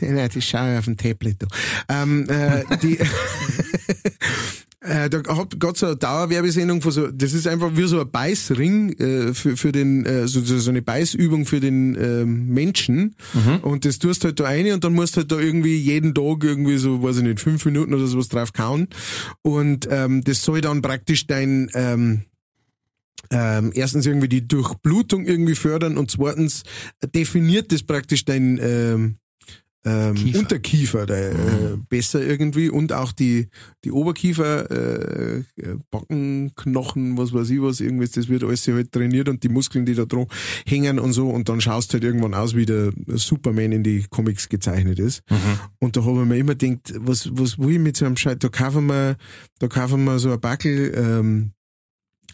Nein, 0.00 0.30
das 0.32 0.44
schaue 0.44 0.72
ich 0.72 0.78
auf 0.78 0.84
dem 0.84 0.96
Tablet. 0.96 1.36
Da. 1.42 1.46
Ähm, 2.02 2.26
äh, 2.28 2.62
die, 2.82 2.98
äh, 4.80 5.10
da 5.10 5.22
hat 5.36 5.58
Gott 5.58 5.76
so 5.78 5.86
eine 5.86 5.96
Dauerwerbesendung 5.96 6.80
von 6.82 6.92
so, 6.92 7.08
das 7.10 7.32
ist 7.32 7.46
einfach 7.48 7.70
wie 7.76 7.86
so 7.88 8.00
ein 8.00 8.10
Beißring 8.10 8.92
äh, 8.98 9.34
für, 9.34 9.56
für 9.56 9.72
den, 9.72 10.04
äh, 10.06 10.28
so, 10.28 10.40
so 10.42 10.70
eine 10.70 10.82
Beißübung 10.82 11.46
für 11.46 11.60
den 11.60 11.96
ähm, 12.00 12.46
Menschen. 12.48 13.16
Und 13.62 13.84
das 13.84 13.98
tust 13.98 14.24
halt 14.24 14.38
da 14.40 14.44
rein 14.44 14.70
und 14.72 14.84
dann 14.84 14.92
musst 14.94 15.16
halt 15.16 15.32
da 15.32 15.38
irgendwie 15.38 15.76
jeden 15.76 16.14
Tag 16.14 16.44
irgendwie 16.44 16.78
so, 16.78 17.02
weiß 17.02 17.16
ich 17.18 17.22
nicht, 17.24 17.40
fünf 17.40 17.64
Minuten 17.64 17.92
oder 17.94 18.06
sowas 18.06 18.28
drauf 18.28 18.52
kauen. 18.52 18.88
Und 19.42 19.88
ähm, 19.90 20.22
das 20.24 20.42
soll 20.42 20.60
dann 20.60 20.82
praktisch 20.82 21.26
dein 21.26 21.68
ähm, 21.74 22.22
ähm, 23.30 23.72
erstens 23.74 24.06
irgendwie 24.06 24.28
die 24.28 24.46
Durchblutung 24.46 25.24
irgendwie 25.24 25.54
fördern 25.54 25.96
und 25.96 26.10
zweitens 26.10 26.62
definiert 27.14 27.72
das 27.72 27.82
praktisch 27.82 28.24
dein 28.24 28.58
ähm, 28.62 29.16
ähm, 29.86 30.14
Kiefer. 30.14 30.38
Unterkiefer 30.40 31.06
der, 31.06 31.32
äh, 31.32 31.76
besser 31.88 32.20
irgendwie 32.20 32.68
und 32.68 32.92
auch 32.92 33.12
die, 33.12 33.48
die 33.84 33.92
Oberkiefer, 33.92 34.68
äh, 34.70 35.44
Backenknochen, 35.92 37.16
was 37.16 37.32
weiß 37.32 37.50
ich 37.50 37.62
was, 37.62 37.80
irgendwas, 37.80 38.10
das 38.10 38.28
wird 38.28 38.42
alles 38.42 38.66
halt 38.66 38.90
trainiert 38.90 39.28
und 39.28 39.44
die 39.44 39.48
Muskeln, 39.48 39.86
die 39.86 39.94
da 39.94 40.04
dran 40.04 40.26
hängen 40.66 40.98
und 40.98 41.12
so 41.12 41.28
und 41.30 41.48
dann 41.48 41.60
schaust 41.60 41.92
halt 41.92 42.02
irgendwann 42.02 42.34
aus, 42.34 42.56
wie 42.56 42.66
der 42.66 42.92
Superman 43.06 43.70
in 43.70 43.84
die 43.84 44.04
Comics 44.10 44.48
gezeichnet 44.48 44.98
ist. 44.98 45.22
Und 45.78 45.96
da 45.96 46.04
habe 46.04 46.22
ich 46.22 46.26
mir 46.26 46.38
immer 46.38 46.56
gedacht, 46.56 46.92
was, 46.98 47.28
was 47.32 47.58
will 47.58 47.74
ich 47.74 47.78
mit 47.78 47.96
so 47.96 48.06
einem 48.06 48.16
Scheiß, 48.16 48.38
da 48.40 48.48
kaufen 48.48 48.86
wir, 48.86 49.16
da 49.60 49.68
kaufen 49.68 50.04
wir 50.04 50.18
so 50.18 50.32
ein 50.32 50.40
Backel, 50.40 50.92
ähm, 50.96 51.52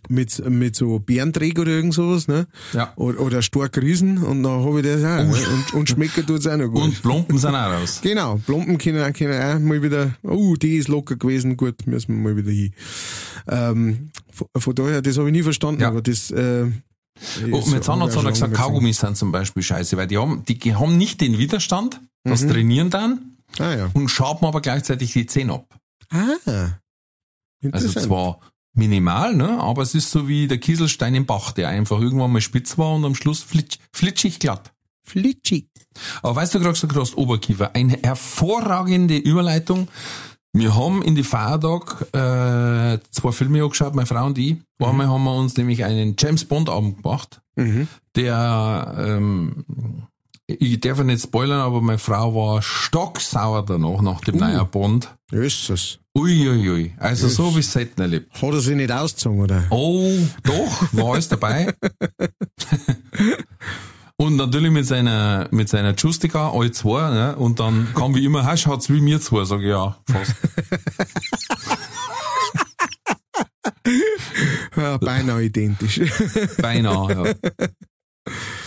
mit, 0.09 0.48
mit 0.50 0.74
so 0.76 0.98
Bärenträg 0.98 1.59
oder 1.59 1.70
irgend 1.70 1.94
sowas, 1.94 2.28
ne? 2.28 2.46
Ja. 2.72 2.92
Oder, 2.96 3.20
oder 3.20 3.42
stark 3.42 3.76
Riesen 3.78 4.18
und 4.18 4.42
dann 4.42 4.64
habe 4.64 4.80
ich 4.80 4.86
das 4.86 5.03
auch. 5.05 5.24
ne? 5.24 5.32
Und, 5.55 5.74
und 5.74 5.88
schmecken 5.88 6.26
tut's 6.26 6.46
auch 6.46 6.57
noch 6.57 6.68
gut. 6.68 6.82
Und 6.82 7.03
Plumpen 7.03 7.38
sind 7.38 7.55
auch 7.55 7.72
raus. 7.72 8.00
Genau, 8.03 8.36
Plumpen 8.44 8.78
können, 8.78 9.12
können 9.12 9.40
auch 9.42 9.59
mal 9.61 9.82
wieder, 9.82 10.14
oh, 10.22 10.57
die 10.57 10.76
ist 10.76 10.88
locker 10.88 11.16
gewesen, 11.16 11.57
gut, 11.57 11.86
müssen 11.86 12.16
wir 12.22 12.30
mal 12.32 12.36
wieder 12.36 12.50
hin. 12.50 12.72
Ähm, 13.48 14.11
von, 14.30 14.48
von 14.57 14.74
daher, 14.74 15.03
das 15.03 15.18
habe 15.18 15.28
ich 15.28 15.32
nie 15.32 15.42
verstanden, 15.42 15.82
Ja. 15.82 15.88
aber 15.88 16.03
das, 16.03 16.30
äh, 16.30 16.66
Oh, 17.53 17.59
ist 17.59 17.68
mein 17.68 17.82
Zahnarzt 17.82 18.16
hat 18.16 18.26
gesagt, 18.26 18.55
Kaugummis 18.55 18.98
sind 18.98 19.16
zum 19.16 19.30
Beispiel 19.32 19.62
scheiße, 19.62 19.96
weil 19.98 20.07
die 20.07 20.16
haben, 20.18 20.44
die 20.46 20.74
haben 20.74 20.96
nicht 20.96 21.20
den 21.20 21.38
Widerstand, 21.38 22.00
das 22.24 22.46
trainieren 22.46 22.88
dann 22.90 23.36
Ah, 23.59 23.74
ja. 23.74 23.90
und 23.92 24.09
schaben 24.09 24.46
aber 24.46 24.61
gleichzeitig 24.62 25.12
die 25.12 25.26
Zähne 25.26 25.53
ab. 25.55 25.66
Ah, 26.11 26.16
Also 26.46 26.72
interessant. 27.61 28.07
zwar 28.07 28.40
minimal, 28.74 29.34
ne, 29.34 29.58
aber 29.60 29.82
es 29.82 29.94
ist 29.94 30.10
so 30.10 30.28
wie 30.28 30.46
der 30.48 30.58
Kieselstein 30.58 31.14
im 31.14 31.26
Bach, 31.26 31.52
der 31.52 31.68
einfach 31.68 32.00
irgendwann 32.00 32.32
mal 32.32 32.40
spitz 32.40 32.78
war 32.78 32.94
und 32.94 33.04
am 33.04 33.14
Schluss 33.14 33.42
flitsch, 33.42 33.78
flitschig 33.92 34.38
glatt. 34.38 34.72
Flitschig. 35.04 35.68
Aber 36.22 36.36
weißt 36.36 36.54
du 36.54 36.60
gerade 36.60 36.72
gesagt 36.72 36.96
hast, 36.96 37.16
Oberkiefer, 37.16 37.74
eine 37.74 37.98
hervorragende 38.02 39.16
Überleitung. 39.16 39.88
Wir 40.54 40.74
haben 40.74 41.02
in 41.02 41.14
die 41.14 41.22
Feiertag 41.22 42.02
äh, 42.14 42.98
zwei 43.10 43.32
Filme 43.32 43.62
angeschaut, 43.62 43.94
meine 43.94 44.06
Frau 44.06 44.26
und 44.26 44.38
ich. 44.38 44.56
Einmal 44.78 45.08
haben 45.08 45.24
wir 45.24 45.34
uns 45.34 45.56
nämlich 45.56 45.84
einen 45.84 46.14
James 46.18 46.44
Bond 46.44 46.68
Abend 46.68 47.02
gemacht, 47.02 47.40
Mhm. 47.56 47.88
der 48.16 48.94
ähm, 48.98 49.64
ich 50.47 50.80
darf 50.80 50.99
ja 50.99 51.05
nicht 51.05 51.22
spoilern, 51.22 51.61
aber 51.61 51.80
meine 51.80 51.99
Frau 51.99 52.34
war 52.34 52.62
stocksauer 52.62 53.64
danach, 53.64 54.03
nach 54.03 54.20
dem 54.20 54.36
neuen 54.36 54.68
Bond. 54.70 55.14
Jesus. 55.30 55.99
Uiuiui, 56.16 56.68
ui, 56.68 56.70
ui. 56.70 56.95
also 56.99 57.28
so 57.28 57.55
wie 57.55 57.61
es 57.61 57.72
selten 57.72 58.03
erlebt. 58.03 58.34
Hat 58.34 58.53
er 58.53 58.61
sich 58.61 58.76
nicht 58.76 58.93
ausgezogen, 58.93 59.40
oder? 59.40 59.64
Oh, 59.70 60.11
doch, 60.43 60.93
war 60.93 61.12
alles 61.14 61.28
dabei. 61.28 61.72
Und 64.18 64.36
natürlich 64.36 64.70
mit 64.70 64.86
seiner, 64.86 65.49
mit 65.51 65.68
seiner 65.68 65.95
Justica, 65.97 66.51
alle 66.51 66.70
zwei, 66.70 67.11
ne? 67.11 67.34
Und 67.36 67.59
dann 67.59 67.88
kam 67.95 68.14
wie 68.14 68.24
immer, 68.24 68.45
ha, 68.45 68.57
schaut's 68.57 68.88
wie 68.90 69.01
mir 69.01 69.20
zwei, 69.20 69.45
sag 69.45 69.61
ich, 69.61 69.68
ja, 69.68 69.97
fast. 70.07 70.34
Ja, 74.76 74.97
beinahe 74.97 75.43
identisch. 75.45 76.01
Beinahe, 76.61 77.12
ja. 77.12 77.34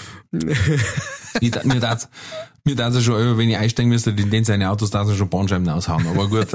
Ich, 1.42 1.64
mir 1.66 1.80
da's, 1.80 2.08
mir 2.64 2.76
ja 2.76 3.02
schon, 3.02 3.22
über, 3.22 3.38
wenn 3.38 3.50
ich 3.50 3.58
einsteigen 3.58 3.90
müsste, 3.90 4.12
in 4.12 4.30
den 4.30 4.46
seine 4.46 4.70
Autos, 4.70 4.90
da 4.90 5.06
schon 5.14 5.30
Bandscheiben 5.30 5.68
aushauen, 5.68 6.08
aber 6.08 6.30
gut. 6.30 6.48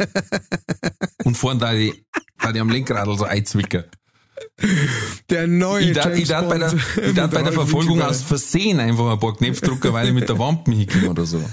Und 1.25 1.37
vorne 1.37 1.61
da 1.61 1.73
die, 1.73 2.05
da 2.39 2.53
die 2.53 2.61
am 2.61 2.71
Lenkradl 2.71 3.17
so 3.19 3.25
einzwicken. 3.25 3.85
Der 5.29 5.47
neue 5.47 5.85
Ich 5.85 5.93
darf, 5.93 6.17
ich 6.17 6.29
darf 6.29 6.49
bei 6.49 6.59
der, 6.59 6.73
ich 6.73 7.15
darf 7.15 7.31
bei 7.31 7.43
der 7.43 7.53
Verfolgung 7.53 8.01
aus 8.01 8.23
Versehen 8.23 8.81
einfach 8.81 9.13
ein 9.13 9.19
paar 9.19 9.37
Knopfdrucker, 9.37 9.93
weil 9.93 10.09
ich 10.09 10.15
mit 10.15 10.29
der 10.29 10.39
Wampen 10.39 10.73
hinkomme 10.73 11.11
oder 11.11 11.27
so. 11.27 11.45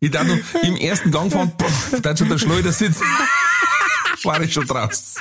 Ich 0.00 0.12
darf 0.12 0.28
noch 0.28 0.62
im 0.62 0.76
ersten 0.76 1.10
Gang 1.10 1.32
fahren, 1.32 1.52
poff, 1.58 1.92
da 2.00 2.10
hat 2.10 2.18
schon 2.18 2.28
der 2.28 2.38
Schleudersitz, 2.38 3.00
war 4.24 4.40
ich 4.42 4.52
schon 4.52 4.66
draus. 4.66 5.14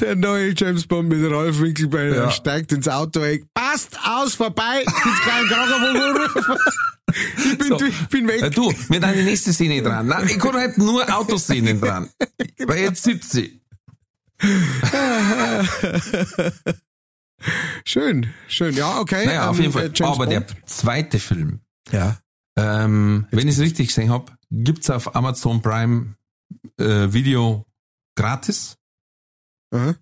Der 0.00 0.14
neue 0.14 0.54
James 0.56 0.86
Bond 0.86 1.08
mit 1.08 1.28
Ralf 1.30 1.58
Winkelbein 1.60 2.14
Ja. 2.14 2.30
steigt 2.30 2.70
ins 2.72 2.86
Auto 2.86 3.20
ein. 3.20 3.44
Passt 3.52 3.98
aus, 4.04 4.34
vorbei. 4.36 4.84
Gibt's 4.84 5.20
keinen 5.22 5.48
Krankenwagen. 5.48 6.58
Ich 7.12 7.58
bin, 7.58 7.66
So. 7.66 7.76
bin 8.10 8.28
Äh, 8.28 8.40
weg. 8.40 8.54
Du, 8.54 8.72
wir 8.88 9.00
haben 9.00 9.14
die 9.14 9.24
nächste 9.24 9.52
Szene 9.52 9.82
dran. 9.82 10.06
Nein, 10.06 10.28
ich 10.28 10.38
kann 10.38 10.54
halt 10.54 10.78
nur 10.78 11.12
Autoszenen 11.12 11.80
dran. 11.80 12.08
Weil 12.58 12.82
jetzt 12.82 13.02
sitze 13.02 13.40
ich. 13.40 13.60
Schön, 17.84 18.32
schön. 18.46 18.74
Ja, 18.76 19.00
okay. 19.00 19.26
Naja, 19.26 19.48
auf 19.48 19.56
ähm, 19.56 19.62
jeden 19.62 19.72
Fall. 19.72 19.90
äh, 19.92 20.04
Aber 20.04 20.26
der 20.26 20.40
Bond. 20.40 20.56
zweite 20.66 21.18
Film, 21.18 21.60
Ja. 21.90 22.18
Ähm, 22.60 23.26
wenn 23.30 23.48
ich 23.48 23.54
es 23.54 23.60
richtig 23.60 23.88
gesehen 23.88 24.10
habe, 24.10 24.32
gibt's 24.50 24.90
auf 24.90 25.14
Amazon 25.16 25.62
Prime 25.62 26.14
äh, 26.78 27.12
Video 27.12 27.64
gratis. 28.16 28.76
Aha. 29.72 29.94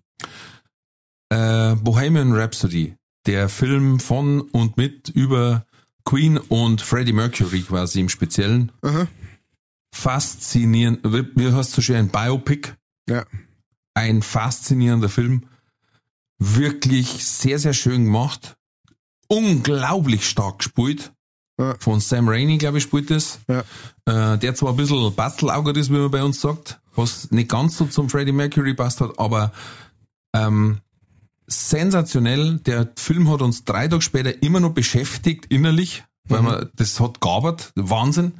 Äh, 1.29 1.75
Bohemian 1.75 2.33
Rhapsody, 2.33 2.95
der 3.25 3.49
Film 3.49 3.99
von 3.99 4.41
und 4.41 4.77
mit 4.77 5.09
über 5.09 5.65
Queen 6.05 6.37
und 6.37 6.81
Freddie 6.81 7.13
Mercury 7.13 7.61
quasi 7.61 7.99
im 7.99 8.09
Speziellen. 8.09 8.71
Aha. 8.81 9.07
Faszinierend, 9.93 10.99
wie 11.03 11.51
heißt 11.51 11.71
so 11.71 11.81
schön, 11.81 11.97
ein 11.97 12.09
Biopic, 12.09 12.73
Ja. 13.07 13.25
ein 13.93 14.21
faszinierender 14.21 15.09
Film. 15.09 15.45
Wirklich 16.39 17.25
sehr, 17.25 17.59
sehr 17.59 17.73
schön 17.73 18.05
gemacht. 18.05 18.55
Unglaublich 19.27 20.27
stark 20.27 20.59
gespielt. 20.59 21.11
Ja. 21.59 21.75
Von 21.79 21.99
Sam 21.99 22.29
Raimi, 22.29 22.57
glaube 22.57 22.77
ich, 22.77 22.83
spielt 22.83 23.11
das. 23.11 23.39
Ja. 23.49 23.63
Äh, 24.05 24.37
der 24.37 24.55
zwar 24.55 24.71
ein 24.71 24.77
bisschen 24.77 25.13
Bastelauger 25.13 25.75
ist, 25.75 25.89
wie 25.89 25.97
man 25.97 26.09
bei 26.09 26.23
uns 26.23 26.39
sagt, 26.39 26.79
was 26.95 27.31
nicht 27.31 27.49
ganz 27.49 27.77
so 27.77 27.85
zum 27.85 28.09
Freddie 28.09 28.31
Mercury 28.31 28.73
passt 28.73 29.01
hat, 29.01 29.19
aber 29.19 29.51
ähm, 30.33 30.79
sensationell. 31.47 32.59
Der 32.59 32.89
Film 32.97 33.29
hat 33.29 33.41
uns 33.41 33.65
drei 33.65 33.87
Tage 33.87 34.01
später 34.01 34.41
immer 34.41 34.59
noch 34.59 34.71
beschäftigt, 34.71 35.47
innerlich. 35.49 36.03
weil 36.29 36.41
man, 36.41 36.69
das 36.75 36.99
hat 36.99 37.19
gabert, 37.19 37.71
Wahnsinn. 37.75 38.33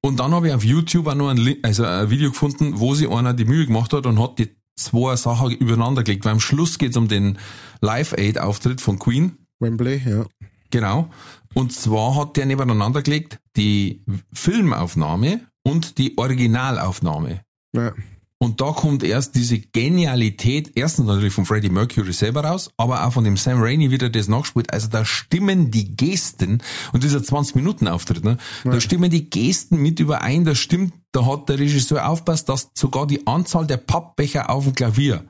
Und 0.00 0.20
dann 0.20 0.32
habe 0.32 0.48
ich 0.48 0.54
auf 0.54 0.64
YouTube 0.64 1.08
auch 1.08 1.14
noch 1.14 1.30
ein, 1.30 1.56
also 1.62 1.84
ein 1.84 2.10
Video 2.10 2.30
gefunden, 2.30 2.78
wo 2.78 2.94
sich 2.94 3.10
einer 3.10 3.34
die 3.34 3.46
Mühe 3.46 3.66
gemacht 3.66 3.92
hat 3.92 4.06
und 4.06 4.20
hat 4.20 4.38
die 4.38 4.54
zwei 4.76 5.16
Sachen 5.16 5.50
übereinander 5.50 6.04
gelegt, 6.04 6.24
weil 6.24 6.32
am 6.32 6.40
Schluss 6.40 6.78
geht 6.78 6.92
es 6.92 6.96
um 6.96 7.08
den 7.08 7.38
Live-Aid-Auftritt 7.80 8.80
von 8.80 8.98
Queen. 8.98 9.38
Wembley, 9.58 10.00
ja. 10.06 10.24
Genau. 10.70 11.10
Und 11.58 11.72
zwar 11.72 12.14
hat 12.14 12.36
der 12.36 12.46
nebeneinander 12.46 13.02
gelegt 13.02 13.40
die 13.56 14.04
Filmaufnahme 14.32 15.40
und 15.64 15.98
die 15.98 16.16
Originalaufnahme. 16.16 17.40
ja. 17.74 17.92
Und 18.40 18.60
da 18.60 18.70
kommt 18.70 19.02
erst 19.02 19.34
diese 19.34 19.58
Genialität, 19.58 20.70
erstens 20.76 21.06
natürlich 21.06 21.34
von 21.34 21.44
Freddie 21.44 21.70
Mercury 21.70 22.12
selber 22.12 22.44
raus, 22.44 22.70
aber 22.76 23.04
auch 23.04 23.12
von 23.12 23.24
dem 23.24 23.36
Sam 23.36 23.60
Raimi 23.60 23.90
wieder 23.90 24.10
das 24.10 24.28
nachspielt. 24.28 24.72
Also 24.72 24.86
da 24.86 25.04
stimmen 25.04 25.72
die 25.72 25.96
Gesten, 25.96 26.62
und 26.92 27.02
dieser 27.02 27.18
20-Minuten-Auftritt, 27.18 28.22
ne, 28.22 28.38
da 28.62 28.80
stimmen 28.80 29.10
die 29.10 29.28
Gesten 29.28 29.82
mit 29.82 29.98
überein, 29.98 30.44
da 30.44 30.54
stimmt, 30.54 30.94
da 31.10 31.26
hat 31.26 31.48
der 31.48 31.58
Regisseur 31.58 32.08
aufpasst, 32.08 32.48
dass 32.48 32.70
sogar 32.74 33.08
die 33.08 33.26
Anzahl 33.26 33.66
der 33.66 33.78
Pappbecher 33.78 34.50
auf 34.50 34.62
dem 34.62 34.76
Klavier 34.76 35.24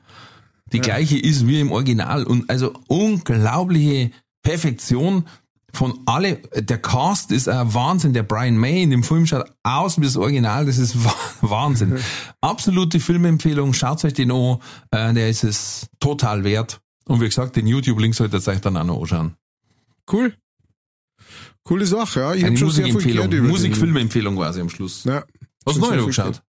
die 0.71 0.79
gleiche 0.79 1.17
ist 1.17 1.47
wie 1.47 1.61
im 1.61 1.71
Original. 1.71 2.25
Und 2.25 2.47
also 2.51 2.73
unglaubliche 2.87 4.11
Perfektion 4.43 5.25
von 5.73 5.99
alle, 6.05 6.37
der 6.55 6.77
Cast 6.79 7.31
ist 7.31 7.47
ein 7.47 7.73
Wahnsinn. 7.73 8.13
Der 8.13 8.23
Brian 8.23 8.57
May 8.57 8.83
in 8.83 8.89
dem 8.89 9.03
Film 9.03 9.25
schaut 9.25 9.45
aus 9.63 9.97
wie 9.99 10.03
das 10.05 10.17
Original. 10.17 10.65
Das 10.65 10.77
ist 10.77 11.03
Wa- 11.03 11.13
Wahnsinn. 11.41 11.97
Absolute 12.41 12.99
Filmempfehlung. 12.99 13.73
Schaut 13.73 14.03
euch 14.05 14.13
den 14.13 14.31
an. 14.31 14.57
Äh, 14.91 15.13
der 15.13 15.29
ist 15.29 15.43
es 15.43 15.87
total 15.99 16.43
wert. 16.43 16.81
Und 17.05 17.21
wie 17.21 17.25
gesagt, 17.25 17.55
den 17.55 17.67
YouTube-Link 17.67 18.13
solltet 18.15 18.47
ihr 18.47 18.51
euch 18.51 18.61
dann 18.61 18.77
auch 18.77 18.83
noch 18.83 19.01
anschauen. 19.01 19.35
Cool. 20.11 20.33
Coole 21.63 21.85
Sache, 21.85 22.19
ja. 22.19 22.33
Ich 22.33 22.39
Eine 22.43 22.51
habe 22.51 22.57
schon 22.57 22.71
sehr 22.71 22.85
viel 22.85 22.93
Musikempfehlung. 22.93 23.47
Musikfilmempfehlung 23.47 24.35
quasi 24.35 24.61
am 24.61 24.69
Schluss. 24.69 25.03
Ja. 25.03 25.23
Hast 25.65 25.77
du 25.77 25.81
neu 25.81 25.89
viel 25.91 25.99
angeschaut? 25.99 26.41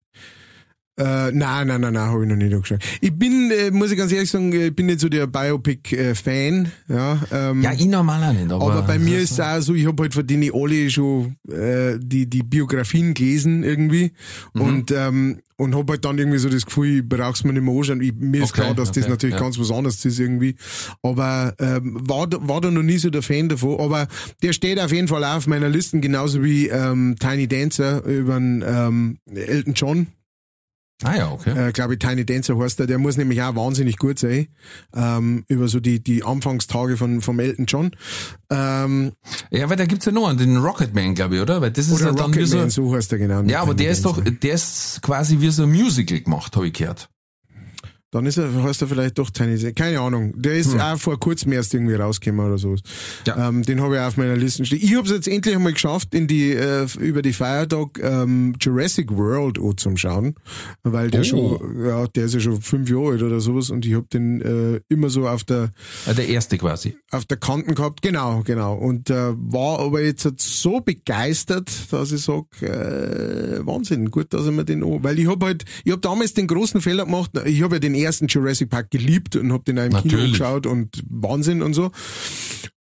Äh, 1.00 1.32
nein, 1.32 1.68
nein, 1.68 1.80
nein, 1.82 1.94
nein, 1.94 1.98
habe 1.98 2.24
ich 2.24 2.30
noch 2.30 2.36
nicht 2.36 2.54
angeschaut. 2.54 2.80
Ich 3.00 3.14
bin, 3.14 3.52
äh, 3.52 3.72
muss 3.72 3.90
ich 3.92 3.98
ganz 3.98 4.12
ehrlich 4.12 4.30
sagen, 4.30 4.52
ich 4.52 4.76
bin 4.76 4.88
nicht 4.88 5.00
so 5.00 5.08
der 5.08 5.28
Biopic-Fan. 5.28 6.72
ja, 6.90 7.22
ähm, 7.32 7.62
Ja, 7.62 7.74
ich 7.74 7.86
normal 7.86 8.24
auch 8.24 8.34
nicht. 8.34 8.52
Aber, 8.52 8.72
aber 8.74 8.82
bei 8.84 9.00
mir 9.00 9.20
ist 9.20 9.32
es 9.32 9.40
auch 9.40 9.62
so, 9.62 9.74
ich 9.74 9.88
habe 9.88 10.04
halt 10.04 10.14
von 10.14 10.28
denen 10.28 10.52
alle 10.54 10.90
schon 10.90 11.36
äh, 11.50 11.98
die, 12.00 12.30
die 12.30 12.44
Biografien 12.44 13.14
gelesen 13.14 13.64
irgendwie 13.64 14.12
Mhm. 14.54 14.62
und 14.62 14.92
ähm, 14.92 15.40
und 15.58 15.76
habe 15.76 15.92
halt 15.94 16.06
dann 16.06 16.18
irgendwie 16.18 16.38
so 16.38 16.48
das 16.48 16.66
Gefühl, 16.66 17.00
ich 17.00 17.04
brauch's 17.10 17.44
mir 17.44 17.52
nicht 17.52 17.64
mehr 17.64 17.76
anschauen. 17.76 18.00
Ich, 18.02 18.14
mir 18.14 18.44
ist 18.44 18.52
Okay, 18.52 18.62
klar, 18.62 18.74
dass 18.76 18.92
das 18.94 19.04
okay, 19.04 19.10
natürlich 19.12 19.36
ja. 19.36 19.42
ganz 19.42 19.60
was 19.60 19.72
anderes 19.72 20.04
ist 20.06 20.18
irgendwie. 20.18 20.56
Aber 21.04 21.54
ähm, 21.60 21.98
war, 22.08 22.28
da- 22.28 22.38
war 22.48 22.62
da 22.62 22.72
noch 22.72 22.82
nie 22.82 22.98
so 22.98 23.10
der 23.10 23.22
Fan 23.22 23.50
davon. 23.50 23.78
Aber 23.80 24.08
der 24.42 24.54
steht 24.54 24.80
auf 24.80 24.94
jeden 24.94 25.10
Fall 25.10 25.22
auch 25.26 25.36
auf 25.36 25.48
meiner 25.48 25.68
Liste, 25.68 26.00
genauso 26.00 26.44
wie 26.46 26.68
ähm, 26.70 27.18
Tiny 27.20 27.48
Dancer 27.50 28.06
über 28.06 28.38
ähm, 28.38 29.18
Elton 29.36 29.74
John 29.74 30.08
ah 31.04 31.16
ja, 31.16 31.32
okay. 31.32 31.70
äh, 31.70 31.72
glaube 31.72 31.94
ich, 31.94 32.00
Tiny 32.00 32.26
Dancer 32.26 32.58
heißt 32.58 32.80
der, 32.80 32.88
der 32.88 32.98
muss 32.98 33.18
nämlich 33.18 33.42
auch 33.42 33.56
wahnsinnig 33.56 33.98
gut 33.98 34.20
sein, 34.20 34.48
ähm, 34.96 35.46
über 35.48 35.68
so 35.68 35.80
die, 35.80 36.04
die 36.04 36.24
Anfangstage 36.24 36.98
von, 36.98 37.22
vom 37.22 37.40
Elton 37.40 37.66
John. 37.66 37.92
Ähm, 38.50 39.14
Ja, 39.52 39.70
weil 39.70 39.78
da 39.78 39.86
gibt's 39.86 40.06
ja 40.06 40.12
noch 40.12 40.28
einen, 40.28 40.38
den 40.38 40.58
Rocketman, 40.58 41.16
glaube 41.16 41.36
ich, 41.36 41.42
oder? 41.42 41.62
Weil 41.62 41.72
das 41.72 41.88
ist 41.88 42.02
ja 42.02 42.12
dann 42.12 42.34
wie 42.34 42.46
so, 42.46 42.58
Rocketman, 42.58 42.70
so 42.70 42.96
heißt 42.96 43.12
der 43.12 43.20
genau. 43.20 43.42
Ja, 43.44 43.62
aber 43.62 43.74
der 43.74 43.92
ist 43.92 44.06
doch, 44.06 44.18
Dancer. 44.18 44.32
der 44.32 44.54
ist 44.54 45.02
quasi 45.02 45.40
wie 45.40 45.50
so 45.50 45.64
ein 45.64 45.72
Musical 45.72 46.20
gemacht, 46.20 46.56
habe 46.56 46.68
ich 46.68 46.74
gehört. 46.74 47.10
Dann 48.12 48.26
ist 48.26 48.38
er, 48.38 48.52
heißt 48.64 48.82
er 48.82 48.88
vielleicht 48.88 49.20
doch 49.20 49.30
Dancer. 49.30 49.72
Keine 49.72 50.00
Ahnung. 50.00 50.34
Der 50.36 50.54
ist 50.56 50.76
auch 50.80 50.98
vor 50.98 51.20
kurzem 51.20 51.52
erst 51.52 51.74
irgendwie 51.76 51.94
rausgekommen 51.94 52.46
oder 52.48 52.58
so. 52.58 52.72
Hm. 52.72 52.78
Ja. 53.28 53.50
Ähm, 53.50 53.64
den 53.64 53.82
habe 53.82 53.96
ich 53.96 54.02
auch 54.02 54.08
auf 54.08 54.18
meiner 54.18 54.36
Liste 54.36 54.66
stehen. 54.66 54.80
Ich 54.82 54.96
habe 54.96 55.06
es 55.06 55.12
jetzt 55.14 55.28
endlich 55.28 55.56
einmal 55.56 55.74
geschafft, 55.74 56.16
in 56.16 56.26
die, 56.28 56.52
äh, 56.54 56.88
über 57.00 57.22
die 57.22 57.34
Feiertag 57.34 58.00
ähm, 58.02 58.56
Jurassic 58.60 59.12
World 59.16 59.60
zum 59.80 59.96
schauen, 59.98 60.36
weil 60.84 61.12
der 61.12 61.22
Oh. 61.22 61.24
schon, 61.24 61.86
ja, 61.86 62.08
der 62.08 62.26
ist 62.26 62.34
ja 62.34 62.40
schon 62.40 62.62
fünf 62.62 62.90
Jahre 62.90 63.12
alt 63.12 63.22
oder 63.22 63.40
sowas 63.42 63.70
und 63.70 63.86
ich 63.86 63.94
habe 63.94 64.08
den 64.12 64.42
äh, 64.42 64.80
immer 64.90 65.10
so 65.10 65.28
auf 65.28 65.44
der 65.44 65.70
Äh, 66.08 66.14
Der 66.16 66.28
erste 66.30 66.58
quasi. 66.58 66.96
auf 67.12 67.26
der 67.26 67.38
Kanten 67.38 67.76
gehabt, 67.76 68.02
genau, 68.02 68.42
genau. 68.44 68.76
Und 68.76 69.10
äh, 69.10 69.34
war 69.36 69.80
aber 69.80 70.02
jetzt 70.02 70.26
halt 70.26 70.42
so 70.42 70.80
begeistert, 70.82 71.70
dass 71.92 72.12
ich 72.12 72.22
sag, 72.22 72.46
äh, 72.62 73.66
Wahnsinn, 73.66 74.10
gut, 74.10 74.34
dass 74.34 74.46
ich 74.46 74.52
mir 74.52 74.66
den 74.66 74.84
auch, 74.84 75.00
weil 75.04 75.20
ich 75.20 75.28
habe 75.28 75.46
halt, 75.46 75.66
ich 75.84 75.92
habe 75.92 76.02
damals 76.02 76.34
den 76.34 76.48
großen 76.48 76.82
Fehler 76.82 77.06
gemacht, 77.06 77.32
ich 77.46 77.62
habe 77.62 77.76
ja 77.76 77.80
den 77.80 77.96
ersten 78.02 78.28
Jurassic 78.28 78.70
Park 78.70 78.92
geliebt 78.92 79.36
und 79.36 79.52
habe 79.52 79.64
den 79.64 79.80
auch 79.80 79.84
im 79.84 79.90
Kino 79.92 80.04
Natürlich. 80.04 80.32
geschaut 80.32 80.66
und 80.66 81.02
Wahnsinn 81.10 81.62
und 81.62 81.74
so. 81.74 81.92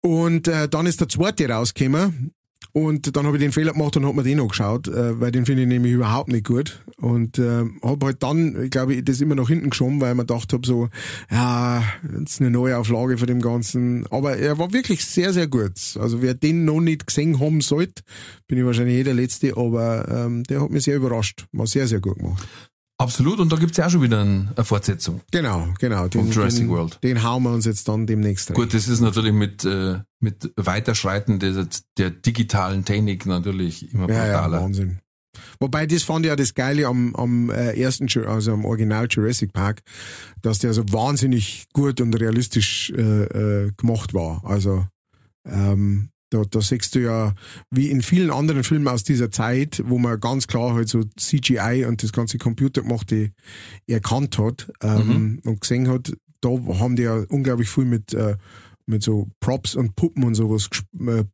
Und 0.01 0.47
äh, 0.47 0.69
dann 0.69 0.85
ist 0.85 1.01
der 1.01 1.09
zweite 1.09 1.49
rausgekommen 1.49 2.31
und 2.77 3.15
dann 3.15 3.25
habe 3.25 3.37
ich 3.37 3.41
den 3.41 3.51
Fehler 3.51 3.73
gemacht 3.73 3.97
und 3.97 4.05
habe 4.05 4.17
mir 4.17 4.23
den 4.23 4.39
angeschaut, 4.39 4.87
äh, 4.87 5.19
weil 5.19 5.31
den 5.31 5.47
finde 5.47 5.63
ich 5.63 5.67
nämlich 5.67 5.93
überhaupt 5.93 6.31
nicht 6.31 6.45
gut. 6.45 6.79
Und 6.97 7.39
äh, 7.39 7.63
habe 7.81 8.05
halt 8.05 8.21
dann, 8.21 8.69
glaube 8.69 8.93
ich, 8.93 9.03
das 9.03 9.19
immer 9.19 9.33
nach 9.33 9.47
hinten 9.47 9.71
geschoben, 9.71 9.99
weil 9.99 10.11
ich 10.11 10.15
mir 10.15 10.25
gedacht 10.27 10.53
habe, 10.53 10.67
so, 10.67 10.87
ja, 11.31 11.83
jetzt 12.19 12.39
eine 12.39 12.51
neue 12.51 12.77
Auflage 12.77 13.17
von 13.17 13.25
dem 13.25 13.41
Ganzen. 13.41 14.05
Aber 14.11 14.37
er 14.37 14.59
war 14.59 14.73
wirklich 14.73 15.03
sehr, 15.05 15.33
sehr 15.33 15.47
gut. 15.47 15.97
Also 15.99 16.21
wer 16.21 16.35
den 16.35 16.65
noch 16.65 16.79
nicht 16.79 17.07
gesehen 17.07 17.39
haben 17.39 17.61
sollte, 17.61 18.03
bin 18.47 18.59
ich 18.59 18.65
wahrscheinlich 18.65 18.97
eh 18.97 19.03
der 19.03 19.15
Letzte, 19.15 19.57
aber 19.57 20.07
ähm, 20.09 20.43
der 20.43 20.61
hat 20.61 20.69
mich 20.69 20.83
sehr 20.83 20.97
überrascht. 20.97 21.47
War 21.53 21.65
sehr, 21.65 21.87
sehr 21.87 21.99
gut 21.99 22.17
gemacht. 22.17 22.47
Absolut, 22.99 23.39
und 23.39 23.51
da 23.51 23.57
gibt's 23.57 23.77
ja 23.77 23.85
auch 23.85 23.89
schon 23.91 24.01
wieder 24.01 24.21
ein- 24.23 24.49
eine 24.55 24.65
Fortsetzung. 24.65 25.21
Genau, 25.31 25.67
genau. 25.79 26.07
Den, 26.07 26.31
Jurassic 26.31 26.61
den, 26.63 26.69
World. 26.69 26.97
Den 27.03 27.21
hauen 27.23 27.43
wir 27.43 27.51
uns 27.51 27.65
jetzt 27.65 27.87
dann 27.87 28.07
demnächst 28.07 28.49
rein. 28.49 28.55
Gut, 28.55 28.73
das 28.73 28.87
ist 28.87 29.01
natürlich 29.01 29.33
mit, 29.33 29.63
äh, 29.65 29.99
mit 30.19 30.51
Weiterschreiten 30.55 31.37
der, 31.37 31.67
der 31.97 32.09
digitalen 32.09 32.85
Technik 32.85 33.27
natürlich 33.27 33.93
immer 33.93 34.09
Ja, 34.09 34.25
ja, 34.25 34.33
brutaler. 34.41 34.61
Wahnsinn. 34.63 34.99
Wobei, 35.59 35.85
das 35.85 36.01
fand 36.01 36.25
ich 36.25 36.29
ja 36.29 36.35
das 36.35 36.55
Geile 36.55 36.87
am, 36.87 37.15
am 37.15 37.51
äh, 37.51 37.79
ersten, 37.79 38.07
also 38.25 38.53
am 38.53 38.65
Original 38.65 39.07
Jurassic 39.07 39.53
Park, 39.53 39.81
dass 40.41 40.57
der 40.57 40.73
so 40.73 40.83
wahnsinnig 40.91 41.67
gut 41.73 42.01
und 42.01 42.15
realistisch 42.19 42.91
äh, 42.97 43.01
äh, 43.65 43.71
gemacht 43.77 44.15
war. 44.15 44.43
Also 44.43 44.87
ähm, 45.47 46.09
da, 46.29 46.43
da 46.49 46.61
siehst 46.61 46.95
du 46.95 46.99
ja, 46.99 47.33
wie 47.71 47.89
in 47.89 48.01
vielen 48.01 48.31
anderen 48.31 48.63
Filmen 48.63 48.87
aus 48.87 49.03
dieser 49.03 49.31
Zeit, 49.31 49.81
wo 49.85 49.97
man 49.97 50.19
ganz 50.19 50.47
klar 50.47 50.73
halt 50.73 50.89
so 50.89 51.03
CGI 51.17 51.85
und 51.87 52.03
das 52.03 52.11
ganze 52.11 52.37
Computergemachte 52.37 53.31
erkannt 53.87 54.37
hat 54.37 54.71
ähm, 54.81 55.39
und 55.45 55.61
gesehen 55.61 55.87
hat, 55.87 56.11
da 56.41 56.49
haben 56.49 56.95
die 56.95 57.03
ja 57.03 57.15
unglaublich 57.29 57.69
viel 57.69 57.85
mit 57.85 58.13
äh, 58.13 58.35
mit 58.89 59.03
so 59.03 59.27
Props 59.41 59.75
und 59.75 59.97
Puppen 59.97 60.23
und 60.23 60.35
sowas 60.35 60.69
äh, 60.97 61.25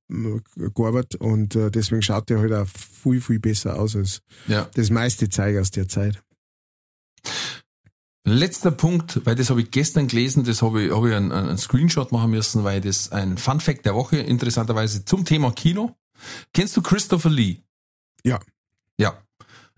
gearbeitet 0.73 1.21
und 1.21 1.55
äh, 1.55 1.69
deswegen 1.69 2.01
schaut 2.01 2.27
der 2.29 2.39
halt 2.39 2.51
auch 2.51 2.67
viel, 2.67 3.21
viel 3.21 3.39
besser 3.39 3.79
aus 3.79 3.95
als 3.95 4.21
Ja. 4.47 4.67
das 4.73 4.89
meiste 4.89 5.29
Zeug 5.29 5.59
aus 5.59 5.69
der 5.69 5.87
Zeit. 5.87 6.23
Letzter 8.25 8.71
Punkt, 8.71 9.25
weil 9.25 9.35
das 9.35 9.49
habe 9.49 9.61
ich 9.61 9.71
gestern 9.71 10.07
gelesen, 10.07 10.45
das 10.45 10.61
habe 10.61 10.83
ich, 10.83 10.95
habe 10.95 11.09
ich 11.09 11.15
einen, 11.15 11.33
einen 11.33 11.57
Screenshot 11.57 12.13
machen 12.13 12.31
müssen, 12.31 12.63
weil 12.63 12.79
das 12.79 13.11
ein 13.11 13.37
Fun 13.37 13.59
Fact 13.59 13.85
der 13.85 13.95
Woche, 13.95 14.17
interessanterweise 14.17 15.03
zum 15.03 15.25
Thema 15.25 15.51
Kino. 15.51 15.97
Kennst 16.53 16.77
du 16.77 16.81
Christopher 16.81 17.29
Lee? 17.29 17.57
Ja. 18.23 18.39
Ja. 18.97 19.21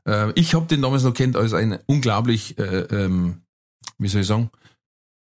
Äh, 0.08 0.32
ich 0.36 0.54
habe 0.54 0.68
den 0.68 0.84
damals 0.84 1.04
noch 1.04 1.16
kennt 1.16 1.36
als 1.36 1.54
einen 1.54 1.80
unglaublich, 1.88 2.58
äh, 2.60 2.82
ähm, 2.82 3.42
wie 3.98 4.10
soll 4.10 4.22
ich 4.22 4.28
sagen, 4.28 4.52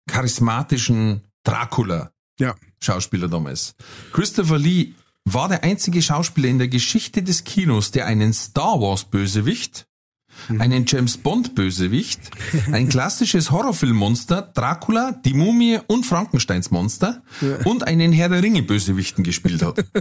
charismatischen 0.08 1.26
Dracula. 1.44 2.14
Ja. 2.40 2.56
Schauspieler 2.82 3.28
damals. 3.28 3.76
Christopher 4.14 4.58
Lee 4.58 4.94
war 5.26 5.50
der 5.50 5.64
einzige 5.64 6.02
Schauspieler 6.02 6.48
in 6.48 6.58
der 6.58 6.70
Geschichte 6.70 7.22
des 7.22 7.44
Kinos, 7.44 7.92
der 7.92 8.06
einen 8.06 8.32
Star 8.32 8.80
Wars 8.80 9.04
Bösewicht, 9.04 9.89
einen 10.60 10.86
James 10.88 11.18
Bond 11.18 11.56
Bösewicht, 11.56 12.22
ein 12.72 12.90
klassisches 12.90 13.52
Horrorfilmmonster, 13.52 14.52
Dracula, 14.54 15.20
die 15.26 15.34
Mumie 15.34 15.80
und 15.88 16.06
Frankensteins 16.06 16.72
Monster 16.72 17.22
und 17.66 17.86
einen 17.88 18.12
Herr 18.14 18.30
der 18.30 18.44
Ringe 18.44 18.64
Bösewichten 18.64 19.24
gespielt 19.24 19.62
hat. 19.64 19.86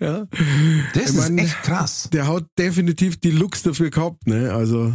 Ja. 0.00 0.26
Das 0.94 1.10
Ich 1.10 1.16
ist 1.16 1.30
echt 1.38 1.62
krass. 1.62 2.08
Der 2.12 2.26
hat 2.26 2.44
definitiv 2.58 3.18
die 3.20 3.30
Looks 3.30 3.62
dafür 3.62 3.90
gehabt, 3.90 4.26
ne? 4.26 4.52
Also 4.52 4.92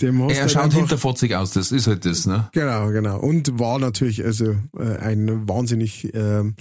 dem 0.00 0.20
Er 0.28 0.42
halt 0.42 0.50
schaut 0.50 0.74
hinterfotzig 0.74 1.34
aus, 1.34 1.52
das 1.52 1.72
ist 1.72 1.86
halt 1.86 2.04
das, 2.04 2.26
ne? 2.26 2.48
Genau, 2.52 2.88
genau. 2.88 3.18
Und 3.18 3.58
war 3.58 3.78
natürlich 3.78 4.24
also 4.24 4.56
äh, 4.78 4.96
ein 4.98 5.48
wahnsinnig 5.48 6.12
ähm, 6.14 6.54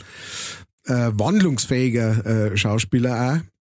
äh, 0.85 1.11
wandlungsfähiger 1.13 2.25
äh, 2.25 2.57
Schauspieler 2.57 3.33
auch. 3.33 3.54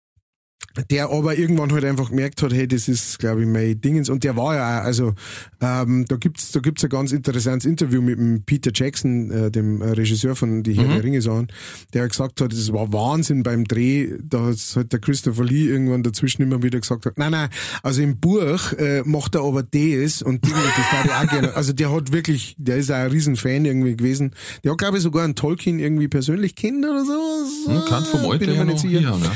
Der 0.91 1.11
aber 1.11 1.37
irgendwann 1.37 1.73
halt 1.73 1.85
einfach 1.85 2.11
gemerkt 2.11 2.43
hat, 2.43 2.53
hey, 2.53 2.67
das 2.67 2.89
ist, 2.89 3.19
glaube 3.19 3.43
ich, 3.43 3.47
mein 3.47 3.81
Dingens. 3.81 4.09
Und 4.09 4.25
der 4.25 4.37
war 4.37 4.55
ja 4.55 4.81
auch, 4.81 4.85
also 4.85 5.15
ähm, 5.61 6.05
da 6.09 6.17
gibt's 6.17 6.53
da 6.53 6.61
gibt's 6.61 6.85
ein 6.85 6.91
ganz 6.91 7.13
interessantes 7.13 7.69
Interview 7.69 8.03
mit 8.03 8.19
dem 8.19 8.43
Peter 8.45 8.71
Jackson, 8.75 9.31
äh, 9.31 9.51
dem 9.51 9.83
Regisseur 9.83 10.37
von 10.37 10.63
Die 10.63 10.75
Herr 10.75 10.89
der 10.89 11.05
Ringe 11.05 11.23
Sachen, 11.23 11.49
der 11.95 12.09
gesagt 12.09 12.41
hat, 12.41 12.53
es 12.53 12.73
war 12.73 12.93
Wahnsinn 12.93 13.43
beim 13.43 13.65
Dreh, 13.65 14.19
da 14.23 14.47
hat 14.47 14.57
halt 14.75 14.93
der 14.93 15.01
Christopher 15.01 15.45
Lee 15.45 15.67
irgendwann 15.67 16.03
dazwischen 16.03 16.43
immer 16.43 16.63
wieder 16.63 16.81
gesagt 16.81 17.07
hat, 17.07 17.19
nein, 17.19 17.33
nein, 17.33 17.49
also 17.83 18.03
im 18.03 18.19
Buch 18.19 18.73
äh, 18.75 19.03
macht 19.05 19.35
er 19.35 19.43
aber 19.43 19.63
das 19.63 20.23
und 20.23 20.45
das 20.45 20.53
darf 20.53 21.05
ich 21.05 21.11
auch 21.13 21.31
gerne. 21.31 21.55
Also 21.55 21.73
der 21.73 21.93
hat 21.93 22.13
wirklich, 22.13 22.55
der 22.59 22.77
ist 22.77 22.91
auch 22.91 22.97
ein 22.97 23.11
Riesenfan 23.11 23.65
irgendwie 23.65 23.97
gewesen. 23.97 24.33
Der 24.65 24.73
hat, 24.73 24.79
glaube 24.79 24.97
ich, 24.97 25.03
sogar 25.03 25.25
einen 25.25 25.35
Tolkien 25.35 25.79
irgendwie 25.79 26.09
persönlich 26.09 26.55
kennt 26.55 26.85
oder 26.85 27.05
so. 27.05 27.71
Hm, 27.71 27.85
kann 27.89 28.05
vom 28.05 28.21
Alter 28.31 28.39
Bin 28.39 28.51
ich 28.51 28.59
mir 28.59 28.65
nicht 28.65 28.81
sicher. 28.81 28.99
hier, 28.99 29.11
ne? 29.11 29.31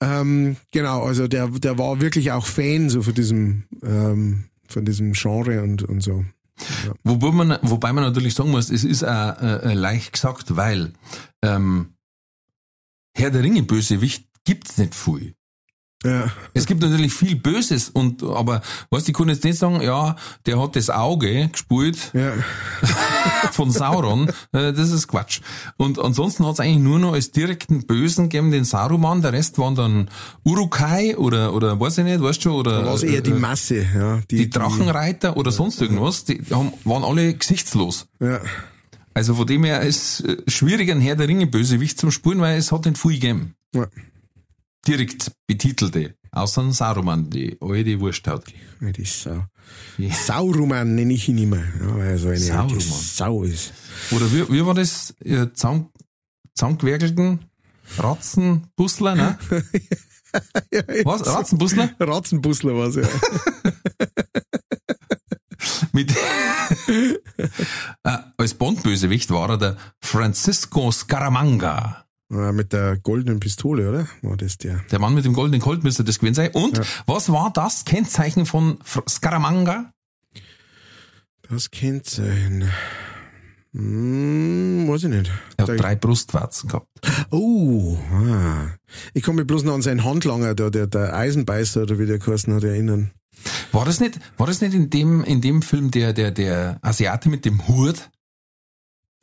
Ähm, 0.00 0.56
genau, 0.70 1.02
also 1.02 1.26
der, 1.26 1.48
der 1.48 1.78
war 1.78 2.00
wirklich 2.00 2.30
auch 2.32 2.46
Fan 2.46 2.88
so 2.88 3.02
von 3.02 3.14
diesem, 3.14 3.64
ähm, 3.82 4.44
von 4.68 4.84
diesem 4.84 5.12
Genre 5.12 5.62
und, 5.62 5.82
und 5.82 6.02
so. 6.02 6.24
Wobei 7.04 7.30
man, 7.32 7.58
wobei 7.62 7.92
man 7.92 8.04
natürlich 8.04 8.34
sagen 8.34 8.50
muss, 8.50 8.70
es 8.70 8.84
ist 8.84 9.04
auch, 9.04 9.40
äh, 9.40 9.70
äh, 9.70 9.74
leicht 9.74 10.12
gesagt, 10.12 10.56
weil 10.56 10.92
ähm, 11.42 11.94
Herr 13.14 13.30
der 13.30 13.42
Ringe 13.42 13.62
Bösewicht 13.62 14.28
gibt's 14.44 14.78
nicht 14.78 14.94
viel. 14.94 15.34
Ja, 16.04 16.30
Es 16.54 16.66
gibt 16.66 16.80
natürlich 16.80 17.12
viel 17.12 17.34
Böses 17.34 17.88
und 17.88 18.22
aber 18.22 18.62
was 18.88 19.08
ich 19.08 19.14
kann 19.14 19.28
jetzt 19.28 19.42
nicht 19.42 19.58
sagen, 19.58 19.80
ja, 19.82 20.14
der 20.46 20.62
hat 20.62 20.76
das 20.76 20.90
Auge 20.90 21.48
gespult 21.48 22.12
ja, 22.14 22.34
von 23.50 23.72
Sauron, 23.72 24.28
äh, 24.52 24.72
das 24.72 24.90
ist 24.90 25.08
Quatsch. 25.08 25.40
Und 25.76 25.98
ansonsten 25.98 26.46
hat's 26.46 26.60
eigentlich 26.60 26.78
nur 26.84 27.00
noch 27.00 27.14
als 27.14 27.32
direkten 27.32 27.84
Bösen 27.84 28.28
gegeben 28.28 28.52
den 28.52 28.62
Saruman, 28.64 29.22
der 29.22 29.32
Rest 29.32 29.58
waren 29.58 29.74
dann 29.74 30.08
Urukai 30.44 31.16
oder 31.16 31.52
oder 31.52 31.80
weiß 31.80 31.98
ich 31.98 32.04
nicht, 32.04 32.22
weißt 32.22 32.44
du, 32.44 32.52
oder 32.52 32.86
war 32.86 32.94
es 32.94 33.02
eher 33.02 33.20
die 33.20 33.32
äh, 33.32 33.34
Masse, 33.34 33.84
ja. 33.92 34.20
die 34.30 34.48
Drachenreiter 34.48 35.36
oder 35.36 35.50
sonst 35.50 35.82
irgendwas, 35.82 36.24
die 36.24 36.40
haben, 36.52 36.72
waren 36.84 37.02
alle 37.02 37.34
gesichtslos. 37.34 38.06
Ja, 38.20 38.40
Also 39.14 39.34
von 39.34 39.48
dem 39.48 39.64
her 39.64 39.82
ist 39.82 40.20
äh, 40.20 40.36
schwierig, 40.46 40.92
ein 40.92 41.00
Herr 41.00 41.16
der 41.16 41.26
Ringe 41.26 41.48
Bösewicht 41.48 41.98
zum 41.98 42.12
Spulen, 42.12 42.40
weil 42.40 42.56
es 42.56 42.70
hat 42.70 42.84
nicht 42.84 42.98
viel 42.98 43.14
gegeben. 43.14 43.54
ja. 43.74 43.86
Direkt 44.88 45.30
betitelte. 45.46 46.14
Außer 46.32 46.62
ein 46.62 46.72
Saruman, 46.72 47.28
die 47.30 47.56
alte 47.60 48.00
Wursthaut. 48.00 48.44
Ja, 48.80 48.90
die 48.90 49.04
Sau. 49.04 49.44
Ja. 49.98 50.14
Sauruman 50.14 50.94
nenne 50.94 51.12
ich 51.12 51.28
ihn 51.28 51.38
immer, 51.38 51.58
ja, 51.58 51.96
weil 51.96 52.18
so 52.18 52.28
eine 52.28 52.38
Sauruman. 52.38 52.80
Sau 52.80 53.42
ist. 53.44 53.72
Oder 54.12 54.32
wie, 54.32 54.48
wie 54.50 54.64
war 54.64 54.74
das? 54.74 55.14
Äh, 55.24 55.52
Zaun, 55.52 55.90
Zaungewerkelten? 56.54 57.40
Ratzenbusler, 57.98 59.14
ne? 59.14 59.38
Was? 61.04 61.26
Ratzenbusler? 61.26 61.94
Ratzenbusler 61.98 62.74
war 62.74 62.88
es, 62.88 62.96
ja. 62.96 63.02
Mit 65.92 66.14
äh, 68.04 68.18
als 68.36 68.54
Bond-Bösewicht 68.54 69.30
war 69.30 69.50
er 69.50 69.58
der 69.58 69.76
Francisco 70.00 70.90
Scaramanga. 70.90 72.07
Ja, 72.30 72.52
Mit 72.52 72.72
der 72.74 72.98
goldenen 72.98 73.40
Pistole, 73.40 73.88
oder? 73.88 74.06
War 74.22 74.36
das 74.36 74.58
der? 74.58 74.80
Der 74.90 74.98
Mann 74.98 75.14
mit 75.14 75.24
dem 75.24 75.32
goldenen 75.32 75.60
Colt 75.62 75.82
müsste 75.82 76.04
das 76.04 76.18
gewesen 76.18 76.34
sein. 76.34 76.50
Und 76.52 76.78
was 77.06 77.30
war 77.32 77.50
das 77.52 77.84
Kennzeichen 77.86 78.44
von 78.44 78.78
Scaramanga? 79.08 79.92
Das 81.48 81.70
Kennzeichen. 81.70 82.70
Hm, 83.72 84.86
weiß 84.88 85.04
ich 85.04 85.10
nicht. 85.10 85.30
Er 85.56 85.66
Da- 85.66 85.72
hat 85.72 85.80
drei 85.80 85.94
Brustwarzen 85.94 86.68
gehabt. 86.68 86.86
Oh, 87.30 87.96
ah. 88.12 88.74
ich 89.14 89.26
mich 89.26 89.46
bloß 89.46 89.62
noch 89.64 89.74
an 89.74 89.82
seinen 89.82 90.04
Handlanger, 90.04 90.54
der, 90.54 90.70
der, 90.70 90.86
der 90.86 91.14
Eisenbeißer 91.14 91.82
oder 91.82 91.98
wie 91.98 92.06
der 92.06 92.18
geheißen 92.18 92.52
hat, 92.54 92.64
erinnern. 92.64 93.10
War 93.72 93.84
das 93.84 94.00
nicht, 94.00 94.18
war 94.36 94.46
das 94.46 94.60
nicht 94.60 94.74
in 94.74 94.90
dem, 94.90 95.22
in 95.24 95.40
dem 95.40 95.62
Film 95.62 95.90
der, 95.90 96.12
der, 96.12 96.30
der 96.30 96.78
Asiate 96.82 97.28
mit 97.28 97.44
dem 97.44 97.68
Hut? 97.68 98.10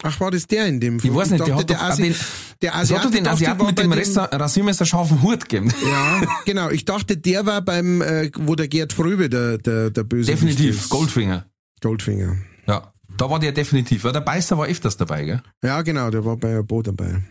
Ach, 0.07 0.19
war 0.19 0.29
das 0.29 0.45
der 0.45 0.67
in 0.67 0.79
dem 0.79 0.97
Ich 1.01 1.13
weiß 1.13 1.31
nicht, 1.31 1.39
der 1.47 1.55
dachte, 1.55 1.59
hat 1.61 1.69
doch 1.71 1.75
der, 1.77 1.81
Asi 1.81 2.01
den, 2.03 2.15
der 2.61 2.73
hat 2.75 2.81
Asiate 2.81 3.09
den 3.09 3.27
Asiaten 3.27 3.65
mit 3.65 3.79
dem 3.79 3.89
dem- 3.89 4.17
Rasiermesser 4.39 4.85
scharfen 4.85 5.21
Hut 5.23 5.49
gegeben. 5.49 5.73
Ja, 5.83 6.21
genau. 6.45 6.69
Ich 6.69 6.85
dachte, 6.85 7.17
der 7.17 7.45
war 7.47 7.61
beim, 7.63 8.01
äh, 8.03 8.29
wo 8.37 8.53
der 8.53 8.67
Gerd 8.67 8.93
Fröbe, 8.93 9.29
der, 9.29 9.57
der, 9.57 9.89
der 9.89 10.03
böse 10.03 10.31
Definitiv, 10.31 10.89
Goldfinger. 10.89 11.45
Goldfinger. 11.81 12.37
Ja, 12.67 12.93
da 13.17 13.29
war 13.29 13.39
der 13.39 13.51
definitiv. 13.51 14.03
Ja, 14.03 14.11
der 14.11 14.21
Beißer 14.21 14.57
war 14.59 14.67
öfters 14.67 14.95
dabei, 14.97 15.25
gell? 15.25 15.41
Ja, 15.63 15.81
genau, 15.81 16.11
der 16.11 16.23
war 16.23 16.37
bei 16.37 16.61
Bo 16.61 16.83
dabei. 16.83 17.23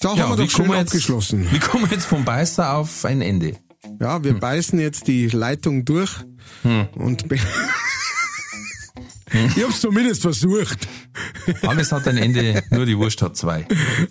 Da 0.00 0.10
haben 0.10 0.18
wir 0.18 0.36
doch 0.36 0.36
schön 0.36 0.48
kommen 0.48 0.70
wir 0.70 0.78
jetzt- 0.78 0.88
abgeschlossen. 0.88 1.46
Wie 1.50 1.58
kommen 1.58 1.84
wir 1.84 1.90
jetzt 1.96 2.06
vom 2.06 2.24
Beißer 2.24 2.74
auf 2.74 3.04
ein 3.04 3.20
Ende? 3.22 3.56
Ja, 4.00 4.22
wir 4.24 4.34
beißen 4.34 4.78
jetzt 4.78 5.06
die 5.06 5.28
Leitung 5.28 5.84
durch 5.84 6.10
und 6.94 7.28
be- 7.28 7.38
ich 9.56 9.62
hab's 9.62 9.80
zumindest 9.80 10.22
versucht. 10.22 10.88
Alles 11.62 11.92
hat 11.92 12.06
ein 12.08 12.16
Ende, 12.16 12.62
nur 12.70 12.86
die 12.86 12.96
Wurst 12.96 13.22
hat 13.22 13.36
zwei. 13.36 13.66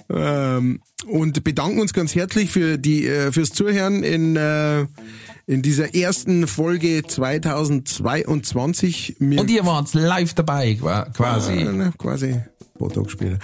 Ähm, 0.10 0.82
und 1.08 1.44
bedanken 1.44 1.80
uns 1.80 1.94
ganz 1.94 2.16
herzlich 2.16 2.52
für 2.52 2.78
die 2.78 3.08
äh, 3.08 3.32
fürs 3.32 3.52
Zuhören 3.52 4.04
in 4.04 4.36
äh, 4.36 4.86
in 5.48 5.62
dieser 5.62 5.94
ersten 5.96 6.48
Folge 6.48 7.04
2022. 7.08 9.16
Wir 9.20 9.40
Und 9.42 9.50
ihr 9.52 9.66
wart 9.66 9.94
live 9.94 10.34
dabei, 10.34 10.74
qua- 10.76 11.06
quasi. 11.16 11.54
Äh, 11.54 11.72
ne, 11.72 11.94
quasi 11.98 12.28
ein 12.34 12.46
paar 12.80 12.90
Tage 12.92 13.10
später. 13.10 13.40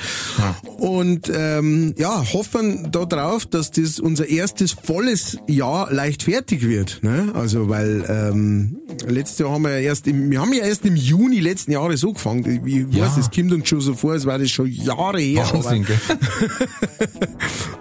Und 0.78 1.32
ähm, 1.34 1.94
ja, 1.98 2.22
hoffen 2.34 2.90
da 2.92 3.06
drauf, 3.06 3.46
dass 3.46 3.72
das 3.72 3.98
unser 4.00 4.28
erstes 4.28 4.74
volles 4.74 5.38
Jahr 5.48 5.90
leicht 5.94 6.24
fertig 6.24 6.68
wird. 6.68 7.00
Ne? 7.02 7.32
Also 7.34 7.70
weil 7.70 8.04
ähm, 8.10 8.78
letztes 9.08 9.40
Jahr 9.40 9.52
haben 9.52 9.62
wir 9.64 9.72
ja 9.72 9.78
erst 9.80 10.06
im, 10.08 10.30
wir 10.32 10.42
haben 10.42 10.52
ja 10.52 10.66
erst 10.66 10.86
im 10.86 10.98
Juni 10.98 11.40
letzten 11.40 11.72
Jahres 11.72 12.02
so 12.02 12.12
gefangen. 12.12 12.62
Ich 12.66 12.94
Ja. 12.94 13.06
weiß, 13.06 13.16
es 13.18 13.32
kommt 13.32 13.54
uns 13.54 13.70
schon 13.70 13.80
so 13.80 13.94
vor, 13.94 14.12
als 14.14 14.26
war 14.26 14.38
das 14.38 14.52
schon 14.52 14.68
Jahre 14.68 15.22
her. 15.22 15.46
Wahnsinn? 15.54 15.86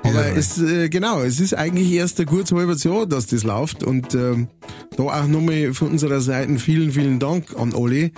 Aber, 0.02 0.04
aber 0.04 0.28
Ja. 0.28 0.34
es 0.36 0.56
äh, 0.58 0.88
genau, 0.88 1.20
es 1.22 1.40
ist 1.40 1.54
eigentlich 1.54 1.90
erst 1.90 2.20
ein 2.20 2.26
gutes 2.26 2.52
halbes 2.52 2.84
Jahr, 2.84 3.06
dass 3.06 3.26
das 3.26 3.42
läuft. 3.42 3.82
Und 3.82 4.09
ähm, 4.14 4.48
da 4.96 5.02
auch 5.04 5.26
nochmal 5.26 5.72
von 5.72 5.88
unserer 5.88 6.20
Seite 6.20 6.58
vielen, 6.58 6.92
vielen 6.92 7.18
Dank 7.18 7.56
an 7.56 7.74
alle, 7.74 8.10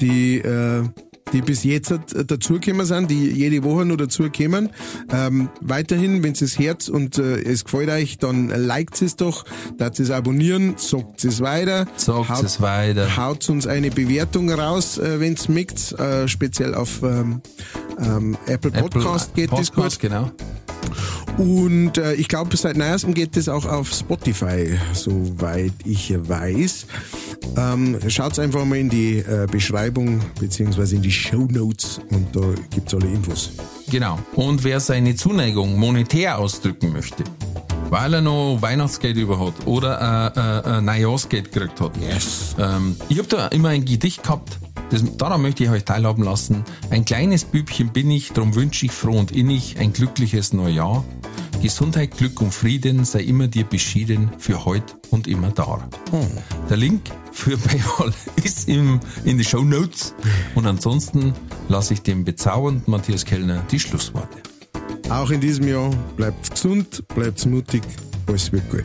die 0.00 0.38
äh, 0.38 0.84
die 1.32 1.40
bis 1.40 1.64
jetzt 1.64 1.92
dazugekommen 2.26 2.86
sind, 2.86 3.10
die 3.10 3.30
jede 3.30 3.64
Woche 3.64 3.84
noch 3.84 3.96
dazukommen. 3.96 4.70
Ähm, 5.12 5.48
weiterhin, 5.60 6.22
wenn 6.22 6.32
es 6.32 6.58
Herz 6.58 6.88
und 6.88 7.18
äh, 7.18 7.40
es 7.42 7.64
gefällt 7.64 7.90
euch, 7.90 8.18
dann 8.18 8.48
liked 8.48 9.00
es 9.02 9.16
doch, 9.16 9.44
dass 9.78 9.98
es 9.98 10.10
abonnieren, 10.10 10.74
sagt 10.76 11.24
es 11.24 11.40
weiter. 11.40 11.86
Sagt 11.96 12.42
es 12.42 12.60
weiter. 12.60 13.16
Haut 13.16 13.48
uns 13.48 13.66
eine 13.66 13.90
Bewertung 13.90 14.50
raus, 14.50 14.98
äh, 14.98 15.20
wenn 15.20 15.34
es 15.34 15.48
mögt. 15.48 15.92
Äh, 15.92 16.28
speziell 16.28 16.74
auf 16.74 17.02
ähm, 17.02 17.40
ähm, 17.98 18.36
Apple 18.46 18.70
Podcast 18.70 19.34
geht 19.34 19.52
das 19.52 19.72
gut. 19.72 19.84
Podcast, 19.84 20.00
genau. 20.00 20.30
Und 21.38 21.98
äh, 21.98 22.14
ich 22.14 22.28
glaube, 22.28 22.56
seit 22.56 22.76
neuestem 22.76 23.12
geht 23.12 23.36
es 23.36 23.48
auch 23.48 23.66
auf 23.66 23.92
Spotify, 23.92 24.78
soweit 24.92 25.72
ich 25.84 26.14
weiß. 26.16 26.86
Ähm, 27.56 27.98
Schaut 28.08 28.38
einfach 28.38 28.64
mal 28.64 28.78
in 28.78 28.88
die 28.88 29.18
äh, 29.18 29.46
Beschreibung 29.50 30.20
beziehungsweise 30.38 30.96
in 30.96 31.02
die 31.02 31.10
Show 31.14 31.46
Notes 31.50 32.00
und 32.10 32.34
da 32.34 32.40
gibt's 32.70 32.92
alle 32.94 33.06
Infos. 33.06 33.52
Genau. 33.88 34.18
Und 34.34 34.64
wer 34.64 34.80
seine 34.80 35.14
Zuneigung 35.14 35.78
monetär 35.78 36.38
ausdrücken 36.38 36.92
möchte, 36.92 37.24
weil 37.90 38.14
er 38.14 38.20
noch 38.20 38.58
Weihnachtsgeld 38.60 39.16
über 39.16 39.38
hat 39.38 39.66
oder 39.66 40.32
äh, 40.36 40.72
äh, 40.72 40.78
äh, 40.78 40.80
Neujahrsgeld 40.80 41.52
gekriegt 41.52 41.80
hat. 41.80 41.92
Yes. 41.98 42.56
Ähm, 42.58 42.96
ich 43.08 43.18
habe 43.18 43.28
da 43.28 43.46
immer 43.48 43.68
ein 43.68 43.84
Gedicht 43.84 44.24
gehabt, 44.24 44.58
das, 44.94 45.16
daran 45.16 45.42
möchte 45.42 45.64
ich 45.64 45.70
euch 45.70 45.84
teilhaben 45.84 46.24
lassen. 46.24 46.64
Ein 46.90 47.04
kleines 47.04 47.44
Bübchen 47.44 47.92
bin 47.92 48.10
ich, 48.10 48.32
darum 48.32 48.54
wünsche 48.54 48.86
ich 48.86 48.92
froh 48.92 49.18
und 49.18 49.32
innig 49.32 49.78
ein 49.78 49.92
glückliches 49.92 50.52
Neujahr. 50.52 51.04
Gesundheit, 51.60 52.16
Glück 52.16 52.40
und 52.40 52.52
Frieden 52.52 53.04
sei 53.04 53.22
immer 53.22 53.48
dir 53.48 53.64
beschieden, 53.64 54.30
für 54.38 54.64
heut 54.64 54.96
und 55.10 55.26
immer 55.26 55.50
da. 55.50 55.88
Der 56.68 56.76
Link 56.76 57.10
für 57.32 57.56
PayPal 57.58 58.12
ist 58.42 58.68
im, 58.68 59.00
in 59.24 59.38
die 59.38 59.44
Show 59.44 59.62
Notes. 59.62 60.14
Und 60.54 60.66
ansonsten 60.66 61.32
lasse 61.68 61.94
ich 61.94 62.02
dem 62.02 62.24
bezaubernden 62.24 62.84
Matthias 62.86 63.24
Kellner 63.24 63.64
die 63.70 63.80
Schlussworte. 63.80 64.38
Auch 65.10 65.30
in 65.30 65.40
diesem 65.40 65.66
Jahr 65.66 65.90
bleibt 66.16 66.50
gesund, 66.50 67.02
bleibt 67.08 67.44
mutig, 67.46 67.82
alles 68.26 68.52
wird 68.52 68.70
gut. 68.70 68.84